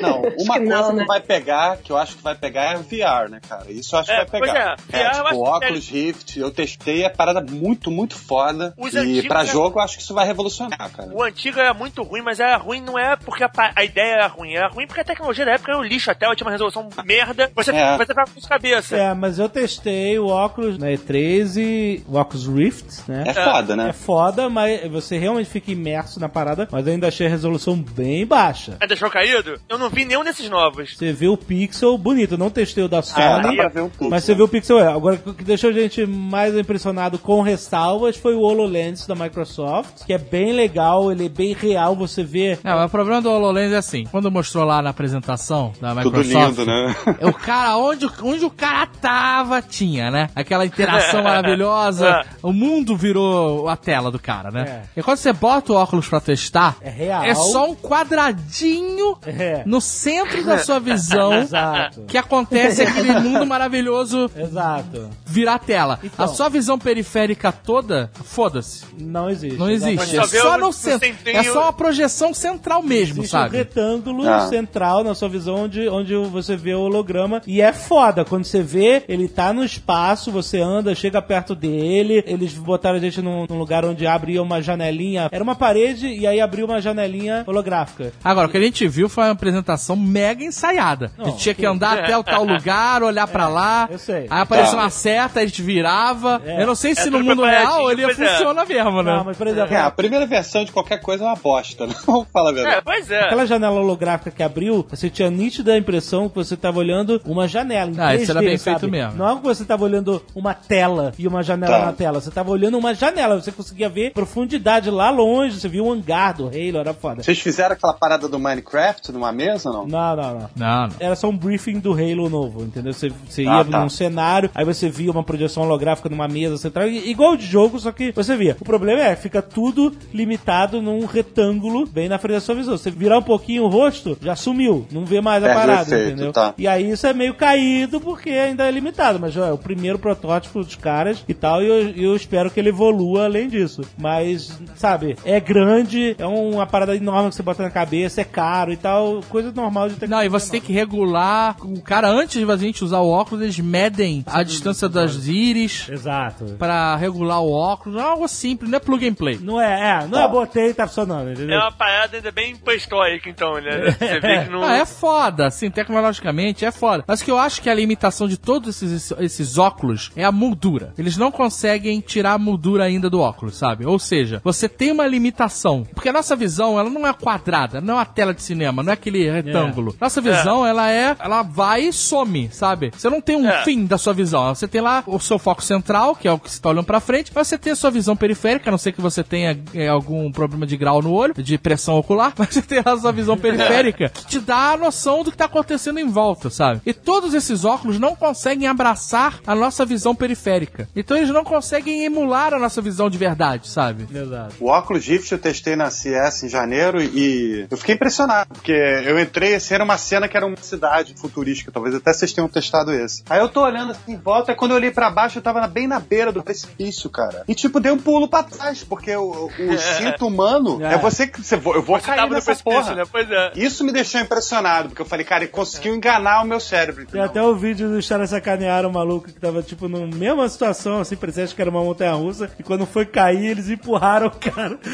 Não, 0.00 0.22
Acho 0.24 0.36
uma 0.44 0.54
que 0.54 0.60
coisa 0.66 0.82
não, 0.82 0.90
que 0.90 0.96
né? 0.96 1.04
vai 1.06 1.20
pegar, 1.20 1.76
que 1.78 1.90
eu 1.92 1.96
acho 1.98 2.16
que 2.16 2.22
vai 2.22 2.34
pegar 2.34 2.62
é 2.72 2.76
VR, 2.76 3.30
né, 3.30 3.40
cara? 3.46 3.70
Isso 3.70 3.94
eu 3.94 4.00
acho 4.00 4.10
É, 4.12 4.24
que 4.24 4.30
vai 4.32 4.40
pegar. 4.40 4.76
pois 4.76 5.00
é, 5.00 5.04
VR 5.04 5.04
eu 5.04 5.10
acho 5.10 5.22
tipo, 5.30 5.42
que 5.44 5.48
óculos 5.50 5.88
Rift, 5.88 6.38
eu 6.40 6.50
testei, 6.50 7.04
é 7.04 7.08
parada 7.08 7.40
muito, 7.40 7.90
muito 7.90 8.16
foda. 8.16 8.74
Os 8.76 8.94
e 8.94 8.98
antigos, 8.98 9.26
pra 9.28 9.40
né? 9.42 9.46
jogo 9.50 9.78
eu 9.78 9.82
acho 9.84 9.96
que 9.96 10.02
isso 10.02 10.14
vai 10.14 10.26
revolucionar, 10.26 10.90
cara. 10.90 11.10
O 11.12 11.22
antigo 11.22 11.58
era 11.60 11.72
muito 11.74 12.02
ruim, 12.02 12.22
mas 12.22 12.40
era 12.40 12.56
ruim 12.56 12.80
não 12.80 12.98
é 12.98 13.16
porque 13.16 13.44
a, 13.44 13.50
a 13.74 13.84
ideia 13.84 14.14
era 14.14 14.26
ruim, 14.26 14.54
era 14.54 14.68
ruim 14.68 14.86
porque 14.86 15.00
a 15.00 15.04
tecnologia 15.04 15.44
da 15.44 15.52
época 15.52 15.65
era 15.70 15.78
um 15.80 15.82
lixo, 15.84 16.10
até 16.10 16.26
tinha 16.34 16.46
uma 16.46 16.50
resolução 16.52 16.88
merda, 17.04 17.50
você, 17.54 17.70
É. 17.70 17.96
você 17.96 18.06
ficava 18.06 18.30
com 18.30 18.38
isso 18.38 18.48
na 18.48 18.56
cabeça. 18.56 18.96
É, 18.96 19.14
mas 19.14 19.38
eu 19.38 19.48
testei 19.48 20.18
o 20.18 20.26
óculos 20.28 20.78
na 20.78 20.88
E3 20.88 21.56
e 21.56 22.02
o 22.08 22.16
óculos 22.16 22.46
Rift, 22.46 23.02
né? 23.08 23.24
É 23.26 23.34
foda, 23.34 23.72
É 23.72 23.76
né? 23.76 23.92
foda, 23.92 24.48
mas 24.50 24.90
você 24.90 25.18
realmente 25.18 25.48
fica 25.50 25.70
imerso 25.70 26.20
na 26.20 26.28
parada, 26.28 26.68
mas 26.70 26.86
eu 26.86 26.92
ainda 26.92 27.08
achei 27.08 27.26
a 27.26 27.30
resolução 27.30 27.76
bem 27.76 28.26
baixa. 28.26 28.76
Ah, 28.80 28.86
Deixou 28.86 29.10
caído? 29.10 29.60
Eu 29.68 29.78
não 29.78 29.88
vi 29.90 30.04
nenhum 30.04 30.24
desses 30.24 30.48
novos. 30.48 30.96
Você 30.96 31.12
vê 31.12 31.28
o 31.28 31.36
pixel 31.36 31.96
bonito, 31.98 32.32
eu 32.34 32.38
não 32.38 32.50
testei 32.50 32.84
o 32.84 32.88
da 32.88 32.98
É, 32.98 33.02
Sony, 33.02 33.42
dá 33.42 33.52
pra 33.54 33.68
ver 33.68 33.80
um 33.82 33.88
pouco. 33.88 34.10
mas 34.10 34.24
você 34.24 34.34
vê 34.34 34.42
o 34.42 34.48
pixel. 34.48 34.78
é. 34.78 34.86
Agora, 34.88 35.20
o 35.24 35.34
que 35.34 35.44
deixou 35.44 35.70
a 35.70 35.72
gente 35.72 36.04
mais 36.06 36.56
impressionado 36.56 37.18
com 37.18 37.40
ressalvas 37.42 38.16
foi 38.16 38.34
o 38.34 38.40
HoloLens 38.40 39.06
da 39.06 39.14
Microsoft, 39.14 40.04
que 40.06 40.12
é 40.12 40.18
bem 40.18 40.52
legal, 40.52 41.10
ele 41.12 41.26
é 41.26 41.28
bem 41.28 41.52
real, 41.54 41.94
você 41.94 42.22
vê... 42.22 42.58
Não, 42.62 42.76
mas 42.76 42.86
o 42.86 42.90
problema 42.90 43.20
do 43.20 43.30
HoloLens 43.30 43.72
é 43.72 43.76
assim, 43.76 44.04
quando 44.10 44.30
mostrou 44.30 44.64
lá 44.64 44.80
na 44.82 44.90
apresentação 44.90 45.55
da 45.80 45.94
Tudo 46.02 46.18
Microsoft... 46.18 46.58
lindo, 46.58 46.66
né? 46.66 46.96
O 47.22 47.32
cara, 47.32 47.76
onde, 47.76 48.08
onde 48.22 48.44
o 48.44 48.50
cara 48.50 48.86
tava, 48.86 49.60
tinha, 49.62 50.10
né? 50.10 50.30
Aquela 50.34 50.64
interação 50.66 51.22
maravilhosa. 51.24 52.24
O 52.42 52.52
mundo 52.52 52.96
virou 52.96 53.68
a 53.68 53.76
tela 53.76 54.10
do 54.10 54.18
cara, 54.18 54.50
né? 54.50 54.82
E 54.96 55.02
quando 55.02 55.16
você 55.18 55.32
bota 55.32 55.72
o 55.72 55.76
óculos 55.76 56.08
pra 56.08 56.20
testar, 56.20 56.76
É 56.80 56.90
real. 56.90 57.24
é 57.24 57.34
só 57.34 57.70
um 57.70 57.74
quadradinho 57.74 59.16
É. 59.26 59.62
no 59.66 59.80
centro 59.80 60.44
da 60.44 60.58
sua 60.58 60.78
visão 60.80 61.32
Exato. 61.40 62.02
que 62.06 62.18
acontece 62.18 62.82
aquele 62.82 63.18
mundo 63.20 63.46
maravilhoso 63.46 64.30
Exato. 64.36 65.08
virar 65.24 65.58
tela. 65.58 65.98
Então. 66.02 66.24
A 66.24 66.28
sua 66.28 66.48
visão 66.48 66.78
periférica 66.78 67.52
toda, 67.52 68.10
foda-se. 68.24 68.84
Não 68.98 69.30
existe. 69.30 69.58
Não 69.58 69.70
existe. 69.70 70.16
Só 70.16 70.22
É 70.22 70.26
só 70.26 70.58
no 70.58 70.72
centro. 70.72 71.08
É 71.26 71.42
só 71.42 71.62
uma 71.64 71.72
projeção 71.72 72.32
central 72.34 72.82
mesmo, 72.82 73.20
Existe 73.20 73.36
um 73.36 73.38
sabe? 73.40 73.56
retângulo 73.56 74.28
Ah. 74.28 74.48
central 74.48 75.04
na 75.04 75.14
sua 75.14 75.28
visão 75.28 75.45
onde, 75.46 75.88
onde 75.88 76.14
você 76.16 76.56
vê 76.56 76.74
o 76.74 76.80
holograma. 76.80 77.42
E 77.46 77.60
é 77.60 77.72
foda. 77.72 78.24
Quando 78.24 78.44
você 78.44 78.62
vê, 78.62 79.02
ele 79.08 79.28
tá 79.28 79.52
no 79.52 79.64
espaço, 79.64 80.30
você 80.30 80.60
anda, 80.60 80.94
chega 80.94 81.20
perto 81.22 81.54
dele. 81.54 82.22
Eles 82.26 82.52
botaram 82.54 82.96
a 82.96 83.00
gente 83.00 83.20
num, 83.22 83.46
num 83.48 83.58
lugar 83.58 83.84
onde 83.84 84.06
abria 84.06 84.42
uma 84.42 84.60
janelinha. 84.62 85.28
Era 85.30 85.42
uma 85.42 85.54
parede 85.54 86.06
e 86.08 86.26
aí 86.26 86.40
abriu 86.40 86.66
uma 86.66 86.80
janelinha 86.80 87.44
holográfica. 87.46 88.12
Agora, 88.22 88.46
o 88.46 88.50
que 88.50 88.56
a 88.56 88.60
gente 88.60 88.86
viu 88.88 89.08
foi 89.08 89.24
uma 89.24 89.30
apresentação 89.32 89.96
mega 89.96 90.42
ensaiada. 90.44 91.10
a 91.18 91.22
gente 91.24 91.30
Não, 91.32 91.36
tinha 91.38 91.54
que 91.54 91.60
sim. 91.62 91.66
andar 91.66 91.98
até 92.04 92.16
o 92.16 92.22
tal 92.24 92.44
lugar, 92.44 93.02
olhar 93.02 93.26
pra 93.26 93.48
lá. 93.48 93.88
eu 93.90 93.98
sei. 93.98 94.26
Aí 94.30 94.40
aparecia 94.40 94.72
Tá. 94.76 94.82
uma 94.82 94.90
seta, 94.90 95.40
a 95.40 95.46
gente 95.46 95.62
virava. 95.62 96.40
É. 96.44 96.62
Eu 96.62 96.66
não 96.66 96.74
sei 96.74 96.94
se 96.94 97.08
É 97.08 97.10
no 97.10 97.22
mundo 97.22 97.44
real 97.44 97.90
ele 97.90 98.04
é. 98.04 98.14
funciona 98.14 98.64
mesmo, 98.64 99.02
né? 99.02 99.16
Não, 99.16 99.24
mas 99.24 99.36
por 99.36 99.46
exemplo, 99.46 99.74
É, 99.74 99.80
a 99.80 99.90
primeira 99.90 100.26
versão 100.26 100.64
de 100.64 100.72
qualquer 100.72 101.00
coisa 101.00 101.24
é 101.24 101.26
uma 101.26 101.36
bosta, 101.36 101.86
né? 101.86 101.94
Vamos 102.06 102.26
falar 102.32 102.50
a 102.50 102.52
É, 102.52 102.54
verdade. 102.56 102.82
pois 102.84 103.10
é. 103.10 103.20
Aquela 103.24 103.46
janela 103.46 103.80
holográfica 103.80 104.30
que 104.30 104.42
abriu, 104.42 104.84
você 104.88 105.08
tinha 105.08 105.30
nítida 105.36 105.76
impressão 105.76 106.28
que 106.28 106.34
você 106.34 106.54
estava 106.54 106.78
olhando 106.78 107.20
uma 107.24 107.46
janela. 107.46 107.90
Em 107.90 108.00
Ah, 108.00 108.14
isso 108.14 108.24
3D, 108.26 108.30
era 108.30 108.40
bem 108.40 108.56
sabe? 108.58 108.78
feito 108.80 108.90
mesmo. 108.90 109.14
Não 109.16 109.28
é 109.30 109.36
que 109.36 109.42
você 109.42 109.62
estava 109.62 109.84
olhando 109.84 110.22
uma 110.34 110.54
tela 110.54 111.12
e 111.18 111.28
uma 111.28 111.42
janela 111.42 111.78
Tá. 111.78 111.86
na 111.86 111.92
tela. 111.92 112.20
Você 112.20 112.28
estava 112.28 112.50
olhando 112.50 112.78
uma 112.78 112.94
janela. 112.94 113.40
Você 113.40 113.52
conseguia 113.52 113.88
ver 113.88 114.12
profundidade 114.12 114.90
lá 114.90 115.10
longe. 115.10 115.58
Você 115.60 115.68
viu 115.68 115.84
o 115.86 115.92
hangar 115.92 116.34
do 116.36 116.46
Halo, 116.46 116.78
era 116.78 116.94
foda. 116.94 117.22
Vocês 117.22 117.38
fizeram 117.38 117.74
aquela 117.74 117.92
parada 117.92 118.28
do 118.28 118.38
Minecraft 118.38 119.12
numa 119.12 119.30
mesa 119.32 119.68
ou 119.70 119.74
não? 119.74 119.86
Não, 119.86 120.16
não, 120.16 120.34
não. 120.34 120.50
Não, 120.56 120.86
não. 120.88 120.96
Era 120.98 121.14
só 121.14 121.28
um 121.28 121.36
briefing 121.36 121.78
do 121.78 121.92
Halo 121.92 122.28
novo, 122.28 122.62
entendeu? 122.62 122.92
Você, 122.92 123.12
você 123.28 123.42
Ah, 123.46 123.58
ia 123.58 123.64
tá. 123.64 123.80
num 123.80 123.88
cenário, 123.88 124.50
aí 124.54 124.64
você 124.64 124.88
via 124.88 125.10
uma 125.10 125.22
projeção 125.22 125.62
holográfica 125.64 126.08
numa 126.08 126.26
mesa 126.28 126.56
central, 126.56 126.88
igual 126.88 127.36
de 127.36 127.44
jogo, 127.46 127.78
só 127.78 127.92
que 127.92 128.12
você 128.12 128.36
via. 128.36 128.56
O 128.60 128.64
problema 128.64 129.00
é, 129.02 129.14
fica 129.16 129.42
tudo 129.42 129.92
limitado 130.12 130.80
num 130.80 131.04
retângulo 131.04 131.86
bem 131.86 132.08
na 132.08 132.18
frente 132.18 132.34
da 132.34 132.40
sua 132.40 132.54
visão. 132.54 132.76
Você 132.76 132.90
virar 132.90 133.18
um 133.18 133.22
pouquinho 133.22 133.64
o 133.64 133.68
rosto, 133.68 134.16
já 134.22 134.34
sumiu, 134.36 134.86
não 134.90 135.04
vê 135.04 135.20
mais 135.26 135.44
a 135.44 135.52
parada, 135.54 135.82
efeito, 135.82 136.12
entendeu? 136.12 136.32
tá. 136.32 136.54
E 136.56 136.66
aí 136.68 136.90
isso 136.90 137.06
é 137.06 137.12
meio 137.12 137.34
caído 137.34 138.00
porque 138.00 138.30
ainda 138.30 138.64
é 138.66 138.70
limitado, 138.70 139.18
mas 139.18 139.36
ó, 139.36 139.44
é 139.46 139.52
o 139.52 139.58
primeiro 139.58 139.98
protótipo 139.98 140.62
dos 140.62 140.74
caras 140.76 141.24
e 141.28 141.34
tal, 141.34 141.62
e 141.62 141.66
eu, 141.66 141.90
eu 142.10 142.16
espero 142.16 142.50
que 142.50 142.60
ele 142.60 142.68
evolua 142.68 143.24
além 143.24 143.48
disso. 143.48 143.82
Mas, 143.98 144.58
sabe, 144.76 145.16
é 145.24 145.40
grande, 145.40 146.14
é 146.18 146.26
uma 146.26 146.66
parada 146.66 146.94
enorme 146.94 147.30
que 147.30 147.34
você 147.36 147.42
bota 147.42 147.62
na 147.62 147.70
cabeça, 147.70 148.20
é 148.20 148.24
caro 148.24 148.72
e 148.72 148.76
tal, 148.76 149.20
coisa 149.28 149.50
normal 149.52 149.88
de 149.88 149.94
Não, 149.94 149.98
tecnologia. 150.00 150.26
e 150.26 150.28
você 150.28 150.50
tem 150.52 150.60
que 150.60 150.72
regular. 150.72 151.56
O 151.62 151.80
cara, 151.82 152.08
antes 152.08 152.38
de 152.44 152.50
a 152.50 152.56
gente 152.56 152.84
usar 152.84 153.00
o 153.00 153.10
óculos, 153.10 153.42
eles 153.42 153.58
medem 153.58 154.24
a 154.26 154.42
distância 154.42 154.88
das 154.88 155.26
íris 155.26 155.88
Exato. 155.88 156.44
pra 156.58 156.94
regular 156.96 157.40
o 157.42 157.50
óculos. 157.52 157.98
É 158.00 158.04
algo 158.04 158.28
simples, 158.28 158.70
não 158.70 158.76
é 158.76 158.80
plug 158.80 159.08
and 159.08 159.14
play. 159.14 159.38
Não 159.42 159.60
é, 159.60 160.02
é, 160.02 160.06
não 160.06 160.20
é 160.20 160.28
botei 160.28 160.68
e 160.70 160.74
tá 160.74 160.86
funcionando, 160.86 161.28
É 161.30 161.32
entendeu? 161.32 161.58
uma 161.58 161.72
parada 161.72 162.16
ainda 162.16 162.30
bem 162.30 162.54
pré-histórica, 162.56 163.28
então, 163.28 163.54
né? 163.54 163.90
Você 163.98 164.20
vê 164.20 164.44
que 164.44 164.50
não. 164.50 164.62
Ah, 164.62 164.76
é 164.78 164.84
foda, 164.86 165.15
assim, 165.24 165.70
tecnologicamente 165.70 166.64
é 166.64 166.70
foda. 166.70 167.04
Mas 167.06 167.20
o 167.20 167.24
que 167.24 167.30
eu 167.30 167.38
acho 167.38 167.60
que 167.62 167.70
a 167.70 167.74
limitação 167.74 168.28
de 168.28 168.36
todos 168.36 168.82
esses, 168.82 169.12
esses 169.18 169.58
óculos 169.58 170.10
é 170.16 170.24
a 170.24 170.32
moldura. 170.32 170.92
Eles 170.98 171.16
não 171.16 171.30
conseguem 171.30 172.00
tirar 172.00 172.32
a 172.34 172.38
moldura 172.38 172.84
ainda 172.84 173.08
do 173.10 173.20
óculos, 173.20 173.56
sabe? 173.56 173.86
Ou 173.86 173.98
seja, 173.98 174.40
você 174.44 174.68
tem 174.68 174.92
uma 174.92 175.06
limitação. 175.06 175.86
Porque 175.94 176.08
a 176.08 176.12
nossa 176.12 176.36
visão, 176.36 176.78
ela 176.78 176.90
não 176.90 177.06
é 177.06 177.12
quadrada, 177.12 177.80
não 177.80 177.94
é 177.94 177.96
uma 177.98 178.04
tela 178.04 178.34
de 178.34 178.42
cinema, 178.42 178.82
não 178.82 178.90
é 178.90 178.94
aquele 178.94 179.30
retângulo. 179.30 179.94
Nossa 180.00 180.20
visão, 180.20 180.66
ela 180.66 180.90
é, 180.90 181.16
ela 181.18 181.42
vai 181.42 181.82
e 181.82 181.92
some, 181.92 182.48
sabe? 182.52 182.90
Você 182.96 183.08
não 183.08 183.20
tem 183.20 183.36
um 183.36 183.46
É. 183.48 183.62
fim 183.64 183.84
da 183.86 183.98
sua 183.98 184.12
visão. 184.12 184.54
Você 184.54 184.66
tem 184.68 184.80
lá 184.80 185.02
o 185.06 185.18
seu 185.18 185.38
foco 185.38 185.62
central, 185.62 186.14
que 186.14 186.26
é 186.28 186.32
o 186.32 186.38
que 186.38 186.50
você 186.50 186.60
tá 186.60 186.70
olhando 186.70 186.84
pra 186.84 187.00
frente, 187.00 187.30
mas 187.34 187.48
você 187.48 187.56
tem 187.58 187.72
a 187.72 187.76
sua 187.76 187.90
visão 187.90 188.16
periférica, 188.16 188.70
a 188.70 188.72
não 188.72 188.78
ser 188.78 188.92
que 188.92 189.00
você 189.00 189.22
tenha 189.22 189.58
é, 189.74 189.88
algum 189.88 190.30
problema 190.30 190.66
de 190.66 190.76
grau 190.76 191.00
no 191.02 191.12
olho, 191.12 191.34
de 191.34 191.56
pressão 191.58 191.96
ocular, 191.96 192.32
mas 192.38 192.48
você 192.50 192.62
tem 192.62 192.80
a 192.84 192.96
sua 192.96 193.12
visão 193.12 193.36
periférica 193.36 194.08
que 194.08 194.26
te 194.26 194.40
dá 194.40 194.72
a 194.72 194.76
noção 194.76 195.05
do 195.22 195.30
que 195.30 195.36
tá 195.36 195.44
acontecendo 195.46 195.98
em 195.98 196.08
volta, 196.08 196.50
sabe? 196.50 196.80
E 196.84 196.92
todos 196.92 197.34
esses 197.34 197.64
óculos 197.64 197.98
não 197.98 198.14
conseguem 198.16 198.66
abraçar 198.68 199.40
a 199.46 199.54
nossa 199.54 199.84
visão 199.84 200.14
periférica. 200.14 200.88
Então 200.94 201.16
eles 201.16 201.30
não 201.30 201.44
conseguem 201.44 202.04
emular 202.04 202.52
a 202.54 202.58
nossa 202.58 202.80
visão 202.82 203.08
de 203.08 203.16
verdade, 203.18 203.68
sabe? 203.68 204.06
Exato. 204.12 204.54
O 204.60 204.66
óculos 204.68 205.06
Rift 205.06 205.30
eu 205.32 205.38
testei 205.38 205.76
na 205.76 205.90
CS 205.90 206.42
em 206.44 206.48
janeiro 206.48 207.02
e 207.02 207.66
eu 207.70 207.76
fiquei 207.76 207.94
impressionado, 207.94 208.48
porque 208.54 208.72
eu 208.72 209.18
entrei, 209.20 209.54
assim, 209.54 209.74
era 209.74 209.84
uma 209.84 209.98
cena 209.98 210.28
que 210.28 210.36
era 210.36 210.46
uma 210.46 210.56
cidade 210.60 211.14
futurística, 211.16 211.70
talvez 211.72 211.94
até 211.94 212.12
vocês 212.12 212.32
tenham 212.32 212.48
testado 212.48 212.92
esse. 212.92 213.22
Aí 213.28 213.40
eu 213.40 213.48
tô 213.48 213.62
olhando 213.62 213.92
assim 213.92 214.12
em 214.12 214.16
volta, 214.16 214.52
e 214.52 214.54
quando 214.54 214.72
eu 214.72 214.76
olhei 214.76 214.90
pra 214.90 215.10
baixo, 215.10 215.38
eu 215.38 215.42
tava 215.42 215.66
bem 215.66 215.86
na 215.86 216.00
beira 216.00 216.32
do 216.32 216.42
precipício, 216.42 217.08
cara. 217.10 217.44
E 217.48 217.54
tipo, 217.54 217.78
dei 217.80 217.92
um 217.92 217.98
pulo 217.98 218.28
pra 218.28 218.42
trás, 218.42 218.82
porque 218.84 219.14
o, 219.16 219.50
o 219.58 219.72
instinto 219.72 220.26
humano 220.26 220.82
é. 220.84 220.94
É. 220.94 220.98
você 220.98 221.26
que. 221.26 221.42
Você, 221.42 221.54
eu 221.56 221.60
vou 221.60 221.82
Você 221.82 222.06
cair 222.06 222.16
tava 222.16 222.28
no 222.28 222.34
nessa 222.34 222.46
precipício, 222.46 222.82
porra. 222.82 222.94
né? 222.94 223.04
Pois 223.10 223.30
é. 223.30 223.52
Isso 223.56 223.84
me 223.84 223.92
deixou 223.92 224.20
impressionado, 224.20 224.85
porque 224.88 225.02
eu 225.02 225.06
falei, 225.06 225.24
cara, 225.24 225.44
ele 225.44 225.52
conseguiu 225.52 225.94
enganar 225.94 226.42
o 226.42 226.46
meu 226.46 226.60
cérebro. 226.60 227.04
Tem 227.04 227.20
entendeu? 227.20 227.24
até 227.24 227.42
o 227.42 227.54
vídeo 227.54 227.88
dos 227.88 228.08
caras 228.08 228.30
sacanearam 228.30 228.88
o 228.88 228.92
maluco 228.92 229.26
que 229.26 229.40
tava, 229.40 229.62
tipo, 229.62 229.88
na 229.88 230.06
mesma 230.06 230.48
situação, 230.48 231.00
assim, 231.00 231.16
parecia 231.16 231.46
que 231.46 231.60
era 231.60 231.70
uma 231.70 231.82
montanha 231.82 232.12
russa, 232.12 232.50
e 232.58 232.62
quando 232.62 232.86
foi 232.86 233.06
cair, 233.06 233.50
eles 233.50 233.68
empurraram 233.68 234.28
o 234.28 234.30
cara. 234.30 234.78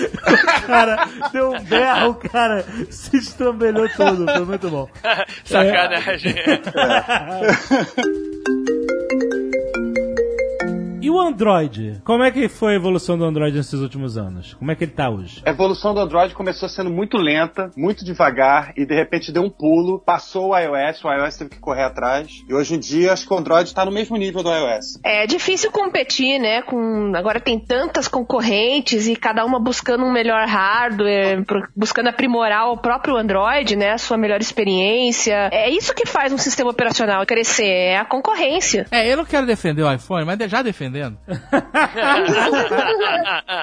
O 0.63 0.67
cara 0.67 1.09
deu 1.33 1.53
um 1.53 1.65
berro, 1.65 2.11
o 2.11 2.15
cara 2.15 2.65
se 2.91 3.17
estrambelhou 3.17 3.89
todo. 3.97 4.25
Foi 4.25 4.45
muito 4.45 4.71
bom. 4.71 4.89
Sacanagem. 5.45 6.35
E 11.03 11.11
o 11.11 11.21
Android? 11.21 12.01
Como 12.05 12.23
é 12.23 12.31
que 12.31 12.49
foi 12.49 12.75
a 12.75 12.77
evolução 12.77 13.19
do 13.19 13.25
Android 13.25 13.57
nesses 13.57 13.81
últimos 13.81 14.17
anos? 14.17 14.55
Como 14.55 14.71
é 14.71 14.77
que 14.77 14.85
ele 14.85 14.93
tá 14.93 15.11
hoje? 15.11 15.43
A 15.45 15.51
evolução 15.51 15.93
do 15.93 15.99
Android 15.99 16.33
começou 16.33 16.69
sendo 16.69 16.91
muito 16.91 17.17
lenta, 17.17 17.73
muito 17.77 18.05
devagar, 18.05 18.73
e 18.77 18.87
de 18.87 18.95
repente 18.95 19.33
deu 19.33 19.43
um 19.43 19.51
pulo, 19.51 19.99
passou 19.99 20.51
o 20.51 20.57
iOS, 20.57 21.05
o 21.05 21.13
iOS 21.13 21.37
teve 21.37 21.51
que 21.51 21.59
correr 21.59 21.83
atrás, 21.83 22.45
e 22.49 22.55
hoje 22.55 22.77
em 22.77 22.79
dia 22.79 23.13
acho 23.13 23.27
que 23.27 23.35
o 23.35 23.37
Android 23.37 23.69
está 23.69 23.85
no 23.85 23.91
mesmo 23.91 24.17
nível 24.17 24.45
do 24.45 24.49
iOS. 24.49 25.01
É 25.05 25.27
difícil 25.27 25.73
competir, 25.73 26.39
né? 26.39 26.63
Com 26.63 27.11
agora 27.17 27.41
tem 27.41 27.59
tantas 27.59 28.07
concorrentes 28.07 29.09
e 29.09 29.17
cada 29.17 29.45
uma 29.45 29.59
buscando 29.59 30.05
um 30.05 30.13
melhor 30.13 30.47
hardware, 30.47 31.45
buscando 31.75 32.11
aprimorar 32.11 32.71
o 32.71 32.77
próprio 32.77 33.17
Android, 33.17 33.75
né? 33.75 33.95
A 33.95 33.99
sua 33.99 34.17
melhor 34.17 34.41
experiência. 34.41 35.49
É 35.51 35.69
isso 35.69 35.93
que 35.97 36.07
faz 36.07 36.33
um 36.33 36.39
sistema 36.39 36.71
operacional 36.71 37.27
crescer, 37.27 37.67
é 37.67 37.97
a 37.97 38.05
concorrência. 38.05 38.87
É, 38.93 39.13
eu 39.13 39.17
não 39.17 39.25
quero 39.25 39.49
defender 39.49 39.83
o 39.83 39.93
iPhone, 39.93 40.25
mas 40.25 40.39
já 40.49 40.63
defendendo. 40.63 40.92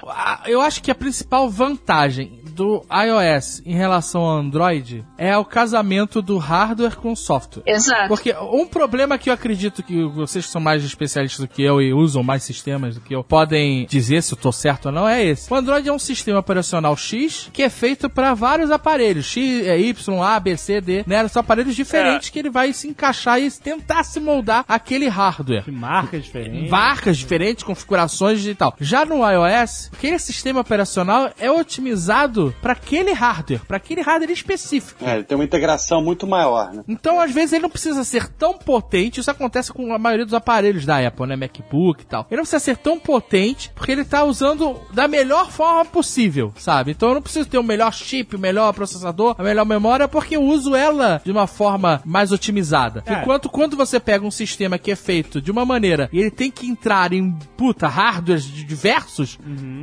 Ah, 0.07 0.43
Eu 0.45 0.61
acho 0.61 0.81
que 0.81 0.91
a 0.91 0.95
principal 0.95 1.49
vantagem 1.49 2.41
do 2.59 2.85
iOS 2.91 3.61
em 3.65 3.73
relação 3.73 4.19
ao 4.19 4.37
Android 4.37 5.05
é 5.17 5.37
o 5.37 5.45
casamento 5.45 6.21
do 6.21 6.37
hardware 6.37 6.97
com 6.97 7.13
o 7.13 7.15
software. 7.15 7.63
Exato. 7.65 8.09
Porque 8.09 8.35
um 8.35 8.67
problema 8.67 9.17
que 9.17 9.29
eu 9.29 9.33
acredito 9.33 9.81
que 9.81 10.03
vocês 10.03 10.45
que 10.45 10.51
são 10.51 10.59
mais 10.59 10.83
especialistas 10.83 11.39
do 11.39 11.47
que 11.47 11.63
eu 11.63 11.81
e 11.81 11.93
usam 11.93 12.21
mais 12.21 12.43
sistemas 12.43 12.95
do 12.95 13.01
que 13.01 13.15
eu 13.15 13.23
podem 13.23 13.85
dizer 13.85 14.21
se 14.21 14.33
eu 14.33 14.37
tô 14.37 14.51
certo 14.51 14.87
ou 14.87 14.91
não 14.91 15.07
é 15.07 15.23
esse. 15.23 15.51
O 15.51 15.55
Android 15.55 15.87
é 15.87 15.93
um 15.93 15.99
sistema 15.99 16.39
operacional 16.39 16.97
X 16.97 17.49
que 17.53 17.63
é 17.63 17.69
feito 17.69 18.09
para 18.09 18.33
vários 18.33 18.71
aparelhos. 18.71 19.25
X, 19.25 19.65
é 19.65 19.79
Y, 19.79 20.21
A, 20.21 20.37
B, 20.37 20.57
C, 20.57 20.81
D, 20.81 21.05
né? 21.07 21.25
São 21.29 21.39
aparelhos 21.39 21.73
diferentes 21.73 22.29
que 22.29 22.39
ele 22.39 22.49
vai 22.49 22.73
se 22.73 22.89
encaixar 22.89 23.41
e 23.41 23.49
tentar 23.49 24.03
se 24.03 24.19
moldar 24.19 24.65
aquele 24.67 25.07
hardware. 25.07 25.63
Que 25.63 25.71
marca 25.71 26.19
diferente. 26.19 26.69
Marcas 26.69 27.17
diferentes, 27.17 27.63
configurações 27.63 28.45
e 28.45 28.53
tal. 28.53 28.75
Já 28.81 29.05
no 29.05 29.19
iOS, 29.25 29.91
aquele 29.93 30.19
sistema 30.19 30.59
operacional 30.59 31.31
é 31.39 31.49
otimizado 31.49 32.48
para 32.61 32.73
aquele 32.73 33.11
hardware, 33.13 33.61
para 33.67 33.77
aquele 33.77 34.01
hardware 34.01 34.31
específico. 34.31 35.03
É, 35.05 35.15
ele 35.15 35.23
tem 35.23 35.37
uma 35.37 35.43
integração 35.43 36.01
muito 36.03 36.27
maior, 36.27 36.73
né? 36.73 36.83
Então, 36.87 37.19
às 37.19 37.31
vezes, 37.31 37.53
ele 37.53 37.63
não 37.63 37.69
precisa 37.69 38.03
ser 38.03 38.27
tão 38.27 38.57
potente. 38.57 39.19
Isso 39.19 39.31
acontece 39.31 39.71
com 39.71 39.93
a 39.93 39.99
maioria 39.99 40.25
dos 40.25 40.33
aparelhos 40.33 40.85
da 40.85 41.05
Apple, 41.05 41.27
né? 41.27 41.35
MacBook 41.35 42.03
e 42.03 42.05
tal. 42.05 42.25
Ele 42.29 42.37
não 42.37 42.43
precisa 42.43 42.59
ser 42.63 42.77
tão 42.77 42.99
potente 42.99 43.71
porque 43.75 43.91
ele 43.91 44.05
tá 44.05 44.23
usando 44.23 44.79
da 44.93 45.07
melhor 45.07 45.49
forma 45.51 45.85
possível, 45.85 46.53
sabe? 46.57 46.91
Então, 46.91 47.09
eu 47.09 47.15
não 47.15 47.21
preciso 47.21 47.47
ter 47.49 47.57
o 47.57 47.63
melhor 47.63 47.93
chip, 47.93 48.35
o 48.35 48.39
melhor 48.39 48.73
processador, 48.73 49.35
a 49.37 49.43
melhor 49.43 49.65
memória, 49.65 50.07
porque 50.07 50.35
eu 50.35 50.43
uso 50.43 50.75
ela 50.75 51.21
de 51.23 51.31
uma 51.31 51.47
forma 51.47 52.01
mais 52.05 52.31
otimizada. 52.31 53.03
É. 53.05 53.13
Enquanto 53.21 53.49
quando 53.49 53.75
você 53.75 53.99
pega 53.99 54.25
um 54.25 54.31
sistema 54.31 54.77
que 54.77 54.91
é 54.91 54.95
feito 54.95 55.41
de 55.41 55.51
uma 55.51 55.65
maneira 55.65 56.09
e 56.11 56.19
ele 56.19 56.31
tem 56.31 56.49
que 56.51 56.67
entrar 56.67 57.13
em, 57.13 57.31
puta, 57.57 57.87
hardwares 57.87 58.43
de- 58.43 58.63
diversos, 58.63 59.37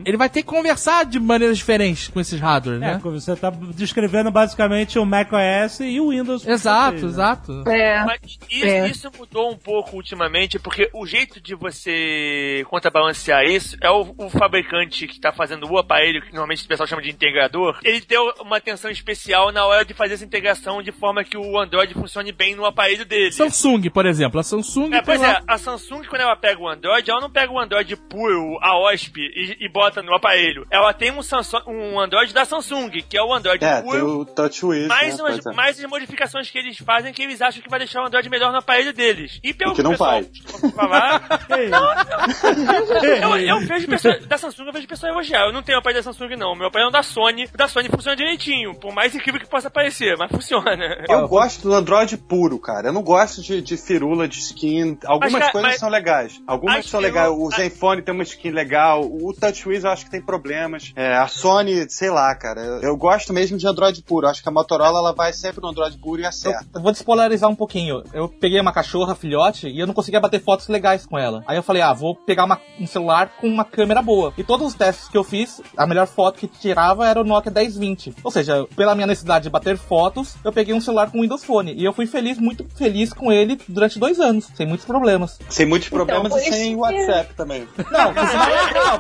ele 0.05 0.17
vai 0.17 0.29
ter 0.29 0.43
que 0.43 0.49
conversar 0.49 1.05
de 1.05 1.19
maneiras 1.21 1.59
diferentes 1.59 2.09
com 2.09 2.21
esses 2.21 2.41
hardwares, 2.47 2.83
É, 2.83 2.95
né? 2.95 3.01
você 3.03 3.37
tá 3.37 3.51
descrevendo 3.75 4.31
basicamente 4.31 4.99
o 4.99 5.05
macOS 5.05 5.81
e 5.81 6.01
o 6.01 6.11
Windows. 6.11 6.47
Exato, 6.47 6.93
Vocês, 6.99 7.03
né? 7.03 7.09
exato. 7.09 7.65
É. 7.69 8.05
Mas 8.05 8.21
isso, 8.51 8.67
É. 8.67 8.89
isso 8.89 9.11
mudou 9.19 9.51
um 9.51 9.57
pouco 9.57 9.97
ultimamente, 9.97 10.59
porque 10.59 10.89
o 10.93 11.07
jeito 11.07 11.41
de 11.41 11.55
você 11.55 12.65
contrabalancear 12.69 13.45
isso 13.45 13.77
é 13.83 13.91
o, 13.91 14.15
o 14.17 14.31
fabricante 14.31 15.07
que 15.07 15.15
está 15.15 15.33
fazendo 15.33 15.71
o 15.71 15.79
aparelho, 15.79 16.21
que 16.23 16.29
normalmente 16.33 16.65
o 16.65 16.69
pessoal 16.69 16.87
chama 16.87 17.03
de 17.03 17.11
integrador, 17.11 17.79
ele 17.85 18.01
deu 18.01 18.33
uma 18.41 18.57
atenção 18.59 18.91
especial 18.91 19.51
na 19.53 19.65
hora 19.67 19.85
de 19.85 19.95
fazer 19.95 20.15
essa 20.15 20.25
integração 20.25 20.83
de 20.83 20.93
forma 20.93 21.25
que 21.25 21.37
o 21.37 21.59
Android 21.59 21.93
funcione 21.95 22.33
bem 22.33 22.55
no 22.55 22.65
aparelho 22.65 23.05
dele. 23.05 23.33
Samsung, 23.33 23.91
por 23.91 24.07
exemplo. 24.07 24.41
A 24.41 24.43
Samsung 24.43 24.95
É, 24.95 25.03
pois 25.03 25.21
é, 25.23 25.41
a 25.47 25.59
Samsung, 25.59 26.05
quando 26.05 26.23
ela 26.23 26.37
pega 26.37 26.61
o 26.61 26.69
Android, 26.69 27.11
ela 27.11 27.21
não 27.21 27.31
pega 27.31 27.53
o 27.53 27.59
Android 27.59 27.97
puro, 27.97 28.59
a 28.63 28.79
OSP, 28.79 29.21
e, 29.21 29.57
e 29.65 29.69
bota 29.69 30.03
no 30.03 30.15
aparelho. 30.15 30.67
Ela 30.71 30.93
tem 30.93 31.11
um, 31.11 31.23
Samsung, 31.23 31.63
um 31.67 31.99
Android 31.99 32.33
da 32.37 32.45
Samsung, 32.45 32.91
que 33.09 33.17
é 33.17 33.23
o 33.23 33.33
Android 33.33 33.65
É, 33.65 33.81
tem 33.81 33.91
puro, 33.91 34.21
o 34.21 34.25
TouchWiz, 34.27 34.87
mais, 34.87 35.17
né? 35.17 35.23
umas, 35.23 35.47
é. 35.47 35.53
mais 35.53 35.79
as 35.83 35.91
modificações 35.91 36.51
que 36.51 36.59
eles 36.59 36.77
fazem 36.79 37.13
que 37.13 37.23
eles 37.23 37.41
acham 37.41 37.63
que 37.63 37.69
vai 37.69 37.79
deixar 37.79 38.03
o 38.03 38.07
Android 38.07 38.29
melhor 38.29 38.53
no 38.53 38.59
aparelho 38.59 38.93
deles. 38.93 39.41
E 39.43 39.55
pelo 39.55 39.73
O 39.73 39.75
que 39.75 39.83
não 39.83 39.93
pessoal 39.93 40.21
vai. 40.21 40.27
eu, 43.23 43.37
eu 43.37 43.61
vejo 43.61 43.89
pessoas 43.89 44.27
da 44.27 44.39
Samsung, 44.39 44.67
eu 44.67 44.73
vejo 44.73 44.87
pessoas 44.87 45.13
elogiar. 45.13 45.47
Eu 45.47 45.53
não 45.53 45.63
tenho 45.63 45.79
aparelho 45.79 46.05
da 46.05 46.13
Samsung, 46.13 46.37
não. 46.37 46.55
Meu 46.55 46.69
aparelho 46.69 46.89
é 46.89 46.93
da 46.93 47.03
Sony. 47.03 47.45
O 47.53 47.57
da 47.57 47.69
Sony 47.69 47.89
funciona 47.89 48.17
direitinho, 48.17 48.75
por 48.75 48.93
mais 48.93 49.15
incrível 49.15 49.41
que 49.41 49.49
possa 49.49 49.71
parecer, 49.71 50.17
mas 50.19 50.31
funciona. 50.31 50.77
Eu 51.09 51.29
gosto 51.29 51.63
do 51.63 51.75
Android 51.75 52.17
puro, 52.17 52.59
cara. 52.59 52.89
Eu 52.89 52.93
não 52.93 53.03
gosto 53.03 53.43
de, 53.43 53.61
de 53.63 53.77
firula, 53.77 54.29
de 54.29 54.39
skin. 54.39 54.99
Algumas 55.07 55.33
Mas, 55.33 55.53
coisas 55.53 55.71
mas- 55.71 55.81
são 55.81 55.89
legais. 55.89 56.41
Algumas 56.47 56.79
As 56.79 56.87
são 56.87 57.01
legais. 57.01 57.31
O 57.31 57.51
Zenfone 57.51 58.03
tem 58.03 58.15
uma 58.15 58.23
skin 58.23 58.51
legal. 58.51 59.03
O 59.03 59.33
TouchWiz 59.33 59.85
eu 59.85 59.91
acho 59.91 60.05
que 60.05 60.11
tem 60.11 60.21
problemas. 60.21 60.93
É, 60.95 61.17
a 61.17 61.29
Sony, 61.29 61.89
sei 61.89 62.11
lá, 62.11 62.26
cara. 62.35 62.61
Eu, 62.61 62.81
eu 62.83 62.97
gosto 62.97 63.33
mesmo 63.33 63.57
de 63.59 63.67
Android 63.67 64.03
puro. 64.03 64.27
Eu 64.27 64.31
acho 64.31 64.43
que 64.43 64.49
a 64.49 64.53
Motorola 64.53 64.99
ela 64.99 65.13
vai 65.13 65.33
sempre 65.33 65.61
no 65.61 65.69
Android 65.69 65.97
puro 65.99 66.21
e 66.21 66.25
Eu, 66.25 66.29
acerta. 66.29 66.67
eu 66.75 66.81
vou 66.83 66.93
despolarizar 66.93 67.49
um 67.51 67.55
pouquinho. 67.55 68.03
Eu 68.13 68.29
peguei 68.29 68.61
uma 68.61 68.73
cachorra, 68.73 69.15
filhote, 69.15 69.69
e 69.69 69.79
eu 69.79 69.87
não 69.87 69.95
conseguia 69.95 70.21
bater 70.21 70.43
fotos 70.43 70.69
legais 70.69 71.07
com 71.07 71.19
ela. 71.19 71.43
Aí 71.47 71.57
eu 71.57 71.63
falei, 71.63 71.83
ah, 71.83 71.93
vou 71.93 72.15
pegar 72.15 72.45
uma- 72.45 72.61
um 72.81 72.87
celular 72.87 73.31
com 73.41 73.47
uma 73.49 73.65
câmera 73.65 74.03
boa. 74.03 74.33
E 74.37 74.45
todos 74.45 74.67
os 74.69 74.75
testes 74.75 75.09
que 75.09 75.17
eu 75.17 75.25
fiz, 75.25 75.61
a 75.77 75.87
melhor 75.87 76.07
foto 76.07 76.39
que 76.39 76.47
tirava 76.47 77.07
era 77.07 77.21
o 77.21 77.25
Nokia 77.25 77.51
1020. 77.53 78.15
Ou 78.25 78.31
seja, 78.31 78.67
pela 78.77 78.95
minha 78.95 79.07
necessidade 79.07 79.45
de 79.45 79.51
bater 79.51 79.77
fotos, 79.77 80.35
eu 80.45 80.53
peguei 80.53 80.75
um 80.75 80.81
celular 80.81 81.11
com 81.11 81.21
Windows 81.21 81.45
Phone. 81.45 81.73
E 81.75 81.85
eu 81.85 81.93
fui 81.93 82.07
feliz, 82.07 82.39
muito 82.39 82.65
feliz 82.77 83.13
com 83.13 83.31
ele 83.33 83.59
durante 83.69 83.99
dois 83.99 84.19
anos, 84.21 84.49
sem 84.55 84.67
muitos 84.67 84.87
problemas. 84.87 85.39
Sem 85.49 85.67
muitos 85.67 85.89
problemas 85.89 86.33
por 86.33 86.41
e 86.41 86.45
sem 86.53 86.71
que- 86.75 86.77
WhatsApp 86.81 87.35
também. 87.35 87.69
Não, 87.91 88.13
porque 88.15 88.27
senão 88.29 88.49
eu 88.49 88.75
não, 88.75 88.97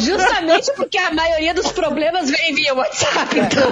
Justamente 0.00 0.72
porque 0.76 0.98
a 0.98 1.12
maioria 1.12 1.54
dos 1.54 1.70
problemas 1.72 2.30
vem 2.30 2.54
via 2.54 2.74
WhatsApp, 2.74 3.38
então. 3.38 3.70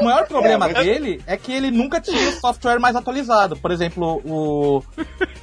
O 0.00 0.04
maior 0.04 0.26
problema 0.26 0.68
dele 0.68 1.22
é 1.26 1.36
que 1.36 1.52
ele 1.52 1.70
nunca 1.70 2.00
tinha 2.00 2.30
o 2.30 2.32
software 2.40 2.78
mais 2.78 2.96
atualizado. 2.96 3.56
Por 3.56 3.70
exemplo, 3.70 4.20
o, 4.24 4.82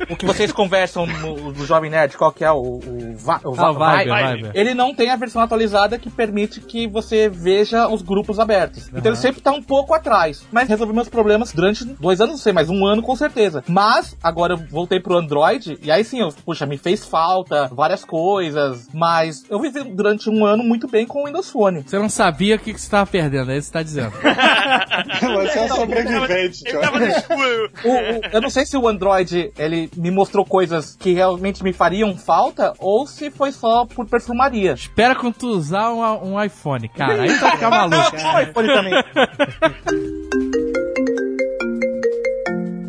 o 0.09 0.15
que 0.15 0.25
vocês 0.25 0.51
conversam 0.51 1.05
no, 1.05 1.51
no 1.51 1.65
Jovem 1.65 1.89
Nerd, 1.89 2.17
qual 2.17 2.31
que 2.31 2.43
é 2.43 2.51
o, 2.51 2.57
o, 2.57 3.15
Va- 3.17 3.41
o, 3.43 3.53
Va- 3.53 3.67
Ah, 3.67 3.71
o 3.71 3.73
Viber, 3.97 4.15
Viber. 4.15 4.35
Viber. 4.37 4.51
Ele 4.53 4.73
não 4.73 4.93
tem 4.93 5.09
a 5.09 5.15
versão 5.15 5.41
atualizada 5.41 5.97
que 5.97 6.09
permite 6.09 6.61
que 6.61 6.87
você 6.87 7.29
veja 7.29 7.87
os 7.87 8.01
grupos 8.01 8.39
abertos. 8.39 8.87
Então 8.89 9.11
ele 9.11 9.15
sempre 9.15 9.41
tá 9.41 9.51
um 9.51 9.61
pouco 9.61 9.93
atrás. 9.93 10.43
Mas 10.51 10.69
resolvi 10.69 10.93
meus 10.93 11.09
problemas 11.09 11.51
durante 11.53 11.83
dois 11.85 12.19
anos, 12.21 12.33
não 12.35 12.39
sei, 12.39 12.53
mas 12.53 12.69
um 12.69 12.85
ano 12.85 13.01
com 13.01 13.15
certeza. 13.15 13.63
Mas 13.67 14.15
agora 14.21 14.53
eu 14.53 14.57
voltei 14.57 14.99
pro 14.99 15.17
Android 15.17 15.77
e 15.81 15.91
aí 15.91 16.03
sim, 16.03 16.19
eu, 16.21 16.29
puxa, 16.45 16.65
me 16.65 16.77
fez 16.77 17.05
falta 17.05 17.67
várias 17.71 18.03
coisas. 18.05 18.86
Mas 18.93 19.43
eu 19.49 19.59
vivi 19.59 19.84
durante 19.84 20.30
um 20.30 20.45
ano 20.45 20.64
muito 20.64 20.88
bem 20.88 21.05
com 21.05 21.22
o 21.23 21.26
Windows 21.26 21.49
Phone. 21.49 21.84
Você 21.85 21.97
não 21.99 22.09
sabia 22.09 22.55
o 22.55 22.59
que, 22.59 22.73
que 22.73 22.80
você 22.80 22.85
estava 22.88 23.05
perdendo, 23.09 23.51
é 23.51 23.57
isso 23.57 23.72
que 23.72 23.77
você 23.77 23.80
tá 23.80 23.84
dizendo. 23.84 24.14
Você 25.47 25.59
é 25.59 25.61
um 25.64 25.68
sobrevivente, 25.68 26.64
Ele 26.65 26.72
tio. 26.72 26.81
tava 26.81 27.05
escuro. 27.05 27.72
O- 27.84 27.89
o- 27.89 28.22
eu 28.34 28.41
não 28.41 28.49
sei 28.49 28.65
se 28.65 28.76
o 28.77 28.88
Android 28.88 29.51
ele 29.57 29.89
me 29.95 30.09
mostrou 30.11 30.43
coisas 30.45 30.95
que 30.95 31.14
realmente 31.14 31.64
me 31.64 31.72
fariam 31.73 32.18
falta 32.18 32.73
ou 32.80 33.05
se 33.07 33.30
foi 33.30 33.51
só 33.51 33.85
por 33.85 34.05
perfumaria. 34.07 34.73
Espera 34.73 35.15
quando 35.15 35.35
tu 35.35 35.47
usar 35.47 35.91
um, 35.93 36.34
um 36.34 36.43
iPhone, 36.43 36.88
cara. 36.89 37.22
Aí 37.23 37.34
tu 37.34 37.39
vai 37.39 37.51
ficar 37.51 37.69
maluco. 37.72 38.15
O 38.15 38.39
iPhone 38.41 38.68
também. 38.68 38.93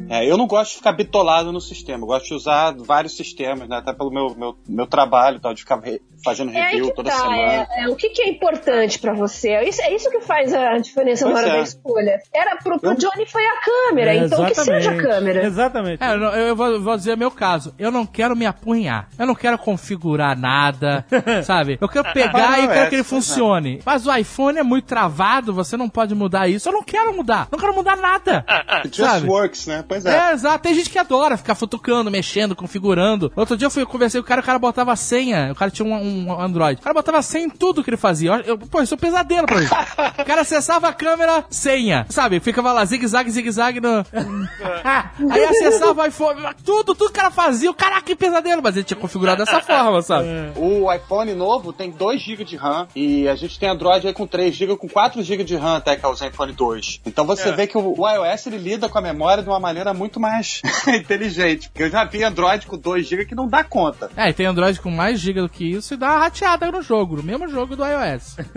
É, 0.08 0.24
eu 0.30 0.36
não 0.36 0.46
gosto 0.46 0.70
de 0.72 0.76
ficar 0.78 0.92
bitolado 0.92 1.52
no 1.52 1.60
sistema. 1.60 2.02
Eu 2.02 2.06
gosto 2.06 2.26
de 2.28 2.34
usar 2.34 2.74
vários 2.78 3.16
sistemas, 3.16 3.68
né? 3.68 3.76
Até 3.78 3.92
pelo 3.92 4.10
meu, 4.10 4.34
meu, 4.36 4.56
meu 4.68 4.86
trabalho, 4.86 5.40
tal, 5.40 5.52
de 5.54 5.60
ficar 5.62 5.78
re- 5.80 6.00
fazendo 6.24 6.50
É 6.52 6.62
review 6.70 6.88
que 6.88 6.94
toda 6.94 7.10
tá. 7.10 7.16
semana. 7.16 7.42
É, 7.70 7.82
é, 7.84 7.88
o 7.88 7.94
que, 7.96 8.08
que 8.10 8.22
é 8.22 8.28
importante 8.28 8.98
pra 8.98 9.12
você? 9.14 9.50
É 9.50 9.68
isso, 9.68 9.80
é 9.82 9.94
isso 9.94 10.10
que 10.10 10.20
faz 10.20 10.52
a 10.54 10.76
diferença 10.78 11.24
na 11.26 11.32
Pois 11.32 11.44
hora 11.44 11.54
é. 11.54 11.56
da 11.58 11.62
escolha. 11.62 12.18
Era 12.34 12.56
pro, 12.56 12.78
pro 12.80 12.90
Eu- 12.90 12.96
Johnny 12.96 13.26
foi 13.26 13.42
a 13.46 13.60
câmera, 13.60 14.14
então 14.14 14.44
que 14.46 14.54
seja 14.54 14.90
a 14.92 14.96
câmera. 14.96 15.44
Exatamente. 15.44 16.02
É, 16.02 16.12
eu, 16.14 16.18
não- 16.18 16.34
eu 16.34 16.56
vou, 16.56 16.80
vou 16.80 16.96
dizer 16.96 17.16
meu 17.16 17.30
caso. 17.30 17.74
Eu 17.78 17.90
não 17.90 18.04
quero 18.06 18.34
me 18.36 18.46
apunhar. 18.46 19.08
Eu 19.18 19.26
não 19.26 19.34
quero 19.34 19.58
configurar 19.58 20.36
nada, 20.38 21.04
sabe? 21.44 21.78
Eu 21.80 21.88
quero 21.88 22.12
pegar 22.12 22.50
Ah, 22.52 22.58
e 22.60 22.66
quero 22.68 22.80
é, 22.80 22.86
que 22.88 22.94
ele 22.94 23.02
isso 23.02 23.14
é. 23.14 23.18
funcione. 23.18 23.80
Mas 23.84 24.06
o 24.06 24.14
iPhone 24.14 24.58
é 24.58 24.62
muito 24.62 24.86
travado, 24.86 25.52
você 25.52 25.76
não 25.76 25.88
pode 25.88 26.14
mudar 26.14 26.48
isso. 26.48 26.68
Eu 26.68 26.72
não 26.72 26.82
quero 26.82 27.14
mudar. 27.14 27.48
Não 27.52 27.58
quero 27.58 27.74
mudar 27.74 27.96
nada. 27.96 28.44
It 28.84 28.96
just 28.96 29.08
sabe? 29.10 29.28
works, 29.28 29.66
né? 29.66 29.84
Pois 29.86 29.97
é. 30.06 30.30
É, 30.30 30.32
exato. 30.32 30.58
Tem 30.62 30.74
gente 30.74 30.90
que 30.90 30.98
adora 30.98 31.36
ficar 31.36 31.54
futucando, 31.54 32.10
mexendo, 32.10 32.54
configurando. 32.56 33.32
Outro 33.36 33.56
dia 33.56 33.66
eu 33.66 33.70
fui 33.70 33.84
conversei 33.86 34.20
com 34.20 34.24
o 34.24 34.28
cara, 34.28 34.40
o 34.40 34.44
cara 34.44 34.58
botava 34.58 34.94
senha. 34.96 35.50
O 35.52 35.54
cara 35.54 35.70
tinha 35.70 35.86
um, 35.86 36.28
um 36.28 36.40
Android. 36.40 36.80
O 36.80 36.82
cara 36.84 36.94
botava 36.94 37.22
senha 37.22 37.46
em 37.46 37.50
tudo 37.50 37.82
que 37.82 37.90
ele 37.90 37.96
fazia. 37.96 38.30
Eu, 38.30 38.40
eu- 38.44 38.58
pô, 38.58 38.82
isso 38.82 38.94
é 38.94 38.96
um 38.96 39.00
pesadelo 39.00 39.46
pra 39.46 39.60
mim. 39.60 39.66
o 39.66 40.24
cara 40.24 40.42
acessava 40.42 40.88
a 40.88 40.92
câmera, 40.92 41.44
senha. 41.50 42.06
Sabe? 42.08 42.40
Ficava 42.40 42.72
lá, 42.72 42.84
zigue-zague, 42.84 43.30
zigue-zague 43.30 43.80
no. 43.80 44.04
Aí 45.30 45.44
acessava 45.44 46.02
o 46.02 46.06
iPhone. 46.06 46.40
Tudo, 46.64 46.94
tudo 46.94 47.06
que 47.12 47.18
o 47.18 47.22
cara 47.22 47.30
fazia. 47.30 47.70
O 47.70 47.74
Caraca, 47.74 48.02
que 48.02 48.16
pesadelo. 48.16 48.62
Mas 48.62 48.76
ele 48.76 48.84
tinha 48.84 48.98
configurado 48.98 49.44
dessa 49.44 49.60
forma, 49.60 50.02
sabe? 50.02 50.28
O 50.56 50.92
iPhone 50.92 51.34
novo 51.34 51.72
tem 51.72 51.90
2 51.90 52.20
GB 52.20 52.44
de 52.44 52.56
RAM 52.56 52.86
e 52.94 53.28
a 53.28 53.34
gente 53.34 53.58
tem 53.58 53.68
Android 53.68 54.06
aí 54.06 54.12
com 54.12 54.26
3 54.26 54.54
GB, 54.54 54.76
com 54.76 54.88
4 54.88 55.22
GB 55.22 55.44
de 55.44 55.56
RAM 55.56 55.76
até 55.76 55.96
que 55.96 56.04
é 56.04 56.08
o 56.08 56.14
Zenfone 56.14 56.52
2. 56.52 57.00
Então 57.06 57.24
você 57.24 57.48
É. 57.48 57.52
vê 57.52 57.66
que 57.66 57.76
o, 57.78 57.94
o 57.98 58.08
iOS 58.08 58.46
ele 58.46 58.58
lida 58.58 58.88
com 58.88 58.98
a 58.98 59.02
memória 59.02 59.42
de 59.42 59.48
uma 59.48 59.60
maneira 59.60 59.87
muito 59.92 60.20
mais 60.20 60.62
inteligente. 60.88 61.68
Porque 61.68 61.84
eu 61.84 61.90
já 61.90 62.04
vi 62.04 62.22
Android 62.22 62.66
com 62.66 62.76
2 62.76 63.06
GB 63.06 63.26
que 63.26 63.34
não 63.34 63.48
dá 63.48 63.64
conta. 63.64 64.10
É, 64.16 64.28
e 64.30 64.32
tem 64.32 64.46
Android 64.46 64.80
com 64.80 64.90
mais 64.90 65.20
giga 65.20 65.42
do 65.42 65.48
que 65.48 65.72
isso 65.72 65.94
e 65.94 65.96
dá 65.96 66.08
uma 66.08 66.18
rateada 66.18 66.70
no 66.70 66.82
jogo, 66.82 67.16
no 67.16 67.22
mesmo 67.22 67.48
jogo 67.48 67.76
do 67.76 67.84
iOS. 67.84 68.36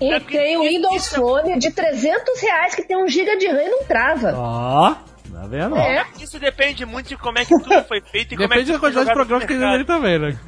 E 0.00 0.20
tem 0.20 0.56
o 0.56 0.62
Windows 0.62 1.08
Phone 1.08 1.58
de 1.58 1.70
300 1.70 2.40
reais 2.40 2.74
que 2.74 2.82
tem 2.82 2.96
um 2.96 3.08
giga 3.08 3.36
de 3.36 3.46
RAM 3.46 3.62
e 3.62 3.68
não 3.68 3.84
trava. 3.84 4.34
Ó, 4.36 4.94
tá 5.32 5.46
vendo? 5.46 5.76
É. 5.76 6.04
Isso 6.20 6.38
depende 6.38 6.84
muito 6.86 7.08
de 7.08 7.16
como 7.16 7.38
é 7.38 7.44
que 7.44 7.50
tudo 7.58 7.82
foi 7.84 8.00
feito 8.00 8.34
e 8.34 8.36
como 8.36 8.44
é 8.44 8.48
Depende 8.48 8.66
que 8.66 8.72
da 8.72 8.78
quantidade 8.78 9.06
de 9.08 9.14
programas 9.14 9.44
que 9.46 9.54
tem 9.54 9.58
nele 9.70 9.84
também, 9.84 10.18
né? 10.18 10.38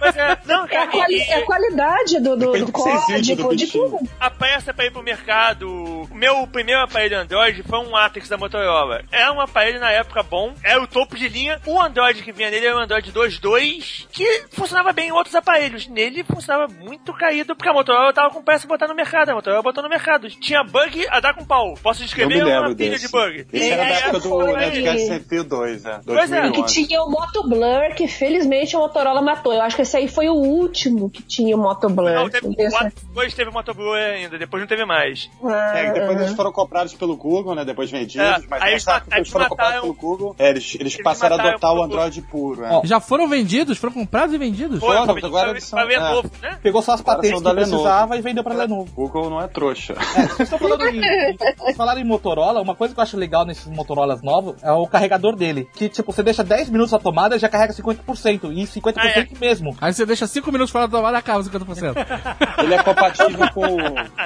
Mas 0.00 0.16
é, 0.16 0.38
não, 0.46 0.66
cara, 0.66 0.84
a, 0.84 0.86
quali- 0.88 1.14
E- 1.18 1.32
a 1.32 1.42
qualidade 1.44 2.20
do, 2.20 2.36
do, 2.36 2.46
Depende 2.52 2.64
do 2.66 2.72
código, 2.72 3.56
de 3.56 3.66
tudo. 3.66 3.98
A 4.20 4.30
pressa 4.30 4.72
pra 4.74 4.84
ir 4.86 4.90
pro 4.90 5.02
mercado. 5.02 5.68
O 5.68 6.14
meu 6.14 6.46
primeiro 6.46 6.80
aparelho 6.82 7.18
Android 7.18 7.62
foi 7.62 7.78
um 7.78 7.96
Atrix 7.96 8.28
da 8.28 8.36
Motorola. 8.36 9.02
Era 9.10 9.32
um 9.32 9.40
aparelho 9.40 9.80
na 9.80 9.90
época 9.90 10.22
bom, 10.22 10.54
era 10.62 10.82
o 10.82 10.86
topo 10.86 11.16
de 11.16 11.28
linha. 11.28 11.60
O 11.66 11.80
Android 11.80 12.22
que 12.22 12.32
vinha 12.32 12.50
nele 12.50 12.66
era 12.66 12.76
um 12.76 12.80
Android 12.80 13.12
2.2 13.12 14.06
que 14.12 14.44
funcionava 14.52 14.92
bem 14.92 15.08
em 15.08 15.12
outros 15.12 15.34
aparelhos. 15.34 15.86
Nele 15.88 16.24
funcionava 16.24 16.72
muito 16.72 17.12
caído 17.14 17.54
porque 17.56 17.68
a 17.68 17.72
Motorola 17.72 18.12
tava 18.12 18.30
com 18.30 18.42
pressa 18.42 18.62
de 18.62 18.68
botar 18.68 18.86
no 18.88 18.94
mercado. 18.94 19.30
A 19.30 19.34
Motorola 19.34 19.62
botou 19.62 19.82
no 19.82 19.88
mercado. 19.88 20.28
Tinha 20.28 20.62
bug 20.62 21.06
a 21.08 21.20
dar 21.20 21.34
com 21.34 21.44
pau. 21.44 21.74
Posso 21.82 22.02
descrever 22.02 22.42
uma 22.44 22.74
pilha 22.74 22.90
desse. 22.90 23.06
de 23.06 23.12
bug. 23.12 23.46
Esse 23.52 23.70
era 23.70 23.83
da 23.88 23.94
É, 23.94 23.98
época 24.08 24.20
do 24.20 24.38
Nerdcast 24.46 25.06
Sem 25.06 25.20
Fio 25.20 25.44
2, 25.44 25.84
é. 25.84 26.00
Pois 26.04 26.32
é. 26.32 26.40
2011. 26.42 26.52
Que 26.52 26.86
tinha 26.86 27.02
o 27.02 27.10
Moto 27.10 27.42
Blur, 27.48 27.94
que 27.96 28.08
felizmente 28.08 28.74
a 28.76 28.78
Motorola 28.78 29.20
matou. 29.22 29.52
Eu 29.52 29.62
acho 29.62 29.76
que 29.76 29.82
esse 29.82 29.96
aí 29.96 30.08
foi 30.08 30.28
o 30.28 30.34
último 30.34 31.10
que 31.10 31.22
tinha 31.22 31.56
o 31.56 31.58
Moto 31.60 31.88
Blur. 31.88 32.10
Não, 32.12 32.28
teve, 32.30 32.46
o 32.46 32.50
depois 32.50 33.34
teve 33.34 33.50
o 33.50 33.52
Motoblue 33.52 33.94
ainda, 33.98 34.38
depois 34.38 34.60
não 34.62 34.68
teve 34.68 34.84
mais. 34.84 35.28
certeza. 35.40 35.54
É, 35.54 35.92
depois 35.92 36.18
Ah, 36.18 36.22
eles 36.22 36.34
foram 36.36 36.52
comprados 36.52 36.94
pelo 36.94 37.16
Google, 37.16 37.54
né? 37.54 37.64
Depois 37.64 37.90
vendidos, 37.90 38.26
É, 38.26 38.38
mas 38.48 38.62
aí 38.62 38.72
eles 38.72 38.84
eles 39.16 39.28
foram 39.28 39.48
comprados 39.48 39.80
pelo 39.80 39.94
Google. 39.94 40.36
É, 40.38 40.50
eles, 40.50 40.76
eles 40.78 40.96
passaram 41.02 41.36
a 41.36 41.48
adotar 41.48 41.72
o 41.72 41.78
o 41.78 41.82
Android 41.82 42.22
puro. 42.22 42.64
É. 42.64 42.70
Ó, 42.70 42.82
Já 42.84 43.00
foram 43.00 43.28
vendidos? 43.28 43.78
Foram 43.78 43.92
comprados 43.92 44.34
e 44.34 44.38
vendidos? 44.38 44.80
Foi, 44.80 44.96
Foram, 44.96 45.06
foi 45.12 45.22
agora 45.24 45.42
pra- 45.44 45.50
eles 45.52 45.64
são- 45.64 45.78
pra 45.78 45.86
ver 45.86 45.94
é. 45.94 46.00
novo, 46.00 46.30
né? 46.42 46.58
Pegou 46.62 46.82
só 46.82 46.92
as 46.92 47.00
patentes 47.02 47.38
que 47.38 47.42
da 47.44 47.50
Lenovo. 47.52 47.70
precisava 47.72 48.16
e 48.16 48.20
vendeu 48.20 48.42
pra 48.44 48.54
Lenovo. 48.54 48.82
O 48.90 48.94
Google 48.94 49.30
não 49.30 49.40
é 49.40 49.48
trouxa. 49.48 49.94
Vocês 49.94 50.40
estão 50.40 50.58
falando 50.58 50.86
em, 50.86 51.00
em- 51.00 51.74
falaram 51.74 52.00
em 52.00 52.04
Motorola, 52.04 52.60
uma 52.60 52.74
coisa 52.74 52.94
que 52.94 53.00
eu 53.00 53.02
acho 53.02 53.16
legal 53.16 53.44
nesses 53.44 53.66
Motorolas 53.74 54.22
novos 54.22 54.56
é 54.62 54.72
o 54.72 54.86
carregador 54.86 55.36
dele. 55.36 55.68
Que, 55.74 55.88
tipo, 55.88 56.12
você 56.12 56.22
deixa 56.22 56.42
10 56.44 56.70
minutos 56.70 56.92
na 56.92 56.98
tomada 56.98 57.36
e 57.36 57.38
já 57.38 57.48
carrega 57.48 57.72
50%. 57.72 58.52
E 58.52 58.62
50% 58.66 58.96
Ah, 58.96 59.38
mesmo. 59.40 59.76
Aí 59.80 59.92
você 59.92 60.06
deixa 60.06 60.26
5 60.26 60.50
minutos 60.52 60.70
fora 60.72 60.86
da 60.88 60.96
tomada 60.96 61.16
e 61.16 61.20
acaba 61.20 61.42
50%. 61.42 61.94
Ele 62.62 62.74
é 62.74 62.82
compatível 62.82 63.50
com 63.52 63.64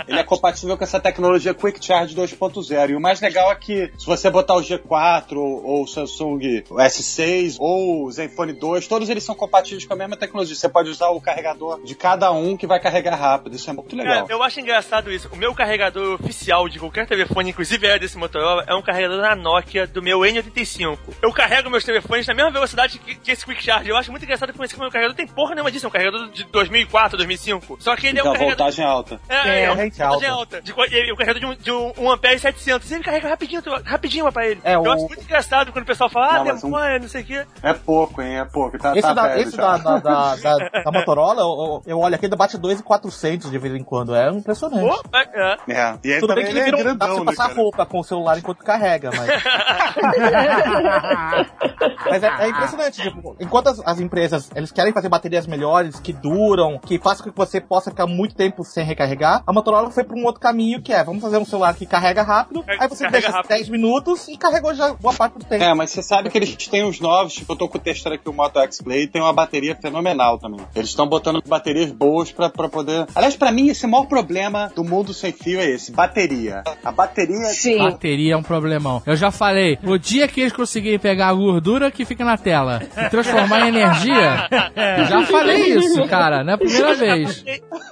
ele 0.06 0.18
é 0.18 0.24
compatível 0.24 0.76
com 0.76 0.84
essa 0.84 1.00
tecnologia 1.00 1.52
Quick 1.54 1.84
Charge 1.84 2.14
2.0. 2.14 2.90
E 2.90 2.94
o 2.96 3.00
mais 3.00 3.20
legal 3.20 3.50
é 3.50 3.54
que 3.56 3.90
se 3.98 4.06
você 4.06 4.30
botar 4.30 4.54
o 4.54 4.60
G4 4.60 5.36
ou 5.36 5.58
ou 5.68 5.82
o 5.82 5.86
Samsung 5.86 6.62
S6 6.70 7.56
ou 7.58 8.04
o 8.06 8.10
Zenfone 8.10 8.52
2, 8.52 8.86
todos 8.86 9.08
eles 9.08 9.22
são 9.24 9.34
compatíveis 9.34 9.84
com 9.84 9.94
a 9.94 9.96
mesma 9.96 10.16
tecnologia. 10.16 10.54
Você 10.54 10.68
pode 10.68 10.90
usar 10.90 11.08
o 11.10 11.20
carregador 11.20 11.82
de 11.84 11.94
cada 11.94 12.30
um 12.32 12.56
que 12.56 12.66
vai 12.66 12.80
carregar 12.80 13.16
rápido. 13.16 13.56
Isso 13.56 13.68
é 13.68 13.72
muito 13.72 13.96
Cara, 13.96 14.08
legal. 14.08 14.26
eu 14.28 14.42
acho 14.42 14.60
engraçado 14.60 15.10
isso. 15.12 15.28
O 15.32 15.36
meu 15.36 15.54
carregador 15.54 16.14
oficial 16.14 16.68
de 16.68 16.78
qualquer 16.78 17.06
telefone, 17.06 17.50
inclusive 17.50 17.86
era 17.86 17.98
desse 17.98 18.16
Motorola, 18.18 18.64
é 18.66 18.74
um 18.74 18.82
carregador 18.82 19.20
da 19.20 19.36
Nokia 19.38 19.86
do 19.86 20.02
meu 20.02 20.20
N85. 20.20 20.98
Eu 21.22 21.32
carrego 21.32 21.70
meus 21.70 21.84
telefones 21.84 22.26
na 22.26 22.34
mesma 22.34 22.50
velocidade 22.50 22.98
que, 22.98 23.14
que 23.14 23.30
esse 23.32 23.44
Quick 23.44 23.62
Charge. 23.62 23.88
Eu 23.88 23.96
acho 23.96 24.10
muito 24.10 24.24
engraçado 24.24 24.52
que 24.52 24.62
esse 24.64 24.78
meu 24.78 24.90
carregador 24.90 25.16
tem 25.16 25.26
porra 25.26 25.54
nenhuma 25.54 25.70
disso. 25.70 25.86
É 25.86 25.88
um 25.88 25.92
carregador 25.92 26.28
de 26.30 26.44
2004, 26.44 27.16
2005. 27.16 27.76
Só 27.80 27.96
que 27.96 28.06
ele 28.08 28.18
é 28.18 28.22
um 28.22 28.26
carregador... 28.32 28.56
voltagem 28.56 28.84
alta. 28.84 29.20
É, 29.28 29.34
É, 29.48 29.62
é, 29.62 29.72
rente 29.72 29.98
voltagem 29.98 30.28
alta. 30.28 30.56
alta. 30.56 30.62
De, 30.62 30.72
co- 30.72 30.84
e 30.84 31.12
o 31.12 31.16
carregador 31.16 31.40
de 31.40 31.46
um, 31.46 31.54
de 31.62 31.72
um, 31.72 31.92
um 32.06 32.10
Ampere 32.10 32.38
700. 32.38 32.90
E 32.90 32.94
ele 32.94 33.04
carrega 33.04 33.28
rapidinho, 33.28 33.62
rapidinho 33.84 34.32
pra 34.32 34.46
ele. 34.46 34.60
É, 34.64 34.74
eu 34.74 34.82
o- 34.82 34.90
acho 34.92 35.06
muito 35.06 35.22
engraçado 35.22 35.72
quando 35.72 35.84
o 35.84 35.86
pessoal 35.86 36.10
fala, 36.10 36.26
ah, 36.28 36.38
Não, 36.38 36.44
mas 36.46 36.64
um- 36.64 36.66
demora, 36.66 36.98
não 36.98 37.08
sei 37.08 37.22
o 37.22 37.24
quê. 37.24 37.46
É 37.62 37.72
pouco, 37.72 38.20
hein? 38.22 38.38
É 38.38 38.44
pouco. 38.44 38.78
Tá, 38.78 38.92
Esse, 38.92 39.02
tá 39.02 39.12
da, 39.14 39.28
velho 39.28 39.40
esse 39.42 39.56
da, 39.56 39.76
da, 39.76 39.98
da, 39.98 40.36
da- 40.36 40.58
da 40.84 40.90
Motorola, 40.92 41.40
eu, 41.42 41.82
eu 41.86 41.98
olho 41.98 42.14
aqui, 42.14 42.26
ele 42.26 42.36
bate 42.36 42.56
2,400 42.58 43.50
de 43.50 43.58
vez 43.58 43.74
em 43.74 43.82
quando. 43.84 44.14
É 44.14 44.28
impressionante. 44.30 44.80
Pô, 44.86 45.16
é, 45.16 45.22
é. 45.34 45.56
É. 45.72 45.98
E 46.04 46.12
aí 46.14 46.20
Tudo 46.20 46.34
bem 46.34 46.44
que 46.44 46.50
ele 46.50 46.58
ele 46.60 46.68
é 46.70 46.76
vira 46.76 46.92
um, 46.92 46.96
dá 46.96 47.06
pra 47.06 47.14
você 47.14 47.20
né, 47.20 47.26
passar 47.26 47.42
cara? 47.48 47.54
roupa 47.60 47.86
com 47.86 48.00
o 48.00 48.04
celular 48.04 48.38
enquanto 48.38 48.64
carrega, 48.64 49.10
mas... 49.16 49.27
Mas 52.10 52.22
é, 52.22 52.28
é 52.40 52.48
impressionante, 52.48 53.02
tipo, 53.02 53.36
enquanto 53.40 53.68
as, 53.68 53.80
as 53.84 54.00
empresas 54.00 54.50
eles 54.54 54.72
querem 54.72 54.92
fazer 54.92 55.08
baterias 55.08 55.46
melhores, 55.46 56.00
que 56.00 56.12
duram, 56.12 56.78
que 56.78 56.98
façam 56.98 57.24
com 57.24 57.30
que 57.30 57.36
você 57.36 57.60
possa 57.60 57.90
ficar 57.90 58.06
muito 58.06 58.34
tempo 58.34 58.64
sem 58.64 58.84
recarregar, 58.84 59.42
a 59.46 59.52
Motorola 59.52 59.90
foi 59.90 60.04
pra 60.04 60.16
um 60.16 60.24
outro 60.24 60.40
caminho 60.40 60.80
que 60.82 60.92
é, 60.92 61.02
vamos 61.04 61.22
fazer 61.22 61.38
um 61.38 61.44
celular 61.44 61.74
que 61.74 61.86
carrega 61.86 62.22
rápido, 62.22 62.64
É, 62.66 62.82
aí 62.82 62.88
você 62.88 63.08
deixa 63.08 63.30
rápido. 63.30 63.48
10 63.48 63.68
minutos 63.68 64.28
e 64.28 64.36
carregou 64.36 64.74
já 64.74 64.92
boa 64.94 65.14
parte 65.14 65.38
do 65.38 65.44
tempo. 65.44 65.62
É, 65.62 65.74
mas 65.74 65.90
você 65.90 66.02
sabe 66.02 66.30
que 66.30 66.38
eles 66.38 66.54
têm 66.68 66.84
os 66.84 67.00
novos, 67.00 67.34
tipo, 67.34 67.52
eu 67.52 67.56
tô 67.56 67.68
com 67.68 67.78
o 67.78 67.80
testando 67.80 68.14
aqui 68.14 68.28
o 68.28 68.32
Moto 68.32 68.58
X 68.60 68.80
Play, 68.82 69.06
tem 69.06 69.22
uma 69.22 69.32
bateria 69.32 69.76
fenomenal 69.76 70.38
também. 70.38 70.60
Eles 70.74 70.88
estão 70.88 71.06
botando 71.06 71.42
baterias 71.46 71.90
boas 71.92 72.32
pra, 72.32 72.48
pra 72.48 72.68
poder. 72.68 73.06
Aliás, 73.14 73.36
pra 73.36 73.52
mim, 73.52 73.68
esse 73.68 73.84
é 73.84 73.88
maior 73.88 74.06
problema 74.06 74.70
do 74.74 74.84
mundo 74.84 75.12
sem 75.14 75.32
fio 75.32 75.60
é 75.60 75.66
esse: 75.66 75.92
bateria. 75.92 76.62
A 76.84 76.92
bateria. 76.92 77.44
Sim. 77.46 77.78
Bateria 77.78 78.34
é 78.34 78.36
um 78.36 78.42
problemão. 78.42 79.02
Eu 79.06 79.16
já 79.18 79.30
falei, 79.30 79.78
o 79.84 79.98
dia 79.98 80.26
que 80.26 80.40
eles 80.40 80.52
conseguirem 80.52 80.98
pegar 80.98 81.28
a 81.28 81.34
gordura 81.34 81.90
que 81.90 82.04
fica 82.04 82.24
na 82.24 82.36
tela 82.36 82.80
e 82.96 83.08
transformar 83.10 83.60
em 83.66 83.68
energia, 83.68 84.48
já 85.08 85.22
falei 85.26 85.74
isso, 85.74 86.06
cara, 86.08 86.42
não 86.42 86.52
é 86.52 86.54
a 86.54 86.58
primeira 86.58 86.94
vez. 86.94 87.44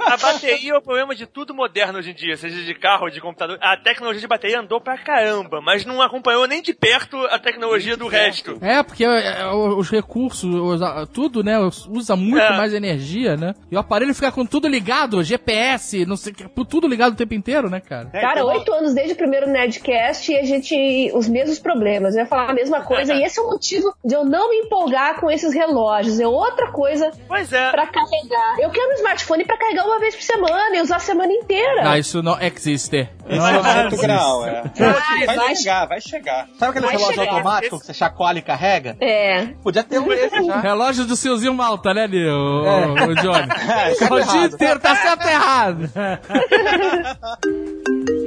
A 0.07 0.17
bateria 0.17 0.73
é 0.73 0.77
o 0.77 0.83
problema 0.83 1.15
de 1.15 1.27
tudo 1.27 1.55
moderno 1.55 1.99
hoje 1.99 2.11
em 2.11 2.15
dia, 2.15 2.37
seja 2.37 2.63
de 2.63 2.75
carro, 2.75 3.11
de 3.11 3.21
computador. 3.21 3.59
A 3.61 3.77
tecnologia 3.77 4.21
de 4.21 4.27
bateria 4.29 4.61
andou 4.61 4.81
pra 4.81 4.97
caramba, 4.97 5.61
mas 5.61 5.85
não 5.85 6.01
acompanhou 6.01 6.47
nem 6.47 6.63
de 6.63 6.73
perto 6.73 7.17
a 7.31 7.39
tecnologia 7.39 7.97
do 7.97 8.07
resto. 8.07 8.59
É, 8.61 8.83
porque 8.83 9.05
é, 9.05 9.41
é, 9.43 9.47
os 9.53 9.91
recursos, 9.91 10.49
tudo, 11.13 11.43
né, 11.43 11.59
usa 11.89 12.15
muito 12.17 12.39
É. 12.43 12.57
mais 12.57 12.73
energia, 12.73 13.37
né? 13.37 13.55
E 13.71 13.77
o 13.77 13.79
aparelho 13.79 14.15
fica 14.15 14.31
com 14.31 14.47
tudo 14.47 14.69
ligado, 14.69 15.23
GPS, 15.23 16.07
não 16.07 16.17
sei 16.17 16.33
o 16.33 16.37
que, 16.37 16.65
tudo 16.67 16.87
ligado 16.89 17.13
o 17.13 17.17
tempo 17.17 17.35
inteiro, 17.35 17.69
né, 17.69 17.81
cara? 17.81 18.07
Cara, 18.11 18.45
oito 18.45 18.73
anos 18.73 18.95
desde 18.95 19.15
o 19.15 19.17
primeiro 19.17 19.47
Nerdcast 19.51 20.31
e 20.33 20.37
a 20.39 20.45
gente. 20.45 21.11
Os 21.17 21.29
mesmos 21.29 21.59
problemas. 21.59 22.15
Eu 22.15 22.21
ia 22.23 22.27
falar 22.27 22.51
a 22.51 22.55
mesma 22.55 22.81
coisa, 22.83 23.15
e 23.15 23.23
esse 23.25 23.39
é 23.39 23.43
o 23.43 23.51
motivo 23.51 23.95
de 24.05 24.15
eu 24.15 24.25
não 24.25 24.51
me 24.51 24.57
empolgar 24.59 25.19
com 25.21 25.31
esses 25.31 25.53
relógios. 25.55 26.19
É 26.21 26.27
outra 26.27 26.71
coisa 26.73 27.11
Pois 27.29 27.53
é. 27.53 27.71
pra 27.71 27.87
carregar. 27.87 28.57
Eu 28.61 28.71
quero 28.71 28.91
um 28.91 28.95
smartphone 28.95 29.45
pra 29.45 29.57
carregar 29.59 29.85
uma 29.87 29.99
vez 29.99 30.15
por 30.15 30.23
semana 30.23 30.77
e 30.77 30.81
usar 30.83 30.97
a 30.97 31.01
semana 31.01 31.33
inteira. 31.33 31.85
Não, 31.85 31.97
isso 31.97 32.23
não 32.23 32.41
existe. 32.41 33.09
Esse 33.29 33.39
Não 33.39 33.47
é 33.49 33.59
o 33.59 33.63
quinto 33.63 33.87
existe. 33.89 34.07
grau, 34.07 34.47
é. 34.47 34.63
Vai, 34.77 35.27
Vai 35.27 35.37
vai- 35.37 35.57
chegar, 35.57 35.87
vai 35.87 36.01
chegar. 36.01 36.47
Sabe 36.59 36.71
aquele 36.71 36.87
Vai 36.87 36.97
relógio 36.97 37.15
chegar. 37.21 37.33
automático 37.33 37.81
que 37.81 37.87
você 37.87 37.95
chacoalha 37.95 38.39
e 38.39 38.43
carrega? 38.43 38.97
É. 39.01 39.47
Podia 39.63 39.83
ter 39.83 39.99
um 39.99 40.07
desse 40.09 40.43
já. 40.45 40.61
Relógio 40.61 41.05
do 41.07 41.17
Silzinho 41.17 41.53
Malta, 41.55 41.93
né, 41.93 42.07
Nil? 42.07 42.33
O, 42.33 42.93
o 43.11 43.15
Johnny. 43.17 43.49
É, 43.77 43.93
o 44.05 44.21
dia 44.21 44.21
errado? 44.21 44.55
inteiro, 44.55 44.81
tá 44.81 44.95
certo 44.97 45.25
ou 45.25 45.31
errado? 45.31 45.91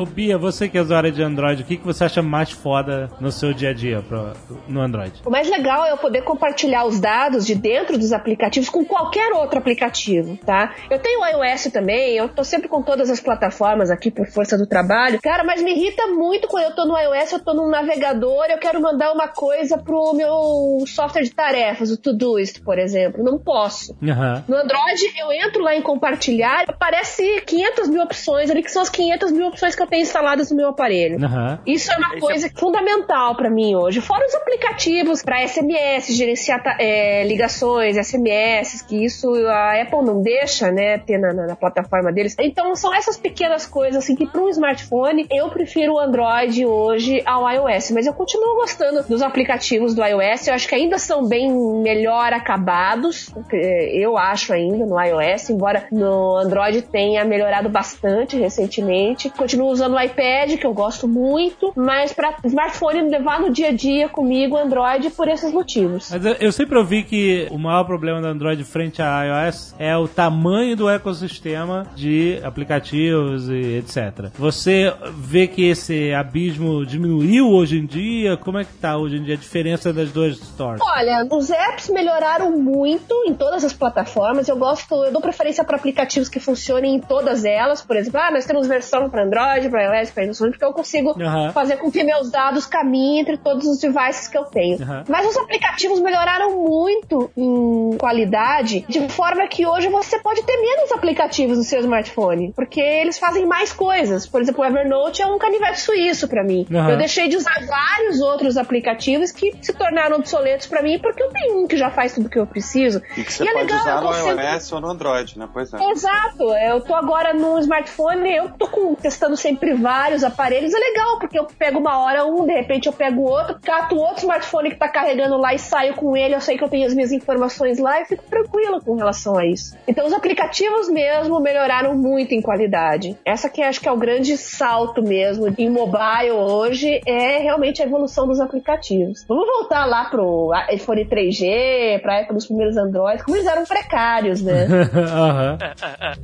Ô 0.00 0.06
Bia, 0.06 0.38
você 0.38 0.66
que 0.66 0.78
é 0.78 0.80
usuária 0.80 1.12
de 1.12 1.22
Android, 1.22 1.60
o 1.62 1.66
que, 1.66 1.76
que 1.76 1.84
você 1.84 2.04
acha 2.04 2.22
mais 2.22 2.50
foda 2.50 3.10
no 3.20 3.30
seu 3.30 3.52
dia 3.52 3.68
a 3.68 3.74
dia 3.74 4.00
pro- 4.00 4.32
no 4.66 4.80
Android? 4.80 5.12
O 5.26 5.30
mais 5.30 5.46
legal 5.50 5.84
é 5.84 5.92
eu 5.92 5.98
poder 5.98 6.22
compartilhar 6.22 6.86
os 6.86 6.98
dados 6.98 7.44
de 7.44 7.54
dentro 7.54 7.98
dos 7.98 8.10
aplicativos 8.10 8.70
com 8.70 8.82
qualquer 8.82 9.30
outro 9.34 9.58
aplicativo, 9.58 10.38
tá? 10.38 10.74
Eu 10.90 10.98
tenho 11.00 11.20
iOS 11.26 11.64
também, 11.64 12.14
eu 12.16 12.30
tô 12.30 12.42
sempre 12.42 12.66
com 12.66 12.80
todas 12.82 13.10
as 13.10 13.20
plataformas 13.20 13.90
aqui 13.90 14.10
por 14.10 14.26
força 14.26 14.56
do 14.56 14.66
trabalho. 14.66 15.20
Cara, 15.20 15.44
mas 15.44 15.60
me 15.62 15.70
irrita 15.72 16.06
muito 16.06 16.48
quando 16.48 16.64
eu 16.64 16.74
tô 16.74 16.86
no 16.86 16.96
iOS, 16.98 17.32
eu 17.32 17.40
tô 17.44 17.52
num 17.52 17.68
navegador, 17.68 18.46
eu 18.48 18.56
quero 18.56 18.80
mandar 18.80 19.12
uma 19.12 19.28
coisa 19.28 19.76
pro 19.76 20.14
meu 20.14 20.82
software 20.86 21.24
de 21.24 21.30
tarefas, 21.34 21.90
o 21.90 21.98
Todoist, 21.98 22.62
por 22.62 22.78
exemplo. 22.78 23.22
Não 23.22 23.38
posso. 23.38 23.94
Aham. 24.02 24.44
No 24.48 24.56
Android, 24.56 25.02
eu 25.18 25.30
entro 25.30 25.62
lá 25.62 25.76
em 25.76 25.82
compartilhar, 25.82 26.64
aparece 26.66 27.42
500 27.42 27.88
mil 27.90 28.02
opções 28.02 28.50
ali, 28.50 28.62
que 28.62 28.70
são 28.72 28.80
as 28.80 28.88
500 28.88 29.30
mil 29.32 29.48
opções 29.48 29.74
que 29.74 29.82
eu 29.82 29.89
tenho 29.90 30.02
instaladas 30.02 30.50
no 30.50 30.56
meu 30.56 30.68
aparelho. 30.68 31.22
Aham. 31.24 31.58
Isso 31.66 31.92
é 31.92 31.96
uma 31.96 32.08
Esse 32.12 32.20
coisa 32.20 32.50
fundamental 32.56 33.34
pra 33.36 33.50
mim 33.50 33.74
hoje. 33.74 34.00
Fora 34.00 34.24
os 34.26 34.34
aplicativos 34.34 35.22
pra 35.22 35.46
SMS, 35.46 36.14
gerenciar 36.16 36.62
ta- 36.62 36.76
é, 36.78 37.24
ligações, 37.24 37.96
SMS, 37.96 38.82
que 38.82 39.04
isso 39.04 39.28
a 39.46 39.82
Apple 39.82 40.02
não 40.04 40.22
deixa, 40.22 40.70
né, 40.70 40.98
ter 40.98 41.18
na, 41.18 41.32
na- 41.32 41.46
na 41.48 41.56
plataforma 41.56 42.12
deles. 42.12 42.34
Então 42.38 42.74
são 42.76 42.94
essas 42.94 43.16
pequenas 43.16 43.66
coisas 43.66 44.02
assim 44.02 44.14
que 44.14 44.26
para 44.26 44.40
um 44.40 44.48
smartphone 44.48 45.26
eu 45.30 45.48
prefiro 45.50 45.94
o 45.94 45.98
Android 45.98 46.64
hoje 46.64 47.22
ao 47.26 47.48
iOS, 47.50 47.90
mas 47.90 48.06
eu 48.06 48.12
continuo 48.14 48.54
gostando 48.56 49.02
dos 49.02 49.20
aplicativos 49.22 49.94
do 49.94 50.04
iOS. 50.04 50.46
Eu 50.46 50.54
acho 50.54 50.68
que 50.68 50.74
ainda 50.74 50.98
são 50.98 51.26
bem 51.26 51.50
melhor 51.82 52.32
acabados. 52.32 53.32
é, 53.52 53.90
Eu 53.98 54.16
acho 54.16 54.52
ainda 54.52 54.86
no 54.86 55.00
iOS, 55.00 55.50
embora 55.50 55.84
no 55.90 56.36
Android 56.36 56.82
tenha 56.82 57.24
melhorado 57.24 57.68
bastante 57.68 58.36
recentemente. 58.38 59.28
Continuo 59.30 59.68
usando 59.80 59.94
o 59.94 60.00
iPad, 60.00 60.58
que 60.58 60.66
eu 60.66 60.74
gosto 60.74 61.08
muito, 61.08 61.72
mas 61.74 62.12
para 62.12 62.36
smartphone 62.44 63.08
levar 63.08 63.40
no 63.40 63.50
dia 63.50 63.68
a 63.68 63.72
dia 63.72 64.08
comigo 64.08 64.56
Android 64.56 65.10
por 65.10 65.26
esses 65.26 65.52
motivos. 65.52 66.10
Mas 66.10 66.24
eu, 66.24 66.32
eu 66.34 66.52
sempre 66.52 66.76
ouvi 66.76 67.02
que 67.02 67.48
o 67.50 67.58
maior 67.58 67.84
problema 67.84 68.20
do 68.20 68.26
Android 68.26 68.62
frente 68.64 69.00
a 69.00 69.24
iOS 69.24 69.74
é 69.78 69.96
o 69.96 70.06
tamanho 70.06 70.76
do 70.76 70.88
ecossistema 70.88 71.86
de 71.94 72.38
aplicativos 72.44 73.48
e 73.48 73.78
etc. 73.78 74.30
Você 74.38 74.92
vê 75.14 75.46
que 75.46 75.68
esse 75.68 76.12
abismo 76.12 76.84
diminuiu 76.84 77.48
hoje 77.48 77.78
em 77.78 77.86
dia? 77.86 78.36
Como 78.36 78.58
é 78.58 78.64
que 78.64 78.72
tá 78.74 78.98
hoje 78.98 79.16
em 79.16 79.22
dia 79.22 79.34
a 79.34 79.38
diferença 79.38 79.92
das 79.92 80.10
duas 80.10 80.36
stores? 80.36 80.80
Olha, 80.82 81.26
os 81.30 81.50
apps 81.50 81.88
melhoraram 81.88 82.50
muito 82.58 83.14
em 83.26 83.34
todas 83.34 83.64
as 83.64 83.72
plataformas. 83.72 84.48
Eu 84.48 84.56
gosto, 84.56 84.94
eu 85.04 85.12
dou 85.12 85.22
preferência 85.22 85.64
para 85.64 85.76
aplicativos 85.76 86.28
que 86.28 86.38
funcionem 86.38 86.96
em 86.96 87.00
todas 87.00 87.44
elas. 87.44 87.80
Por 87.80 87.96
exemplo, 87.96 88.20
ah, 88.20 88.30
nós 88.30 88.44
temos 88.44 88.66
versão 88.66 89.08
para 89.08 89.24
Android, 89.24 89.69
para 89.70 89.98
iOS, 90.00 90.10
para 90.10 90.24
Android, 90.24 90.50
porque 90.50 90.64
eu 90.64 90.72
consigo 90.72 91.10
Aham. 91.20 91.52
fazer 91.52 91.76
com 91.76 91.90
que 91.90 92.02
meus 92.04 92.30
dados 92.30 92.66
caminhem 92.66 93.20
entre 93.20 93.36
todos 93.36 93.66
os 93.66 93.78
devices 93.78 94.28
que 94.28 94.36
eu 94.36 94.44
tenho. 94.44 94.82
Aham. 94.82 95.04
Mas 95.08 95.26
os 95.26 95.36
aplicativos 95.36 96.00
melhoraram 96.00 96.50
muito 96.62 97.30
em 97.36 97.96
qualidade, 97.98 98.84
de 98.88 99.08
forma 99.08 99.46
que 99.48 99.66
hoje 99.66 99.88
você 99.88 100.18
pode 100.18 100.42
ter 100.42 100.56
menos 100.60 100.92
aplicativos 100.92 101.56
no 101.58 101.64
seu 101.64 101.80
smartphone, 101.80 102.52
porque 102.54 102.80
eles 102.80 103.18
fazem 103.18 103.46
mais 103.46 103.72
coisas. 103.72 104.26
Por 104.26 104.40
exemplo, 104.40 104.62
o 104.62 104.66
Evernote 104.66 105.22
é 105.22 105.26
um 105.26 105.38
canivete 105.38 105.80
suíço 105.80 106.28
para 106.28 106.42
mim. 106.44 106.66
Aham. 106.70 106.90
Eu 106.90 106.96
deixei 106.98 107.28
de 107.28 107.36
usar 107.36 107.64
vários 107.66 108.20
outros 108.20 108.56
aplicativos 108.56 109.30
que 109.32 109.52
se 109.62 109.72
tornaram 109.72 110.16
obsoletos 110.16 110.66
para 110.66 110.82
mim, 110.82 110.98
porque 110.98 111.22
eu 111.22 111.30
tenho 111.30 111.62
um 111.62 111.66
que 111.66 111.76
já 111.76 111.90
faz 111.90 112.14
tudo 112.14 112.28
que 112.28 112.38
eu 112.38 112.46
preciso. 112.46 113.00
E 113.16 113.24
que 113.24 113.32
você 113.32 113.44
é 113.48 113.52
pode 113.52 113.64
legal, 113.66 113.80
usar 113.80 113.90
eu 113.96 114.00
no 114.00 114.06
consigo- 114.08 114.40
iOS 114.40 114.72
ou 114.72 114.80
no 114.80 114.90
Android, 114.90 115.38
né? 115.38 115.48
Pois 115.52 115.72
é. 115.72 115.78
Exato, 115.90 116.42
eu 116.68 116.80
tô 116.80 116.94
agora 116.94 117.32
no 117.32 117.58
smartphone, 117.58 118.30
eu 118.34 118.50
tô 118.50 118.66
com- 118.66 118.94
testando 118.94 119.36
sempre 119.50 119.74
vários 119.74 120.22
aparelhos, 120.22 120.72
é 120.72 120.78
legal, 120.78 121.18
porque 121.18 121.38
eu 121.38 121.44
pego 121.44 121.80
uma 121.80 121.98
hora 121.98 122.24
um, 122.24 122.46
de 122.46 122.52
repente 122.52 122.86
eu 122.86 122.92
pego 122.92 123.22
outro, 123.22 123.58
cato 123.60 123.96
outro 123.96 124.18
smartphone 124.18 124.70
que 124.70 124.76
tá 124.76 124.88
carregando 124.88 125.36
lá 125.36 125.52
e 125.52 125.58
saio 125.58 125.94
com 125.94 126.16
ele, 126.16 126.34
eu 126.34 126.40
sei 126.40 126.56
que 126.56 126.62
eu 126.62 126.68
tenho 126.68 126.86
as 126.86 126.94
minhas 126.94 127.10
informações 127.10 127.78
lá 127.78 128.00
e 128.00 128.04
fico 128.04 128.22
tranquila 128.30 128.80
com 128.80 128.94
relação 128.94 129.36
a 129.36 129.44
isso. 129.44 129.76
Então 129.88 130.06
os 130.06 130.12
aplicativos 130.12 130.88
mesmo 130.88 131.40
melhoraram 131.40 131.96
muito 131.96 132.32
em 132.32 132.40
qualidade. 132.40 133.16
Essa 133.24 133.48
que 133.48 133.60
acho 133.60 133.80
que 133.80 133.88
é 133.88 133.92
o 133.92 133.96
grande 133.96 134.36
salto 134.36 135.02
mesmo 135.02 135.52
em 135.58 135.68
mobile 135.68 136.30
hoje, 136.30 137.00
é 137.06 137.38
realmente 137.38 137.82
a 137.82 137.86
evolução 137.86 138.26
dos 138.26 138.40
aplicativos. 138.40 139.24
Vamos 139.28 139.46
voltar 139.46 139.84
lá 139.86 140.04
pro 140.04 140.50
iPhone 140.72 141.04
3G, 141.04 142.00
pra 142.02 142.18
época 142.18 142.34
dos 142.34 142.46
primeiros 142.46 142.76
Androids, 142.76 143.24
como 143.24 143.36
eles 143.36 143.46
eram 143.46 143.64
precários, 143.64 144.42
né? 144.42 144.66
Aham. 144.94 145.58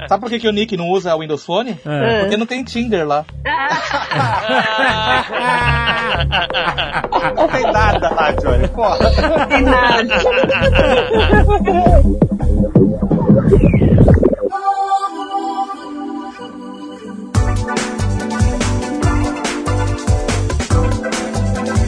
Sabe 0.08 0.20
por 0.20 0.30
que, 0.30 0.38
que 0.38 0.48
o 0.48 0.52
Nick 0.52 0.76
não 0.76 0.90
usa 0.90 1.14
o 1.14 1.20
Windows 1.20 1.44
Phone? 1.44 1.76
É. 1.84 2.20
Porque 2.20 2.36
não 2.36 2.46
tem 2.46 2.62
Tinder 2.62 3.06
lá. 3.06 3.15
Não 7.36 7.48
tem 7.48 7.62
nada 7.72 8.10
lá, 8.10 8.32
Johnny. 8.32 8.68
Porra. 8.68 8.98
Tem 9.48 9.62
nada. 9.62 10.14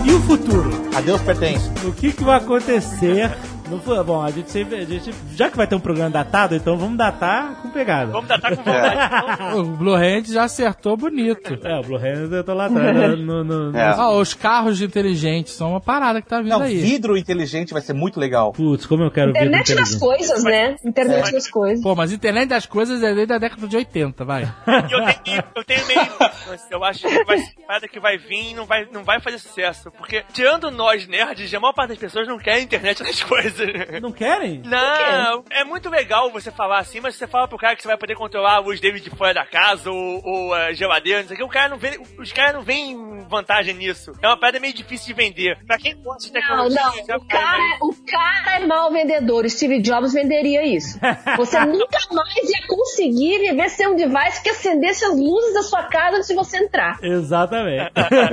E 0.04 0.10
o 0.10 0.20
futuro? 0.22 0.70
A 0.96 1.00
Deus 1.00 1.20
pertence. 1.22 1.70
O 1.84 1.92
que, 1.92 2.12
que 2.12 2.24
vai 2.24 2.38
acontecer? 2.38 3.30
No, 3.70 3.78
fu- 3.80 4.02
bom, 4.04 4.22
a 4.22 4.30
gente 4.30 4.50
sempre. 4.50 4.76
A 4.76 4.84
gente, 4.84 5.10
já 5.34 5.50
que 5.50 5.56
vai 5.56 5.66
ter 5.66 5.74
um 5.74 5.80
programa 5.80 6.10
datado, 6.10 6.54
então 6.54 6.76
vamos 6.76 6.96
datar 6.96 7.60
com 7.60 7.68
pegada. 7.70 8.10
Vamos 8.10 8.28
datar 8.28 8.56
com 8.56 8.62
vontade. 8.62 9.34
então. 9.36 9.60
O 9.60 9.64
Blue 9.76 9.94
Hand 9.94 10.24
já 10.26 10.44
acertou 10.44 10.96
bonito. 10.96 11.58
É, 11.64 11.78
o 11.78 11.82
Blue 11.82 11.96
Hand 11.98 12.32
eu 12.32 12.44
tô 12.44 12.54
lá 12.54 12.66
atrás. 12.66 12.88
No, 13.18 13.44
no, 13.44 13.70
no- 13.72 13.78
É. 13.78 13.82
Ah, 13.88 14.10
os 14.12 14.32
carros 14.34 14.80
inteligentes 14.80 15.52
são 15.52 15.70
uma 15.72 15.80
parada 15.80 16.22
que 16.22 16.28
tá 16.28 16.38
vindo 16.40 16.50
Não, 16.50 16.62
aí. 16.62 16.78
vidro 16.78 17.16
inteligente 17.16 17.72
vai 17.72 17.82
ser 17.82 17.92
muito 17.92 18.18
legal. 18.18 18.52
Putz, 18.52 18.86
como 18.86 19.02
eu 19.04 19.10
quero 19.10 19.32
ver. 19.32 19.38
Internet 19.40 19.74
das 19.74 19.94
coisas, 19.94 20.44
né? 20.44 20.76
Internet 20.84 21.30
das 21.32 21.50
coisas. 21.50 21.82
Pô, 21.82 21.94
mas 21.94 22.12
internet 22.12 22.48
das 22.48 22.64
coisas 22.66 23.02
é 23.02 23.14
desde 23.14 23.32
a 23.34 23.38
década 23.38 23.66
de 23.68 23.76
80, 23.76 24.24
vai. 24.24 24.42
Eu 24.66 25.14
tenho, 25.24 25.44
eu 25.56 25.64
tenho 25.64 25.86
meio. 25.86 26.00
Eu 26.70 26.82
acho 26.82 27.06
que 27.06 27.24
vai 27.24 27.38
ser 27.38 27.54
parada 27.66 27.88
que 27.88 28.00
vai 28.00 28.16
vir 28.16 28.50
e 28.52 28.54
não 28.54 28.64
vai, 28.64 28.86
não 28.92 29.04
vai 29.04 29.20
fazer 29.20 29.38
sucesso. 29.38 29.90
Porque, 29.90 30.24
tirando 30.32 30.70
nós 30.70 31.06
nerds, 31.06 31.52
a 31.52 31.60
maior 31.60 31.74
parte 31.74 31.90
das 31.90 31.98
pessoas 31.98 32.26
não 32.26 32.38
quer 32.38 32.60
internet 32.60 33.02
das 33.02 33.22
coisas. 33.22 33.57
Não 34.00 34.12
querem? 34.12 34.62
Não, 34.64 35.44
é 35.50 35.64
muito 35.64 35.88
legal 35.88 36.30
você 36.30 36.50
falar 36.50 36.78
assim, 36.78 37.00
mas 37.00 37.16
você 37.16 37.26
fala 37.26 37.48
pro 37.48 37.58
cara 37.58 37.74
que 37.76 37.82
você 37.82 37.88
vai 37.88 37.96
poder 37.98 38.14
controlar 38.14 38.60
os 38.60 38.80
David 38.80 39.02
de 39.04 39.10
fora 39.16 39.34
da 39.34 39.44
casa 39.46 39.90
ou, 39.90 40.20
ou 40.24 40.54
a 40.54 40.72
geladeira, 40.72 41.20
não 41.20 41.28
sei 41.28 41.34
o 41.36 41.38
que, 41.38 41.44
o 41.44 41.48
cara 41.48 41.68
não 41.68 41.78
vê, 41.78 42.00
os 42.18 42.32
caras 42.32 42.54
não 42.54 42.62
veem 42.62 43.26
vantagem 43.28 43.74
nisso. 43.74 44.12
É 44.22 44.26
uma 44.26 44.38
parada 44.38 44.60
meio 44.60 44.72
difícil 44.74 45.08
de 45.08 45.14
vender. 45.14 45.58
Pra 45.66 45.76
quem 45.78 45.94
gosta 46.02 46.28
de 46.28 46.34
Não, 46.34 46.40
tecnologia, 46.40 46.80
não. 46.80 47.06
já 47.06 47.16
O 47.16 47.24
cara, 47.26 47.78
o 47.82 47.94
cara 48.06 48.56
é 48.62 48.66
mau 48.66 48.90
vendedor. 48.90 49.44
O 49.44 49.50
Steve 49.50 49.80
Jobs 49.80 50.12
venderia 50.12 50.64
isso. 50.66 50.98
Você 51.36 51.58
nunca 51.66 51.98
mais 52.12 52.34
ia 52.50 52.66
conseguir 52.66 53.38
viver 53.38 53.68
sem 53.70 53.86
um 53.88 53.96
device 53.96 54.42
que 54.42 54.50
acendesse 54.50 55.04
as 55.04 55.16
luzes 55.16 55.54
da 55.54 55.62
sua 55.62 55.84
casa 55.84 56.16
antes 56.16 56.28
de 56.28 56.34
você 56.34 56.58
entrar. 56.58 56.98
Exatamente. 57.02 57.92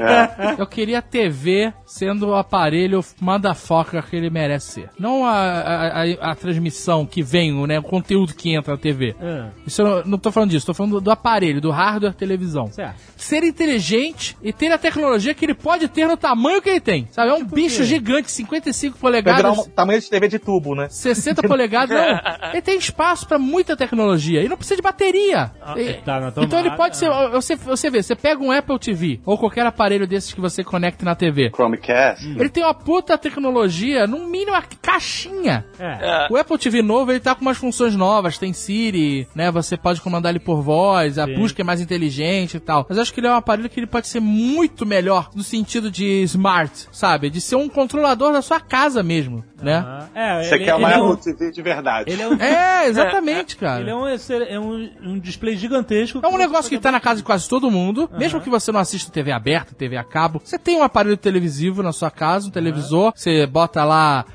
Eu 0.57 0.67
queria 0.67 0.99
a 0.99 1.01
TV 1.01 1.73
sendo 1.85 2.29
o 2.29 2.35
aparelho 2.35 3.01
motherfucker 3.19 4.03
que 4.09 4.15
ele 4.15 4.29
merece 4.29 4.71
ser. 4.71 4.89
Não 4.97 5.14
a, 5.23 5.31
a, 5.31 6.01
a- 6.03 6.31
a 6.31 6.35
transmissão 6.35 7.05
que 7.05 7.21
vem, 7.21 7.53
né, 7.67 7.77
o 7.79 7.83
conteúdo 7.83 8.33
que 8.33 8.53
entra 8.53 8.73
na 8.73 8.79
TV. 8.79 9.15
Ah, 9.21 9.49
Isso 9.67 9.81
eu 9.81 9.85
não, 9.85 10.03
não 10.11 10.17
tô 10.17 10.31
falando 10.31 10.49
disso, 10.49 10.65
tô 10.65 10.73
falando 10.73 10.93
do, 10.93 11.01
do 11.01 11.11
aparelho, 11.11 11.61
do 11.61 11.69
hardware 11.69 12.13
televisão. 12.13 12.67
certo. 12.71 12.95
Ser 13.15 13.43
inteligente 13.43 14.35
e 14.41 14.51
ter 14.51 14.71
a 14.71 14.77
tecnologia 14.77 15.33
que 15.33 15.45
ele 15.45 15.53
pode 15.53 15.87
ter 15.87 16.07
no 16.07 16.17
tamanho 16.17 16.61
que 16.61 16.69
ele 16.69 16.79
tem. 16.79 17.07
Sabe? 17.11 17.29
É 17.29 17.33
um 17.33 17.43
bicho 17.45 17.77
quê? 17.79 17.83
gigante, 17.85 18.31
55 18.31 18.97
Vai 18.99 19.11
virar 19.21 19.33
polegadas. 19.35 19.59
um 19.67 19.69
tamanho 19.69 20.01
de 20.01 20.09
TV 20.09 20.27
de 20.27 20.39
tubo, 20.39 20.75
né? 20.75 20.87
60 20.89 21.43
polegadas, 21.47 21.95
não. 21.97 22.49
Ele 22.51 22.61
tem 22.61 22.77
espaço 22.77 23.27
pra 23.27 23.37
muita 23.39 23.75
tecnologia 23.77 24.41
e 24.43 24.49
não 24.49 24.57
precisa 24.57 24.75
de 24.75 24.81
bateria. 24.81 25.51
Ah, 25.61 25.79
E- 25.79 25.93
tá 25.95 26.19
na 26.19 26.29
então 26.43 26.59
ele 26.59 26.71
pode 26.71 26.97
ser. 26.97 27.09
ah. 27.11 27.29
Você, 27.29 27.55
você 27.55 27.89
vê, 27.89 28.01
você 28.03 28.15
pega 28.15 28.43
um 28.43 28.51
Apple 28.51 28.77
TV 28.79 29.19
ou 29.25 29.37
qualquer 29.37 29.65
aparelho 29.65 30.05
desses 30.07 30.33
que 30.33 30.41
você 30.41 30.63
conecte 30.63 31.03
na 31.05 31.15
TV. 31.15 31.51
Chromecast. 31.53 32.25
Ele 32.27 32.49
tem 32.49 32.63
uma 32.63 32.73
puta 32.73 33.17
tecnologia, 33.17 34.05
no 34.07 34.27
mínimo 34.27 34.51
uma 34.51 34.61
caixinha. 35.05 35.65
É. 35.79 35.85
É. 35.85 36.27
O 36.29 36.35
Apple 36.37 36.57
TV 36.57 36.81
novo, 36.81 37.11
ele 37.11 37.19
tá 37.19 37.35
com 37.35 37.41
umas 37.41 37.57
funções 37.57 37.95
novas, 37.95 38.37
tem 38.37 38.51
Siri, 38.51 39.27
né? 39.35 39.51
Você 39.51 39.77
pode 39.77 40.01
comandar 40.01 40.31
ele 40.31 40.39
por 40.39 40.61
voz, 40.61 41.19
a 41.19 41.25
Sim. 41.25 41.35
busca 41.35 41.61
é 41.61 41.63
mais 41.65 41.79
inteligente 41.79 42.57
e 42.57 42.59
tal. 42.59 42.85
Mas 42.89 42.97
eu 42.97 43.01
acho 43.03 43.13
que 43.13 43.19
ele 43.19 43.27
é 43.27 43.31
um 43.31 43.35
aparelho 43.35 43.69
que 43.69 43.79
ele 43.79 43.87
pode 43.87 44.07
ser 44.07 44.19
muito 44.19 44.85
melhor 44.85 45.29
no 45.35 45.43
sentido 45.43 45.91
de 45.91 46.23
smart, 46.23 46.87
sabe? 46.91 47.29
De 47.29 47.39
ser 47.39 47.55
um 47.55 47.69
controlador 47.69 48.33
da 48.33 48.41
sua 48.41 48.59
casa 48.59 49.03
mesmo, 49.03 49.43
né? 49.61 50.07
É, 50.15 50.43
Você 50.43 50.55
ele, 50.55 50.65
quer 50.65 50.75
uma 50.75 50.89
ele 50.89 50.99
é 50.99 51.03
um, 51.03 51.11
Apple 51.11 51.33
TV 51.33 51.51
de 51.51 51.61
verdade. 51.61 52.11
ele 52.11 52.21
é 52.21 52.27
um, 52.27 52.33
É, 52.41 52.87
exatamente, 52.87 53.55
cara. 53.57 53.81
ele 53.81 53.89
é 53.91 53.95
um, 53.95 54.07
é 54.07 54.59
um, 54.59 54.89
um 55.03 55.19
display 55.19 55.55
gigantesco. 55.55 56.19
É 56.23 56.27
um 56.27 56.37
negócio 56.37 56.69
que 56.69 56.79
tá 56.79 56.91
na 56.91 56.99
casa 56.99 57.17
de 57.17 57.23
quase 57.23 57.47
todo 57.47 57.69
mundo, 57.69 58.09
mesmo 58.17 58.41
que 58.41 58.49
você 58.49 58.71
não 58.71 58.79
assista 58.79 59.11
TV 59.11 59.31
aberta, 59.31 59.75
TV 59.75 59.97
a 59.97 60.03
cabo. 60.03 60.41
Você 60.43 60.57
tem 60.57 60.77
um 60.77 60.83
aparelho 60.83 61.17
televisivo 61.17 61.83
na 61.83 61.91
sua 61.91 62.09
casa, 62.09 62.47
um 62.47 62.51
televisor, 62.51 63.13
você 63.15 63.45
bota 63.45 63.83
lá 63.83 64.25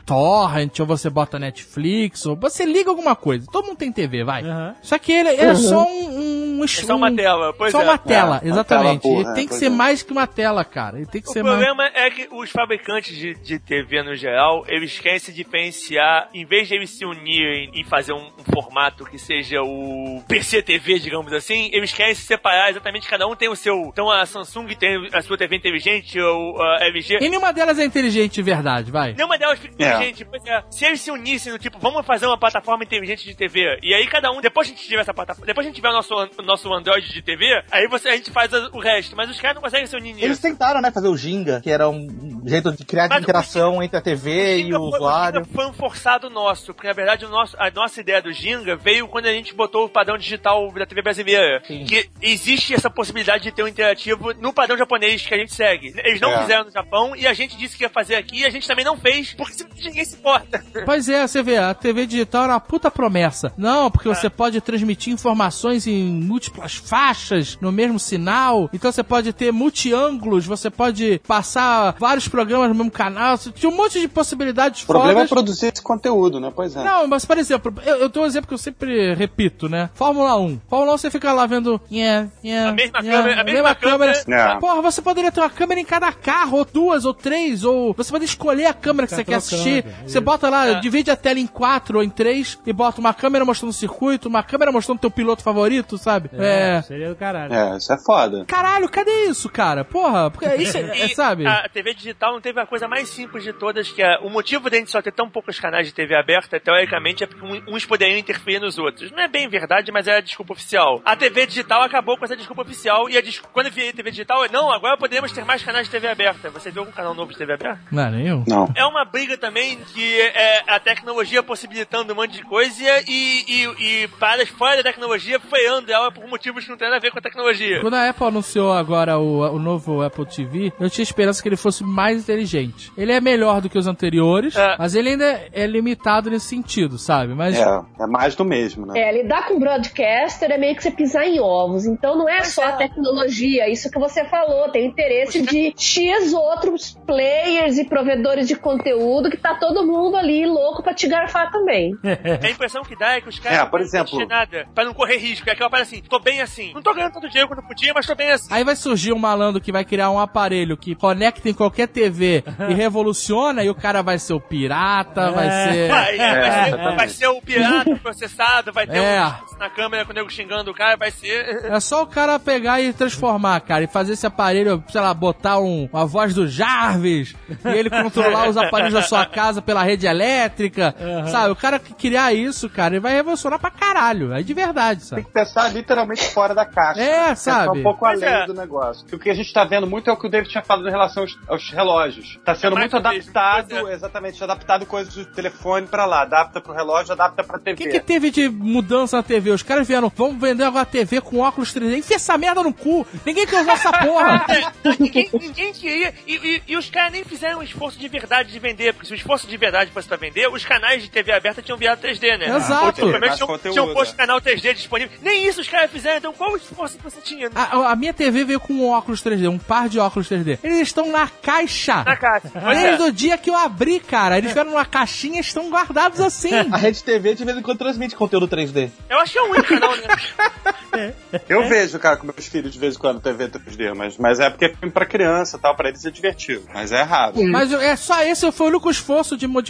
Torrent, 0.60 0.80
ou 0.80 0.86
você 0.86 1.08
bota 1.10 1.38
Netflix, 1.38 2.26
ou 2.26 2.36
você 2.36 2.64
liga 2.64 2.90
alguma 2.90 3.16
coisa. 3.16 3.46
Todo 3.50 3.66
mundo 3.66 3.76
tem 3.78 3.90
TV, 3.92 4.24
vai. 4.24 4.42
Aham. 4.42 4.74
Só 4.82 4.98
que 4.98 5.12
ele 5.12 5.28
é 5.30 5.54
só 5.54 5.84
um... 5.84 6.58
um, 6.60 6.64
É 6.64 6.66
só 6.66 6.96
uma 6.96 7.14
tela, 7.14 7.52
pois 7.54 7.72
Só 7.72 7.80
é. 7.80 7.84
uma 7.84 7.98
tela, 7.98 8.36
É, 8.42 8.46
uma 8.46 8.52
exatamente. 8.52 9.00
tela 9.02 9.14
ele 9.14 9.22
burra, 9.22 9.34
tem 9.34 9.44
que 9.44 9.48
pois 9.50 9.58
ser 9.60 9.66
é. 9.66 9.70
mais 9.70 10.02
que 10.02 10.12
uma 10.12 10.26
tela, 10.26 10.64
cara. 10.64 10.98
Ele 10.98 11.06
tem 11.06 11.22
que 11.22 11.28
O 11.28 11.32
ser 11.32 11.42
mais... 11.42 11.56
problema 11.56 11.86
é 11.94 12.10
que 12.10 12.28
os 12.32 12.50
fabricantes 12.50 13.16
de, 13.16 13.34
de 13.34 13.58
TV 13.58 14.02
no 14.02 14.14
geral, 14.14 14.64
eles 14.68 14.98
querem 14.98 15.18
se 15.18 15.32
diferenciar, 15.32 16.28
em 16.34 16.44
vez 16.44 16.68
de 16.68 16.74
eles 16.74 16.90
se 16.90 17.04
unirem 17.04 17.70
e 17.74 17.84
fazer 17.84 18.12
um, 18.12 18.26
um 18.38 18.44
formato 18.52 19.04
que 19.04 19.18
seja 19.18 19.62
o 19.62 20.22
PC 20.28 20.62
TV, 20.62 20.98
digamos 20.98 21.32
assim, 21.32 21.70
eles 21.72 21.92
querem 21.92 22.14
se 22.14 22.22
separar 22.22 22.70
exatamente, 22.70 23.08
cada 23.08 23.26
um 23.26 23.34
tem 23.34 23.48
o 23.48 23.56
seu. 23.56 23.74
Então 23.86 24.10
a 24.10 24.24
Samsung 24.26 24.66
tem 24.78 25.08
a 25.12 25.22
sua 25.22 25.38
TV 25.38 25.56
inteligente, 25.56 26.18
ou 26.20 26.60
a 26.62 26.84
LG. 26.86 27.18
E 27.20 27.28
nenhuma 27.28 27.52
delas 27.52 27.78
é 27.78 27.84
inteligente 27.84 28.34
de 28.34 28.42
verdade, 28.42 28.90
vai. 28.90 29.14
Nenhuma 29.14 29.38
delas 29.38 29.58
fica 29.58 29.74
É. 29.78 29.88
inteligente. 29.94 30.24
Pois 30.24 30.44
é. 30.46 30.49
Se 30.70 30.84
eles 30.84 31.00
se 31.00 31.10
unissem, 31.10 31.52
no 31.52 31.58
tipo, 31.58 31.78
vamos 31.78 32.04
fazer 32.06 32.26
uma 32.26 32.38
plataforma 32.38 32.84
inteligente 32.84 33.24
de 33.24 33.34
TV. 33.34 33.78
E 33.82 33.94
aí 33.94 34.06
cada 34.06 34.30
um, 34.30 34.40
depois 34.40 34.68
que 34.68 34.74
a 34.74 34.76
gente 34.76 34.86
tiver 34.88 35.00
essa 35.02 35.14
plataforma, 35.14 35.46
depois 35.46 35.64
que 35.64 35.68
a 35.68 35.70
gente 35.70 35.76
tiver 35.76 35.88
o 35.90 35.92
nosso, 35.92 36.14
o 36.14 36.42
nosso 36.42 36.72
Android 36.72 37.08
de 37.12 37.22
TV, 37.22 37.62
aí 37.70 37.86
você, 37.88 38.08
a 38.08 38.16
gente 38.16 38.30
faz 38.30 38.52
o 38.52 38.78
resto. 38.78 39.16
Mas 39.16 39.30
os 39.30 39.40
caras 39.40 39.54
não 39.56 39.62
conseguem 39.62 39.86
se 39.86 39.96
unir 39.96 40.14
nisso. 40.14 40.24
Eles 40.26 40.38
tentaram, 40.40 40.80
né, 40.80 40.90
fazer 40.90 41.08
o 41.08 41.16
Ginga, 41.16 41.60
que 41.60 41.70
era 41.70 41.88
um 41.88 42.42
jeito 42.46 42.72
de 42.72 42.84
criar 42.84 43.08
Mas 43.08 43.22
interação 43.22 43.82
entre 43.82 43.96
a 43.96 44.00
TV 44.00 44.56
e 44.56 44.62
Ginga 44.64 44.78
o 44.80 44.90
foi- 44.90 44.98
usuário. 44.98 45.44
Ginga 45.44 45.54
foi 45.54 45.66
um 45.66 45.72
forçado 45.72 46.30
nosso, 46.30 46.72
porque 46.74 46.86
na 46.88 46.94
verdade 46.94 47.24
o 47.24 47.28
nosso, 47.28 47.56
a 47.58 47.70
nossa 47.70 48.00
ideia 48.00 48.20
do 48.22 48.32
Ginga 48.32 48.76
veio 48.76 49.08
quando 49.08 49.26
a 49.26 49.32
gente 49.32 49.54
botou 49.54 49.84
o 49.84 49.88
padrão 49.88 50.16
digital 50.16 50.70
da 50.72 50.86
TV 50.86 51.02
brasileira. 51.02 51.62
Sim. 51.66 51.84
Que 51.84 52.08
existe 52.22 52.74
essa 52.74 52.90
possibilidade 52.90 53.44
de 53.44 53.52
ter 53.52 53.62
um 53.62 53.68
interativo 53.68 54.32
no 54.34 54.52
padrão 54.52 54.76
japonês 54.76 55.24
que 55.24 55.34
a 55.34 55.38
gente 55.38 55.52
segue. 55.54 55.92
Eles 56.04 56.20
não 56.20 56.32
É. 56.32 56.40
fizeram 56.42 56.64
no 56.64 56.70
Japão 56.70 57.14
e 57.16 57.26
a 57.26 57.32
gente 57.32 57.56
disse 57.56 57.76
que 57.76 57.84
ia 57.84 57.88
fazer 57.90 58.14
aqui 58.16 58.40
e 58.40 58.44
a 58.46 58.50
gente 58.50 58.66
também 58.66 58.84
não 58.84 58.96
fez, 58.96 59.32
porque 59.34 59.54
ninguém 59.84 60.04
se 60.04 60.16
importa. 60.16 60.39
Pois 60.84 61.08
é, 61.08 61.26
você 61.26 61.42
vê, 61.42 61.56
a 61.58 61.74
TV 61.74 62.06
digital 62.06 62.44
era 62.44 62.52
uma 62.54 62.60
puta 62.60 62.90
promessa. 62.90 63.52
Não, 63.56 63.90
porque 63.90 64.08
você 64.08 64.30
pode 64.30 64.60
transmitir 64.60 65.12
informações 65.12 65.86
em 65.86 66.04
múltiplas 66.04 66.74
faixas 66.76 67.58
no 67.60 67.70
mesmo 67.70 67.98
sinal. 67.98 68.68
Então 68.72 68.90
você 68.90 69.02
pode 69.02 69.32
ter 69.32 69.52
multiângulos, 69.52 70.46
você 70.46 70.70
pode 70.70 71.20
passar 71.26 71.94
vários 71.98 72.28
programas 72.28 72.68
no 72.68 72.74
mesmo 72.74 72.90
canal. 72.90 73.36
Você 73.36 73.50
Tinha 73.50 73.70
um 73.70 73.76
monte 73.76 74.00
de 74.00 74.08
possibilidades 74.08 74.82
O 74.82 74.86
problema 74.86 75.10
é 75.12 75.14
fodas. 75.26 75.30
produzir 75.30 75.66
esse 75.72 75.82
conteúdo, 75.82 76.40
né? 76.40 76.52
Pois 76.54 76.74
é. 76.76 76.82
Não, 76.84 77.06
mas 77.06 77.24
por 77.24 77.38
exemplo, 77.38 77.72
eu, 77.84 77.96
eu 77.96 78.08
dou 78.08 78.22
um 78.22 78.26
exemplo 78.26 78.48
que 78.48 78.54
eu 78.54 78.58
sempre 78.58 79.14
repito, 79.14 79.68
né? 79.68 79.90
Fórmula 79.94 80.36
1. 80.38 80.60
Fórmula 80.68 80.94
1 80.94 80.98
você 80.98 81.10
fica 81.10 81.32
lá 81.32 81.46
vendo. 81.46 81.80
Yeah, 81.90 82.28
yeah, 82.44 82.70
A 82.70 82.72
mesma 82.72 82.98
yeah, 83.00 83.22
câmera- 83.22 83.40
a 83.40 83.44
mesma 83.44 83.74
câmera. 83.74 84.22
É. 84.28 84.56
Porra, 84.58 84.82
você 84.82 85.02
poderia 85.02 85.30
ter 85.32 85.40
uma 85.40 85.50
câmera 85.50 85.80
em 85.80 85.84
cada 85.84 86.12
carro, 86.12 86.58
ou 86.58 86.64
duas, 86.64 87.04
ou 87.04 87.12
três, 87.14 87.64
ou 87.64 87.92
você 87.94 88.10
pode 88.10 88.24
escolher 88.24 88.66
a 88.66 88.74
câmera 88.74 89.06
que 89.06 89.14
você 89.14 89.24
quer 89.24 89.34
assistir. 89.36 89.84
Você 90.06 90.19
Você 90.20 90.24
bota 90.24 90.48
lá, 90.48 90.74
divide 90.74 91.10
a 91.10 91.16
tela 91.16 91.38
em 91.38 91.46
quatro 91.46 91.98
ou 91.98 92.04
em 92.04 92.10
três 92.10 92.58
e 92.66 92.72
bota 92.72 93.00
uma 93.00 93.12
câmera 93.14 93.44
mostrando 93.44 93.70
o 93.70 93.74
circuito, 93.74 94.28
uma 94.28 94.42
câmera 94.42 94.70
mostrando 94.70 94.98
teu 95.00 95.10
piloto 95.10 95.42
favorito, 95.42 95.96
sabe? 95.98 96.30
É. 96.34 96.82
Seria 96.82 97.08
do 97.08 97.16
caralho. 97.16 97.52
É, 97.52 97.76
isso 97.76 97.92
é 97.92 97.98
foda. 97.98 98.44
Caralho, 98.46 98.88
cadê 98.88 99.24
isso, 99.26 99.48
cara? 99.48 99.84
Porra, 99.84 100.30
porque 100.30 100.46
isso 100.56 100.76
é, 100.76 100.80
é, 101.00 101.08
sabe? 101.08 101.46
A 101.46 101.68
TV 101.68 101.94
digital 101.94 102.32
não 102.32 102.40
teve 102.40 102.60
a 102.60 102.66
coisa 102.66 102.86
mais 102.86 103.08
simples 103.08 103.42
de 103.44 103.52
todas, 103.52 103.90
que 103.90 104.02
é 104.02 104.18
o 104.22 104.30
motivo 104.30 104.68
de 104.70 104.76
a 104.76 104.78
gente 104.78 104.90
só 104.90 105.00
ter 105.02 105.12
tão 105.12 105.28
poucos 105.28 105.58
canais 105.58 105.86
de 105.86 105.94
TV 105.94 106.14
aberta, 106.14 106.60
teoricamente, 106.60 107.24
é 107.24 107.26
porque 107.26 107.44
um- 107.44 107.74
uns 107.74 107.84
poderiam 107.86 108.18
interferir 108.18 108.60
nos 108.60 108.78
outros. 108.78 109.10
Não 109.10 109.20
é 109.20 109.28
bem 109.28 109.48
verdade, 109.48 109.90
mas 109.92 110.06
é 110.06 110.16
a 110.18 110.20
desculpa 110.20 110.52
oficial. 110.52 111.00
A 111.04 111.16
TV 111.16 111.46
digital 111.46 111.82
acabou 111.82 112.16
com 112.16 112.24
essa 112.24 112.36
desculpa 112.36 112.62
oficial 112.62 113.08
e 113.08 113.16
a 113.16 113.20
des... 113.20 113.38
quando 113.38 113.70
TV 113.70 114.10
digital, 114.10 114.44
não, 114.52 114.70
agora 114.70 114.96
podemos 114.96 115.32
ter 115.32 115.44
mais 115.44 115.62
canais 115.62 115.86
de 115.86 115.90
TV 115.92 116.08
aberta. 116.08 116.50
Você 116.50 116.70
viu 116.70 116.82
algum 116.82 116.92
canal 116.92 117.14
novo 117.14 117.32
de 117.32 117.38
TV 117.38 117.54
aberta? 117.54 117.80
Não 117.90 118.02
é 118.04 118.10
nenhum. 118.10 118.44
Não. 118.46 118.68
É 118.76 118.84
uma 118.84 119.04
briga 119.04 119.38
também 119.38 119.78
que 119.92 120.09
é 120.18 120.62
a 120.66 120.78
tecnologia 120.80 121.42
possibilitando 121.42 122.12
um 122.12 122.16
monte 122.16 122.32
de 122.32 122.42
coisa 122.42 122.82
e, 123.06 123.44
e, 123.48 124.02
e 124.04 124.08
paradas 124.18 124.48
fora 124.48 124.76
da 124.76 124.82
tecnologia 124.82 125.38
freando 125.40 125.90
ela 125.92 126.10
por 126.10 126.26
motivos 126.28 126.64
que 126.64 126.70
não 126.70 126.76
tem 126.76 126.86
nada 126.88 126.98
a 126.98 127.00
ver 127.00 127.10
com 127.10 127.18
a 127.18 127.22
tecnologia. 127.22 127.80
Quando 127.80 127.94
a 127.94 128.08
Apple 128.08 128.26
anunciou 128.26 128.72
agora 128.72 129.18
o, 129.18 129.40
o 129.54 129.58
novo 129.58 130.02
Apple 130.02 130.26
TV, 130.26 130.72
eu 130.80 130.88
tinha 130.90 131.02
esperança 131.02 131.42
que 131.42 131.48
ele 131.48 131.56
fosse 131.56 131.84
mais 131.84 132.22
inteligente. 132.22 132.92
Ele 132.96 133.12
é 133.12 133.20
melhor 133.20 133.60
do 133.60 133.68
que 133.68 133.78
os 133.78 133.86
anteriores, 133.86 134.56
É. 134.56 134.76
mas 134.78 134.94
ele 134.94 135.10
ainda 135.10 135.40
é 135.52 135.66
limitado 135.66 136.30
nesse 136.30 136.46
sentido, 136.46 136.98
sabe? 136.98 137.34
Mas 137.34 137.56
É, 137.58 137.80
é 138.00 138.06
mais 138.06 138.34
do 138.34 138.44
mesmo, 138.44 138.86
né? 138.86 138.98
É, 139.00 139.12
lidar 139.12 139.46
com 139.46 139.58
broadcaster 139.58 140.50
é 140.50 140.58
meio 140.58 140.74
que 140.76 140.82
você 140.82 140.90
pisar 140.90 141.24
em 141.26 141.40
ovos. 141.40 141.86
Então 141.86 142.16
não 142.16 142.28
é 142.28 142.38
Mas 142.38 142.54
só 142.54 142.62
é. 142.62 142.66
a 142.66 142.72
tecnologia, 142.72 143.68
isso 143.70 143.90
que 143.90 143.98
você 143.98 144.24
falou. 144.24 144.68
Tem 144.70 144.86
interesse 144.86 145.42
de 145.42 145.74
X 145.76 146.32
outros 146.32 146.96
players 147.06 147.78
e 147.78 147.84
provedores 147.84 148.46
de 148.48 148.56
conteúdo 148.56 149.30
que 149.30 149.36
tá 149.36 149.54
todo 149.54 149.86
mundo 149.86 149.99
ali 150.16 150.46
louco 150.46 150.82
pra 150.82 150.94
te 150.94 151.06
garfar 151.08 151.50
também. 151.50 151.94
A 152.42 152.50
impressão 152.50 152.82
que 152.82 152.96
dá 152.96 153.12
é 153.16 153.20
que 153.20 153.28
os 153.28 153.38
caras 153.38 153.58
É, 153.60 153.64
por 153.66 153.80
exemplo- 153.80 154.18
de 154.18 154.26
nada 154.26 154.66
pra 154.74 154.84
não 154.84 154.94
correr 154.94 155.16
risco. 155.18 155.48
É 155.48 155.52
aquela 155.52 155.70
parada 155.70 155.88
assim, 155.88 156.02
tô 156.02 156.18
bem 156.18 156.40
assim. 156.40 156.72
Não 156.74 156.82
tô 156.82 156.92
ganhando 156.94 157.12
todo 157.12 157.28
dinheiro 157.28 157.48
quando 157.48 157.66
podia, 157.66 157.92
mas 157.94 158.06
tô 158.06 158.14
bem 158.14 158.30
assim. 158.30 158.48
Aí 158.52 158.64
vai 158.64 158.76
surgir 158.76 159.12
um 159.12 159.18
malandro 159.18 159.60
que 159.60 159.72
vai 159.72 159.84
criar 159.84 160.10
um 160.10 160.18
aparelho 160.18 160.76
que 160.76 160.94
conecta 160.94 161.48
em 161.48 161.54
qualquer 161.54 161.88
TV 161.88 162.42
e 162.68 162.74
revoluciona, 162.74 163.62
e 163.64 163.70
o 163.70 163.74
cara 163.74 164.02
vai 164.02 164.18
ser 164.18 164.32
o 164.34 164.40
pirata, 164.40 165.30
vai 165.30 165.50
ser. 165.50 165.90
Vai, 165.90 166.18
é, 166.18 166.40
vai, 166.40 166.70
ser, 166.70 166.96
vai 166.96 167.08
ser 167.08 167.26
o 167.28 167.40
pirata 167.42 167.96
processado, 167.96 168.72
vai 168.72 168.86
ter 168.86 168.96
É. 168.98 169.22
um 169.24 169.58
na 169.58 169.68
câmera 169.70 170.04
com 170.04 170.12
o 170.12 170.14
nego 170.14 170.30
xingando 170.30 170.70
o 170.70 170.74
cara, 170.74 170.96
vai 170.96 171.10
ser. 171.10 171.64
É 171.64 171.80
só 171.80 172.02
o 172.02 172.06
cara 172.06 172.38
pegar 172.38 172.80
e 172.80 172.92
transformar, 172.92 173.60
cara, 173.60 173.84
e 173.84 173.86
fazer 173.86 174.12
esse 174.12 174.26
aparelho, 174.26 174.82
sei 174.88 175.00
lá, 175.00 175.12
botar 175.12 175.58
um, 175.58 175.88
uma 175.92 176.06
voz 176.06 176.34
do 176.34 176.46
Jarvis, 176.48 177.34
e 177.64 177.68
ele 177.68 177.90
controlar 177.90 178.48
os 178.48 178.56
aparelhos 178.56 178.92
da 178.94 179.02
sua 179.02 179.24
casa 179.26 179.60
pela 179.60 179.82
rede 179.90 180.06
elétrica, 180.06 180.94
sabe? 181.30 181.50
O 181.52 181.56
cara 181.56 181.78
que 181.78 181.94
criar 181.94 182.32
isso, 182.32 182.68
cara, 182.68 182.94
ele 182.94 183.00
vai 183.00 183.12
revolucionar 183.14 183.58
pra 183.58 183.70
caralho, 183.70 184.32
aí 184.32 184.42
de 184.44 184.54
verdade, 184.54 185.00
Tem 185.00 185.08
sabe? 185.08 185.24
que 185.24 185.30
pensar 185.30 185.68
literalmente 185.72 186.24
fora 186.32 186.54
da 186.54 186.64
caixa. 186.64 187.00
É, 187.00 187.28
Pensar 187.28 187.64
sabe? 187.66 187.78
um 187.80 187.82
pouco 187.82 188.04
além 188.04 188.28
é. 188.28 188.46
do 188.46 188.54
negócio. 188.54 189.06
E 189.10 189.14
o 189.14 189.18
que 189.18 189.30
a 189.30 189.34
gente 189.34 189.52
tá 189.52 189.64
vendo 189.64 189.86
muito 189.86 190.08
é 190.08 190.12
o 190.12 190.16
que 190.16 190.26
o 190.26 190.30
David 190.30 190.50
tinha 190.50 190.62
falado 190.62 190.86
em 190.88 190.90
relação 190.90 191.22
aos, 191.22 191.38
aos 191.48 191.70
relógios. 191.70 192.38
Tá 192.44 192.54
sendo 192.54 192.76
É 192.76 192.80
muito 192.80 192.90
do 193.00 193.08
mesmo, 193.08 193.30
adaptado, 193.30 193.68
pois 193.80 193.88
é. 193.88 193.94
exatamente, 193.94 194.42
adaptado 194.44 194.86
coisas 194.86 195.14
do 195.14 195.24
telefone 195.26 195.86
pra 195.86 196.04
lá. 196.06 196.22
Adapta 196.22 196.60
pro 196.60 196.72
relógio, 196.72 197.12
adapta 197.12 197.42
pra 197.44 197.56
O 197.56 197.60
TV. 197.60 197.76
que, 197.76 197.88
que 197.88 198.00
teve 198.00 198.30
de 198.30 198.48
mudança 198.48 199.16
na 199.16 199.22
TV? 199.22 199.50
Os 199.50 199.62
caras 199.62 199.86
vieram, 199.86 200.10
vamos 200.14 200.40
vender 200.40 200.64
agora 200.64 200.82
a 200.82 200.86
TV 200.86 201.20
com 201.20 201.38
óculos 201.40 201.74
3D. 201.74 201.98
Enfia 201.98 202.16
essa 202.16 202.36
merda 202.38 202.62
no 202.62 202.72
cu! 202.72 203.06
Ninguém 203.24 203.46
quer 203.46 203.62
usar 203.62 203.72
essa 203.72 203.92
porra! 203.92 204.44
É, 204.48 204.70
ninguém, 205.00 205.30
ninguém 205.32 205.72
queria. 205.72 206.12
E, 206.26 206.34
e- 206.36 206.62
e 206.68 206.76
os 206.76 206.90
caras 206.90 207.12
nem 207.12 207.24
fizeram 207.24 207.60
um 207.60 207.62
esforço 207.62 207.98
de 207.98 208.08
verdade 208.08 208.52
de 208.52 208.58
vender, 208.58 208.92
porque 208.92 209.06
se 209.06 209.12
o 209.12 209.16
esforço 209.16 209.46
de 209.46 209.56
verdade 209.56 209.79
fosse 209.88 210.08
pra 210.08 210.16
vender, 210.16 210.48
os 210.48 210.64
canais 210.64 211.02
de 211.02 211.10
TV 211.10 211.32
aberta 211.32 211.62
tinham 211.62 211.78
virado 211.78 212.00
3D, 212.02 212.38
né? 212.38 212.56
Exato. 212.56 213.06
Mais 213.06 213.36
tinham, 213.36 213.58
tinham 213.58 213.94
posto 213.94 214.14
é. 214.14 214.16
canal 214.16 214.40
3D 214.40 214.74
disponível. 214.74 215.18
Nem 215.22 215.46
isso 215.46 215.60
os 215.60 215.68
caras 215.68 215.90
fizeram, 215.90 216.18
então 216.18 216.32
qual 216.32 216.52
o 216.52 216.56
esforço 216.56 216.96
que 216.96 217.04
você 217.04 217.20
tinha? 217.20 217.50
A, 217.54 217.92
a 217.92 217.96
minha 217.96 218.12
TV 218.12 218.44
veio 218.44 218.60
com 218.60 218.72
um 218.74 218.90
óculos 218.90 219.22
3D, 219.22 219.48
um 219.48 219.58
par 219.58 219.88
de 219.88 219.98
óculos 219.98 220.28
3D. 220.28 220.58
Eles 220.62 220.80
estão 220.80 221.10
na 221.10 221.28
caixa! 221.28 222.04
Na 222.04 222.16
caixa. 222.16 222.50
É. 222.54 222.74
Desde 222.74 223.02
o 223.04 223.12
dia 223.12 223.38
que 223.38 223.50
eu 223.50 223.56
abri, 223.56 224.00
cara. 224.00 224.38
Eles 224.38 224.52
vieram 224.52 224.70
numa 224.70 224.84
caixinha 224.84 225.38
e 225.38 225.40
estão 225.40 225.70
guardados 225.70 226.20
assim. 226.20 226.54
A 226.72 226.76
Rede 226.76 227.02
TV 227.02 227.34
de 227.34 227.44
vez 227.44 227.56
em 227.56 227.62
quando 227.62 227.78
transmite 227.78 228.14
conteúdo 228.14 228.48
3D. 228.48 228.90
Eu 229.08 229.18
acho 229.18 229.32
que 229.32 229.38
é 229.38 229.42
o 229.42 229.50
único 229.50 229.68
canal, 229.68 229.96
né? 229.96 231.14
Eu 231.48 231.68
vejo, 231.68 231.98
cara, 231.98 232.16
com 232.16 232.26
meus 232.26 232.46
filhos 232.46 232.72
de 232.72 232.78
vez 232.78 232.96
em 232.96 232.98
quando 232.98 233.20
TV 233.20 233.48
3D, 233.48 233.94
mas, 233.94 234.18
mas 234.18 234.40
é 234.40 234.50
porque 234.50 234.64
é 234.66 234.74
filme 234.74 234.92
pra 234.92 235.06
criança 235.06 235.56
e 235.56 235.60
tal, 235.60 235.76
pra 235.76 235.88
eles 235.88 236.04
é 236.04 236.10
divertido. 236.10 236.64
Mas 236.74 236.90
é 236.92 237.02
raro. 237.02 237.42
Mas 237.46 237.72
é 237.72 237.94
só 237.96 238.22
esse 238.22 238.50
foi 238.50 238.66
o 238.66 238.70
único 238.70 238.90
esforço 238.90 239.36
de 239.36 239.46
modificar 239.46 239.69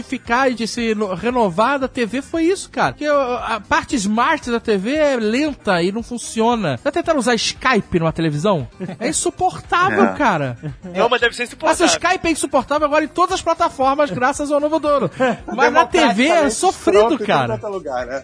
e 0.50 0.54
de 0.54 0.66
se 0.66 0.94
no- 0.94 1.14
renovar 1.14 1.78
da 1.78 1.88
TV 1.88 2.22
foi 2.22 2.44
isso, 2.44 2.70
cara. 2.70 2.92
Porque 2.92 3.08
ó, 3.08 3.36
a 3.38 3.60
parte 3.60 3.94
smart 3.96 4.50
da 4.50 4.60
TV 4.60 4.94
é 4.94 5.16
lenta 5.16 5.82
e 5.82 5.92
não 5.92 6.02
funciona. 6.02 6.78
Já 6.84 6.90
tentaram 6.90 7.18
usar 7.18 7.34
Skype 7.34 7.98
numa 7.98 8.12
televisão? 8.12 8.68
É 8.98 9.08
insuportável, 9.08 10.04
É. 10.04 10.14
cara. 10.14 10.56
Não, 10.94 11.08
mas 11.08 11.20
deve 11.20 11.34
ser 11.34 11.42
Mas 11.42 11.50
o 11.50 11.54
insuportável. 11.54 11.86
Skype 11.86 12.28
é 12.28 12.30
insuportável 12.30 12.86
agora 12.86 13.04
em 13.04 13.08
todas 13.08 13.34
as 13.34 13.42
plataformas, 13.42 14.10
graças 14.10 14.50
ao 14.50 14.60
novo 14.60 14.78
dono. 14.78 15.10
Mas 15.54 15.72
na 15.72 15.86
TV 15.86 16.26
é 16.26 16.50
sofrido, 16.50 17.18
cara. 17.18 17.58
lugar, 17.68 18.06
né? 18.06 18.22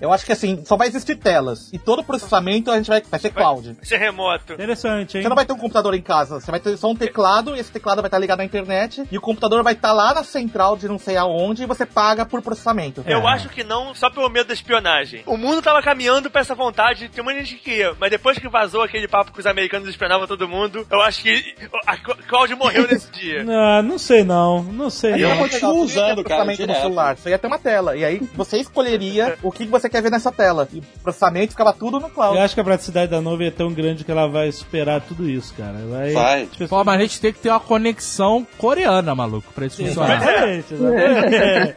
Eu 0.00 0.12
acho 0.12 0.24
que 0.26 0.32
assim, 0.32 0.62
só 0.64 0.76
vai 0.76 0.88
existir 0.88 1.16
telas. 1.16 1.70
E 1.72 1.78
todo 1.78 2.00
o 2.00 2.04
processamento 2.04 2.70
a 2.70 2.76
gente 2.76 2.88
vai, 2.88 3.02
vai 3.02 3.20
ser 3.20 3.30
cloud. 3.30 3.72
Vai 3.74 3.84
ser 3.84 3.96
remoto. 3.98 4.52
Interessante, 4.52 5.16
hein? 5.16 5.22
Você 5.22 5.28
não 5.28 5.36
vai 5.36 5.46
ter 5.46 5.52
um 5.52 5.58
computador 5.58 5.94
em 5.94 6.02
casa, 6.02 6.40
você 6.40 6.50
vai 6.50 6.60
ter 6.60 6.76
só 6.76 6.90
um 6.90 6.96
teclado, 6.96 7.56
e 7.56 7.60
esse 7.60 7.70
teclado 7.72 8.02
vai 8.02 8.08
estar 8.08 8.18
ligado 8.18 8.40
à 8.40 8.44
internet, 8.44 9.04
e 9.10 9.16
o 9.16 9.20
computador 9.20 9.62
vai 9.62 9.72
estar 9.72 9.92
lá 9.92 10.12
na 10.14 10.22
central 10.24 10.76
de 10.76 10.86
não 10.88 10.98
sei 11.04 11.16
aonde, 11.16 11.62
e 11.62 11.66
você 11.66 11.84
paga 11.86 12.24
por 12.24 12.40
processamento. 12.42 13.02
Eu 13.06 13.26
acho 13.26 13.48
que 13.48 13.62
não, 13.62 13.94
só 13.94 14.10
pelo 14.10 14.28
medo 14.28 14.48
da 14.48 14.54
espionagem. 14.54 15.22
O 15.26 15.36
mundo 15.36 15.60
tava 15.62 15.82
caminhando 15.82 16.30
pra 16.30 16.40
essa 16.40 16.54
vontade, 16.54 17.08
tem 17.08 17.22
muita 17.22 17.40
gente 17.40 17.56
que 17.56 17.70
queria, 17.70 17.94
mas 18.00 18.10
depois 18.10 18.38
que 18.38 18.48
vazou 18.48 18.82
aquele 18.82 19.06
papo 19.08 19.32
que 19.32 19.40
os 19.40 19.46
americanos 19.46 19.88
espionavam 19.88 20.26
todo 20.26 20.48
mundo, 20.48 20.86
eu 20.90 21.00
acho 21.02 21.22
que 21.22 21.54
a 21.86 21.96
Cl- 21.96 22.16
Cláudio 22.28 22.56
morreu 22.56 22.86
nesse 22.88 23.10
dia. 23.12 23.44
Não, 23.44 23.82
não 23.82 23.98
sei 23.98 24.24
não. 24.24 24.62
Não 24.62 24.90
sei 24.90 25.22
Eu 25.22 25.28
não. 25.30 25.38
continuo 25.38 25.82
usando, 25.82 26.24
cara, 26.24 26.44
processamento 26.44 26.60
no 26.62 26.66
direto. 26.66 26.82
celular, 26.82 27.16
você 27.16 27.30
ia 27.30 27.38
ter 27.38 27.46
uma 27.46 27.58
tela, 27.58 27.96
e 27.96 28.04
aí 28.04 28.18
você 28.34 28.58
escolheria 28.58 29.36
o 29.42 29.52
que 29.52 29.64
você 29.66 29.88
quer 29.88 30.02
ver 30.02 30.10
nessa 30.10 30.32
tela. 30.32 30.68
E 30.72 30.78
o 30.78 30.82
processamento 31.02 31.52
ficava 31.52 31.72
tudo 31.72 32.00
no 32.00 32.08
cloud. 32.08 32.36
Eu 32.36 32.42
acho 32.42 32.54
que 32.54 32.60
a 32.60 32.64
praticidade 32.64 33.10
da 33.10 33.20
nuvem 33.20 33.48
é 33.48 33.50
tão 33.50 33.72
grande 33.72 34.04
que 34.04 34.10
ela 34.10 34.26
vai 34.26 34.50
superar 34.52 35.00
tudo 35.00 35.28
isso, 35.28 35.54
cara. 35.54 35.74
Vai. 35.90 36.12
Vai. 36.12 36.46
Pessoas- 36.46 36.70
Pô, 36.70 36.84
mas 36.84 36.98
a 36.98 37.02
gente 37.02 37.20
tem 37.20 37.32
que 37.32 37.38
ter 37.40 37.50
uma 37.50 37.60
conexão 37.60 38.46
coreana, 38.58 39.14
maluco, 39.14 39.52
pra 39.54 39.66
isso 39.66 39.84
funcionar. 39.84 40.16
Exatamente, 40.22 40.74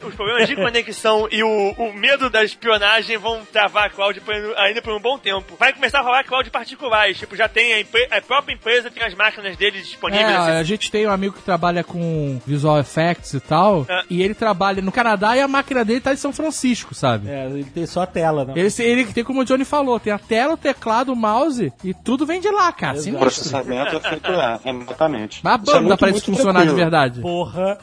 Os 0.07 0.15
problemas 0.15 0.47
de 0.47 0.55
conexão 0.55 1.27
e 1.31 1.43
o, 1.43 1.71
o 1.77 1.93
medo 1.93 2.29
da 2.29 2.43
espionagem 2.43 3.17
vão 3.17 3.41
travar 3.51 3.85
a 3.85 3.89
cloud 3.89 4.21
ainda 4.57 4.81
por 4.81 4.93
um 4.93 4.99
bom 4.99 5.17
tempo. 5.17 5.55
Vai 5.59 5.73
começar 5.73 5.99
a 5.99 6.01
rolar 6.03 6.23
cloud 6.23 6.49
particulares, 6.49 7.17
tipo, 7.17 7.35
já 7.35 7.47
tem 7.47 7.73
a, 7.73 7.79
empre- 7.79 8.07
a 8.11 8.21
própria 8.21 8.53
empresa 8.53 8.89
tem 8.91 9.03
as 9.03 9.13
máquinas 9.13 9.55
deles 9.57 9.85
disponíveis. 9.87 10.27
É, 10.29 10.35
assim, 10.37 10.51
a 10.51 10.63
gente 10.63 10.91
tem 10.91 11.07
um 11.07 11.11
amigo 11.11 11.35
que 11.35 11.41
trabalha 11.41 11.83
com 11.83 12.39
visual 12.45 12.79
effects 12.79 13.33
e 13.33 13.39
tal, 13.39 13.85
É. 13.89 14.01
e 14.09 14.21
ele 14.21 14.33
trabalha 14.33 14.81
no 14.81 14.91
Canadá 14.91 15.35
e 15.35 15.41
a 15.41 15.47
máquina 15.47 15.83
dele 15.83 15.99
tá 16.01 16.13
em 16.13 16.17
São 16.17 16.31
Francisco, 16.33 16.93
sabe? 16.95 17.29
É, 17.29 17.45
ele 17.45 17.63
tem 17.65 17.85
só 17.85 18.01
a 18.01 18.07
tela, 18.07 18.45
né? 18.45 18.53
Ele, 18.55 18.69
ele 18.79 19.05
tem, 19.05 19.23
como 19.23 19.41
o 19.41 19.45
Johnny 19.45 19.65
falou, 19.65 19.99
tem 19.99 20.13
a 20.13 20.19
tela, 20.19 20.53
o 20.53 20.57
teclado, 20.57 21.11
o 21.13 21.15
mouse 21.15 21.71
e 21.83 21.93
tudo 21.93 22.25
vem 22.25 22.39
de 22.39 22.49
lá, 22.49 22.71
cara. 22.71 22.97
O 22.97 23.01
Sinistro. 23.01 23.19
processamento 23.19 23.95
é 23.95 23.99
feito 23.99 24.31
lá, 24.31 24.59
exatamente. 24.65 25.39
Mas 25.43 25.53
a 25.53 25.55
é 25.55 25.59
banda 25.59 25.79
muito, 25.81 25.97
pra 25.99 26.09
isso 26.09 26.17
muito 26.29 26.37
funcionar 26.37 26.59
de 26.61 26.65
tranquilo. 26.67 26.77
verdade. 26.89 27.21
Porra. 27.21 27.77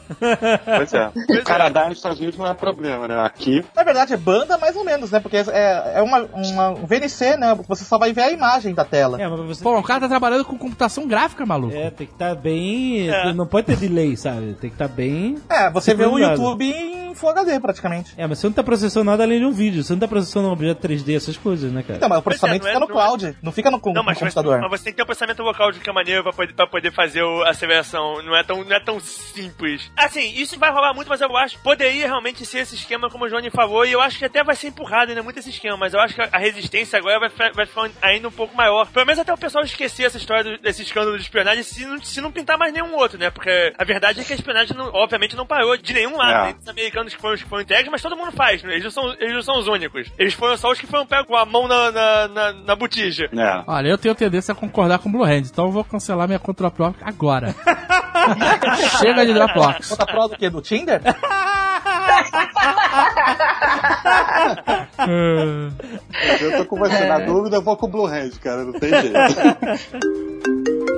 Pois 0.77 0.93
é. 0.93 1.11
O 1.15 1.43
Canadá 1.43 1.87
e 1.87 1.91
os 1.91 1.97
Estados 1.97 2.19
Unidos 2.19 2.37
não 2.37 2.47
é 2.47 2.53
problema, 2.53 3.07
né? 3.07 3.19
Aqui, 3.25 3.63
Na 3.75 3.83
verdade, 3.83 4.13
é 4.13 4.17
banda 4.17 4.57
mais 4.57 4.75
ou 4.75 4.83
menos, 4.83 5.11
né? 5.11 5.19
Porque 5.19 5.37
é, 5.37 5.93
é 5.95 6.01
uma, 6.01 6.21
uma 6.21 6.69
um 6.71 6.85
VNC, 6.85 7.37
né? 7.37 7.57
Você 7.67 7.83
só 7.85 7.97
vai 7.97 8.11
ver 8.11 8.21
a 8.21 8.31
imagem 8.31 8.73
da 8.73 8.83
tela. 8.83 9.21
É, 9.21 9.27
mas 9.27 9.39
você. 9.39 9.63
Pô, 9.63 9.77
o 9.77 9.83
cara 9.83 10.01
tá 10.01 10.07
trabalhando 10.07 10.45
com 10.45 10.57
computação 10.57 11.07
gráfica, 11.07 11.45
maluco. 11.45 11.75
É, 11.75 11.89
tem 11.89 12.07
que 12.07 12.13
estar 12.13 12.35
bem. 12.35 13.09
É. 13.09 13.33
Não 13.33 13.47
pode 13.47 13.67
ter 13.67 13.77
delay, 13.77 14.15
sabe? 14.17 14.53
Tem 14.53 14.69
que 14.69 14.75
estar 14.75 14.87
bem. 14.87 15.37
É, 15.49 15.69
você 15.69 15.93
vê 15.93 16.05
o. 16.05 16.19
YouTube 16.19 16.65
em 16.65 17.04
Full 17.15 17.29
HD 17.29 17.59
praticamente. 17.59 18.13
É, 18.17 18.27
mas 18.27 18.39
você 18.39 18.47
não 18.47 18.53
tá 18.53 18.63
processando 18.63 19.05
nada 19.05 19.23
além 19.23 19.39
de 19.39 19.45
um 19.45 19.51
vídeo. 19.51 19.83
Você 19.83 19.93
não 19.93 19.99
tá 19.99 20.07
processando 20.07 20.47
um 20.47 20.51
objeto 20.51 20.81
3D, 20.87 21.15
essas 21.15 21.37
coisas, 21.37 21.71
né, 21.71 21.81
cara? 21.83 21.97
Então, 21.97 22.09
mas 22.09 22.19
o 22.19 22.21
processamento 22.21 22.61
Pois 22.61 22.69
é, 22.71 22.73
fica 22.73 22.79
no 22.85 22.93
não 22.93 23.01
é- 23.01 23.05
cloud, 23.07 23.37
não 23.41 23.51
fica 23.51 23.71
no, 23.71 23.77
Não, 23.83 23.93
no 23.93 24.03
mas, 24.03 24.05
mas, 24.05 24.33
computador. 24.33 24.59
mas 24.61 24.71
você 24.79 24.83
tem 24.85 24.93
que 24.93 24.97
ter 24.97 25.03
um 25.03 25.05
processamento 25.05 25.41
local 25.43 25.71
de 25.71 25.79
que 25.79 25.91
maneira 25.91 26.21
pra 26.23 26.33
poder, 26.33 26.53
pra 26.53 26.67
poder 26.67 26.91
fazer 26.93 27.23
o- 27.23 27.43
a 27.43 27.49
aceleração. 27.49 28.21
Não 28.23 28.35
é, 28.35 28.43
tão, 28.43 28.63
não 28.63 28.75
é 28.75 28.79
tão 28.79 28.99
simples. 28.99 29.91
Assim, 29.97 30.33
isso 30.35 30.57
vai 30.59 30.71
rolar 30.71 30.93
muito, 30.93 31.07
mas 31.07 31.21
eu 31.21 31.35
acho 31.37 31.57
que 31.57 31.63
poderia 31.63 32.05
realmente 32.07 32.45
ser 32.45 32.59
esse 32.59 32.75
esquema 32.75 33.09
como 33.09 33.25
o 33.25 33.29
Johnny 33.29 33.49
falou, 33.49 33.85
e 33.85 33.91
eu 33.91 34.01
acho 34.01 34.17
que 34.19 34.25
até 34.25 34.43
vai 34.43 34.55
ser 34.55 34.67
empurrado 34.67 35.09
ainda 35.09 35.23
muito 35.23 35.39
esse 35.39 35.49
esquema, 35.49 35.77
mas 35.77 35.93
eu 35.93 35.99
acho 35.99 36.15
que 36.15 36.21
a 36.21 36.37
resistência 36.37 36.99
agora 36.99 37.19
vai, 37.19 37.29
ficar- 37.29 37.51
vai 37.53 37.65
ficar 37.65 37.89
ainda 38.01 38.27
um 38.27 38.31
pouco 38.31 38.55
maior. 38.55 38.87
Pelo 38.87 39.05
menos 39.05 39.19
até 39.19 39.33
o 39.33 39.37
pessoal 39.37 39.63
esquecer 39.63 40.03
essa 40.03 40.17
história 40.17 40.43
do- 40.43 40.57
desse 40.61 40.81
escândalo 40.81 41.17
de 41.17 41.23
espionagem 41.23 41.63
se 41.63 41.85
não, 41.85 42.01
se 42.03 42.21
não 42.21 42.31
pintar 42.31 42.57
mais 42.57 42.73
nenhum 42.73 42.93
outro, 42.95 43.17
né? 43.17 43.29
Porque 43.29 43.73
a 43.77 43.83
verdade 43.83 44.19
é 44.19 44.23
que 44.23 44.33
a 44.33 44.35
espionagem, 44.35 44.75
não- 44.75 44.91
obviamente, 44.93 45.35
não 45.35 45.45
parou 45.45 45.75
de 45.77 45.93
nenhum 45.93 46.17
lado. 46.17 46.49
É. 46.49 46.53
Tem 46.53 46.61
os 46.61 46.67
americanos 46.67 47.04
que 47.13 47.21
foram 47.21 47.35
os 47.35 47.43
que 47.43 47.49
foram 47.49 47.61
entregues, 47.63 47.91
mas 47.91 48.01
todo 48.01 48.15
mundo 48.15 48.31
faz, 48.31 48.63
né? 48.63 48.71
Eles 48.73 48.83
não 48.85 48.91
são, 48.91 49.13
eles 49.19 49.33
não 49.33 49.41
são 49.41 49.59
os 49.59 49.67
únicos. 49.67 50.09
Eles 50.17 50.33
foram 50.33 50.57
só 50.57 50.71
os 50.71 50.79
que 50.79 50.87
foram 50.87 51.05
pegos 51.05 51.27
com 51.27 51.35
a 51.35 51.45
mão 51.45 51.67
na, 51.67 51.91
na, 51.91 52.27
na, 52.27 52.53
na 52.53 52.75
botija. 52.75 53.25
é. 53.31 53.63
Olha, 53.67 53.89
eu 53.89 53.97
tenho 53.97 54.15
tendência 54.15 54.51
a 54.51 54.55
concordar 54.55 54.99
com 54.99 55.09
o 55.09 55.11
Blue 55.11 55.23
Hand, 55.23 55.43
então 55.51 55.65
eu 55.65 55.71
vou 55.71 55.83
cancelar 55.83 56.27
minha 56.27 56.39
conta 56.39 56.69
própria 56.71 57.05
agora. 57.07 57.53
Chega 58.99 59.25
de 59.25 59.33
Dropbox. 59.33 59.89
Conta 59.89 60.05
pro 60.05 60.27
do 60.29 60.37
quê? 60.37 60.49
Do 60.49 60.61
Tinder? 60.61 61.01
É. 61.05 61.15
Eu 66.41 66.57
tô 66.57 66.65
com 66.65 66.77
você. 66.77 67.05
Na 67.05 67.19
dúvida, 67.19 67.57
eu 67.57 67.61
vou 67.61 67.75
com 67.77 67.85
o 67.87 67.89
Blue 67.89 68.05
Hand, 68.07 68.31
cara. 68.41 68.63
Não 68.63 68.73
tem 68.73 68.89
jeito. 68.89 69.15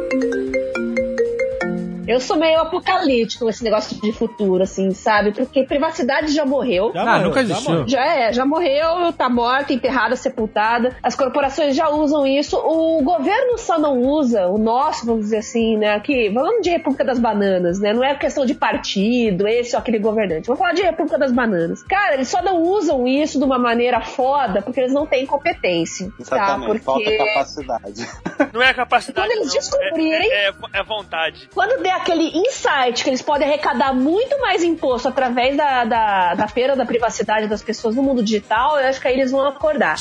Eu 2.07 2.19
sou 2.19 2.37
meio 2.37 2.59
apocalíptico 2.59 3.43
com 3.45 3.49
esse 3.49 3.63
negócio 3.63 3.99
de 4.01 4.11
futuro, 4.11 4.63
assim, 4.63 4.91
sabe? 4.91 5.31
Porque 5.33 5.63
privacidade 5.63 6.33
já 6.33 6.45
morreu. 6.45 6.91
Já 6.93 7.01
Ah, 7.01 7.05
morreu, 7.05 7.21
nunca 7.27 7.45
já 7.45 7.51
existiu. 7.53 7.71
morreu. 7.71 7.87
Já 7.87 8.05
é, 8.05 8.33
já 8.33 8.45
morreu, 8.45 9.13
tá 9.13 9.29
morta, 9.29 9.73
enterrada, 9.73 10.15
sepultada. 10.15 10.95
As 11.03 11.15
corporações 11.15 11.75
já 11.75 11.89
usam 11.89 12.25
isso. 12.25 12.57
O 12.57 13.01
governo 13.03 13.57
só 13.57 13.77
não 13.77 13.99
usa, 14.01 14.47
o 14.47 14.57
nosso, 14.57 15.05
vamos 15.05 15.21
dizer 15.25 15.37
assim, 15.37 15.77
né? 15.77 15.93
Aqui, 15.95 16.31
falando 16.33 16.61
de 16.61 16.69
República 16.69 17.03
das 17.03 17.19
Bananas, 17.19 17.79
né? 17.79 17.93
Não 17.93 18.03
é 18.03 18.15
questão 18.15 18.45
de 18.45 18.53
partido, 18.53 19.47
esse 19.47 19.75
ou 19.75 19.79
aquele 19.81 19.99
governante. 19.99 20.47
Vamos 20.47 20.59
falar 20.59 20.73
de 20.73 20.81
República 20.81 21.17
das 21.17 21.31
Bananas. 21.31 21.83
Cara, 21.83 22.13
eles 22.15 22.27
só 22.29 22.41
não 22.41 22.61
usam 22.61 23.07
isso 23.07 23.37
de 23.37 23.43
uma 23.43 23.59
maneira 23.59 23.99
foda 24.01 24.61
porque 24.61 24.79
eles 24.79 24.93
não 24.93 25.05
têm 25.05 25.25
competência. 25.25 26.09
Exatamente. 26.19 26.79
Tá? 26.79 26.85
Falta 26.85 27.03
Porque 27.03 27.17
capacidade. 27.17 28.07
Não 28.53 28.61
é 28.61 28.73
capacidade. 28.73 29.27
Quando 29.27 29.31
eles 29.37 29.47
não. 29.47 29.53
descobrirem- 29.59 30.31
É, 30.31 30.47
é, 30.49 30.53
é 30.75 30.83
vontade. 30.83 31.49
quando 31.53 31.81
der 31.81 31.96
aquele 31.97 32.37
insight 32.37 33.03
que 33.03 33.09
eles 33.09 33.21
podem 33.21 33.47
arrecadar 33.47 33.93
muito 33.93 34.39
mais 34.39 34.63
imposto 34.63 35.07
através 35.07 35.55
da, 35.57 35.83
da, 35.85 36.35
da 36.35 36.47
feira 36.47 36.75
da 36.75 36.85
privacidade 36.85 37.47
das 37.47 37.61
pessoas 37.61 37.95
no 37.95 38.03
mundo 38.03 38.23
digital, 38.23 38.79
eu 38.79 38.87
acho 38.87 39.01
que 39.01 39.07
aí 39.07 39.15
eles 39.15 39.31
vão 39.31 39.45
acordar. 39.45 39.97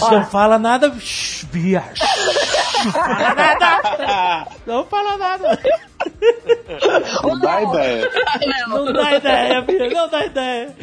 Não 0.00 0.24
fala 0.24 0.58
nada, 0.58 0.92
Bia. 1.52 1.84
Não 2.84 2.92
fala 2.92 3.34
nada. 3.34 4.46
Não 4.66 4.84
fala 4.84 5.16
nada. 5.16 5.58
Não 7.22 7.38
dá 7.38 7.62
ideia. 7.62 8.10
Não 8.68 8.92
dá 8.92 9.16
ideia, 9.16 9.60
Bia. 9.62 9.90
Não 9.90 10.08
dá 10.08 10.24
ideia. 10.24 10.74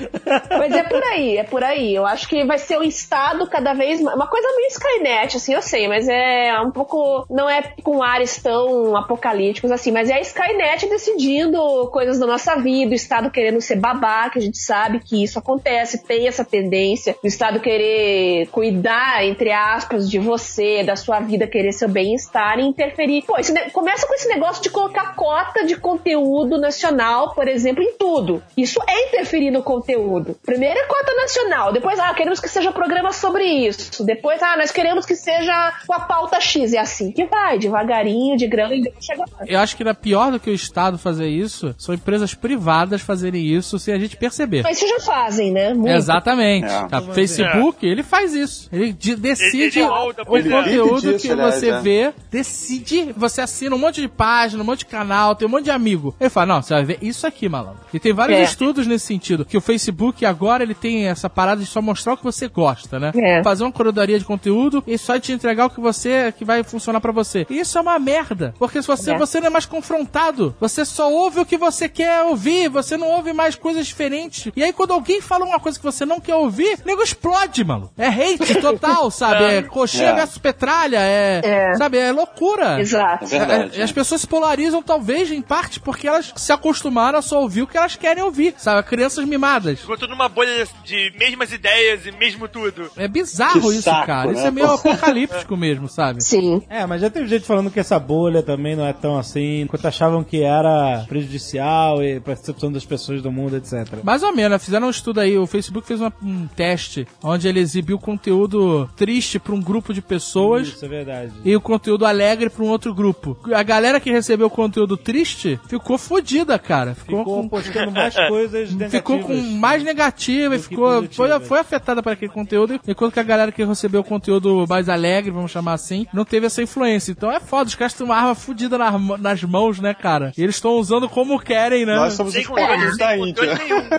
Mas 0.49 0.73
é 0.73 0.83
por 0.83 1.03
aí, 1.03 1.37
é 1.37 1.43
por 1.43 1.63
aí. 1.63 1.95
Eu 1.95 2.05
acho 2.05 2.27
que 2.27 2.45
vai 2.45 2.57
ser 2.57 2.77
o 2.77 2.83
Estado 2.83 3.47
cada 3.47 3.73
vez 3.73 4.01
mais. 4.01 4.15
Uma 4.15 4.27
coisa 4.27 4.47
meio 4.55 4.67
Skynet, 4.67 5.37
assim, 5.37 5.53
eu 5.53 5.61
sei, 5.61 5.87
mas 5.87 6.07
é 6.07 6.59
um 6.61 6.71
pouco. 6.71 7.25
Não 7.29 7.49
é 7.49 7.61
com 7.83 8.03
ares 8.03 8.37
tão 8.41 8.95
apocalípticos 8.95 9.71
assim, 9.71 9.91
mas 9.91 10.09
é 10.09 10.15
a 10.15 10.21
Skynet 10.21 10.87
decidindo 10.87 11.87
coisas 11.91 12.19
da 12.19 12.27
nossa 12.27 12.55
vida, 12.55 12.91
o 12.91 12.95
Estado 12.95 13.31
querendo 13.31 13.61
ser 13.61 13.77
babá, 13.77 14.29
que 14.29 14.37
a 14.37 14.41
gente 14.41 14.57
sabe 14.57 14.99
que 14.99 15.23
isso 15.23 15.39
acontece, 15.39 16.03
tem 16.03 16.27
essa 16.27 16.43
tendência, 16.45 17.15
o 17.23 17.27
Estado 17.27 17.59
querer 17.59 18.47
cuidar, 18.47 18.76
entre 19.23 19.51
aspas, 19.51 20.09
de 20.09 20.19
você, 20.19 20.83
da 20.83 20.95
sua 20.95 21.19
vida, 21.19 21.47
querer 21.47 21.71
seu 21.71 21.89
bem-estar 21.89 22.59
e 22.59 22.63
interferir. 22.63 23.23
Pô, 23.23 23.35
começa 23.71 24.07
com 24.07 24.13
esse 24.13 24.27
negócio 24.27 24.61
de 24.61 24.69
colocar 24.69 25.15
cota 25.15 25.65
de 25.65 25.75
conteúdo 25.75 26.59
nacional, 26.59 27.33
por 27.33 27.47
exemplo, 27.47 27.83
em 27.83 27.93
tudo. 27.93 28.43
Isso 28.55 28.79
é 28.87 29.07
interferir 29.07 29.51
no 29.51 29.63
conteúdo. 29.63 30.37
Primeiro 30.45 30.79
é 30.79 30.83
cota 30.83 31.13
nacional, 31.15 31.73
depois, 31.73 31.99
ah, 31.99 32.13
queremos 32.13 32.39
que 32.39 32.49
seja 32.49 32.71
programa 32.71 33.11
sobre 33.11 33.43
isso. 33.43 34.03
Depois, 34.03 34.41
ah, 34.41 34.57
nós 34.57 34.71
queremos 34.71 35.05
que 35.05 35.15
seja 35.15 35.73
com 35.85 35.93
a 35.93 36.01
pauta 36.01 36.39
X. 36.39 36.73
É 36.73 36.79
assim 36.79 37.11
que 37.11 37.25
vai, 37.25 37.57
devagarinho, 37.57 38.37
de 38.37 38.47
grão 38.47 38.71
e 38.71 38.83
chega 38.99 39.23
lá. 39.31 39.45
Eu 39.45 39.59
acho 39.59 39.75
que 39.75 39.83
era 39.83 39.93
pior 39.93 40.31
do 40.31 40.39
que 40.39 40.49
o 40.49 40.53
Estado 40.53 40.97
fazer 40.97 41.27
isso, 41.27 41.73
são 41.77 41.93
empresas 41.93 42.33
privadas 42.33 43.01
fazerem 43.01 43.45
isso 43.45 43.79
sem 43.79 43.93
a 43.93 43.99
gente 43.99 44.17
perceber. 44.17 44.63
Mas 44.63 44.77
isso 44.77 44.87
já 44.87 44.99
fazem, 44.99 45.51
né? 45.51 45.73
Muito. 45.73 45.89
Exatamente. 45.89 46.67
É. 46.67 46.87
A 46.91 47.01
Facebook, 47.01 47.85
ele 47.85 48.03
faz 48.03 48.33
isso. 48.33 48.66
Ele 48.71 48.91
de- 48.93 49.15
decide 49.15 49.79
Ele 49.79 49.87
o 49.87 50.13
pois 50.25 50.45
é. 50.45 50.49
conteúdo 50.49 51.01
Vive 51.01 51.13
disso, 51.13 51.27
que 51.27 51.31
aliás, 51.33 51.55
você 51.55 51.69
é. 51.69 51.79
vê, 51.81 52.13
decide, 52.29 53.13
você 53.17 53.41
assina 53.41 53.75
um 53.75 53.79
monte 53.79 54.01
de 54.01 54.07
página, 54.07 54.61
um 54.61 54.65
monte 54.65 54.79
de 54.79 54.85
canal, 54.87 55.35
tem 55.35 55.47
um 55.47 55.51
monte 55.51 55.65
de 55.65 55.71
amigo. 55.71 56.15
Ele 56.19 56.29
fala, 56.29 56.45
não, 56.55 56.61
você 56.61 56.73
vai 56.73 56.85
ver 56.85 56.97
isso 57.01 57.25
aqui, 57.27 57.47
malandro. 57.49 57.79
E 57.93 57.99
tem 57.99 58.13
vários 58.13 58.39
É. 58.39 58.43
estudos 58.43 58.85
nesse 58.87 59.05
sentido, 59.05 59.45
que 59.45 59.57
o 59.57 59.61
Facebook 59.61 60.25
agora 60.25 60.63
ele 60.63 60.73
tem 60.75 61.07
essa 61.07 61.29
parada 61.29 61.61
de 61.61 61.67
só 61.67 61.81
mostrar 61.81 62.13
o 62.13 62.17
que 62.17 62.23
você 62.23 62.47
gosta, 62.47 62.99
né? 62.99 63.11
É. 63.15 63.43
Fazer 63.43 63.63
uma 63.63 63.71
curadoria 63.71 64.17
de 64.19 64.25
conteúdo 64.25 64.83
e 64.87 64.97
só 64.97 65.19
te 65.19 65.31
entregar 65.31 65.65
o 65.65 65.69
que 65.69 65.79
você, 65.79 66.33
que 66.37 66.45
vai 66.45 66.63
funcionar 66.63 66.99
pra 67.01 67.11
você. 67.11 67.45
E 67.49 67.59
isso 67.59 67.77
é 67.77 67.81
uma 67.81 67.97
merda, 67.99 68.53
porque 68.59 68.81
se 68.81 68.87
você, 68.87 69.11
É. 69.11 69.17
você 69.17 69.39
não 69.39 69.47
é 69.47 69.49
mais 69.49 69.65
confrontado, 69.65 70.55
você 70.59 70.85
só 70.85 71.11
ouve 71.11 71.39
o 71.39 71.45
que 71.45 71.57
você 71.57 71.87
quer 71.89 72.23
ouvir, 72.23 72.69
você 72.69 72.97
não 72.97 73.07
ouve 73.07 73.33
mais 73.33 73.55
coisas 73.55 73.85
diferentes. 73.87 74.51
E 74.55 74.63
aí 74.63 74.73
quando 74.73 74.91
alguém 74.93 75.21
fala 75.21 75.45
uma 75.45 75.59
coisa 75.59 75.77
que 75.77 75.83
você 75.85 76.05
não 76.05 76.19
quer 76.19 76.35
ouvir, 76.35 76.79
o 76.83 76.87
nego 76.87 77.01
explode, 77.01 77.63
mano. 77.63 77.89
É 77.97 78.07
hate 78.07 78.56
total, 78.61 79.11
sabe? 79.11 79.43
É 79.43 79.61
coxinha 79.63 80.09
É. 80.09 80.15
versus 80.15 80.37
petralha, 80.37 80.99
é, 80.99 81.41
É. 81.43 81.75
sabe? 81.75 81.97
É 81.97 82.11
loucura. 82.11 82.79
Exato. 82.81 83.25
É 83.25 83.27
verdade. 83.27 83.79
E 83.79 83.81
as 83.81 83.91
pessoas 83.91 84.21
se 84.21 84.27
polarizam, 84.27 84.81
talvez, 84.81 85.31
em 85.31 85.41
parte, 85.41 85.79
porque 85.79 86.07
elas 86.07 86.33
se 86.35 86.51
acostumaram 86.51 87.19
a 87.19 87.21
só 87.21 87.41
ouvir 87.41 87.61
o 87.63 87.67
que 87.67 87.77
elas 87.77 87.95
querem 87.95 88.23
ouvir, 88.23 88.53
sabe? 88.57 88.83
Crianças 88.87 89.25
mimadas. 89.25 89.79
Ficou 89.79 89.97
tudo 89.97 90.11
numa 90.11 90.29
bolha 90.29 90.65
de 90.83 91.11
mesmas 91.17 91.51
ideias 91.51 92.05
e 92.05 92.11
mesmo 92.11 92.47
tudo. 92.47 92.89
É 92.97 93.07
bizarro 93.07 93.61
Que 93.61 93.67
isso, 93.69 93.81
saco, 93.83 94.05
cara. 94.07 94.27
né? 94.31 94.33
Isso 94.37 94.47
é 94.47 94.51
meio 94.51 94.67
apocalíptico 94.71 95.57
mesmo, 95.57 95.87
sabe? 95.87 96.23
Sim. 96.23 96.61
É, 96.69 96.85
mas 96.85 97.01
já 97.01 97.09
teve 97.09 97.27
gente 97.27 97.45
falando 97.45 97.69
que 97.71 97.79
essa 97.79 97.99
bolha 97.99 98.41
também 98.43 98.75
não 98.75 98.85
é 98.85 98.93
tão 98.93 99.17
assim, 99.17 99.61
enquanto 99.61 99.85
achavam 99.87 100.23
que 100.23 100.41
era 100.43 101.05
prejudicial 101.07 102.01
e 102.03 102.19
pra 102.19 102.37
percepção 102.37 102.71
das 102.71 102.85
pessoas 102.85 103.21
do 103.21 103.31
mundo, 103.31 103.57
etc. 103.57 104.03
Mais 104.03 104.21
ou 104.23 104.33
menos, 104.33 104.63
fizeram 104.63 104.87
um 104.87 104.91
estudo 104.91 105.19
aí, 105.19 105.37
o 105.37 105.47
Facebook 105.47 105.87
fez 105.87 105.99
uma- 105.99 106.13
um 106.23 106.47
teste 106.47 107.07
onde 107.23 107.47
ele 107.47 107.59
exibiu 107.59 107.97
conteúdo 107.97 108.46
triste 108.95 109.39
pra 109.39 109.53
um 109.53 109.61
grupo 109.61 109.93
de 109.93 110.01
pessoas 110.01 110.67
Isso 110.69 110.85
é 110.85 110.87
verdade. 110.87 111.31
e 111.43 111.55
o 111.55 111.61
conteúdo 111.61 112.05
alegre 112.05 112.49
pra 112.49 112.63
um 112.63 112.67
outro 112.69 112.93
grupo. 112.93 113.37
A 113.53 113.63
galera 113.63 113.99
que 113.99 114.11
recebeu 114.11 114.47
o 114.47 114.49
conteúdo 114.49 114.95
triste 114.97 115.59
ficou 115.67 115.97
fodida, 115.97 116.57
cara. 116.59 116.95
Ficou, 116.95 117.19
Ficou 117.19 117.41
com 117.43 117.49
postando 117.49 117.91
mais 117.91 118.15
coisas 118.15 118.69
negativas. 118.73 118.91
Ficou 118.91 119.19
com 119.19 119.33
mais 119.57 119.83
negativa 119.83 120.55
e 120.55 120.59
ficou, 120.59 120.87
foi, 120.89 121.07
positivas. 121.07 121.47
foi 121.47 121.59
afetada 121.59 122.01
por 122.03 122.11
aquele 122.13 122.31
conteúdo, 122.31 122.79
enquanto 122.87 123.13
que 123.13 123.19
a 123.19 123.23
galera 123.23 123.51
que 123.51 123.63
recebeu 123.63 124.01
o 124.01 124.03
conteúdo 124.03 124.65
mais 124.67 124.87
alegre, 124.89 125.31
vamos 125.31 125.51
chamar 125.51 125.73
assim, 125.73 126.05
não 126.13 126.23
teve 126.25 126.45
essa 126.47 126.61
influência. 126.61 127.11
Então 127.11 127.31
é 127.31 127.39
foda, 127.39 127.67
os 127.67 127.75
caras 127.75 127.93
têm 127.93 128.05
uma 128.05 128.15
arma 128.15 128.35
fodida 128.35 128.77
nas, 128.77 128.99
mão- 129.01 129.17
nas 129.17 129.43
mãos, 129.43 129.79
né, 129.79 129.93
cara? 129.93 130.31
E 130.37 130.41
eles 130.43 130.55
estão 130.55 130.71
usando 130.73 131.07
como 131.09 131.39
querem, 131.39 131.85
né? 131.85 131.95
Nós 131.95 132.13
somos 132.13 132.33
Sem 132.33 132.41
os 132.43 132.47
pobres 132.47 132.97
da 132.97 133.17
Índia. 133.17 133.43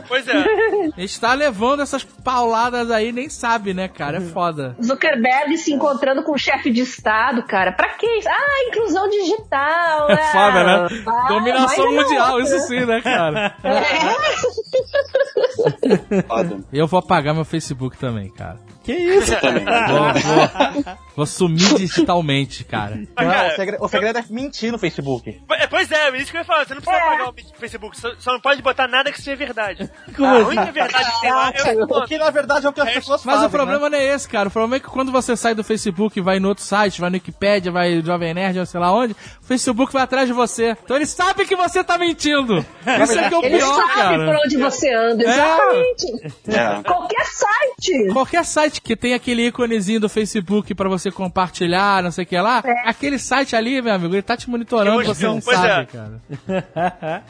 Pois 0.06 0.26
é. 0.28 0.38
Está 1.08 1.34
levando 1.34 1.80
essas 1.82 2.04
pauladas 2.04 2.90
aí, 2.90 3.12
nem 3.12 3.28
sabe, 3.28 3.72
né, 3.74 3.88
cara? 3.88 4.18
É 4.18 4.20
foda. 4.20 4.37
Zuckerberg 4.82 5.56
se 5.58 5.72
encontrando 5.72 6.22
com 6.22 6.32
o 6.32 6.38
chefe 6.38 6.70
de 6.70 6.80
Estado, 6.80 7.42
cara. 7.44 7.72
Pra 7.72 7.88
que 7.94 8.06
isso? 8.06 8.28
Ah, 8.28 8.68
inclusão 8.68 9.08
digital. 9.08 10.10
É 10.10 10.16
foda, 10.32 10.64
né? 10.64 10.88
Ah, 11.06 11.28
Dominação 11.28 11.92
mas 11.92 11.94
é 11.94 12.02
mundial, 12.02 12.32
outra. 12.36 12.42
isso 12.56 12.66
sim, 12.66 12.84
né, 12.84 13.00
cara? 13.00 13.56
Foda. 16.26 16.60
Eu 16.72 16.86
vou 16.86 16.98
apagar 17.00 17.34
meu 17.34 17.44
Facebook 17.44 17.96
também, 17.98 18.30
cara. 18.30 18.58
Que 18.88 18.92
isso? 18.94 19.38
Também. 19.38 19.64
Vou, 19.68 20.14
vou, 20.14 20.94
vou 21.16 21.26
sumir 21.26 21.74
digitalmente, 21.74 22.64
cara. 22.64 22.96
Mas, 23.14 23.26
Não, 23.26 23.34
cara, 23.34 23.48
o, 23.48 23.56
segredo, 23.56 23.84
o 23.84 23.88
segredo 23.88 24.18
é 24.18 24.24
mentir 24.30 24.72
no 24.72 24.78
Facebook. 24.78 25.40
É, 25.50 25.66
Pois 25.66 25.92
é, 25.92 26.16
isso 26.16 26.30
que 26.30 26.38
eu 26.38 26.40
ia 26.40 26.44
falar. 26.46 26.66
Você 26.66 26.74
não 26.74 26.80
precisa 26.80 27.02
É. 27.04 27.06
apagar 27.06 27.28
o 27.28 27.34
Facebook. 27.58 28.00
Só, 28.00 28.10
só 28.18 28.32
não 28.32 28.40
pode 28.40 28.62
botar 28.62 28.88
nada 28.88 29.12
que 29.12 29.20
seja 29.20 29.36
verdade. 29.36 29.90
Como 30.16 30.26
a 30.26 30.32
assim? 30.38 30.44
única 30.46 30.72
verdade 30.72 31.12
que 31.12 31.20
tem 31.20 31.30
lá 31.32 31.52
é 31.54 31.72
o 31.84 32.04
que 32.08 32.16
na 32.18 32.30
verdade 32.30 32.66
é 32.66 32.68
o 32.70 32.72
que 32.72 32.80
as 32.80 32.86
Mas 32.86 32.94
pessoas 32.94 33.24
Mas 33.26 33.34
fazem. 33.34 33.48
o 33.48 33.50
problema 33.50 33.90
não 33.90 33.98
é 33.98 34.04
esse, 34.14 34.26
cara. 34.28 34.48
O 34.48 34.50
problema 34.50 34.76
é 34.76 34.80
que 34.80 34.86
quando 34.86 35.12
você 35.12 35.36
sai 35.36 35.54
do 35.54 35.62
Facebook 35.62 36.18
e 36.18 36.22
vai 36.22 36.40
no 36.40 36.48
outro 36.48 36.64
site, 36.64 36.98
vai 37.00 37.10
no 37.10 37.16
Wikipedia, 37.16 37.70
vai 37.70 37.94
no 37.96 38.04
Jovem 38.06 38.32
Nerd, 38.32 38.66
sei 38.66 38.80
lá 38.80 38.90
onde, 38.92 39.12
o 39.12 39.44
Facebook 39.46 39.92
vai 39.92 40.02
atrás 40.04 40.26
de 40.26 40.32
você. 40.32 40.74
Então 40.82 40.96
ele 40.96 41.06
sabe 41.06 41.44
que 41.44 41.54
você 41.56 41.84
tá 41.84 41.98
mentindo. 41.98 42.58
Isso 43.02 43.18
é 43.18 43.28
que 43.28 43.34
é 43.34 43.38
o 43.38 43.44
Ele 43.44 43.58
pior, 43.58 43.74
sabe 43.74 43.92
cara. 43.94 44.24
por 44.24 44.36
onde 44.46 44.56
você 44.56 44.94
anda, 44.94 45.24
É. 45.24 45.28
exatamente. 45.28 46.32
É. 46.48 46.82
Qualquer 46.82 47.24
site. 47.26 48.08
Qualquer 48.12 48.44
site 48.44 48.77
que 48.82 48.96
tem 48.96 49.14
aquele 49.14 49.46
íconezinho 49.46 50.00
do 50.00 50.08
Facebook 50.08 50.74
pra 50.74 50.88
você 50.88 51.10
compartilhar, 51.10 52.02
não 52.02 52.10
sei 52.10 52.24
o 52.24 52.26
que 52.26 52.38
lá, 52.38 52.62
aquele 52.84 53.18
site 53.18 53.54
ali, 53.54 53.80
meu 53.82 53.92
amigo, 53.94 54.14
ele 54.14 54.22
tá 54.22 54.36
te 54.36 54.48
monitorando, 54.48 55.04
você 55.04 55.26
não 55.26 55.40
pois 55.40 55.56
sabe, 55.56 55.82
é. 55.82 55.86
cara. 55.86 56.20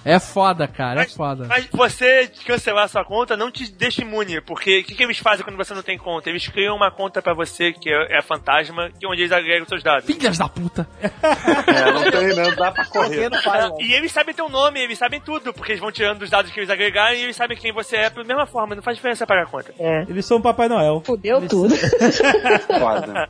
É 0.04 0.18
foda, 0.18 0.66
cara, 0.66 1.00
é 1.00 1.04
Mas, 1.04 1.14
foda. 1.14 1.46
mas 1.48 1.66
você 1.66 2.30
cancelar 2.46 2.88
sua 2.88 3.04
conta 3.04 3.36
não 3.36 3.50
te 3.50 3.70
deixa 3.70 4.02
imune, 4.02 4.40
porque 4.40 4.80
o 4.80 4.84
que, 4.84 4.94
que 4.94 5.02
eles 5.02 5.18
fazem 5.18 5.44
quando 5.44 5.56
você 5.56 5.74
não 5.74 5.82
tem 5.82 5.98
conta? 5.98 6.28
Eles 6.30 6.46
criam 6.48 6.76
uma 6.76 6.90
conta 6.90 7.20
pra 7.20 7.34
você 7.34 7.72
que 7.72 7.90
é, 7.90 8.18
é 8.18 8.22
fantasma, 8.22 8.90
que 8.98 9.06
é 9.06 9.08
onde 9.08 9.22
eles 9.22 9.32
agregam 9.32 9.66
seus 9.66 9.82
dados. 9.82 10.04
Filhas 10.04 10.38
da 10.38 10.48
puta. 10.48 10.88
É, 11.02 11.92
não 11.92 12.10
tem, 12.10 12.36
não 12.36 12.54
dá 12.56 12.72
pra 12.72 12.84
correr. 12.86 13.28
no 13.28 13.36
firewall. 13.40 13.80
E 13.80 13.92
eles 13.92 14.12
sabem 14.12 14.34
teu 14.34 14.48
nome, 14.48 14.80
eles 14.80 14.98
sabem 14.98 15.20
tudo, 15.20 15.52
porque 15.52 15.72
eles 15.72 15.80
vão 15.80 15.92
tirando 15.92 16.18
dos 16.18 16.30
dados 16.30 16.50
que 16.50 16.58
eles 16.58 16.70
agregaram 16.70 17.14
e 17.16 17.22
eles 17.22 17.36
sabem 17.36 17.56
quem 17.56 17.72
você 17.72 17.96
é 17.96 18.10
da 18.10 18.24
mesma 18.24 18.46
forma, 18.46 18.74
não 18.74 18.82
faz 18.82 18.96
diferença 18.96 19.26
pagar 19.26 19.44
a 19.44 19.46
conta. 19.46 19.72
É. 19.78 20.02
Eles 20.08 20.24
são 20.24 20.38
o 20.38 20.42
Papai 20.42 20.68
Noel. 20.68 21.02
Fudeu 21.04 21.37
tudo. 21.46 21.74
Foda. 22.80 23.28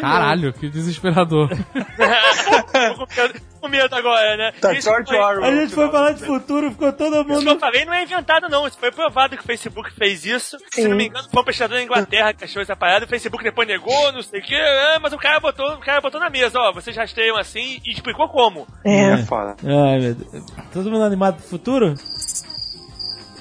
Caralho, 0.00 0.52
que 0.52 0.68
desesperador. 0.68 1.48
Tô 2.94 3.60
com 3.60 3.68
medo- 3.68 3.94
agora, 3.94 4.36
né? 4.36 4.52
Tá 4.60 4.72
Isso 4.72 4.88
George 4.88 5.08
foi- 5.08 5.18
Orwell. 5.18 5.44
A 5.44 5.54
gente 5.56 5.74
foi 5.74 5.90
falar 5.90 6.12
de 6.12 6.24
futuro, 6.24 6.70
ficou 6.70 6.92
todo 6.92 7.16
Isso 7.16 7.24
que 7.24 7.32
eu 7.32 7.42
mundo. 7.42 7.58
falei 7.60 7.84
não 7.84 7.92
é 7.92 8.02
inventado, 8.04 8.48
não. 8.48 8.66
Isso 8.66 8.78
foi 8.78 8.92
provado 8.92 9.36
que 9.36 9.42
o 9.42 9.46
Facebook 9.46 9.92
fez 9.94 10.24
isso. 10.24 10.56
Se 10.72 10.86
não 10.86 10.96
me 10.96 11.06
engano, 11.08 11.28
foi 11.32 11.42
um 11.42 11.44
pesquisador 11.44 11.76
da 11.78 11.82
Inglaterra 11.82 12.32
que 12.32 12.44
achou 12.44 12.62
essa 12.62 12.76
parada. 12.76 13.04
O 13.04 13.08
Facebook 13.08 13.42
depois 13.42 13.66
negou, 13.66 14.12
não 14.12 14.22
sei 14.22 14.40
o 14.40 14.42
quê. 14.44 14.54
é, 14.54 14.98
mas 15.00 15.12
o 15.12 15.18
cara 15.18 15.40
botou, 15.40 15.66
o 15.74 15.80
cara 15.80 16.00
botou 16.00 16.20
na 16.20 16.30
mesa, 16.30 16.58
ó. 16.58 16.72
Vocês 16.72 16.96
rastreiam 16.96 17.36
assim 17.36 17.80
e 17.84 17.90
explicou 17.92 18.28
como. 18.28 18.66
É. 18.84 19.10
É 19.14 19.16
foda. 19.24 19.56
Ai, 19.64 19.98
meu 19.98 20.14
Deus. 20.14 20.44
Todo 20.72 20.90
mundo 20.90 21.04
animado 21.04 21.36
pro 21.36 21.48
futuro? 21.48 21.94